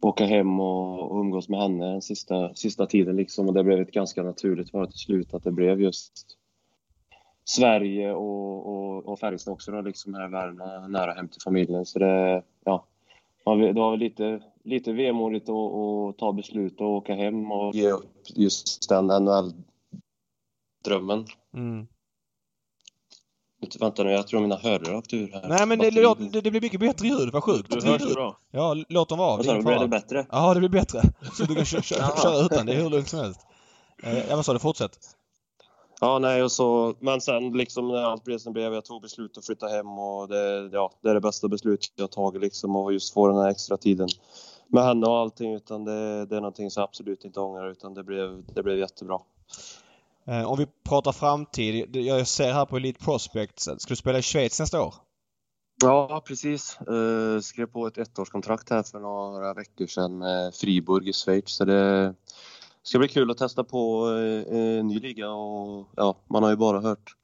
åka 0.00 0.26
hem 0.26 0.60
och, 0.60 1.10
och 1.10 1.20
umgås 1.20 1.48
med 1.48 1.60
henne 1.60 1.86
den 1.86 2.02
sista, 2.02 2.54
sista 2.54 2.86
tiden 2.86 3.16
liksom. 3.16 3.48
Och 3.48 3.54
det 3.54 3.64
blev 3.64 3.80
ett 3.80 3.92
ganska 3.92 4.22
naturligt 4.22 4.72
val 4.72 4.86
till 4.86 4.98
slut 4.98 5.34
att 5.34 5.44
det 5.44 5.52
blev 5.52 5.80
just 5.80 6.12
Sverige 7.44 8.14
och, 8.14 8.66
och, 8.66 9.06
och 9.06 9.18
Färjestad 9.18 9.52
också 9.52 9.72
då, 9.72 9.80
liksom 9.80 10.14
här 10.14 10.28
i 10.28 10.30
Värmland, 10.30 10.92
nära 10.92 11.12
hem 11.12 11.28
till 11.28 11.42
familjen. 11.42 11.84
Så 11.84 11.98
det, 11.98 12.42
ja, 12.64 12.84
det 13.44 13.72
var 13.72 13.96
lite, 13.96 14.40
lite 14.68 14.92
vemodigt 14.92 15.48
att, 15.48 15.54
att 15.54 16.18
ta 16.18 16.32
beslut 16.32 16.80
och 16.80 16.86
åka 16.86 17.14
hem 17.14 17.52
och 17.52 17.74
ge 17.74 17.90
upp 17.90 18.22
just 18.34 18.88
den 18.88 19.06
NHL-drömmen. 19.06 19.54
Mm. 21.54 21.86
Vänta 23.80 24.02
nu, 24.04 24.10
jag 24.10 24.26
tror 24.28 24.40
mina 24.40 24.56
hörlurar 24.56 24.92
har 24.92 24.98
åkt 24.98 25.14
ur 25.14 25.32
här. 25.32 25.48
Nej 25.48 25.66
men 25.66 25.78
det, 25.78 25.90
det, 25.90 26.40
det 26.40 26.50
blir 26.50 26.60
mycket 26.60 26.80
bättre 26.80 27.08
ljud, 27.08 27.32
vad 27.32 27.44
sjukt. 27.44 27.70
Du 27.70 27.86
hörs 27.86 28.14
bra. 28.14 28.38
Ja, 28.50 28.76
låt 28.88 29.08
dem 29.08 29.18
vara. 29.18 29.36
Vad 29.36 29.46
sa 29.46 29.54
du, 29.54 29.62
blev 29.62 29.80
det 29.80 29.88
bättre? 29.88 30.26
Ja, 30.30 30.54
det 30.54 30.60
blir 30.60 30.68
bättre. 30.68 31.02
Så 31.32 31.44
du 31.44 31.54
kan 31.54 31.64
köra, 31.64 31.82
köra 31.82 32.44
utan, 32.44 32.66
det 32.66 32.72
är 32.72 32.82
hur 32.82 32.90
lugnt 32.90 33.08
som 33.08 33.18
helst. 33.18 33.40
Eh, 34.02 34.28
ja, 34.28 34.36
vad 34.36 34.44
sa 34.44 34.52
du? 34.52 34.58
Fortsätt. 34.58 34.98
Ja, 36.00 36.18
nej, 36.18 36.42
och 36.42 36.52
så, 36.52 36.94
men 37.00 37.20
sen 37.20 37.52
liksom 37.52 37.88
när 37.88 38.02
allt 38.02 38.24
blev 38.24 38.38
som 38.38 38.52
blev, 38.52 38.74
jag 38.74 38.84
tog 38.84 39.02
beslut 39.02 39.38
att 39.38 39.46
flytta 39.46 39.68
hem 39.68 39.98
och 39.98 40.28
det, 40.28 40.70
ja, 40.72 40.92
det 41.02 41.10
är 41.10 41.14
det 41.14 41.20
bästa 41.20 41.48
beslutet 41.48 41.90
jag 41.96 42.10
tagit 42.10 42.40
liksom 42.40 42.76
och 42.76 42.92
just 42.92 43.14
få 43.14 43.28
den 43.28 43.36
här 43.36 43.48
extra 43.48 43.76
tiden 43.76 44.08
med 44.68 44.84
henne 44.84 45.06
och 45.06 45.18
allting 45.18 45.54
utan 45.54 45.84
det, 45.84 46.26
det 46.26 46.36
är 46.36 46.40
någonting 46.40 46.70
som 46.70 46.80
jag 46.80 46.88
absolut 46.88 47.24
inte 47.24 47.40
ångrar 47.40 47.70
utan 47.70 47.94
det 47.94 48.04
blev, 48.04 48.44
det 48.54 48.62
blev 48.62 48.78
jättebra. 48.78 49.18
Eh, 50.26 50.50
om 50.50 50.58
vi 50.58 50.66
pratar 50.88 51.12
framtid. 51.12 51.96
Jag 51.96 52.26
ser 52.26 52.52
här 52.52 52.66
på 52.66 52.76
Elite 52.76 53.04
Prospect. 53.04 53.60
Ska 53.60 53.88
du 53.88 53.96
spela 53.96 54.18
i 54.18 54.22
Schweiz 54.22 54.60
nästa 54.60 54.82
år? 54.82 54.94
Ja, 55.82 56.22
precis. 56.26 56.78
Uh, 56.90 57.40
skrev 57.40 57.66
på 57.66 57.86
ett 57.86 57.98
ettårskontrakt 57.98 58.70
här 58.70 58.82
för 58.82 59.00
några 59.00 59.54
veckor 59.54 59.86
sedan 59.86 60.18
med 60.18 60.54
Friburg 60.54 61.08
i 61.08 61.12
Schweiz. 61.12 61.50
Så 61.50 61.64
det, 61.64 62.14
ska 62.88 62.98
bli 62.98 63.08
kul 63.08 63.30
att 63.30 63.38
testa 63.38 63.64
på 63.64 64.10
eh, 64.10 64.58
en 64.58 64.86
ny 64.86 65.00
liga 65.00 65.30
och 65.30 65.88
ja, 65.96 66.16
man 66.26 66.42
har 66.42 66.50
ju 66.50 66.56
bara 66.56 66.80
hört 66.80 67.16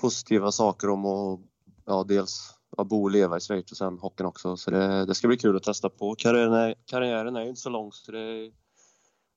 positiva 0.00 0.52
saker 0.52 0.90
om 0.90 1.06
att 1.06 1.40
ja, 1.84 2.04
dels 2.08 2.54
att 2.78 2.86
bo 2.86 3.02
och 3.02 3.10
leva 3.10 3.36
i 3.36 3.40
Schweiz 3.40 3.70
och 3.70 3.76
sen 3.76 3.98
hockeyn 3.98 4.26
också. 4.26 4.56
Så 4.56 4.70
det, 4.70 5.06
det 5.06 5.14
ska 5.14 5.28
bli 5.28 5.36
kul 5.36 5.56
att 5.56 5.62
testa 5.62 5.88
på. 5.88 6.14
Karriären 6.14 6.52
är, 6.52 6.74
karriären 6.86 7.36
är 7.36 7.42
ju 7.42 7.48
inte 7.48 7.60
så 7.60 7.70
lång 7.70 7.92
så 7.92 8.12
det 8.12 8.50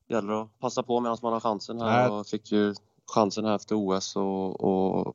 gäller 0.08 0.42
att 0.42 0.58
passa 0.58 0.82
på 0.82 1.00
medan 1.00 1.18
man 1.22 1.32
har 1.32 1.40
chansen 1.40 1.80
här. 1.80 2.10
Och 2.10 2.26
fick 2.26 2.52
ju 2.52 2.74
chansen 3.14 3.44
här 3.44 3.56
efter 3.56 3.74
OS 3.74 4.16
och, 4.16 4.60
och, 4.64 5.14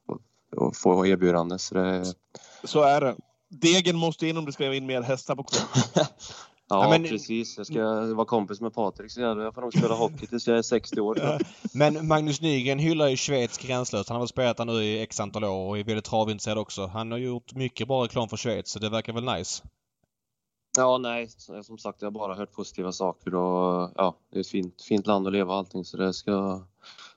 och 0.55 0.75
få 0.75 1.05
erbjudande. 1.05 1.59
Så, 1.59 1.75
det... 1.75 2.13
så 2.63 2.81
är 2.81 3.01
det. 3.01 3.15
Degen 3.49 3.97
måste 3.97 4.27
in 4.27 4.37
om 4.37 4.45
du 4.45 4.51
ska 4.51 4.73
in 4.73 4.85
mer 4.85 5.01
hästar 5.01 5.35
på 5.35 5.43
kvar. 5.43 6.07
Ja, 6.73 6.89
men, 6.89 7.03
precis. 7.03 7.57
Jag 7.57 7.67
ska 7.67 8.13
vara 8.13 8.25
kompis 8.25 8.61
med 8.61 8.73
Patrik 8.73 9.11
så 9.11 9.21
jag 9.21 9.55
får 9.55 9.61
nog 9.61 9.73
spela 9.73 9.95
hockey 9.95 10.27
tills 10.27 10.47
jag 10.47 10.57
är 10.57 10.61
60 10.61 11.01
år. 11.01 11.17
Men 11.73 12.07
Magnus 12.07 12.41
Nygren 12.41 12.79
hyllar 12.79 13.07
ju 13.07 13.17
Schweiz 13.17 13.57
gränslöst. 13.57 14.09
Han 14.09 14.15
har 14.15 14.21
väl 14.21 14.27
spelat 14.27 14.57
där 14.57 14.65
nu 14.65 14.83
i 14.83 15.01
x 15.01 15.19
antal 15.19 15.43
år 15.43 15.69
och 15.69 15.77
är 15.77 15.83
väldigt 15.83 16.05
travintresserad 16.05 16.57
också. 16.57 16.85
Han 16.85 17.11
har 17.11 17.17
gjort 17.17 17.53
mycket 17.53 17.87
bra 17.87 18.03
reklam 18.03 18.29
för 18.29 18.37
Schweiz 18.37 18.69
så 18.69 18.79
det 18.79 18.89
verkar 18.89 19.13
väl 19.13 19.23
nice. 19.23 19.63
Ja, 20.77 20.97
nej, 20.97 21.29
som 21.63 21.77
sagt, 21.77 22.01
jag 22.01 22.07
har 22.07 22.11
bara 22.11 22.35
hört 22.35 22.51
positiva 22.51 22.91
saker 22.91 23.35
och 23.35 23.91
ja, 23.95 24.15
det 24.31 24.37
är 24.37 24.41
ett 24.41 24.47
fint, 24.47 24.81
fint 24.81 25.07
land 25.07 25.27
att 25.27 25.33
leva 25.33 25.51
och 25.53 25.57
allting 25.57 25.85
så 25.85 25.97
det 25.97 26.13
ska, 26.13 26.61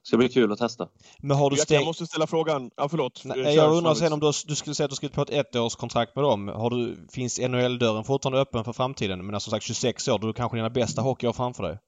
ska 0.07 0.17
bli 0.17 0.29
kul 0.29 0.53
att 0.53 0.59
testa. 0.59 0.89
Men 1.19 1.37
har 1.37 1.51
du 1.51 1.57
stängt... 1.57 1.81
Jag 1.81 1.87
måste 1.87 2.07
ställa 2.07 2.27
frågan. 2.27 2.71
Ja, 2.77 2.89
förlåt. 2.89 3.23
Nej, 3.25 3.55
jag 3.55 3.77
undrar 3.77 3.95
sen 3.95 4.13
om 4.13 4.21
du, 4.21 4.33
du 4.47 4.55
skulle 4.55 4.75
säga 4.75 4.85
att 4.85 4.91
du 4.91 4.97
skrivit 4.97 5.15
på 5.15 5.23
ett 5.23 5.55
ettårskontrakt 5.55 6.17
med 6.17 6.25
dem. 6.25 6.49
Har 6.49 6.71
du, 6.71 6.97
finns 7.11 7.41
NHL-dörren 7.41 8.05
fortfarande 8.05 8.41
öppen 8.41 8.65
för 8.65 8.73
framtiden? 8.73 9.27
Men 9.27 9.41
som 9.41 9.51
sagt 9.51 9.65
26 9.65 10.09
år, 10.09 10.19
du 10.19 10.27
har 10.27 10.33
kanske 10.33 10.57
dina 10.57 10.71
bästa 10.71 11.03
hockeyår 11.03 11.33
framför 11.33 11.63
dig? 11.63 11.79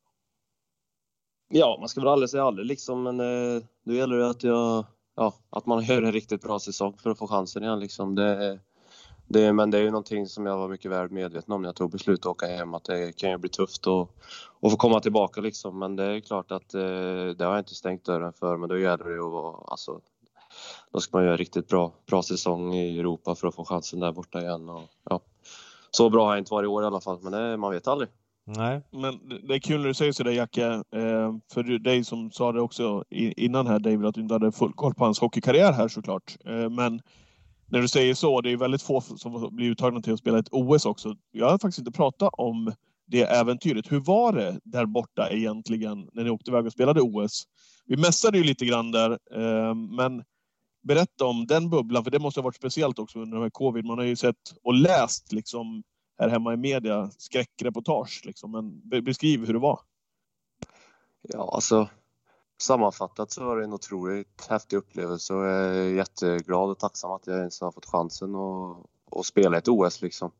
Ja, 1.49 1.77
man 1.81 1.89
ska 1.89 2.01
väl 2.01 2.09
aldrig 2.09 2.31
säga 2.31 2.45
aldrig 2.45 2.67
liksom, 2.67 3.03
men 3.03 3.21
eh, 3.21 3.63
då 3.85 3.95
gäller 3.95 4.17
det 4.17 4.31
att 4.31 4.43
jag, 4.43 4.85
ja, 5.17 5.35
att 5.51 5.67
man 5.67 5.85
gör 5.85 6.03
en 6.03 6.13
riktigt 6.13 6.43
bra 6.43 6.59
säsong 6.59 6.97
för 7.03 7.11
att 7.11 7.19
få 7.19 7.27
chansen 7.27 7.63
igen 7.63 7.81
liksom. 7.81 8.15
Det, 8.15 8.59
det, 9.29 9.53
men 9.53 9.71
det 9.71 9.79
är 9.79 9.83
ju 9.83 9.91
någonting 9.91 10.27
som 10.27 10.47
jag 10.47 10.57
var 10.57 10.69
mycket 10.69 10.91
väl 10.91 11.11
medveten 11.11 11.55
om 11.55 11.63
när 11.63 11.69
jag 11.69 11.77
tog 11.77 11.91
beslutet 11.91 12.27
att 12.27 12.31
åka 12.31 12.47
hem 12.47 12.75
att 12.75 12.85
det 12.85 13.17
kan 13.17 13.31
ju 13.31 13.39
bli 13.39 13.51
tufft 13.51 13.87
att, 13.87 14.09
att 14.63 14.71
få 14.71 14.77
komma 14.77 15.01
tillbaka 15.01 15.41
liksom. 15.41 15.79
Men 15.79 15.97
det 15.97 16.05
är 16.05 16.21
klart 16.21 16.51
att 16.51 16.75
eh, 16.75 16.81
det 17.39 17.45
har 17.45 17.53
jag 17.53 17.59
inte 17.59 17.75
stängt 17.75 18.05
dörren 18.05 18.33
för 18.33 18.57
men 18.57 18.69
då 18.69 18.79
gäller 18.79 19.05
det 19.05 19.25
att 19.25 19.33
vara, 19.33 19.57
alltså, 19.67 20.01
då 20.93 21.01
ska 21.01 21.17
man 21.17 21.27
göra 21.27 21.37
riktigt 21.37 21.69
bra, 21.69 21.93
bra 22.07 22.23
säsong 22.23 22.75
i 22.75 22.99
Europa 22.99 23.35
för 23.35 23.49
att 23.49 23.55
få 23.55 23.65
chansen 23.65 24.01
där 24.01 24.13
borta 24.13 24.41
igen. 24.41 24.69
Och, 24.69 24.83
ja. 25.05 25.21
Så 25.91 26.11
bra 26.11 26.25
har 26.25 26.33
jag 26.33 26.41
inte 26.41 26.55
varit 26.55 26.67
i 26.67 26.69
år 26.69 26.83
i 26.83 26.87
alla 26.87 27.01
fall 27.01 27.19
men 27.23 27.33
det, 27.33 27.57
man 27.57 27.73
vet 27.73 27.89
aldrig. 27.89 28.09
Nej. 28.45 28.83
Men 28.91 29.21
det 29.49 29.55
är 29.55 29.59
kul 29.59 29.81
när 29.81 29.89
du 29.89 29.95
säger 29.95 30.13
sådär 30.13 30.31
Jacke. 30.31 30.67
Eh, 30.67 31.35
för 31.53 31.79
dig 31.79 32.05
som 32.05 32.31
sa 32.31 32.53
det 32.53 32.61
också 32.61 33.05
innan 33.11 33.67
här 33.67 33.79
David 33.79 34.07
att 34.07 34.15
du 34.15 34.21
inte 34.21 34.35
hade 34.35 34.53
full 34.53 34.73
koll 34.73 34.95
på 34.95 35.05
hans 35.05 35.21
hockeykarriär 35.21 35.73
här 35.73 35.89
såklart. 35.89 36.37
Eh, 36.45 36.71
men 36.71 37.01
när 37.71 37.81
du 37.81 37.89
säger 37.89 38.15
så, 38.15 38.41
det 38.41 38.53
är 38.53 38.57
väldigt 38.57 38.83
få 38.83 39.01
som 39.01 39.57
blir 39.57 39.71
uttagna 39.71 40.01
till 40.01 40.13
att 40.13 40.19
spela 40.19 40.39
ett 40.39 40.49
OS 40.53 40.87
också. 40.87 41.17
Jag 41.31 41.51
har 41.51 41.59
faktiskt 41.59 41.79
inte 41.79 41.93
pratat 41.93 42.31
om 42.33 42.73
det 43.07 43.23
äventyret. 43.23 43.93
Hur 43.93 44.01
var 44.01 44.33
det 44.33 44.61
där 44.65 44.87
borta 44.87 45.31
egentligen 45.31 46.09
när 46.13 46.25
ni 46.25 46.31
åkte 46.31 46.51
iväg 46.51 46.67
och 46.67 46.73
spelade 46.73 47.01
OS? 47.01 47.45
Vi 47.87 47.97
mässade 47.97 48.39
ju 48.39 48.45
lite 48.45 48.67
grann 48.67 48.91
där, 48.91 49.11
eh, 49.11 49.75
men 49.75 50.25
berätta 50.83 51.25
om 51.25 51.47
den 51.47 51.71
bubblan, 51.71 52.05
för 52.05 52.11
det 52.11 52.19
måste 52.19 52.41
ha 52.41 52.45
varit 52.45 52.57
speciellt 52.57 52.99
också 52.99 53.19
under 53.19 53.37
den 53.37 53.43
här 53.43 53.51
covid. 53.51 53.85
Man 53.85 53.99
har 53.99 54.05
ju 54.05 54.17
sett 54.17 54.55
och 54.63 54.75
läst 54.75 55.33
liksom 55.33 55.83
här 56.19 56.29
hemma 56.29 56.55
i 56.55 56.57
media 56.57 57.11
skräckreportage, 57.19 58.23
liksom. 58.25 58.51
men 58.51 59.05
beskriv 59.05 59.47
hur 59.47 59.53
det 59.53 59.59
var. 59.59 59.81
Ja, 61.23 61.51
alltså 61.55 61.89
sammanfattat 62.59 63.31
så 63.31 63.45
var 63.45 63.57
det 63.57 63.65
en 63.65 63.73
otroligt 63.73 64.47
häftig 64.49 64.77
upplevelse 64.77 65.35
och 65.35 65.45
jag 65.45 65.77
är 65.77 65.95
jätteglad 65.95 66.71
och 66.71 66.79
tacksam 66.79 67.11
att 67.11 67.27
jag 67.27 67.39
ens 67.39 67.61
har 67.61 67.73
fått 67.73 67.87
chansen 67.87 68.35
att, 68.35 68.87
att 69.19 69.27
spela 69.27 69.59
ett 69.59 69.69
OS 69.69 70.03
liksom. 70.03 70.31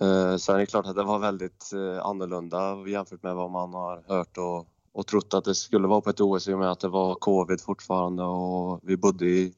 Eh, 0.00 0.36
sen 0.36 0.54
är 0.54 0.58
det 0.58 0.66
klart 0.66 0.86
att 0.86 0.96
det 0.96 1.02
var 1.02 1.18
väldigt 1.18 1.72
eh, 1.72 2.06
annorlunda 2.06 2.88
jämfört 2.88 3.22
med 3.22 3.34
vad 3.34 3.50
man 3.50 3.74
har 3.74 4.04
hört 4.08 4.38
och, 4.38 4.68
och 4.92 5.06
trott 5.06 5.34
att 5.34 5.44
det 5.44 5.54
skulle 5.54 5.88
vara 5.88 6.00
på 6.00 6.10
ett 6.10 6.20
OS 6.20 6.48
i 6.48 6.52
och 6.52 6.58
med 6.58 6.70
att 6.70 6.80
det 6.80 6.88
var 6.88 7.14
covid 7.14 7.60
fortfarande 7.60 8.22
och 8.22 8.80
vi 8.82 8.96
bodde 8.96 9.26
i, 9.26 9.54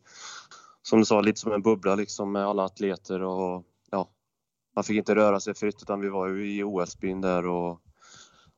som 0.82 0.98
du 0.98 1.04
sa, 1.04 1.20
lite 1.20 1.40
som 1.40 1.52
en 1.52 1.62
bubbla 1.62 1.94
liksom 1.94 2.32
med 2.32 2.46
alla 2.46 2.64
atleter 2.64 3.22
och 3.22 3.64
ja, 3.90 4.08
man 4.74 4.84
fick 4.84 4.96
inte 4.96 5.14
röra 5.14 5.40
sig 5.40 5.54
fritt 5.54 5.82
utan 5.82 6.00
vi 6.00 6.08
var 6.08 6.28
ju 6.28 6.58
i 6.58 6.62
OS-byn 6.62 7.20
där 7.20 7.46
och 7.46 7.80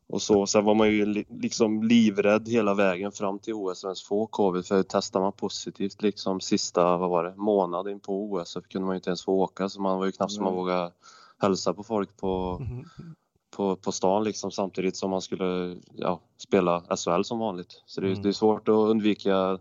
och 0.09 0.22
så. 0.22 0.46
Sen 0.46 0.64
var 0.64 0.74
man 0.74 0.88
ju 0.88 1.24
liksom 1.28 1.82
livrädd 1.82 2.48
hela 2.48 2.74
vägen 2.74 3.12
fram 3.12 3.38
till 3.38 3.54
OS 3.54 3.84
ens 3.84 4.02
få 4.02 4.26
covid 4.26 4.66
för 4.66 4.82
testar 4.82 5.20
man 5.20 5.32
positivt 5.32 6.02
liksom 6.02 6.40
sista, 6.40 6.96
vad 6.96 7.11
var 7.11 7.24
det, 7.24 7.34
månad 7.36 7.88
in 7.88 8.00
på 8.00 8.24
OS 8.24 8.50
så 8.50 8.62
kunde 8.62 8.86
man 8.86 8.94
ju 8.94 8.98
inte 8.98 9.11
ens 9.11 9.24
få 9.24 9.32
åka 9.32 9.68
så 9.68 9.80
man 9.80 9.98
var 9.98 10.06
ju 10.06 10.12
knappt 10.12 10.32
som 10.32 10.44
man 10.44 10.54
vågade 10.54 10.92
hälsa 11.38 11.74
på 11.74 11.82
folk 11.82 12.16
på, 12.16 12.59
mm. 12.61 12.84
på, 13.56 13.76
på 13.76 13.92
stan 13.92 14.24
liksom 14.24 14.50
samtidigt 14.50 14.96
som 14.96 15.11
man 15.11 15.22
skulle 15.22 15.76
ja, 15.96 16.20
spela 16.38 16.96
SHL 16.96 17.22
som 17.22 17.38
vanligt. 17.38 17.82
Så 17.86 18.00
det, 18.00 18.06
mm. 18.06 18.22
det 18.22 18.28
är 18.28 18.32
svårt 18.32 18.68
att 18.68 18.72
undvika 18.72 19.59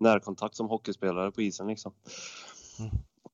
närkontakt 0.00 0.56
som 0.56 0.68
hockeyspelare 0.68 1.30
på 1.30 1.42
isen 1.42 1.66
liksom. 1.66 1.92
Mm. 2.78 2.90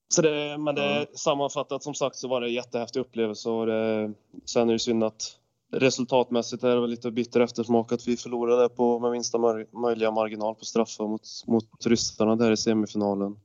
Så 0.08 0.22
det, 0.22 0.58
men 0.58 0.74
det, 0.74 1.06
sammanfattat 1.18 1.82
som 1.82 1.94
sagt 1.94 2.16
så 2.16 2.28
var 2.28 2.40
det 2.40 2.46
en 2.46 2.52
jättehäftig 2.52 3.00
upplevelse 3.00 3.50
och 3.50 3.66
det, 3.66 4.12
sen 4.44 4.68
är 4.68 4.72
det 4.72 4.78
synd 4.78 5.04
att 5.04 5.38
resultatmässigt 5.74 6.64
är 6.64 6.74
det 6.74 6.80
väl 6.80 6.90
lite 6.90 7.10
bitter 7.10 7.40
eftersmak 7.40 7.92
att 7.92 8.08
vi 8.08 8.16
förlorade 8.16 8.68
på 8.68 8.98
med 8.98 9.10
minsta 9.10 9.38
möjliga 9.72 10.10
marginal 10.10 10.54
på 10.54 10.64
straffar 10.64 11.08
mot, 11.08 11.22
mot 11.46 11.86
ryssarna 11.86 12.36
där 12.36 12.50
i 12.50 12.56
semifinalen. 12.56 13.36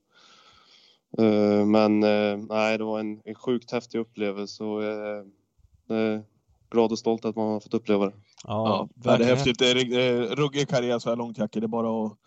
Uh, 1.19 1.65
men 1.65 2.03
uh, 2.03 2.37
nej, 2.49 2.77
det 2.77 2.83
var 2.83 2.99
en, 2.99 3.21
en 3.25 3.35
sjukt 3.35 3.71
häftig 3.71 3.99
upplevelse 3.99 4.63
och 4.63 4.81
uh, 4.81 5.97
uh, 5.97 6.19
glad 6.71 6.91
och 6.91 6.99
stolt 6.99 7.25
att 7.25 7.35
man 7.35 7.47
har 7.47 7.59
fått 7.59 7.73
uppleva 7.73 8.05
det. 8.05 8.13
Ja, 8.43 8.89
ja 9.03 9.17
det 9.17 9.23
är 9.23 9.27
häftigt. 9.27 9.59
Det 9.59 9.71
är 9.71 10.35
ruggig 10.35 10.69
karriär 10.69 10.99
så 10.99 11.09
här 11.09 11.15
långt 11.15 11.37
Jacke. 11.37 11.59
Det 11.59 11.65
är 11.65 11.67
bara 11.67 12.05
att, 12.05 12.17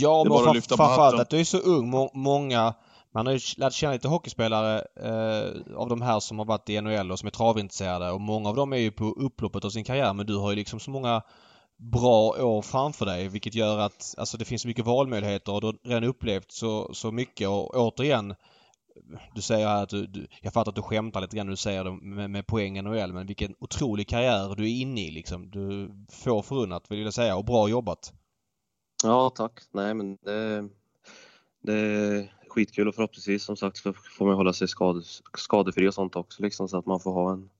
ja, 0.00 0.22
det 0.24 0.28
är 0.28 0.30
bara 0.30 0.50
att 0.50 0.56
lyfta 0.56 0.76
på 0.76 0.82
hatten. 0.82 1.20
Att 1.20 1.30
du 1.30 1.40
är 1.40 1.44
så 1.44 1.58
ung. 1.58 1.90
Må 1.90 2.10
många 2.14 2.74
man 3.16 3.26
har 3.26 3.32
ju 3.32 3.40
lärt 3.56 3.72
känna 3.72 3.92
lite 3.92 4.08
hockeyspelare 4.08 4.84
eh, 4.96 5.76
av 5.76 5.88
de 5.88 6.02
här 6.02 6.20
som 6.20 6.38
har 6.38 6.46
varit 6.46 6.68
i 6.68 6.80
NHL 6.80 7.12
och 7.12 7.18
som 7.18 7.26
är 7.26 7.30
travintresserade 7.30 8.10
och 8.10 8.20
många 8.20 8.48
av 8.48 8.56
dem 8.56 8.72
är 8.72 8.76
ju 8.76 8.90
på 8.90 9.04
upploppet 9.04 9.64
av 9.64 9.70
sin 9.70 9.84
karriär 9.84 10.12
men 10.12 10.26
du 10.26 10.36
har 10.36 10.50
ju 10.50 10.56
liksom 10.56 10.80
så 10.80 10.90
många 10.90 11.22
bra 11.76 12.28
år 12.28 12.62
framför 12.62 13.06
dig 13.06 13.28
vilket 13.28 13.54
gör 13.54 13.78
att 13.78 14.14
alltså 14.18 14.36
det 14.36 14.44
finns 14.44 14.62
så 14.62 14.68
mycket 14.68 14.86
valmöjligheter 14.86 15.52
och 15.52 15.60
du 15.60 15.66
har 15.66 15.78
redan 15.84 16.04
upplevt 16.04 16.52
så, 16.52 16.94
så 16.94 17.12
mycket 17.12 17.48
och 17.48 17.74
återigen 17.74 18.34
du 19.34 19.42
säger 19.42 19.66
här 19.68 19.82
att 19.82 19.88
du, 19.88 20.06
du, 20.06 20.26
jag 20.42 20.52
fattar 20.52 20.70
att 20.70 20.76
du 20.76 20.82
skämtar 20.82 21.20
lite 21.20 21.36
grann 21.36 21.46
när 21.46 21.52
du 21.52 21.56
säger 21.56 21.84
det 21.84 21.90
med, 21.90 22.30
med 22.30 22.46
poängen 22.46 22.84
NHL 22.84 23.12
men 23.12 23.26
vilken 23.26 23.54
otrolig 23.58 24.08
karriär 24.08 24.54
du 24.56 24.64
är 24.64 24.80
inne 24.80 25.00
i 25.00 25.10
liksom. 25.10 25.50
Du 25.50 25.90
får 26.10 26.42
förunnat 26.42 26.90
vill 26.90 27.00
jag 27.00 27.14
säga 27.14 27.36
och 27.36 27.44
bra 27.44 27.68
jobbat. 27.68 28.12
Ja 29.02 29.30
tack. 29.30 29.60
Nej 29.72 29.94
men 29.94 30.16
det, 30.16 30.68
det 31.62 32.28
skitkul 32.56 32.88
och 32.88 32.94
förhoppningsvis 32.94 33.44
som 33.44 33.56
sagt 33.56 33.76
så 33.76 33.92
får 33.92 34.26
man 34.26 34.34
hålla 34.34 34.52
sig 34.52 34.68
skade, 34.68 35.02
skadefri 35.38 35.88
och 35.88 35.94
sånt 35.94 36.16
också 36.16 36.42
liksom 36.42 36.68
så 36.68 36.78
att 36.78 36.86
man 36.86 37.00
får 37.00 37.12
ha 37.12 37.32
en, 37.32 37.50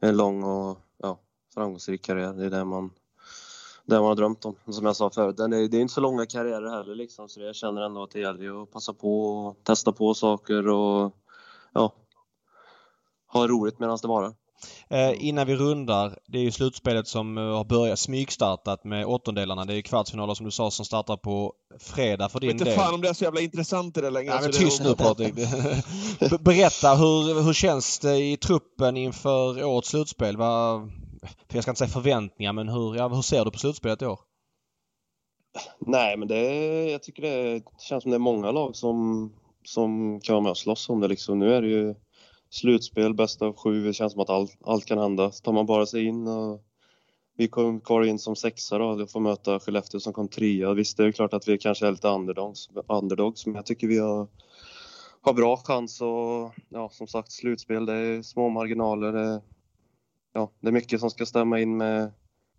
en 0.00 0.16
lång 0.16 0.44
och 0.44 0.78
ja, 0.98 1.18
framgångsrik 1.54 2.02
karriär. 2.02 2.32
Det 2.32 2.44
är 2.44 2.50
det 2.50 2.64
man, 2.64 2.90
det 3.84 3.94
man 3.94 4.04
har 4.04 4.14
drömt 4.14 4.44
om. 4.44 4.54
Som 4.72 4.86
jag 4.86 4.96
sa 4.96 5.10
förut, 5.10 5.36
det 5.36 5.44
är, 5.44 5.68
det 5.68 5.76
är 5.76 5.80
inte 5.80 5.94
så 5.94 6.00
långa 6.00 6.26
karriärer 6.26 6.70
heller 6.70 6.94
liksom 6.94 7.28
så 7.28 7.40
jag 7.40 7.56
känner 7.56 7.82
ändå 7.82 8.02
att 8.02 8.10
det 8.10 8.20
gäller 8.20 8.62
att 8.62 8.70
passa 8.70 8.92
på 8.92 9.26
och 9.26 9.64
testa 9.64 9.92
på 9.92 10.14
saker 10.14 10.68
och 10.68 11.12
ja, 11.72 11.92
ha 13.26 13.46
roligt 13.46 13.78
medan 13.78 13.98
det 14.02 14.08
varar. 14.08 14.34
Eh, 14.88 15.26
innan 15.28 15.46
vi 15.46 15.56
rundar. 15.56 16.18
Det 16.26 16.38
är 16.38 16.42
ju 16.42 16.50
slutspelet 16.50 17.08
som 17.08 17.38
eh, 17.38 17.44
har 17.44 17.64
börjat 17.64 17.98
smygstartat 17.98 18.84
med 18.84 19.06
åttondelarna. 19.06 19.64
Det 19.64 19.72
är 19.72 19.76
ju 19.76 19.82
kvartsfinaler 19.82 20.34
som 20.34 20.46
du 20.46 20.52
sa 20.52 20.70
som 20.70 20.84
startar 20.84 21.16
på 21.16 21.52
fredag 21.80 22.28
för 22.28 22.40
din 22.40 22.56
del. 22.56 22.68
Inte 22.68 22.80
fan 22.80 22.94
om 22.94 23.00
det 23.00 23.08
är 23.08 23.12
så 23.12 23.24
jävla 23.24 23.40
intressant 23.40 23.96
i 23.96 24.00
det 24.00 24.10
längre. 24.10 24.34
Ja, 24.34 24.40
men 24.42 24.52
tyst 24.52 24.82
nu 24.84 24.94
Patrik. 24.94 25.34
Berätta, 26.40 26.94
hur, 26.94 27.42
hur 27.42 27.52
känns 27.52 27.98
det 27.98 28.16
i 28.16 28.36
truppen 28.36 28.96
inför 28.96 29.64
årets 29.64 29.88
slutspel? 29.88 30.36
För 30.36 30.90
jag 31.52 31.62
ska 31.62 31.70
inte 31.70 31.78
säga 31.78 31.88
förväntningar, 31.88 32.52
men 32.52 32.68
hur, 32.68 32.96
ja, 32.96 33.08
hur 33.08 33.22
ser 33.22 33.44
du 33.44 33.50
på 33.50 33.58
slutspelet 33.58 34.02
i 34.02 34.06
år? 34.06 34.18
Nej, 35.78 36.16
men 36.16 36.28
det, 36.28 36.44
jag 36.90 37.02
tycker 37.02 37.22
det 37.22 37.62
känns 37.78 38.02
som 38.02 38.10
det 38.10 38.16
är 38.16 38.18
många 38.18 38.50
lag 38.50 38.76
som, 38.76 39.32
som 39.64 40.20
kan 40.20 40.34
vara 40.34 40.42
med 40.42 40.50
och 40.50 40.58
slåss 40.58 40.88
om 40.88 41.00
det. 41.00 41.08
Liksom. 41.08 41.38
Nu 41.38 41.54
är 41.54 41.62
det 41.62 41.68
ju 41.68 41.94
slutspel, 42.54 43.14
bästa 43.14 43.46
av 43.46 43.56
sju. 43.56 43.84
Det 43.84 43.92
känns 43.92 44.12
som 44.12 44.22
att 44.22 44.30
allt, 44.30 44.58
allt 44.64 44.84
kan 44.84 44.98
hända. 44.98 45.30
Så 45.30 45.42
tar 45.42 45.52
man 45.52 45.66
bara 45.66 45.86
sig 45.86 46.04
in 46.04 46.28
och 46.28 46.64
vi 47.36 47.48
kom 47.48 47.80
kvar 47.80 48.02
in 48.02 48.18
som 48.18 48.36
sexa 48.36 48.78
då 48.78 48.84
och 48.84 49.10
får 49.10 49.20
möta 49.20 49.60
Skellefteå 49.60 50.00
som 50.00 50.12
kom 50.12 50.28
trea. 50.28 50.74
Visst, 50.74 50.96
det 50.96 51.04
är 51.04 51.12
klart 51.12 51.34
att 51.34 51.48
vi 51.48 51.58
kanske 51.58 51.86
är 51.86 51.90
lite 51.90 52.08
underdogs, 52.08 52.68
underdogs 52.88 53.46
men 53.46 53.54
jag 53.54 53.66
tycker 53.66 53.86
vi 53.86 53.98
har, 53.98 54.28
har 55.20 55.32
bra 55.32 55.56
chans 55.56 56.00
och 56.00 56.54
ja, 56.68 56.88
som 56.92 57.06
sagt 57.06 57.32
slutspel, 57.32 57.86
det 57.86 57.94
är 57.94 58.22
små 58.22 58.48
marginaler. 58.48 59.12
Det, 59.12 59.42
ja, 60.32 60.50
det 60.60 60.68
är 60.68 60.72
mycket 60.72 61.00
som 61.00 61.10
ska 61.10 61.26
stämma 61.26 61.60
in 61.60 61.76
med 61.76 62.12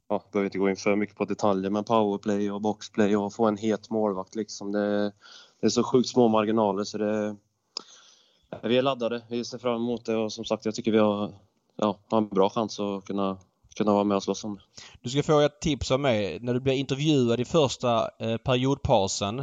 ja, 0.09 0.23
behöver 0.31 0.45
inte 0.45 0.57
gå 0.57 0.69
in 0.69 0.75
för 0.75 0.95
mycket 0.95 1.15
på 1.15 1.25
detaljer, 1.25 1.69
men 1.71 1.83
powerplay 1.83 2.51
och 2.51 2.61
boxplay 2.61 3.15
och 3.15 3.33
få 3.33 3.45
en 3.45 3.57
het 3.57 3.89
målvakt 3.89 4.35
liksom. 4.35 4.71
Det, 4.71 5.11
det 5.61 5.67
är 5.67 5.69
så 5.69 5.83
sjukt 5.83 6.09
små 6.09 6.27
marginaler 6.27 6.83
så 6.83 6.97
det, 6.97 7.35
vi 8.63 8.77
är 8.77 8.81
laddade. 8.81 9.21
Vi 9.29 9.45
ser 9.45 9.57
fram 9.57 9.75
emot 9.75 10.05
det 10.05 10.15
och 10.15 10.33
som 10.33 10.45
sagt, 10.45 10.65
jag 10.65 10.75
tycker 10.75 10.91
vi 10.91 10.97
har, 10.97 11.33
ja, 11.75 11.99
har 12.09 12.17
en 12.17 12.29
bra 12.29 12.49
chans 12.49 12.79
att 12.79 13.05
kunna 13.05 13.37
kunna 13.75 13.93
vara 13.93 14.03
med 14.03 14.17
och 14.17 14.23
slåss 14.23 14.43
om 14.43 14.55
det. 14.55 14.61
Du 15.01 15.09
ska 15.09 15.23
få 15.23 15.39
ett 15.39 15.59
tips 15.59 15.91
av 15.91 15.99
mig. 15.99 16.39
När 16.41 16.53
du 16.53 16.59
blir 16.59 16.73
intervjuad 16.73 17.39
i 17.39 17.45
första 17.45 18.09
eh, 18.19 18.37
periodpausen 18.37 19.39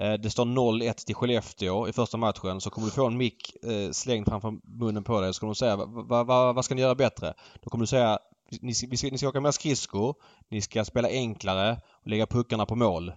eh, 0.00 0.12
det 0.12 0.30
står 0.30 0.44
0-1 0.44 1.06
till 1.06 1.14
Skellefteå 1.14 1.88
i 1.88 1.92
första 1.92 2.16
matchen 2.16 2.60
så 2.60 2.70
kommer 2.70 2.86
du 2.86 2.92
få 2.92 3.06
en 3.06 3.16
mick 3.16 3.64
eh, 3.64 3.90
slängd 3.90 4.28
framför 4.28 4.54
munnen 4.78 5.04
på 5.04 5.20
dig 5.20 5.34
så 5.34 5.40
kommer 5.40 5.50
du 5.50 5.54
säga 5.54 5.76
vad 5.76 6.26
va, 6.26 6.52
va 6.52 6.62
ska 6.62 6.74
ni 6.74 6.80
göra 6.80 6.94
bättre? 6.94 7.34
Då 7.62 7.70
kommer 7.70 7.82
du 7.82 7.86
säga 7.86 8.18
ni 8.60 8.74
ska, 8.74 9.08
ni 9.10 9.18
ska 9.18 9.28
åka 9.28 9.40
mer 9.40 9.50
skridskor, 9.50 10.14
ni 10.48 10.60
ska 10.60 10.84
spela 10.84 11.08
enklare 11.08 11.80
och 11.90 12.06
lägga 12.06 12.26
puckarna 12.26 12.66
på 12.66 12.74
mål. 12.74 13.12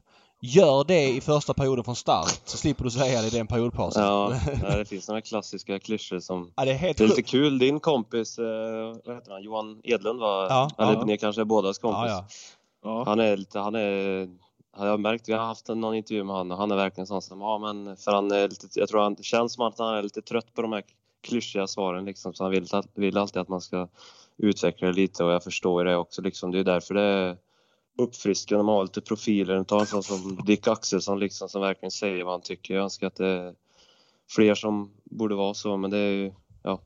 Gör 0.47 0.83
det 0.83 1.09
i 1.09 1.21
första 1.21 1.53
perioden 1.53 1.83
från 1.83 1.95
start 1.95 2.39
så 2.45 2.57
slipper 2.57 2.83
du 2.83 2.91
säga 2.91 3.21
det 3.21 3.27
i 3.27 3.29
den 3.29 3.47
periodpausen. 3.47 4.03
Ja, 4.63 4.77
det 4.77 4.85
finns 4.85 5.07
några 5.07 5.21
klassiska 5.21 5.79
klyschor 5.79 6.19
som... 6.19 6.51
Ja, 6.55 6.65
det, 6.65 6.71
är 6.71 6.75
helt 6.75 6.97
det 6.97 7.03
är 7.03 7.07
lite 7.07 7.21
kul. 7.21 7.59
Din 7.59 7.79
kompis, 7.79 8.39
eh, 8.39 8.45
vad 9.05 9.15
heter 9.15 9.31
han, 9.31 9.43
Johan 9.43 9.81
Edlund 9.83 10.19
var... 10.19 10.43
Ja, 10.43 10.69
Eller 10.77 10.93
ja. 10.93 11.05
ni 11.05 11.17
kanske 11.17 11.41
är 11.41 11.45
bådas 11.45 11.79
kompis. 11.79 12.11
Ja, 12.11 12.25
ja. 12.83 13.03
Han 13.05 13.19
är 13.19 13.37
lite, 13.37 13.59
han 13.59 13.75
är... 13.75 14.29
Jag 14.77 14.85
har 14.85 14.97
märkt, 14.97 15.29
vi 15.29 15.33
har 15.33 15.45
haft 15.45 15.67
någon 15.67 15.95
intervju 15.95 16.23
med 16.23 16.35
honom 16.35 16.51
och 16.51 16.57
han 16.57 16.71
är 16.71 16.75
verkligen 16.75 17.07
sån 17.07 17.21
som, 17.21 17.41
ja 17.41 17.57
men 17.57 17.97
för 17.97 18.11
han 18.11 18.31
är 18.31 18.49
lite, 18.49 18.67
jag 18.73 18.89
tror 18.89 19.01
han 19.01 19.15
känns 19.15 19.53
som 19.53 19.67
att 19.67 19.79
han 19.79 19.95
är 19.95 20.03
lite 20.03 20.21
trött 20.21 20.53
på 20.53 20.61
de 20.61 20.73
här 20.73 20.83
klyschiga 21.23 21.67
svaren 21.67 22.05
liksom 22.05 22.33
så 22.33 22.43
han 22.43 22.51
vill, 22.51 22.67
vill 22.93 23.17
alltid 23.17 23.41
att 23.41 23.49
man 23.49 23.61
ska 23.61 23.87
utveckla 24.37 24.87
det 24.87 24.93
lite 24.93 25.23
och 25.23 25.31
jag 25.31 25.43
förstår 25.43 25.85
det 25.85 25.95
också 25.95 26.21
liksom. 26.21 26.51
Det 26.51 26.59
är 26.59 26.63
därför 26.63 26.93
det 26.93 27.01
är 27.01 27.37
uppfriskande 27.97 28.63
man 28.63 28.75
har 28.75 28.83
lite 28.83 29.01
profiler. 29.01 29.63
Ta 29.63 29.79
en 29.79 29.85
sån 29.85 30.03
som 30.03 30.45
Dick 30.45 30.67
Axelsson 30.67 31.19
liksom 31.19 31.49
som 31.49 31.61
verkligen 31.61 31.91
säger 31.91 32.23
vad 32.23 32.33
han 32.33 32.41
tycker. 32.41 32.73
Jag 32.73 32.83
önskar 32.83 33.07
att 33.07 33.15
det 33.15 33.27
är 33.27 33.53
fler 34.29 34.55
som 34.55 34.91
borde 35.03 35.35
vara 35.35 35.53
så 35.53 35.77
men 35.77 35.91
det 35.91 35.97
är 35.97 36.11
ju, 36.11 36.33
ja. 36.63 36.81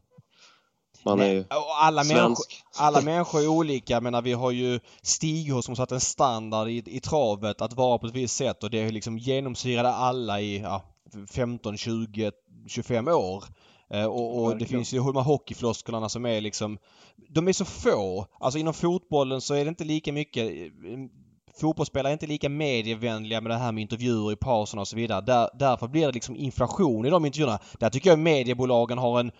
Man 1.06 1.20
är 1.20 1.34
ju 1.34 1.46
alla 1.82 2.04
svensk. 2.04 2.18
Människor, 2.22 2.86
alla 2.86 3.02
människor 3.02 3.40
är 3.42 3.48
olika. 3.48 4.02
Men 4.02 4.24
vi 4.24 4.34
har 4.34 4.52
ju 4.52 4.80
Stig 5.02 5.64
som 5.64 5.76
satt 5.76 5.92
en 5.92 6.00
standard 6.00 6.68
i, 6.68 6.84
i 6.86 7.00
travet 7.00 7.62
att 7.62 7.74
vara 7.74 7.98
på 7.98 8.08
ett 8.08 8.14
visst 8.14 8.36
sätt 8.36 8.64
och 8.64 8.70
det 8.70 8.92
liksom 8.92 9.18
genomsyrade 9.18 9.90
alla 9.90 10.42
i 10.42 10.60
ja, 10.60 10.84
15, 11.32 11.78
20, 11.78 12.32
25 12.68 13.08
år. 13.08 13.44
Eh, 13.90 14.06
och, 14.06 14.44
och 14.44 14.58
det 14.58 14.66
finns 14.66 14.94
ju 14.94 14.98
de 14.98 15.16
här 15.16 15.24
hockeyflosklerna 15.24 16.10
som 16.10 16.26
är 16.26 16.42
liksom... 16.42 16.78
De 17.30 17.48
är 17.48 17.54
så 17.54 17.66
få. 17.66 18.26
Alltså 18.40 18.60
inom 18.60 18.74
fotbollen 18.74 19.42
så 19.42 19.54
är 19.54 19.66
det 19.66 19.70
inte 19.70 19.84
lika 19.84 20.14
mycket... 20.14 20.52
Eh, 20.52 20.98
fotbollsspelare 21.60 22.12
är 22.12 22.14
inte 22.14 22.28
lika 22.28 22.50
medievänliga 22.50 23.42
med 23.42 23.52
det 23.52 23.58
här 23.58 23.72
med 23.72 23.82
intervjuer 23.82 24.32
i 24.32 24.36
pauserna 24.36 24.82
och 24.82 24.88
så 24.88 24.96
vidare. 24.96 25.22
Där, 25.22 25.50
därför 25.54 25.88
blir 25.88 26.06
det 26.06 26.12
liksom 26.12 26.36
inflation 26.36 27.06
i 27.06 27.10
de 27.10 27.26
intervjuerna. 27.26 27.60
Där 27.80 27.90
tycker 27.90 28.10
jag 28.10 28.20
mediebolagen 28.20 28.98
har 28.98 29.20
en 29.20 29.32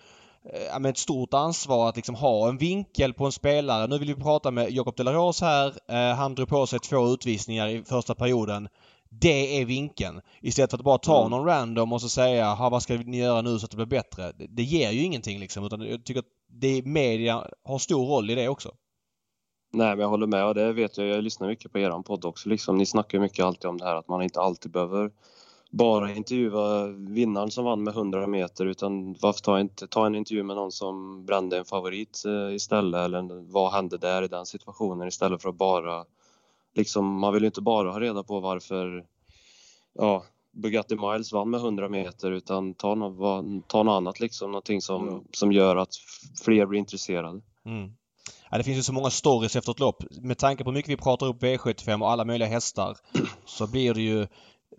eh, 0.84 0.90
ett 0.90 0.98
stort 0.98 1.34
ansvar 1.34 1.88
att 1.88 1.96
liksom 1.96 2.14
ha 2.14 2.48
en 2.48 2.58
vinkel 2.58 3.14
på 3.14 3.26
en 3.26 3.32
spelare. 3.32 3.86
Nu 3.86 3.98
vill 3.98 4.14
vi 4.14 4.22
prata 4.22 4.50
med 4.50 4.70
Jakob 4.70 4.96
Delaros 4.96 5.40
här. 5.40 5.74
Han 6.14 6.34
drog 6.34 6.48
på 6.48 6.66
sig 6.66 6.78
två 6.78 7.08
utvisningar 7.08 7.68
i 7.68 7.82
första 7.84 8.14
perioden. 8.14 8.68
Det 9.10 9.60
är 9.60 9.64
vinkeln. 9.64 10.20
Istället 10.40 10.70
för 10.70 10.78
att 10.78 10.84
bara 10.84 10.98
ta 10.98 11.20
mm. 11.20 11.30
någon 11.30 11.46
random 11.46 11.92
och 11.92 12.00
så 12.00 12.08
säga 12.08 12.56
vad 12.70 12.82
ska 12.82 12.94
ni 12.94 13.18
göra 13.18 13.42
nu 13.42 13.58
så 13.58 13.64
att 13.64 13.70
det 13.70 13.76
blir 13.76 13.86
bättre. 13.86 14.32
Det, 14.32 14.46
det 14.46 14.62
ger 14.62 14.90
ju 14.90 15.02
ingenting 15.02 15.40
liksom 15.40 15.64
utan 15.64 15.80
jag 15.80 16.04
tycker 16.04 16.20
att 16.20 16.26
det, 16.48 16.84
media 16.84 17.46
har 17.64 17.78
stor 17.78 18.06
roll 18.06 18.30
i 18.30 18.34
det 18.34 18.48
också. 18.48 18.74
Nej, 19.72 19.88
men 19.88 19.98
jag 19.98 20.08
håller 20.08 20.26
med 20.26 20.46
och 20.46 20.54
det 20.54 20.72
vet 20.72 20.98
jag. 20.98 21.06
Jag 21.06 21.24
lyssnar 21.24 21.48
mycket 21.48 21.72
på 21.72 21.78
er 21.78 22.02
podd 22.02 22.24
också. 22.24 22.48
Liksom, 22.48 22.78
ni 22.78 22.86
snackar 22.86 23.18
mycket 23.18 23.44
alltid 23.44 23.70
om 23.70 23.78
det 23.78 23.84
här 23.84 23.96
att 23.96 24.08
man 24.08 24.22
inte 24.22 24.40
alltid 24.40 24.72
behöver 24.72 25.10
bara 25.70 26.12
intervjua 26.12 26.86
vinnaren 26.86 27.50
som 27.50 27.64
vann 27.64 27.82
med 27.82 27.94
100 27.94 28.26
meter 28.26 28.66
utan 28.66 29.16
varför 29.20 29.40
ta, 29.40 29.60
inte, 29.60 29.86
ta 29.86 30.06
en 30.06 30.14
intervju 30.14 30.42
med 30.42 30.56
någon 30.56 30.72
som 30.72 31.26
brände 31.26 31.58
en 31.58 31.64
favorit 31.64 32.22
eh, 32.26 32.54
istället 32.54 33.00
eller 33.00 33.52
vad 33.52 33.72
hände 33.72 33.98
där 33.98 34.22
i 34.22 34.28
den 34.28 34.46
situationen 34.46 35.08
istället 35.08 35.42
för 35.42 35.48
att 35.48 35.54
bara 35.54 36.04
liksom, 36.74 37.18
man 37.20 37.32
vill 37.32 37.42
ju 37.42 37.46
inte 37.46 37.60
bara 37.60 37.92
ha 37.92 38.00
reda 38.00 38.22
på 38.22 38.40
varför 38.40 39.04
ja, 39.94 40.24
Bugatti 40.52 40.96
Miles 40.96 41.32
vann 41.32 41.50
med 41.50 41.60
100 41.60 41.88
meter 41.88 42.32
utan 42.32 42.74
ta 42.74 42.94
något, 42.94 43.68
ta 43.68 43.82
något 43.82 43.92
annat 43.92 44.20
liksom, 44.20 44.50
någonting 44.50 44.80
som, 44.80 45.08
mm. 45.08 45.24
som 45.32 45.52
gör 45.52 45.76
att 45.76 45.94
fler 46.44 46.66
blir 46.66 46.78
intresserade. 46.78 47.40
Mm. 47.64 47.92
Ja, 48.50 48.58
det 48.58 48.64
finns 48.64 48.78
ju 48.78 48.82
så 48.82 48.92
många 48.92 49.10
stories 49.10 49.56
efter 49.56 49.72
ett 49.72 49.80
lopp. 49.80 50.04
Med 50.10 50.38
tanke 50.38 50.64
på 50.64 50.70
hur 50.70 50.74
mycket 50.74 50.90
vi 50.90 50.96
pratar 50.96 51.26
upp 51.26 51.42
V75 51.42 52.02
och 52.02 52.10
alla 52.10 52.24
möjliga 52.24 52.48
hästar 52.48 52.96
så 53.46 53.66
blir 53.66 53.94
det 53.94 54.02
ju 54.02 54.26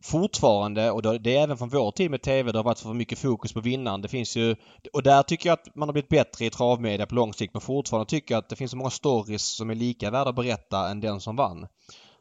fortfarande, 0.01 0.91
och 0.91 1.01
det 1.01 1.35
är 1.35 1.43
även 1.43 1.57
från 1.57 1.69
vår 1.69 1.91
tid 1.91 2.11
med 2.11 2.21
TV, 2.21 2.51
det 2.51 2.57
har 2.59 2.63
varit 2.63 2.79
för 2.79 2.93
mycket 2.93 3.19
fokus 3.19 3.53
på 3.53 3.59
vinnaren. 3.61 4.01
Det 4.01 4.07
finns 4.07 4.37
ju... 4.37 4.55
Och 4.93 5.03
där 5.03 5.23
tycker 5.23 5.49
jag 5.49 5.53
att 5.53 5.75
man 5.75 5.87
har 5.87 5.93
blivit 5.93 6.09
bättre 6.09 6.45
i 6.45 6.49
travmedia 6.49 7.05
på 7.05 7.15
lång 7.15 7.33
sikt 7.33 7.53
men 7.53 7.61
fortfarande 7.61 8.09
tycker 8.09 8.33
jag 8.33 8.39
att 8.39 8.49
det 8.49 8.55
finns 8.55 8.71
så 8.71 8.77
många 8.77 8.89
stories 8.89 9.43
som 9.43 9.69
är 9.69 9.75
lika 9.75 10.11
värda 10.11 10.29
att 10.29 10.35
berätta 10.35 10.89
än 10.89 11.01
den 11.01 11.19
som 11.19 11.35
vann. 11.35 11.67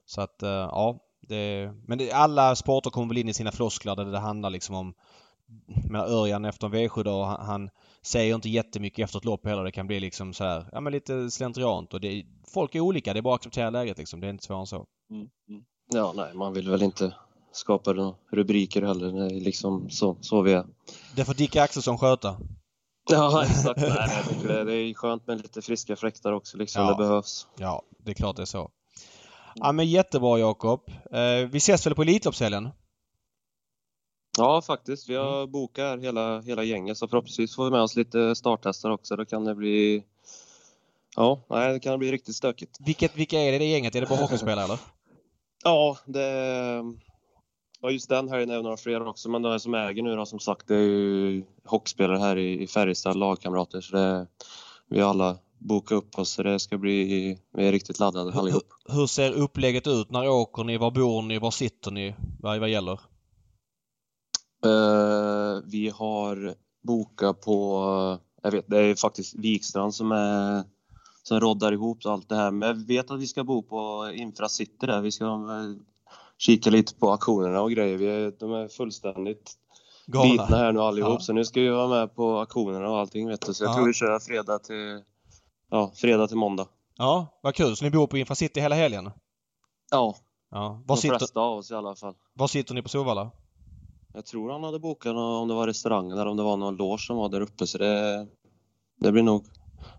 Så 0.06 0.20
att, 0.20 0.42
eh, 0.42 0.50
ja. 0.50 0.98
Det, 1.28 1.72
men 1.86 1.98
det, 1.98 2.12
alla 2.12 2.56
sporter 2.56 2.90
kommer 2.90 3.08
väl 3.08 3.18
in 3.18 3.28
i 3.28 3.34
sina 3.34 3.52
floskler 3.52 3.96
där 3.96 4.04
det 4.04 4.18
handlar 4.18 4.50
liksom 4.50 4.74
om... 4.74 4.94
Men 5.90 6.00
Örjan 6.00 6.44
efter 6.44 6.66
en 6.66 6.74
V7 6.74 7.04
då, 7.04 7.22
han, 7.22 7.46
han 7.46 7.70
säger 8.02 8.34
inte 8.34 8.48
jättemycket 8.48 9.04
efter 9.04 9.18
ett 9.18 9.24
lopp 9.24 9.46
heller. 9.46 9.64
Det 9.64 9.72
kan 9.72 9.86
bli 9.86 10.00
liksom 10.00 10.32
så 10.32 10.44
här, 10.44 10.66
ja 10.72 10.80
men 10.80 10.92
lite 10.92 11.30
slentriant 11.30 11.94
och 11.94 12.00
det, 12.00 12.24
folk 12.46 12.74
är 12.74 12.80
olika. 12.80 13.12
Det 13.12 13.20
är 13.20 13.22
bara 13.22 13.34
att 13.34 13.40
acceptera 13.40 13.70
läget 13.70 13.98
liksom. 13.98 14.20
Det 14.20 14.26
är 14.26 14.30
inte 14.30 14.44
svårare 14.44 14.60
än 14.60 14.66
så. 14.66 14.86
Mm. 15.10 15.28
mm. 15.48 15.64
Ja, 15.92 16.12
nej, 16.16 16.34
man 16.34 16.52
vill 16.52 16.70
väl 16.70 16.82
inte 16.82 17.14
skapa 17.52 17.92
några 17.92 18.14
rubriker 18.30 18.82
heller. 18.82 19.12
Det 19.12 19.36
är 19.36 19.40
liksom 19.40 19.90
så, 19.90 20.16
så 20.20 20.42
vi 20.42 20.52
är. 20.52 20.64
Det 21.16 21.24
får 21.24 21.34
Dick 21.34 21.56
Axelsson 21.56 21.98
sköta. 21.98 22.36
Ja, 23.10 23.44
exakt. 23.44 23.80
Nej, 23.80 24.64
det, 24.64 24.74
är 24.74 24.94
skönt 24.94 25.26
med 25.26 25.42
lite 25.42 25.62
friska 25.62 25.96
fläktar 25.96 26.32
också 26.32 26.56
liksom. 26.56 26.82
Ja. 26.82 26.90
Det 26.90 26.96
behövs. 26.96 27.46
Ja, 27.56 27.82
det 27.98 28.10
är 28.10 28.14
klart 28.14 28.36
det 28.36 28.42
är 28.42 28.46
så. 28.46 28.70
Ja, 29.54 29.72
men 29.72 29.86
jättebra 29.86 30.38
Jakob. 30.38 30.80
Eh, 31.12 31.48
vi 31.50 31.58
ses 31.58 31.86
väl 31.86 31.94
på 31.94 32.02
Elitloppshelgen? 32.02 32.68
Ja, 34.38 34.62
faktiskt. 34.62 35.08
Vi 35.08 35.14
har 35.14 35.38
mm. 35.38 35.50
bokat 35.50 36.00
hela, 36.00 36.40
hela 36.40 36.62
gänget 36.62 36.98
så 36.98 37.08
förhoppningsvis 37.08 37.54
får 37.54 37.64
vi 37.64 37.70
med 37.70 37.80
oss 37.80 37.96
lite 37.96 38.34
starthästar 38.34 38.90
också. 38.90 39.16
Då 39.16 39.24
kan 39.24 39.44
det 39.44 39.54
bli... 39.54 40.04
Ja, 41.16 41.40
nej, 41.48 41.72
det 41.72 41.80
kan 41.80 41.98
bli 41.98 42.12
riktigt 42.12 42.36
stökigt. 42.36 42.76
Vilket, 42.80 43.16
vilka 43.16 43.40
är 43.40 43.50
det 43.50 43.56
i 43.56 43.58
det 43.58 43.64
gänget? 43.64 43.94
Är 43.94 44.00
det 44.00 44.06
bara 44.06 44.20
hockeyspelare 44.20 44.64
eller? 44.64 44.78
Ja, 45.64 45.96
det... 46.04 46.82
Ja, 47.82 47.90
just 47.90 48.08
den 48.08 48.28
helgen 48.28 48.50
är 48.50 48.56
det 48.56 48.62
några 48.62 48.76
fler 48.76 49.06
också, 49.06 49.28
men 49.28 49.42
de 49.42 49.60
som 49.60 49.74
äger 49.74 50.02
nu 50.02 50.16
då, 50.16 50.26
som 50.26 50.38
sagt, 50.38 50.68
det 50.68 50.74
är 50.74 50.78
ju 50.78 51.44
hockeyspelare 51.64 52.18
här 52.18 52.36
i, 52.36 52.62
i 52.62 52.66
Färjestad, 52.66 53.16
lagkamrater, 53.16 53.80
så 53.80 53.96
det, 53.96 54.26
vi 54.88 55.00
alla 55.00 55.38
bokat 55.58 55.96
upp 55.96 56.18
oss, 56.18 56.30
så 56.30 56.42
det 56.42 56.58
ska 56.58 56.78
bli, 56.78 57.38
vi 57.52 57.66
är 57.66 57.72
riktigt 57.72 57.98
laddade 57.98 58.32
allihop. 58.32 58.62
Hur, 58.86 58.94
hur 58.94 59.06
ser 59.06 59.32
upplägget 59.32 59.86
ut? 59.86 60.10
När 60.10 60.28
åker 60.28 60.64
ni? 60.64 60.76
Var 60.76 60.90
bor 60.90 61.22
ni? 61.22 61.38
Var 61.38 61.50
sitter 61.50 61.90
ni? 61.90 62.14
Vad, 62.40 62.60
vad 62.60 62.68
gäller? 62.68 63.00
Uh, 64.66 65.62
vi 65.64 65.92
har 65.94 66.54
bokat 66.82 67.40
på, 67.40 68.18
jag 68.42 68.50
vet, 68.50 68.64
det 68.68 68.78
är 68.78 68.94
faktiskt 68.94 69.34
Vikstrand 69.34 69.94
som 69.94 70.12
är 70.12 70.64
som 71.22 71.40
roddar 71.40 71.72
ihop 71.72 72.06
allt 72.06 72.28
det 72.28 72.36
här. 72.36 72.50
Men 72.50 72.68
jag 72.68 72.86
vet 72.86 73.10
att 73.10 73.20
vi 73.20 73.26
ska 73.26 73.44
bo 73.44 73.62
på 73.62 74.10
Infracity 74.14 74.86
där. 74.86 75.00
Vi 75.00 75.12
ska 75.12 75.24
kika 76.40 76.70
lite 76.70 76.94
på 76.94 77.10
auktionerna 77.10 77.60
och 77.60 77.70
grejer. 77.70 77.96
Vi 77.96 78.06
är, 78.06 78.32
de 78.38 78.52
är 78.52 78.68
fullständigt 78.68 79.52
Galna. 80.06 80.30
bitna 80.30 80.56
här 80.56 80.72
nu 80.72 80.80
allihop. 80.80 81.12
Ja. 81.12 81.20
Så 81.20 81.32
nu 81.32 81.44
ska 81.44 81.60
vi 81.60 81.68
vara 81.68 81.88
med 81.88 82.14
på 82.14 82.38
auktionerna 82.38 82.90
och 82.90 82.98
allting 82.98 83.28
vet 83.28 83.46
du. 83.46 83.54
Så 83.54 83.64
jag 83.64 83.70
ja. 83.70 83.74
tror 83.74 83.86
vi 83.86 83.92
kör 83.92 84.18
fredag 84.18 84.58
till, 84.58 85.02
ja, 85.70 85.92
fredag 85.94 86.28
till 86.28 86.36
måndag. 86.36 86.66
Ja, 86.96 87.26
vad 87.42 87.54
kul. 87.54 87.76
Så 87.76 87.84
ni 87.84 87.90
bor 87.90 88.06
på 88.06 88.18
Infracity 88.18 88.60
hela 88.60 88.74
helgen? 88.74 89.10
Ja. 89.90 90.16
ja. 90.50 90.82
Var 90.86 90.96
De 90.96 91.00
sitter... 91.00 91.18
flesta 91.18 91.40
av 91.40 91.58
oss 91.58 91.70
i 91.70 91.74
alla 91.74 91.94
fall. 91.94 92.14
Var 92.34 92.46
sitter 92.46 92.74
ni 92.74 92.82
på 92.82 92.88
Solvalla? 92.88 93.30
Jag 94.12 94.26
tror 94.26 94.52
han 94.52 94.64
hade 94.64 94.78
bokat 94.78 95.16
om 95.16 95.48
det 95.48 95.54
var 95.54 95.66
restaurangen 95.66 96.12
eller 96.12 96.26
om 96.26 96.36
det 96.36 96.42
var 96.42 96.56
någon 96.56 96.76
loge 96.76 97.02
som 97.02 97.16
var 97.16 97.28
där 97.28 97.40
uppe 97.40 97.66
så 97.66 97.78
det, 97.78 98.26
det 98.96 99.12
blir 99.12 99.22
nog 99.22 99.44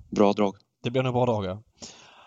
bra 0.09 0.33
drag. 0.33 0.55
Det 0.83 0.89
blir 0.91 1.03
nog 1.03 1.13
bra 1.13 1.25
drag 1.25 1.45
ja. 1.45 1.61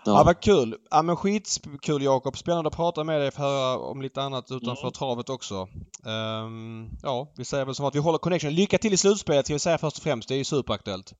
Ja. 0.05 0.13
ja 0.19 0.25
vad 0.25 0.41
kul! 0.41 0.77
Ja 0.91 1.03
men 1.03 1.17
skitkul 1.17 2.03
Jakob! 2.03 2.37
Spännande 2.37 2.69
att 2.69 2.77
prata 2.77 3.05
med 3.05 3.21
dig 3.21 3.31
för 3.31 3.43
att 3.43 3.51
höra 3.51 3.79
om 3.79 4.03
lite 4.03 4.23
annat 4.23 4.51
utanför 4.51 4.83
mm. 4.83 4.93
travet 4.93 5.29
också. 5.29 5.69
Um, 6.05 6.91
ja, 7.03 7.33
vi 7.37 7.45
säger 7.45 7.65
väl 7.65 7.75
som 7.75 7.87
att 7.87 7.95
vi 7.95 7.99
håller 7.99 8.19
connection. 8.19 8.55
Lycka 8.55 8.79
till 8.79 8.93
i 8.93 8.97
slutspelet 8.97 9.47
ska 9.47 9.55
vi 9.55 9.59
säga 9.59 9.79
först 9.79 9.97
och 9.97 10.03
främst. 10.03 10.29
Det 10.29 10.35
är 10.35 10.39
ju 10.39 10.45
superaktuellt. 10.45 11.15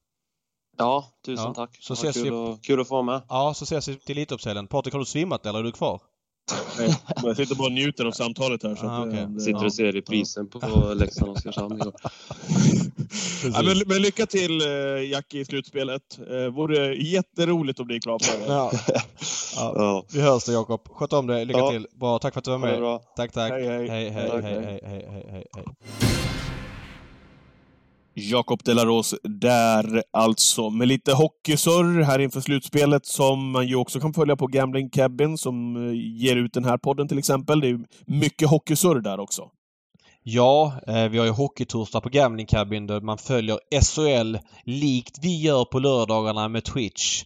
Ja, 0.77 1.05
tusen 1.27 1.45
ja. 1.45 1.55
tack. 1.55 1.77
Så 1.81 1.93
ses 1.93 2.15
kul, 2.15 2.25
vi... 2.25 2.31
och, 2.31 2.65
kul 2.65 2.81
att 2.81 2.89
få 2.89 2.95
vara 2.95 3.03
med. 3.03 3.23
Ja, 3.29 3.55
så 3.55 3.65
ses 3.65 3.89
vi 3.89 3.97
till 3.97 4.19
Elitloppshelgen. 4.19 4.67
Patrik, 4.67 4.95
har 4.95 4.99
du 4.99 5.07
svimmat 5.07 5.47
eller 5.47 5.59
är 5.59 5.63
du 5.63 5.73
kvar? 5.73 6.01
Jag 7.23 7.37
sitter 7.37 7.55
bara 7.55 7.67
och 7.67 7.73
njuter 7.73 8.05
av 8.05 8.13
samtalet 8.13 8.63
här. 8.63 8.75
Så 8.75 8.87
ah, 8.87 9.07
okay. 9.07 9.27
det, 9.27 9.41
sitter 9.41 9.65
och 9.65 9.75
ser 9.75 9.93
reprisen 9.93 10.49
på 10.49 10.93
Leksand 10.95 11.31
och 11.31 11.37
Oskarshamn. 11.37 11.79
ja, 13.55 13.63
men, 13.63 13.83
men, 13.87 14.03
lycka 14.03 14.27
till 14.27 14.63
uh, 14.63 15.05
Jackie 15.11 15.41
i 15.41 15.45
slutspelet. 15.45 16.19
Uh, 16.31 16.47
vore 16.47 16.95
jätteroligt 16.95 17.81
att 17.81 17.87
bli 17.87 18.01
klar 18.01 18.19
för 18.19 18.39
det. 18.39 18.53
Ja. 18.53 18.73
ja. 19.57 19.73
ja. 19.77 20.05
Vi 20.13 20.21
hörs 20.21 20.45
då 20.45 20.53
Jakob. 20.53 20.89
Sköt 20.89 21.13
om 21.13 21.27
dig. 21.27 21.45
Lycka 21.45 21.59
ja. 21.59 21.71
till. 21.71 21.87
Bra. 22.01 22.19
Tack 22.19 22.35
för 22.35 22.39
att 22.39 22.45
du 22.45 22.51
var 22.51 22.59
med. 22.59 23.01
Tack, 23.17 23.33
tack. 23.33 23.53
Hej, 23.53 23.67
hej. 23.67 23.89
Hej, 23.89 24.11
hej, 24.11 24.31
hej, 24.31 24.43
hej, 24.43 24.81
hej, 24.85 25.27
hej, 25.31 25.47
hej. 25.55 25.65
Jakob 28.15 28.65
Delaros 28.65 29.15
där 29.23 30.03
alltså 30.11 30.71
med 30.71 30.89
lite 30.89 31.13
hockeysurr 31.13 32.03
här 32.03 32.19
inför 32.19 32.41
slutspelet 32.41 33.07
som 33.07 33.51
man 33.51 33.67
ju 33.67 33.77
också 33.77 34.01
kan 34.01 34.15
följa 34.15 34.37
på 34.37 34.47
Gambling 34.47 34.91
Cabin 34.91 35.39
som 35.39 35.77
eh, 35.77 35.93
ger 35.95 36.37
ut 36.37 36.53
den 36.53 36.65
här 36.65 36.79
podden 36.79 37.09
till 37.09 37.19
exempel. 37.19 37.61
Det 37.61 37.69
är 37.69 37.81
mycket 38.07 38.49
hockeysurr 38.49 39.01
där 39.01 39.21
också. 39.21 39.51
Ja, 40.23 40.73
eh, 40.87 41.09
vi 41.09 41.19
har 41.19 41.25
ju 41.25 41.31
Hockeytorsdag 41.31 42.01
på 42.01 42.09
Gambling 42.09 42.47
Cabin 42.47 42.87
där 42.87 43.01
man 43.01 43.19
följer 43.19 43.59
SHL 43.83 44.39
likt 44.65 45.19
vi 45.23 45.41
gör 45.41 45.65
på 45.65 45.79
lördagarna 45.79 46.49
med 46.49 46.65
Twitch. 46.65 47.25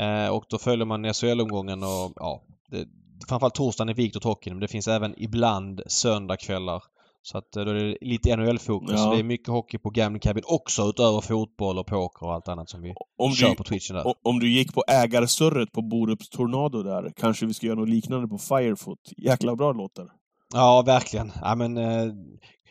Eh, 0.00 0.28
och 0.28 0.44
då 0.48 0.58
följer 0.58 0.86
man 0.86 1.14
SHL-omgången 1.14 1.82
och 1.82 2.12
ja, 2.16 2.42
det, 2.70 2.86
framförallt 3.28 3.54
torsdagen 3.54 3.88
är 3.88 3.94
vikt 3.94 4.16
åt 4.16 4.24
hockeyn 4.24 4.54
men 4.54 4.60
det 4.60 4.68
finns 4.68 4.88
även 4.88 5.14
ibland 5.16 5.82
söndagkvällar 5.86 6.82
så 7.22 7.38
att 7.38 7.56
eh, 7.56 7.64
då 7.64 7.70
är 7.70 7.74
det 7.74 7.96
lite 8.00 8.36
NHL-fokus. 8.36 8.94
Ja. 8.96 9.10
Det 9.10 9.18
är 9.18 9.22
mycket 9.22 9.48
hockey 9.48 9.78
på 9.78 9.90
Gambling 9.90 10.20
Cabin 10.20 10.44
också 10.46 10.82
utöver 10.82 11.20
fotboll 11.20 11.78
och 11.78 11.86
poker 11.86 12.26
och 12.26 12.34
allt 12.34 12.48
annat 12.48 12.70
som 12.70 12.82
vi 12.82 12.94
om 13.18 13.32
kör 13.32 13.48
du, 13.48 13.54
på 13.54 13.64
Twitchen 13.64 13.96
där. 13.96 14.14
Om 14.22 14.38
du 14.38 14.50
gick 14.52 14.74
på 14.74 14.84
ägarsurret 14.88 15.72
på 15.72 15.82
Borups 15.82 16.28
Tornado 16.28 16.82
där, 16.82 17.12
kanske 17.16 17.46
vi 17.46 17.54
ska 17.54 17.66
göra 17.66 17.78
något 17.78 17.88
liknande 17.88 18.28
på 18.28 18.38
Firefoot. 18.38 18.98
Jäkla 19.16 19.56
bra 19.56 19.72
låter. 19.72 20.06
Ja, 20.54 20.82
verkligen. 20.86 21.32
Ja, 21.42 21.54
men, 21.54 21.76
eh, 21.76 22.06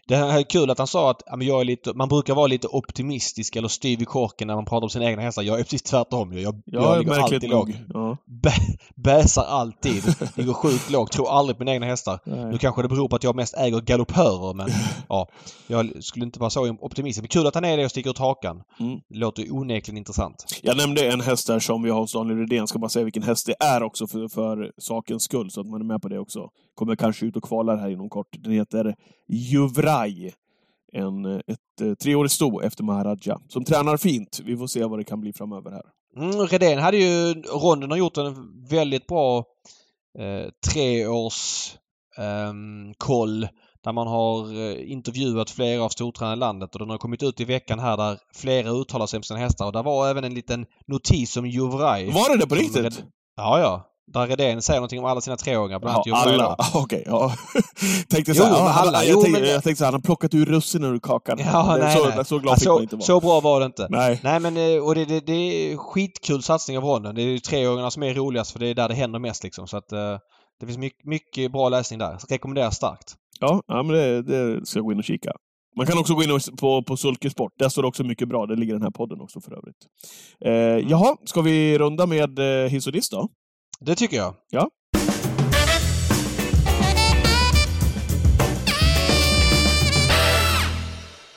det 0.09 0.15
är 0.15 0.43
kul 0.43 0.69
att 0.69 0.77
han 0.77 0.87
sa 0.87 1.11
att 1.11 1.23
jag 1.41 1.61
är 1.61 1.65
lite, 1.65 1.93
man 1.93 2.09
brukar 2.09 2.35
vara 2.35 2.47
lite 2.47 2.67
optimistisk 2.67 3.55
eller 3.55 3.67
styv 3.67 4.01
i 4.01 4.05
korken 4.05 4.47
när 4.47 4.55
man 4.55 4.65
pratar 4.65 4.83
om 4.83 4.89
sina 4.89 5.05
egna 5.05 5.21
hästar. 5.21 5.43
Jag 5.43 5.59
är 5.59 5.63
precis 5.63 5.81
tvärtom. 5.81 6.33
Jag, 6.33 6.41
jag, 6.41 6.55
ja, 6.65 6.95
jag 6.95 6.99
ligger 6.99 7.19
alltid 7.19 7.49
lågt. 7.49 7.69
Ja. 7.93 8.17
bäsar 8.95 9.43
alltid. 9.43 10.03
Ligger 10.35 10.53
sjukt 10.53 10.89
lågt. 10.89 11.11
Tror 11.11 11.29
aldrig 11.29 11.57
på 11.57 11.63
mina 11.63 11.73
egna 11.73 11.85
hästar. 11.85 12.19
Nej. 12.25 12.45
Nu 12.45 12.57
kanske 12.57 12.81
det 12.81 12.87
beror 12.87 13.07
på 13.07 13.15
att 13.15 13.23
jag 13.23 13.35
mest 13.35 13.57
äger 13.57 13.81
galoppörer 13.81 14.53
men 14.53 14.69
ja. 15.09 15.27
Jag 15.67 16.03
skulle 16.03 16.25
inte 16.25 16.39
vara 16.39 16.49
så 16.49 16.77
optimistisk. 16.81 17.21
Men 17.21 17.27
kul 17.27 17.47
att 17.47 17.55
han 17.55 17.65
är 17.65 17.77
det 17.77 17.85
och 17.85 17.91
sticker 17.91 18.09
ut 18.09 18.17
hakan. 18.17 18.61
Mm. 18.79 18.99
Låter 19.09 19.53
onekligen 19.53 19.97
intressant. 19.97 20.45
Jag 20.61 20.77
nämnde 20.77 21.11
en 21.11 21.21
häst 21.21 21.47
där 21.47 21.59
som 21.59 21.83
vi 21.83 21.89
har 21.89 21.99
hos 21.99 22.13
Daniel 22.13 22.37
Rydén. 22.37 22.67
Ska 22.67 22.79
bara 22.79 22.89
säga 22.89 23.03
vilken 23.03 23.23
häst 23.23 23.45
det 23.45 23.65
är 23.65 23.83
också 23.83 24.07
för, 24.07 24.27
för 24.27 24.71
sakens 24.77 25.23
skull 25.23 25.51
så 25.51 25.61
att 25.61 25.67
man 25.67 25.81
är 25.81 25.85
med 25.85 26.01
på 26.01 26.07
det 26.07 26.19
också. 26.19 26.49
Kommer 26.79 26.95
kanske 26.95 27.25
ut 27.25 27.35
och 27.35 27.43
kvalar 27.43 27.77
här 27.77 27.89
inom 27.89 28.09
kort. 28.09 28.27
Den 28.39 28.53
heter 28.53 28.95
Juvraj. 29.27 30.33
En, 30.93 31.25
ett 31.25 31.81
eh, 31.81 31.93
treårigt 31.93 32.33
sto 32.33 32.61
efter 32.61 32.83
Maharaja. 32.83 33.39
Som 33.47 33.63
tränar 33.63 33.97
fint. 33.97 34.39
Vi 34.43 34.57
får 34.57 34.67
se 34.67 34.85
vad 34.85 34.99
det 34.99 35.03
kan 35.03 35.21
bli 35.21 35.33
framöver 35.33 35.71
här. 35.71 35.83
Mm, 36.17 36.47
Redén 36.47 36.79
hade 36.79 36.97
ju... 36.97 37.33
Ronden 37.33 37.91
har 37.91 37.97
gjort 37.97 38.17
en 38.17 38.65
väldigt 38.69 39.07
bra 39.07 39.37
eh, 40.19 40.49
treårs 40.73 41.71
eh, 42.17 42.53
koll 42.97 43.47
där 43.83 43.93
man 43.93 44.07
har 44.07 44.53
eh, 44.53 44.91
intervjuat 44.91 45.49
flera 45.49 45.83
av 45.83 45.89
stortränarna 45.89 46.35
i 46.35 46.39
landet 46.39 46.73
och 46.73 46.79
den 46.79 46.89
har 46.89 46.97
kommit 46.97 47.23
ut 47.23 47.39
i 47.39 47.45
veckan 47.45 47.79
här 47.79 47.97
där 47.97 48.17
flera 48.35 48.69
uttalar 48.69 49.05
sig 49.05 49.17
om 49.17 49.23
sina 49.23 49.39
hästar 49.39 49.65
och 49.65 49.71
där 49.71 49.83
var 49.83 50.09
även 50.09 50.23
en 50.23 50.33
liten 50.33 50.65
notis 50.87 51.37
om 51.37 51.45
Juvraj. 51.45 52.11
Var 52.11 52.29
det 52.29 52.37
det 52.37 52.47
på 52.47 52.55
riktigt? 52.55 53.03
Ja, 53.35 53.59
ja. 53.59 53.88
Där 54.13 54.27
Redén 54.27 54.61
säger 54.61 54.79
någonting 54.79 54.99
om 54.99 55.05
alla 55.05 55.21
sina 55.21 55.37
treåringar, 55.37 55.79
bland 55.79 56.01
ja, 56.05 56.17
alla? 56.17 56.55
Okej, 56.73 56.81
okay, 56.81 57.03
ja. 57.05 57.33
tänkte 58.09 58.33
så 58.33 58.43
här, 58.43 58.51
jo, 58.51 58.57
ja, 58.57 58.73
alla. 58.73 59.03
Jag, 59.03 59.11
jo, 59.11 59.21
tänkte, 59.21 59.41
men... 59.41 59.49
jag 59.49 59.63
tänkte 59.63 59.79
så 59.79 59.85
här, 59.85 59.91
han 59.91 60.01
plockat 60.01 60.33
ur 60.33 60.45
russinen 60.45 60.93
ur 60.95 60.99
kakan. 60.99 61.37
Ja, 61.39 61.77
nej, 61.79 61.97
så, 61.97 62.09
nej. 62.09 62.25
så 62.25 62.39
glad 62.39 62.53
ja, 62.53 62.59
fick 62.59 62.67
man 62.67 62.81
inte 62.81 62.95
vara. 62.95 63.05
Så 63.05 63.19
bra 63.19 63.39
var 63.39 63.59
det 63.59 63.65
inte. 63.65 63.87
Nej. 63.89 64.19
Nej, 64.23 64.39
men 64.39 64.57
eh, 64.57 64.83
och 64.83 64.95
det, 64.95 65.05
det, 65.05 65.19
det 65.19 65.33
är 65.33 65.77
skitkul 65.77 66.43
satsning 66.43 66.77
av 66.77 66.83
Ronnen. 66.83 67.15
Det 67.15 67.21
är 67.21 67.25
ju 67.25 67.39
treåringarna 67.39 67.91
som 67.91 68.03
är 68.03 68.13
roligast 68.13 68.51
för 68.51 68.59
det 68.59 68.67
är 68.67 68.75
där 68.75 68.89
det 68.89 68.95
händer 68.95 69.19
mest 69.19 69.43
liksom. 69.43 69.67
Så 69.67 69.77
att, 69.77 69.93
uh, 69.93 69.99
det 70.59 70.65
finns 70.65 70.77
mycket, 70.77 71.05
mycket 71.05 71.51
bra 71.51 71.69
läsning 71.69 71.99
där. 71.99 72.17
Rekommenderar 72.29 72.69
starkt. 72.69 73.15
Ja, 73.39 73.61
ja 73.67 73.83
men 73.83 73.95
det, 73.95 74.21
det 74.21 74.65
ska 74.65 74.79
jag 74.79 74.85
gå 74.85 74.91
in 74.91 74.97
och 74.97 75.03
kika. 75.03 75.31
Man 75.77 75.85
kan 75.85 75.97
också 75.97 76.15
gå 76.15 76.23
in 76.23 76.39
på, 76.59 76.83
på 76.83 76.97
Sulkesport. 76.97 77.51
Där 77.59 77.69
står 77.69 77.81
det 77.81 77.87
också 77.87 78.03
mycket 78.03 78.27
bra. 78.27 78.45
Det 78.45 78.55
ligger 78.55 78.73
den 78.73 78.81
här 78.81 78.91
podden 78.91 79.21
också 79.21 79.41
för 79.41 79.51
övrigt. 79.51 79.87
Eh, 80.45 80.89
jaha, 80.89 81.15
ska 81.25 81.41
vi 81.41 81.77
runda 81.77 82.05
med 82.05 82.39
eh, 82.39 82.69
hiss 82.69 82.87
och 82.87 82.93
diss 82.93 83.09
då? 83.09 83.29
Det 83.85 83.95
tycker 83.95 84.17
jag. 84.17 84.35
Ja. 84.49 84.69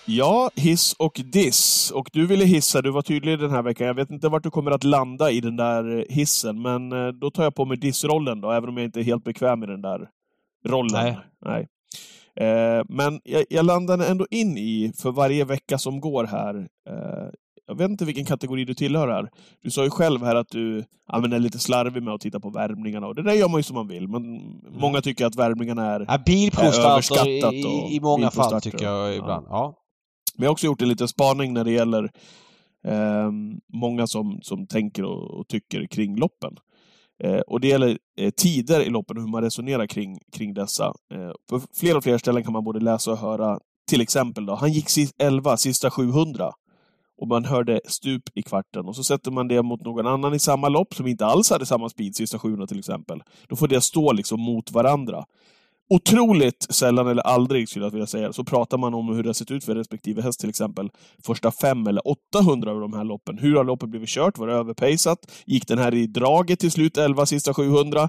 Ja, 0.07 0.51
hiss 0.57 0.93
och 0.99 1.21
diss. 1.25 1.91
Och 1.95 2.09
du 2.13 2.27
ville 2.27 2.45
hissa, 2.45 2.83
du 2.83 2.91
var 2.91 3.03
tydlig 3.03 3.39
den 3.39 3.51
här 3.51 3.63
veckan. 3.63 3.87
Jag 3.87 3.95
vet 3.95 4.11
inte 4.11 4.29
vart 4.29 4.43
du 4.43 4.51
kommer 4.51 4.71
att 4.71 4.85
landa 4.85 5.31
i 5.31 5.41
den 5.41 5.57
där 5.57 5.99
eh, 5.99 6.05
hissen, 6.09 6.63
men 6.63 6.93
eh, 6.93 7.09
då 7.09 7.31
tar 7.31 7.43
jag 7.43 7.55
på 7.55 7.65
mig 7.65 7.77
dissrollen 7.77 8.41
då, 8.41 8.51
även 8.51 8.69
om 8.69 8.77
jag 8.77 8.85
inte 8.85 9.01
är 9.01 9.05
helt 9.05 9.25
bekväm 9.25 9.63
i 9.63 9.67
den 9.67 9.83
där 9.83 10.09
rollen. 10.67 10.93
Nej. 10.93 11.19
Nej. 11.45 11.69
Eh, 12.37 12.85
men 12.89 13.21
jag, 13.25 13.45
jag 13.51 13.65
landade 13.67 14.07
ändå 14.07 14.27
in 14.31 14.59
i, 14.59 14.93
för 14.99 15.11
varje 15.11 15.45
vecka 15.45 15.79
som 15.79 16.01
går 16.01 16.25
här, 16.25 16.55
eh, 16.89 17.29
jag 17.67 17.75
vet 17.79 17.91
inte 17.91 18.05
vilken 18.05 18.25
kategori 18.25 18.65
du 18.65 18.75
tillhör 18.75 19.09
här. 19.09 19.29
Du 19.63 19.71
sa 19.71 19.85
ju 19.85 19.91
själv 19.91 20.23
här 20.25 20.35
att 20.35 20.49
du 20.49 20.85
ja, 21.09 21.17
är 21.25 21.39
lite 21.39 21.59
slarvig 21.59 22.03
med 22.03 22.15
att 22.15 22.21
titta 22.21 22.41
på 22.41 22.51
värmningarna 22.51 23.07
och 23.07 23.15
det 23.15 23.23
där 23.23 23.33
gör 23.33 23.49
man 23.49 23.59
ju 23.59 23.63
som 23.63 23.75
man 23.75 23.89
vill. 23.89 24.09
Men 24.09 24.23
många 24.81 25.01
tycker 25.03 25.27
att 25.27 25.37
värmningarna 25.37 25.87
är 25.87 26.05
Ja, 26.09 26.19
bilprovstarter 26.27 26.91
överskattat 26.91 27.53
i, 27.55 27.97
i 27.97 28.01
många 28.01 28.31
fall 28.31 28.61
tycker 28.61 28.85
jag 28.85 29.09
Ja. 29.09 29.15
ibland. 29.15 29.47
Ja. 29.51 29.75
Men 30.37 30.43
jag 30.45 30.49
har 30.51 30.53
också 30.53 30.67
gjort 30.67 30.83
en 30.83 30.89
liten 30.89 31.09
spaning 31.09 31.53
när 31.55 31.65
det 31.65 31.73
gäller 31.73 32.11
eh, 32.87 33.31
många 33.73 34.07
som, 34.07 34.39
som 34.43 34.67
tänker 34.67 35.05
och, 35.05 35.31
och 35.41 35.49
tycker 35.49 35.87
kring 35.87 36.17
loppen. 36.17 36.57
Eh, 37.25 37.41
och 37.41 37.61
det 37.61 37.69
gäller 37.69 37.99
eh, 38.19 38.31
tider 38.31 38.81
i 38.81 38.91
loppen 38.91 39.17
och 39.17 39.23
hur 39.23 39.31
man 39.31 39.43
resonerar 39.43 39.87
kring, 39.87 40.19
kring 40.33 40.55
dessa. 40.55 40.87
Eh, 41.15 41.31
på 41.51 41.61
fler 41.81 41.97
och 41.97 42.03
fler 42.05 42.19
ställen 42.19 42.45
kan 42.45 42.53
man 42.53 42.65
både 42.65 42.81
läsa 42.81 43.11
och 43.13 43.19
höra, 43.19 43.59
till 43.91 44.01
exempel 44.01 44.47
då, 44.47 44.55
han 44.55 44.73
gick 44.73 44.89
sis- 44.89 45.15
11, 45.19 45.57
sista 45.57 45.91
700. 45.91 46.51
Och 47.21 47.29
man 47.29 47.45
hörde 47.45 47.81
stup 47.85 48.23
i 48.35 48.43
kvarten. 48.43 48.87
Och 48.87 48.97
så 48.97 49.05
sätter 49.05 49.31
man 49.31 49.49
det 49.49 49.63
mot 49.63 49.85
någon 49.85 50.07
annan 50.07 50.35
i 50.35 50.39
samma 50.39 50.69
lopp 50.69 50.95
som 50.95 51.07
inte 51.07 51.27
alls 51.27 51.51
hade 51.51 51.67
samma 51.67 51.89
speed, 51.89 52.17
sista 52.17 52.39
700 52.39 52.67
till 52.67 52.79
exempel. 52.79 53.23
Då 53.49 53.57
får 53.57 53.69
det 53.69 53.81
stå 53.81 54.13
liksom 54.13 54.41
mot 54.41 54.73
varandra. 54.73 55.25
Otroligt 55.91 56.67
sällan 56.71 57.09
eller 57.09 57.23
aldrig, 57.23 57.69
skulle 57.69 57.85
jag 57.85 57.91
vilja 57.91 58.07
säga, 58.07 58.33
så 58.33 58.45
pratar 58.45 58.79
man 58.79 58.95
om 58.95 59.09
hur 59.09 59.23
det 59.23 59.29
har 59.29 59.35
sett 59.35 59.51
ut 59.51 59.65
för 59.65 59.75
respektive 59.75 60.23
häst, 60.23 60.41
till 60.41 60.49
exempel 60.49 60.91
första 61.27 61.51
fem 61.51 61.87
eller 61.87 62.09
800 62.09 62.71
av 62.71 62.81
de 62.81 62.93
här 62.93 63.05
loppen. 63.05 63.39
Hur 63.39 63.57
har 63.57 63.65
loppet 63.65 63.89
blivit 63.89 64.09
kört? 64.09 64.39
Var 64.39 64.47
det 64.47 64.55
överpejsat? 64.55 65.19
Gick 65.47 65.69
den 65.69 65.79
här 65.79 65.95
i 65.95 66.07
draget 66.07 66.59
till 66.61 66.71
slut, 66.71 66.97
11 66.97 67.27
sista 67.27 67.55
700? 67.55 68.09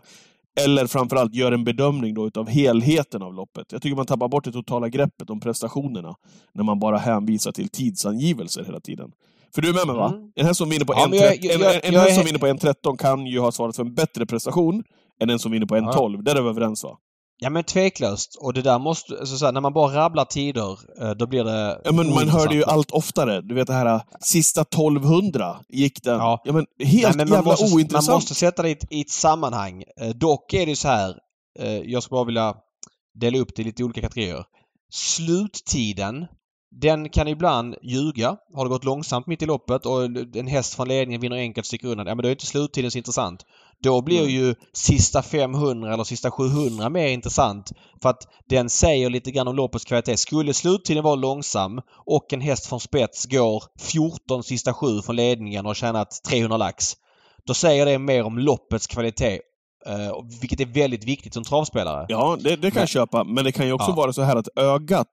Eller 0.62 0.88
framförallt 0.88 1.36
gör 1.36 1.52
en 1.52 1.64
bedömning 1.64 2.14
då 2.14 2.28
utav 2.28 2.48
helheten 2.50 3.22
av 3.22 3.34
loppet. 3.34 3.72
Jag 3.72 3.82
tycker 3.82 3.96
man 3.96 4.06
tappar 4.06 4.28
bort 4.28 4.44
det 4.44 4.52
totala 4.52 4.90
greppet 4.90 5.30
om 5.30 5.40
prestationerna 5.40 6.16
när 6.54 6.64
man 6.64 6.80
bara 6.80 6.98
hänvisar 6.98 7.52
till 7.52 7.70
tidsangivelser 7.70 8.64
hela 8.64 8.80
tiden. 8.80 9.12
För 9.56 9.62
du 9.62 9.70
är 9.70 9.74
med 9.74 9.88
mig 9.88 9.96
va? 9.96 10.10
Mm. 10.16 10.32
En 10.36 10.46
häst 10.46 10.58
som 10.58 10.70
vinner 10.70 10.86
på 10.86 10.94
Ja, 10.94 11.08
men 11.10 11.20
jag- 11.20 11.34
1.13 11.34 11.52
en, 11.56 11.60
jag- 11.62 11.76
en, 11.76 11.82
en 11.84 11.94
jag 11.94 12.00
häst 12.02 12.12
är- 12.12 12.16
som 12.16 12.26
vinner 12.26 12.40
på 12.40 12.48
1.13 12.48 12.98
kan 12.98 13.26
ju 13.28 13.40
ha 13.40 13.52
svarat 13.52 13.76
för 13.76 13.84
en 13.84 13.94
bättre 13.96 14.26
prestation 14.26 14.84
än 15.22 15.30
en 15.30 15.40
som 15.40 15.52
vinner 15.52 15.66
på 15.66 15.76
1.12. 15.76 16.22
Där 16.24 16.36
är 16.36 16.42
vi 16.42 16.50
överens 16.50 16.84
va? 16.84 16.98
Ja 17.44 17.50
men 17.50 17.64
tveklöst. 17.64 18.36
Och 18.36 18.54
det 18.54 18.62
där 18.62 18.80
måste, 18.80 19.20
alltså, 19.20 19.38
så 19.38 19.46
här, 19.46 19.52
när 19.52 19.62
man 19.62 19.74
bara 19.74 19.96
rabblar 19.96 20.26
tider, 20.26 20.80
eh, 21.02 21.12
då 21.12 21.28
blir 21.28 21.44
det 21.44 21.82
Ja, 21.84 21.92
men 21.92 22.14
man 22.14 22.30
hör 22.30 22.48
det 22.48 22.56
ju 22.56 22.64
allt 22.64 22.92
oftare. 22.92 23.42
Du 23.42 23.56
vet 23.56 23.68
det 23.68 23.74
här 23.74 24.02
sista 24.22 24.62
1200 24.62 25.60
gick 25.70 26.04
den. 26.04 26.20
Ja. 26.20 26.42
Ja, 26.44 26.54
men 26.54 26.66
helt 26.80 27.04
Nej, 27.04 27.16
men 27.16 27.30
man 27.30 27.38
jävla 27.38 27.52
måste, 27.52 27.76
ointressant. 27.76 28.08
Man 28.08 28.16
måste 28.16 28.36
sätta 28.36 28.62
det 28.62 28.70
i 28.70 28.72
ett, 28.72 28.92
i 28.92 29.02
ett 29.02 29.10
sammanhang. 29.10 29.84
Eh, 30.02 30.10
dock 30.10 30.54
är 30.54 30.66
det 30.66 30.76
så 30.76 30.88
här. 30.88 31.16
Eh, 31.60 31.78
jag 31.78 32.04
skulle 32.04 32.16
bara 32.16 32.26
vilja 32.26 32.56
dela 33.20 33.38
upp 33.38 33.56
det 33.56 33.62
i 33.62 33.66
lite 33.66 33.84
olika 33.84 34.02
kategorier. 34.02 34.46
Sluttiden. 34.94 36.26
Den 36.82 37.10
kan 37.10 37.28
ibland 37.28 37.76
ljuga. 37.84 38.38
Har 38.54 38.66
det 38.66 38.70
gått 38.70 38.84
långsamt 38.84 39.28
mitt 39.28 39.42
i 39.42 39.46
loppet 39.46 39.86
och 39.86 40.04
en 40.36 40.48
häst 40.48 40.74
från 40.74 40.88
ledningen 40.88 41.22
vinner 41.22 41.38
enkelt 41.38 41.68
sticker 41.68 41.88
undan. 41.88 42.08
Ja 42.08 42.16
men 42.16 42.24
då 42.24 42.28
är 42.30 42.32
inte 42.32 42.46
sluttiden 42.46 42.92
så 42.92 42.98
intressant. 42.98 43.46
Då 43.84 44.02
blir 44.02 44.20
Mm. 44.20 44.30
ju 44.32 44.56
sista 44.74 45.22
500 45.22 45.94
eller 45.94 46.04
sista 46.04 46.32
700 46.32 46.90
mer 46.90 47.08
intressant. 47.08 47.72
För 48.02 48.10
att 48.10 48.24
den 48.50 48.70
säger 48.70 49.10
lite 49.10 49.32
grann 49.32 49.48
om 49.48 49.56
loppets 49.56 49.86
kvalitet. 49.86 50.18
Skulle 50.18 50.54
sluttiden 50.54 51.04
vara 51.04 51.16
långsam 51.16 51.82
och 52.06 52.34
en 52.34 52.42
häst 52.42 52.66
från 52.66 52.80
spets 52.80 53.26
går 53.26 53.64
14 53.80 54.44
sista 54.44 54.74
7 54.74 55.02
från 55.02 55.16
ledningen 55.16 55.66
och 55.66 55.70
har 55.70 55.74
tjänat 55.76 56.22
300 56.30 56.58
lax. 56.58 56.94
Då 57.48 57.54
säger 57.54 57.86
det 57.86 58.00
mer 58.00 58.24
om 58.24 58.38
loppets 58.40 58.88
kvalitet. 58.88 59.40
eh, 59.88 60.16
vilket 60.42 60.60
är 60.60 60.66
väldigt 60.66 61.04
viktigt 61.04 61.34
som 61.34 61.44
travspelare. 61.44 62.06
Ja, 62.10 62.38
det, 62.40 62.50
det 62.50 62.56
kan 62.56 62.62
Men- 62.74 62.82
jag 62.82 62.90
köpa. 62.90 63.24
Men 63.24 63.44
det 63.44 63.52
kan 63.52 63.66
ju 63.68 63.74
också 63.74 63.92
Ja. 63.92 63.96
vara 63.96 64.14
så 64.14 64.22
här 64.22 64.36
att 64.36 64.48
ögat 64.56 65.08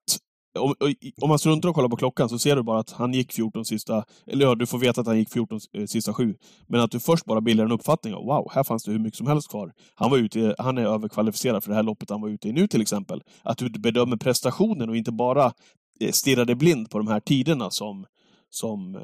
om, 0.58 0.74
om 1.20 1.28
man 1.28 1.38
struntar 1.38 1.68
och 1.68 1.74
kollar 1.74 1.88
på 1.88 1.96
klockan 1.96 2.28
så 2.28 2.38
ser 2.38 2.56
du 2.56 2.62
bara 2.62 2.78
att 2.78 2.90
han 2.90 3.14
gick 3.14 3.32
14 3.32 3.64
sista... 3.64 4.04
Eller 4.26 4.46
ja, 4.46 4.54
du 4.54 4.66
får 4.66 4.78
veta 4.78 5.00
att 5.00 5.06
han 5.06 5.18
gick 5.18 5.32
14 5.32 5.60
eh, 5.72 5.86
sista 5.86 6.14
sju. 6.14 6.34
Men 6.68 6.80
att 6.80 6.90
du 6.90 7.00
först 7.00 7.24
bara 7.24 7.40
bildar 7.40 7.64
en 7.64 7.72
uppfattning 7.72 8.14
av 8.14 8.24
wow, 8.24 8.50
här 8.54 8.64
fanns 8.64 8.84
det 8.84 8.92
hur 8.92 8.98
mycket 8.98 9.18
som 9.18 9.26
helst 9.26 9.50
kvar. 9.50 9.72
Han, 9.94 10.10
var 10.10 10.18
ute, 10.18 10.54
han 10.58 10.78
är 10.78 10.82
överkvalificerad 10.82 11.64
för 11.64 11.70
det 11.70 11.76
här 11.76 11.82
loppet 11.82 12.10
han 12.10 12.20
var 12.20 12.28
ute 12.28 12.48
i 12.48 12.52
nu 12.52 12.68
till 12.68 12.80
exempel. 12.82 13.22
Att 13.42 13.58
du 13.58 13.70
bedömer 13.70 14.16
prestationen 14.16 14.88
och 14.88 14.96
inte 14.96 15.12
bara 15.12 15.52
eh, 16.00 16.10
stirrade 16.12 16.54
blind 16.54 16.90
på 16.90 16.98
de 16.98 17.08
här 17.08 17.20
tiderna 17.20 17.70
som 17.70 18.06
som 18.50 18.94
eh, 18.94 19.02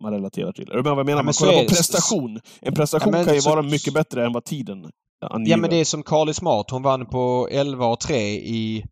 man 0.00 0.12
relaterar 0.12 0.52
till. 0.52 0.70
Är 0.70 0.76
du 0.76 0.82
med 0.82 0.90
vad 0.90 0.98
jag 0.98 1.06
menar? 1.06 1.18
men 1.18 1.24
man 1.24 1.34
kollar 1.34 1.62
på 1.62 1.68
prestation. 1.68 2.40
En 2.60 2.74
prestation 2.74 3.12
Ja, 3.12 3.18
men 3.18 3.26
kan 3.26 3.34
ju 3.34 3.40
så- 3.40 3.50
vara 3.50 3.62
mycket 3.62 3.94
bättre 3.94 4.26
än 4.26 4.32
vad 4.32 4.44
tiden 4.44 4.90
anger. 5.30 5.50
Ja 5.50 5.56
men 5.56 5.70
det 5.70 5.76
är 5.76 5.84
som 5.84 6.02
Carly 6.02 6.34
Smart. 6.34 6.70
Hon 6.70 6.82
vann 6.82 7.06
på 7.06 7.48
11 7.50 7.86
och 7.86 8.00
3 8.00 8.16
i 8.34 8.84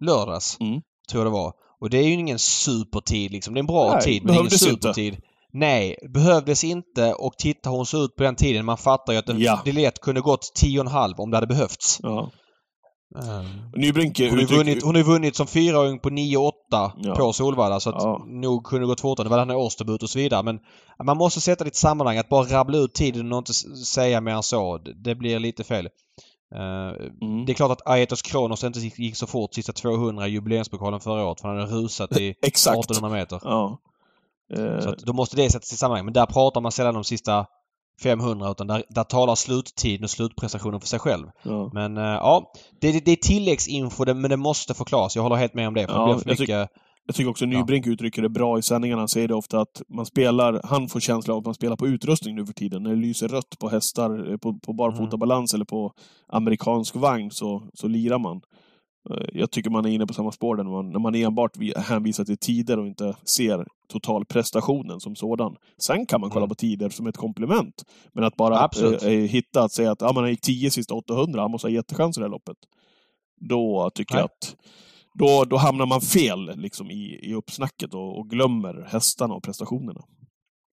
lördags. 0.00 0.60
Mm. 0.60 0.80
Tror 1.10 1.24
jag 1.24 1.32
det 1.32 1.36
var. 1.36 1.52
Och 1.80 1.90
det 1.90 1.98
är 1.98 2.02
ju 2.02 2.12
ingen 2.12 2.38
supertid 2.38 3.30
liksom. 3.30 3.54
Det 3.54 3.58
är 3.58 3.62
en 3.62 3.66
bra 3.66 3.92
Nej, 3.92 4.02
tid 4.02 4.24
men 4.24 4.34
ingen 4.34 4.44
behövdes 4.44 4.62
inte. 4.62 4.72
supertid. 4.82 5.16
Nej, 5.52 5.96
behövdes 6.14 6.64
inte 6.64 7.14
och 7.14 7.32
titta 7.38 7.70
hur 7.70 7.76
hon 7.76 7.86
såg 7.86 8.02
ut 8.04 8.16
på 8.16 8.22
den 8.22 8.34
tiden. 8.36 8.64
Man 8.64 8.76
fattar 8.78 9.12
ju 9.12 9.18
att 9.18 9.26
det, 9.26 9.32
Ja. 9.38 9.60
det 9.64 9.72
lätt 9.72 10.00
kunde 10.00 10.20
gått 10.20 10.52
10,5 10.62 11.14
om 11.18 11.30
det 11.30 11.36
hade 11.36 11.46
behövts. 11.46 12.00
Ja. 12.02 12.30
Um, 13.14 13.70
Nybrink 13.76 14.18
hon, 14.18 14.28
har 14.30 14.36
ju 14.36 14.42
uttrycker- 14.42 14.56
vunnit, 14.56 14.82
hon 14.82 14.94
har 14.94 15.02
ju 15.02 15.08
vunnit 15.08 15.36
som 15.36 15.46
fyraåring 15.46 15.98
på 15.98 16.10
9-8 16.10 16.52
Ja. 16.96 17.14
på 17.14 17.32
Solvalla 17.32 17.80
så 17.80 17.90
att 17.90 18.02
Ja. 18.02 18.24
nog 18.28 18.64
kunde 18.64 18.82
det 18.82 18.86
gått 18.86 19.00
fortare. 19.00 19.24
Det 19.24 19.30
var 19.30 19.38
den 19.38 19.50
här 19.50 19.56
årsdebut 19.56 20.02
och 20.02 20.10
så 20.10 20.18
vidare. 20.18 20.42
Men 20.42 20.58
man 21.04 21.16
måste 21.16 21.40
sätta 21.40 21.64
det 21.64 21.68
i 21.68 21.70
ett 21.70 21.76
sammanhang. 21.76 22.18
Att 22.18 22.28
bara 22.28 22.44
rabbla 22.44 22.78
ut 22.78 22.94
tiden 22.94 23.32
och 23.32 23.38
inte 23.38 23.54
säga 23.94 24.20
mer 24.20 24.32
än 24.32 24.42
så. 24.42 24.78
Det 25.04 25.14
blir 25.14 25.38
lite 25.38 25.64
fel. 25.64 25.88
Eh, 26.54 27.06
Mm. 27.22 27.44
det 27.46 27.52
är 27.52 27.54
klart 27.54 27.70
att 27.70 27.86
Aetos 27.88 28.22
Kronos 28.22 28.64
inte 28.64 28.80
gick 28.80 29.16
så 29.16 29.26
fort 29.26 29.54
sista 29.54 29.72
200 29.72 30.26
i 30.28 30.30
jubileumspokalen 30.30 31.00
förra 31.00 31.24
året 31.24 31.40
för 31.40 31.48
han 31.48 31.58
hade 31.60 31.72
rusat 31.72 32.16
i 32.16 32.34
Exakt. 32.42 32.78
1800 32.78 33.18
meter. 33.18 33.40
Ja. 33.44 33.78
Eh, 34.56 34.80
Så 34.80 34.88
att 34.88 34.98
då 34.98 35.12
måste 35.12 35.36
det 35.36 35.50
sättas 35.50 35.72
i 35.72 35.76
sammanhang. 35.76 36.04
Men 36.04 36.14
där 36.14 36.26
pratar 36.26 36.60
man 36.60 36.72
sällan 36.72 36.96
om 36.96 37.04
sista 37.04 37.46
500 38.02 38.50
utan 38.50 38.66
där, 38.66 38.84
där 38.88 39.04
talar 39.04 39.34
sluttiden 39.34 40.04
och 40.04 40.10
slutprestationen 40.10 40.80
för 40.80 40.88
sig 40.88 40.98
själv. 40.98 41.26
ja. 41.42 41.70
Men 41.72 41.96
eh, 41.96 42.02
ja, 42.04 42.52
det, 42.80 43.04
det, 43.04 43.10
är 43.12 43.16
tilläggsinfo 43.16 44.14
men 44.14 44.30
det 44.30 44.36
måste 44.36 44.74
förklaras. 44.74 45.16
Jag 45.16 45.22
håller 45.22 45.36
helt 45.36 45.54
med 45.54 45.68
om 45.68 45.74
det. 45.74 45.86
För 45.86 45.94
Ja, 45.94 46.06
det 46.06 46.24
blir 46.24 46.34
för 46.34 46.42
mycket... 46.42 46.68
Jag 47.10 47.14
tycker 47.14 47.30
också 47.30 47.46
Nybrink 47.46 47.86
uttrycker 47.86 48.22
det 48.22 48.28
bra 48.28 48.58
i 48.58 48.62
sändningarna. 48.62 49.00
Han 49.00 49.08
säger 49.08 49.28
det 49.28 49.34
ofta 49.34 49.60
att 49.60 49.82
man 49.88 50.06
spelar, 50.06 50.60
han 50.64 50.88
får 50.88 51.00
känslan 51.00 51.34
av 51.34 51.38
att 51.38 51.44
man 51.44 51.54
spelar 51.54 51.76
på 51.76 51.86
utrustning 51.86 52.34
nu 52.36 52.46
för 52.46 52.52
tiden. 52.52 52.82
När 52.82 52.90
det 52.90 52.96
lyser 52.96 53.28
rött 53.28 53.58
på 53.58 53.68
hästar, 53.68 54.30
eh, 54.30 54.36
på, 54.36 54.58
på 54.58 54.72
barfotabalans 54.72 55.54
eller 55.54 55.64
på 55.64 55.92
amerikansk 56.28 56.96
vagn 56.96 57.30
så, 57.30 57.62
så 57.74 57.88
lirar 57.88 58.18
man. 58.18 58.40
Eh, 59.10 59.26
Jag 59.32 59.50
tycker 59.50 59.70
man 59.70 59.84
är 59.86 59.90
inne 59.90 60.06
på 60.06 60.14
samma 60.14 60.32
spår 60.32 60.56
där 60.56 60.64
när 60.64 60.70
man, 60.70 60.90
när 60.92 60.98
man 60.98 61.14
enbart 61.14 61.56
vi- 61.56 61.74
hänvisar 61.76 62.24
till 62.24 62.38
tider 62.38 62.78
och 62.78 62.86
inte 62.86 63.16
ser 63.24 63.66
totalprestationen 63.92 65.00
som 65.00 65.16
sådan. 65.16 65.56
Sen 65.82 66.06
kan 66.06 66.20
man 66.20 66.30
kolla 66.30 66.40
Mm. 66.44 66.48
på 66.48 66.54
tider 66.54 66.88
som 66.88 67.06
ett 67.06 67.16
komplement. 67.16 67.82
Men 68.12 68.24
att 68.24 68.36
bara 68.36 68.60
Absolut. 68.62 69.02
eh, 69.02 69.08
hitta 69.10 69.62
att 69.62 69.72
säga 69.72 69.90
att 69.92 70.00
ja, 70.00 70.12
man 70.14 70.30
gick 70.30 70.40
10 70.40 70.70
sista 70.70 70.94
800, 70.94 71.40
han 71.42 71.50
måste 71.50 71.66
ha 71.68 71.72
jättechans 71.72 72.16
i 72.16 72.20
det 72.20 72.24
här 72.26 72.30
loppet. 72.30 72.56
Då 73.40 73.90
tycker 73.94 74.14
Nej. 74.14 74.20
jag 74.22 74.26
att 74.26 74.56
då, 75.20 75.44
då 75.44 75.56
hamnar 75.56 75.86
man 75.86 76.00
fel 76.00 76.56
liksom, 76.56 76.90
i, 76.90 77.20
i 77.30 77.34
uppsnacket 77.34 77.94
och, 77.94 78.18
och 78.18 78.30
glömmer 78.30 78.86
hästarna 78.88 79.34
och 79.34 79.42
prestationerna. 79.42 80.00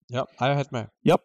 Ja, 0.07 0.27
jag 0.39 0.49
är 0.49 0.53
helt 0.55 0.71
med. 0.71 0.87
Japp. 1.05 1.21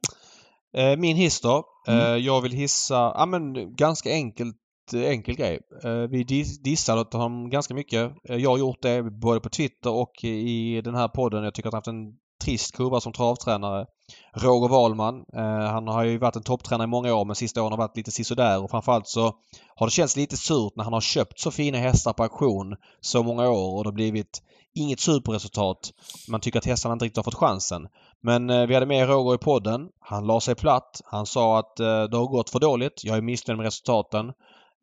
Eh, 0.77 0.97
Min 0.97 1.17
hiss 1.17 1.41
då. 1.41 1.65
Mm. 1.89 2.01
Eh, 2.01 2.17
Jag 2.17 2.41
vill 2.41 2.53
hissa, 2.53 2.95
ja 2.95 3.27
men 3.27 3.75
ganska 3.77 4.11
enkelt 4.11 4.57
enkel 4.95 5.37
grej. 5.37 5.61
Eh, 5.85 5.91
Vi 6.11 6.25
dis- 6.25 6.63
dissar 6.63 7.19
honom 7.19 7.51
ganska 7.51 7.75
mycket. 7.75 8.13
Eh, 8.29 8.37
Jag 8.37 8.51
har 8.51 8.59
gjort 8.59 8.83
det 8.83 9.03
både 9.03 9.41
på 9.41 9.49
Twitter 9.49 9.91
och 9.93 10.25
i 10.25 10.81
den 10.85 10.95
här 10.95 11.09
podden. 11.09 11.45
Jag 11.45 11.55
tycker 11.55 11.69
att 11.69 11.73
han 11.75 11.83
har 11.87 11.93
haft 11.95 12.13
en 12.13 12.19
trist 12.45 12.77
kurva 12.77 13.01
som 13.01 13.13
travtränare. 13.13 13.87
Roger 14.35 14.69
Wahlman. 14.69 15.25
Eh, 15.35 15.71
han 15.73 15.89
har 15.89 16.05
ju 16.05 16.19
varit 16.19 16.37
en 16.37 16.43
topptränare 16.43 16.85
i 16.85 16.89
många 16.89 17.15
år 17.15 17.25
men 17.25 17.37
sista 17.37 17.63
åren 17.63 17.73
har 17.73 17.79
varit 17.79 17.97
lite 17.97 18.11
sisådär 18.11 18.63
och 18.63 18.71
framförallt 18.71 19.09
så 19.09 19.35
har 19.77 19.87
det 19.87 19.91
känts 19.91 20.17
lite 20.17 20.37
surt 20.37 20.73
när 20.77 20.85
han 20.85 20.93
har 20.93 21.01
köpt 21.01 21.41
så 21.41 21.51
fina 21.51 21.79
hästar 21.79 22.13
på 22.13 22.23
auktion 22.23 22.77
så 23.01 23.23
många 23.23 23.51
år 23.51 23.77
och 23.77 23.85
det 23.85 23.89
har 23.89 23.95
blivit 23.95 24.43
inget 24.75 25.01
superresultat. 25.01 25.93
Man 26.29 26.41
tycker 26.41 26.59
att 26.59 26.65
hästarna 26.65 26.93
inte 26.93 27.05
riktigt 27.05 27.17
har 27.17 27.25
fått 27.25 27.35
chansen. 27.35 27.89
Men 28.21 28.51
eh, 28.51 28.67
vi 28.67 28.75
hade 28.75 28.87
med 28.87 29.09
Roger 29.09 29.35
i 29.35 29.39
podden. 29.39 29.89
Han 30.01 30.27
la 30.27 30.41
sig 30.41 30.55
platt. 30.55 31.01
Han 31.05 31.27
sa 31.27 31.59
att 31.59 31.81
eh, 31.81 32.03
det 32.03 32.17
har 32.17 32.27
gått 32.27 32.51
för 32.51 32.61
dåligt. 32.61 33.05
Jag 33.05 33.17
är 33.17 33.23
missnöjd 33.23 33.57
med 33.57 33.65
resultaten. 33.65 34.33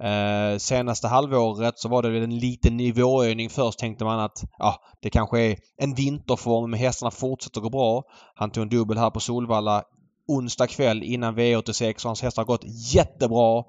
Eh, 0.03 0.57
senaste 0.57 1.07
halvåret 1.07 1.79
så 1.79 1.89
var 1.89 2.01
det 2.01 2.09
väl 2.09 2.23
en 2.23 2.39
liten 2.39 2.77
nivåhöjning. 2.77 3.49
Först 3.49 3.79
tänkte 3.79 4.05
man 4.05 4.19
att 4.19 4.43
ja, 4.57 4.81
det 5.01 5.09
kanske 5.09 5.41
är 5.41 5.57
en 5.77 5.95
vinterform 5.95 6.69
men 6.71 6.79
hästarna 6.79 7.11
fortsätter 7.11 7.61
gå 7.61 7.69
bra. 7.69 8.03
Han 8.35 8.51
tog 8.51 8.61
en 8.61 8.69
dubbel 8.69 8.97
här 8.97 9.09
på 9.09 9.19
Solvalla 9.19 9.83
onsdag 10.27 10.67
kväll 10.67 11.03
innan 11.03 11.35
V86 11.35 11.95
och 11.95 12.09
hans 12.09 12.21
hästar 12.21 12.41
har 12.41 12.47
gått 12.47 12.93
jättebra. 12.93 13.63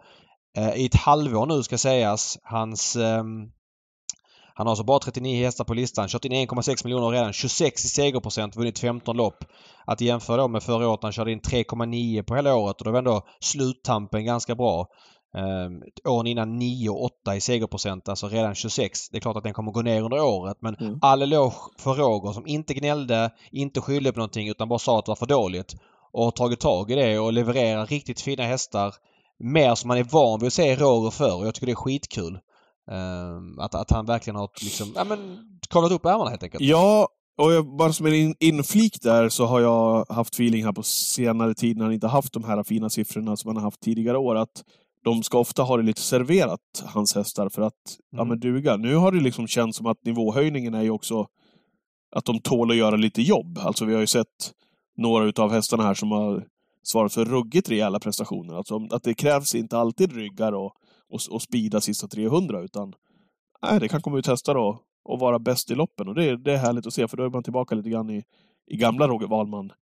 Eh, 0.57 0.75
I 0.75 0.87
ett 0.87 0.95
halvår 0.95 1.47
nu 1.47 1.63
ska 1.63 1.79
sägas. 1.79 2.39
Hans 2.43 2.97
eh, 2.97 3.25
han 4.55 4.67
har 4.67 4.71
alltså 4.73 4.85
bara 4.85 4.99
39 4.99 5.45
hästar 5.45 5.65
på 5.65 5.75
listan. 5.75 6.09
Kört 6.09 6.25
in 6.25 6.33
1,6 6.33 6.85
miljoner 6.85 7.11
redan. 7.11 7.33
26 7.33 7.85
i 7.85 7.89
segerprocent. 7.89 8.57
Vunnit 8.57 8.79
15 8.79 9.17
lopp. 9.17 9.45
Att 9.87 10.01
jämföra 10.01 10.37
då 10.37 10.49
med 10.49 10.63
förra 10.63 10.89
året 10.89 11.03
när 11.03 11.07
han 11.07 11.13
körde 11.13 11.33
in 11.33 11.41
3,9 11.41 12.23
på 12.23 12.37
hela 12.37 12.55
året 12.55 12.81
och 12.81 12.85
då 12.85 12.91
var 12.91 12.99
ändå 12.99 13.23
sluttampen 13.41 14.25
ganska 14.25 14.55
bra. 14.55 14.87
Eh, 15.37 16.11
åren 16.13 16.27
innan 16.27 16.59
9 16.59 16.91
och 16.91 17.05
8 17.05 17.37
i 17.37 17.41
segerprocent, 17.41 18.09
alltså 18.09 18.29
redan 18.29 18.55
26. 18.55 19.09
Det 19.09 19.17
är 19.17 19.21
klart 19.21 19.37
att 19.37 19.45
den 19.45 19.53
kommer 19.53 19.73
gå 19.73 19.83
ner 19.83 20.03
under 20.03 20.21
året 20.21 20.57
men 20.61 20.75
mm. 20.75 20.99
all 21.03 21.23
eloge 21.23 21.57
för 21.79 21.95
Roger 21.95 22.33
som 22.33 22.47
inte 22.47 22.75
gnällde, 22.75 23.31
inte 23.51 23.81
skyllde 23.81 24.13
på 24.13 24.19
någonting 24.19 24.49
utan 24.49 24.69
bara 24.69 24.79
sa 24.79 24.99
att 24.99 25.05
det 25.05 25.11
var 25.11 25.17
för 25.17 25.27
dåligt. 25.27 25.75
Och 26.13 26.25
har 26.25 26.31
tagit 26.31 26.61
tag 26.61 26.91
i 26.91 26.95
det 26.95 27.19
och 27.19 27.33
levererar 27.33 27.87
riktigt 27.87 28.21
fina 28.21 28.43
hästar. 28.43 28.95
Mer 29.39 29.75
som 29.75 29.89
man 29.89 29.99
är 29.99 30.05
van 30.05 30.41
vid 30.41 30.47
att 30.47 30.53
se 30.53 30.77
Roger 30.77 31.11
för 31.11 31.37
och 31.37 31.47
jag 31.47 31.55
tycker 31.55 31.67
det 31.67 31.73
är 31.73 31.77
skitkul. 31.77 32.39
Uh, 32.91 33.65
att, 33.65 33.75
att 33.75 33.91
han 33.91 34.07
verkligen 34.07 34.37
har 34.37 34.51
liksom, 34.63 34.93
ja 34.95 35.05
men, 35.05 35.39
kavlat 35.71 35.93
upp 35.93 36.07
ärmarna 36.07 36.31
helt 36.31 36.43
enkelt. 36.43 36.63
Ja, 36.63 37.09
och 37.39 37.53
jag, 37.53 37.77
bara 37.77 37.93
som 37.93 38.07
en 38.07 38.35
inflik 38.41 39.03
där 39.03 39.29
så 39.29 39.47
har 39.47 39.61
jag 39.61 40.07
haft 40.09 40.35
feeling 40.35 40.65
här 40.65 40.73
på 40.73 40.83
senare 40.83 41.55
tid 41.55 41.77
när 41.77 41.85
han 41.85 41.95
inte 41.95 42.07
haft 42.07 42.33
de 42.33 42.45
här 42.45 42.63
fina 42.63 42.91
siffrorna 42.91 43.37
som 43.37 43.49
han 43.49 43.57
har 43.57 43.63
haft 43.63 43.81
tidigare 43.81 44.19
år. 44.19 44.37
Att 44.37 44.65
de 45.05 45.23
ska 45.23 45.39
ofta 45.39 45.63
ha 45.63 45.77
det 45.77 45.83
lite 45.83 46.01
serverat, 46.01 46.85
hans 46.85 47.15
hästar, 47.15 47.49
för 47.49 47.63
att 47.63 47.99
mm. 48.13 48.19
ja, 48.19 48.25
men 48.25 48.41
duga. 48.41 48.77
Nu 48.77 48.95
har 48.95 49.13
det 49.13 49.21
liksom 49.21 49.47
känts 49.47 49.79
som 49.79 49.87
att 49.87 50.05
nivåhöjningen 50.05 50.75
är 50.75 50.83
ju 50.83 50.91
också 50.91 51.27
att 52.17 52.25
de 52.25 52.41
tål 52.41 52.71
att 52.71 52.77
göra 52.77 52.97
lite 52.97 53.23
jobb. 53.23 53.59
Alltså 53.59 53.85
vi 53.85 53.95
har 53.95 54.01
ju 54.01 54.07
sett 54.07 54.53
några 54.97 55.25
utav 55.25 55.53
hästarna 55.53 55.83
här 55.83 55.95
som 55.95 56.11
har 56.11 56.47
svarat 56.83 57.13
för 57.13 57.25
ruggigt 57.25 57.71
rejäla 57.71 58.01
prestationer. 58.01 58.55
Alltså 58.55 58.89
att 58.91 59.03
det 59.03 59.15
krävs 59.15 59.55
inte 59.55 59.79
alltid 59.79 60.13
ryggar 60.13 60.53
och 60.53 60.73
och, 61.11 61.21
och 61.31 61.43
speeda 61.43 61.81
sista 61.81 62.09
300 62.09 62.61
utan 62.61 62.95
nej, 63.63 63.81
det 63.81 63.89
kan 63.89 64.03
komma 64.03 64.19
ut 64.19 64.27
hästar 64.27 64.55
då 64.55 64.83
och 65.05 65.19
vara 65.19 65.39
bäst 65.39 65.71
i 65.71 65.75
loppen 65.75 66.09
och 66.09 66.15
det, 66.15 66.37
det 66.37 66.53
är 66.53 66.57
härligt 66.57 66.87
att 66.87 66.95
se 66.95 67.09
för 67.09 67.17
då 67.17 67.25
är 67.25 67.31
man 67.31 67.43
tillbaka 67.43 67.75
lite 67.75 67.91
grann 67.91 68.11
i, 68.11 68.25
i 68.67 68.77
gamla 68.77 69.09
Roger 69.09 69.27
Wahlman. 69.27 69.73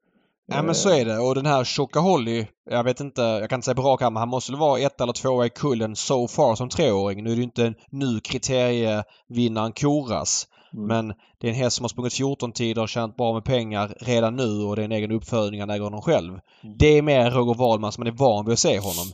Ja 0.50 0.62
men 0.62 0.74
så 0.74 0.90
är 0.90 1.04
det 1.04 1.18
och 1.18 1.34
den 1.34 1.46
här 1.46 1.64
tjocka 1.64 2.00
Holly, 2.00 2.46
jag 2.70 2.84
vet 2.84 3.00
inte, 3.00 3.22
jag 3.22 3.50
kan 3.50 3.56
inte 3.56 3.64
säga 3.64 3.74
på 3.74 3.82
rak 3.82 4.02
arm, 4.02 4.16
han 4.16 4.28
måste 4.28 4.52
väl 4.52 4.60
vara 4.60 4.80
ett 4.80 5.00
eller 5.00 5.12
tvåa 5.12 5.46
i 5.46 5.50
kullen 5.50 5.96
so 5.96 6.28
far 6.28 6.54
som 6.54 6.68
treåring. 6.68 7.24
Nu 7.24 7.30
är 7.30 7.34
det 7.34 7.40
ju 7.40 7.44
inte 7.44 7.74
nu 7.90 8.20
kriterievinnaren 8.20 9.72
koras. 9.72 10.46
Mm. 10.72 10.86
Men 10.86 11.16
det 11.40 11.46
är 11.46 11.50
en 11.50 11.56
häst 11.56 11.76
som 11.76 11.84
har 11.84 11.88
sprungit 11.88 12.12
14 12.12 12.52
tider 12.52 12.82
och 12.82 12.88
tjänat 12.88 13.16
bra 13.16 13.34
med 13.34 13.44
pengar 13.44 13.96
redan 14.00 14.36
nu 14.36 14.62
och 14.62 14.76
det 14.76 14.82
är 14.82 14.84
en 14.84 14.92
egen 14.92 15.12
uppfödning, 15.12 15.60
han 15.60 15.70
äger 15.70 15.84
honom 15.84 16.02
själv. 16.02 16.32
Mm. 16.32 16.76
Det 16.78 16.86
är 16.86 17.02
mer 17.02 17.30
Roger 17.30 17.54
Wahlman 17.54 17.92
som 17.92 18.04
man 18.04 18.12
är 18.12 18.18
van 18.18 18.44
vid 18.44 18.52
att 18.52 18.58
se 18.58 18.78
honom. 18.78 19.06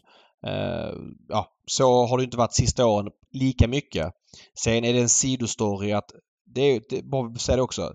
Uh, 0.47 1.15
ja, 1.29 1.47
så 1.67 2.07
har 2.07 2.19
det 2.19 2.25
inte 2.25 2.37
varit 2.37 2.55
sista 2.55 2.87
åren 2.87 3.11
lika 3.33 3.69
mycket. 3.69 4.13
Sen 4.59 4.85
är 4.85 4.93
det 4.93 5.01
en 5.01 5.09
sidostory 5.09 5.93
att 5.93 6.11
det 6.55 6.61
är, 6.61 6.81
det, 6.89 7.05
bara 7.05 7.35
säga 7.35 7.57
det 7.57 7.63
också. 7.63 7.93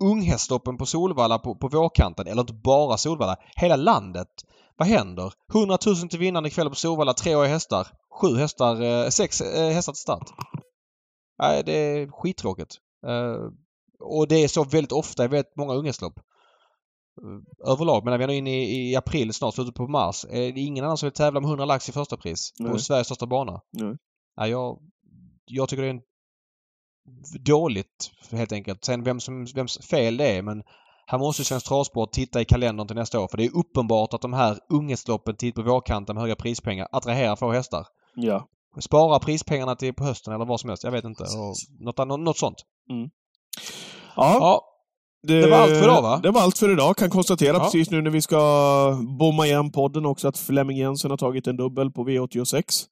Unghäststoppen 0.00 0.76
på 0.76 0.86
Solvalla 0.86 1.38
på, 1.38 1.54
på 1.54 1.68
vårkanten, 1.68 2.26
eller 2.26 2.40
inte 2.40 2.52
bara 2.52 2.96
Solvalla, 2.96 3.36
hela 3.56 3.76
landet. 3.76 4.28
Vad 4.76 4.88
händer? 4.88 5.32
100 5.54 5.78
000 5.86 5.96
till 5.96 6.18
vinnaren 6.18 6.46
ikväll 6.46 6.68
på 6.68 6.74
Solvalla, 6.74 7.14
treåriga 7.14 7.52
hästar. 7.52 7.86
Sju 8.20 8.36
hästar, 8.36 8.82
eh, 8.82 9.08
sex 9.08 9.40
eh, 9.40 9.70
hästar 9.70 9.92
till 9.92 10.00
start. 10.00 10.30
Nej, 11.38 11.62
det 11.66 11.72
är 11.72 12.08
skittråkigt. 12.10 12.76
Eh, 13.06 13.50
och 14.00 14.28
det 14.28 14.44
är 14.44 14.48
så 14.48 14.64
väldigt 14.64 14.92
ofta 14.92 15.24
i 15.24 15.28
väldigt 15.28 15.56
många 15.56 15.74
unghästlopp. 15.74 16.20
Överlag. 17.66 18.04
Men 18.04 18.10
när 18.10 18.18
vi 18.18 18.24
är 18.24 18.38
inne 18.38 18.62
i, 18.62 18.90
i 18.90 18.96
april 18.96 19.32
snart, 19.32 19.54
slutet 19.54 19.74
på 19.74 19.88
mars. 19.88 20.24
Är 20.24 20.52
det 20.52 20.60
ingen 20.60 20.84
annan 20.84 20.96
som 20.96 21.06
vill 21.06 21.14
tävla 21.14 21.40
med 21.40 21.48
100 21.48 21.64
lax 21.64 21.88
i 21.88 21.92
första 21.92 22.16
pris 22.16 22.52
på 22.58 22.68
Nej. 22.68 22.78
Sveriges 22.78 23.06
största 23.06 23.26
bana? 23.26 23.60
Nej. 23.72 23.96
Ja, 24.36 24.46
jag, 24.46 24.78
jag 25.44 25.68
tycker 25.68 25.82
det 25.82 25.88
är 25.88 25.94
en 25.94 26.02
dåligt 27.44 28.10
helt 28.30 28.52
enkelt. 28.52 28.84
Sen 28.84 29.04
vem 29.04 29.20
som, 29.20 29.44
vems 29.44 29.78
fel 29.78 30.16
det 30.16 30.26
är 30.26 30.42
men 30.42 30.62
här 31.06 31.18
måste 31.18 31.44
Svensk 31.44 31.66
Travsport 31.66 32.12
titta 32.12 32.40
i 32.40 32.44
kalendern 32.44 32.86
till 32.86 32.96
nästa 32.96 33.20
år 33.20 33.28
för 33.28 33.36
det 33.36 33.44
är 33.44 33.56
uppenbart 33.56 34.14
att 34.14 34.20
de 34.20 34.32
här 34.32 34.58
unghästloppen 34.68 35.36
tid 35.36 35.54
på 35.54 35.62
vårkanten 35.62 36.14
med 36.14 36.22
höga 36.22 36.36
prispengar 36.36 36.88
attraherar 36.92 37.36
få 37.36 37.52
hästar. 37.52 37.86
Ja. 38.14 38.48
Spara 38.80 39.18
prispengarna 39.18 39.76
till 39.76 39.94
på 39.94 40.04
hösten 40.04 40.34
eller 40.34 40.44
vad 40.44 40.60
som 40.60 40.70
helst. 40.70 40.84
Jag 40.84 40.90
vet 40.90 41.04
inte. 41.04 41.22
Och 41.22 41.56
något, 41.80 42.20
något 42.20 42.38
sånt. 42.38 42.56
Mm. 42.90 43.10
Ja. 44.16 44.36
ja. 44.40 44.64
Det, 45.22 45.40
det, 45.40 45.50
var 45.50 45.58
allt 45.58 45.70
för 45.70 45.84
idag 45.84 46.02
va? 46.02 46.20
Det 46.22 46.30
var 46.30 46.40
allt 46.40 46.58
för 46.58 46.72
idag. 46.72 46.96
Kan 46.96 47.10
konstatera 47.10 47.56
ja. 47.56 47.64
precis 47.64 47.90
nu 47.90 48.02
när 48.02 48.10
vi 48.10 48.22
ska 48.22 48.38
bomma 49.18 49.46
igen 49.46 49.72
podden 49.72 50.06
också 50.06 50.28
att 50.28 50.38
Flemming 50.38 50.76
Jensen 50.76 51.10
har 51.10 51.18
tagit 51.18 51.46
en 51.46 51.56
dubbel 51.56 51.90
på 51.90 52.04
V86. 52.04 52.86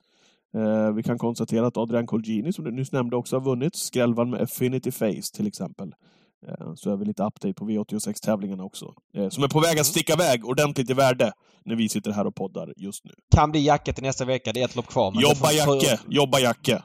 Eh, 0.54 0.92
vi 0.92 1.02
kan 1.02 1.18
konstatera 1.18 1.66
att 1.66 1.76
Adrian 1.76 2.06
Colgini, 2.06 2.52
som 2.52 2.64
du 2.64 2.70
nyss 2.70 2.92
nämnde, 2.92 3.16
också 3.16 3.36
har 3.36 3.40
vunnit. 3.40 3.76
Skrällvan 3.76 4.30
med 4.30 4.42
Affinity 4.42 4.90
Face 4.90 5.34
till 5.34 5.46
exempel. 5.46 5.94
Eh, 6.48 6.74
så 6.74 6.92
är 6.92 6.96
vi 6.96 7.04
lite 7.04 7.22
update 7.22 7.54
på 7.54 7.64
V86-tävlingarna 7.64 8.64
också. 8.64 8.94
Eh, 9.14 9.28
som 9.28 9.44
är 9.44 9.48
på 9.48 9.60
väg 9.60 9.70
att 9.70 9.74
mm. 9.74 9.84
sticka 9.84 10.12
iväg 10.12 10.46
ordentligt 10.46 10.90
i 10.90 10.94
värde 10.94 11.32
när 11.64 11.76
vi 11.76 11.88
sitter 11.88 12.10
här 12.10 12.26
och 12.26 12.34
poddar 12.34 12.72
just 12.76 13.04
nu. 13.04 13.12
Kan 13.36 13.50
bli 13.50 13.66
Jacke 13.66 13.92
till 13.92 14.04
nästa 14.04 14.24
vecka. 14.24 14.52
Det 14.52 14.60
är 14.60 14.64
ett 14.64 14.76
lopp 14.76 14.86
kvar. 14.86 15.12
Jobba 15.14 15.52
Jacke! 15.52 16.00
Jobba 16.08 16.38
Jacke! 16.38 16.82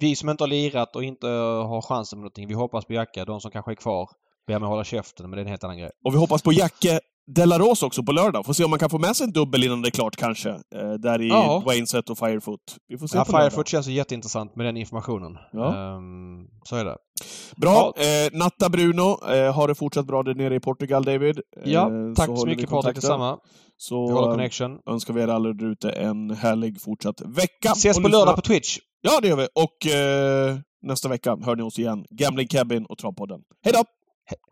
Vi 0.00 0.16
som 0.16 0.28
inte 0.28 0.42
har 0.42 0.48
lirat 0.48 0.96
och 0.96 1.04
inte 1.04 1.26
har 1.26 1.82
chansen 1.82 2.18
med 2.18 2.22
någonting, 2.22 2.48
vi 2.48 2.54
hoppas 2.54 2.84
på 2.84 2.92
Jacke. 2.92 3.24
De 3.24 3.40
som 3.40 3.50
kanske 3.50 3.72
är 3.72 3.74
kvar 3.74 4.10
ber 4.46 4.58
mig 4.58 4.68
hålla 4.68 4.84
käften, 4.84 5.30
men 5.30 5.36
det 5.36 5.40
är 5.40 5.44
en 5.44 5.50
helt 5.50 5.64
annan 5.64 5.78
grej. 5.78 5.90
Och 6.04 6.14
vi 6.14 6.18
hoppas 6.18 6.42
på 6.42 6.52
Jacke 6.52 7.00
Delaros 7.34 7.82
också 7.82 8.02
på 8.02 8.12
lördag. 8.12 8.46
Får 8.46 8.52
se 8.52 8.64
om 8.64 8.70
man 8.70 8.78
kan 8.78 8.90
få 8.90 8.98
med 8.98 9.16
sig 9.16 9.24
en 9.24 9.32
dubbel 9.32 9.64
innan 9.64 9.82
det 9.82 9.88
är 9.88 9.90
klart 9.90 10.16
kanske. 10.16 10.50
Eh, 10.50 10.92
där 10.98 11.22
i 11.22 11.28
ja. 11.28 11.62
Wayneset 11.66 12.10
och 12.10 12.18
Firefoot. 12.18 12.60
Vi 12.88 12.98
får 12.98 13.06
se 13.06 13.18
ja, 13.18 13.24
på 13.24 13.30
Firefoot 13.30 13.56
lördag. 13.56 13.68
känns 13.68 13.86
ju 13.86 13.92
jätteintressant 13.92 14.56
med 14.56 14.66
den 14.66 14.76
informationen. 14.76 15.38
Ja. 15.52 15.94
Um, 15.96 16.48
så 16.64 16.76
är 16.76 16.84
det. 16.84 16.96
Bra. 17.56 17.92
Ja. 17.96 18.02
Eh, 18.02 18.28
Natta 18.32 18.68
Bruno, 18.68 19.32
eh, 19.34 19.54
har 19.54 19.68
det 19.68 19.74
fortsatt 19.74 20.06
bra 20.06 20.22
där 20.22 20.34
nere 20.34 20.54
i 20.54 20.60
Portugal, 20.60 21.04
David? 21.04 21.40
Ja, 21.64 21.82
eh, 21.82 22.14
tack 22.14 22.26
så, 22.26 22.36
så 22.36 22.46
mycket 22.46 22.70
Patrik, 22.70 22.94
detsamma. 22.94 23.38
Så 23.76 24.08
connection. 24.08 24.78
önskar 24.90 25.14
vi 25.14 25.22
er 25.22 25.28
alla 25.28 25.52
där 25.52 25.66
ute 25.66 25.90
en 25.90 26.30
härlig 26.30 26.80
fortsatt 26.80 27.20
vecka. 27.20 27.72
Ses 27.72 28.02
på 28.02 28.08
lördag 28.08 28.34
på 28.34 28.42
Twitch. 28.42 28.78
Ja, 29.00 29.20
det 29.22 29.28
gör 29.28 29.36
vi. 29.36 29.48
Och 29.54 29.86
eh, 29.92 30.56
nästa 30.82 31.08
vecka 31.08 31.36
hör 31.44 31.56
ni 31.56 31.62
oss 31.62 31.78
igen. 31.78 32.04
Gambling 32.10 32.48
Cabin 32.48 32.86
och 32.86 32.98
Travpodden. 32.98 33.40
Hej 33.64 33.72
då! 33.72 33.84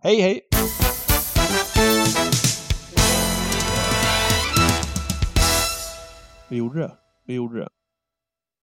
Hej, 0.03 0.21
hej! 0.21 0.41
Vi 6.49 6.57
gjorde 6.57 6.81
det. 6.81 6.91
Vi 7.27 7.35
gjorde 7.35 7.59
det. 7.61 7.69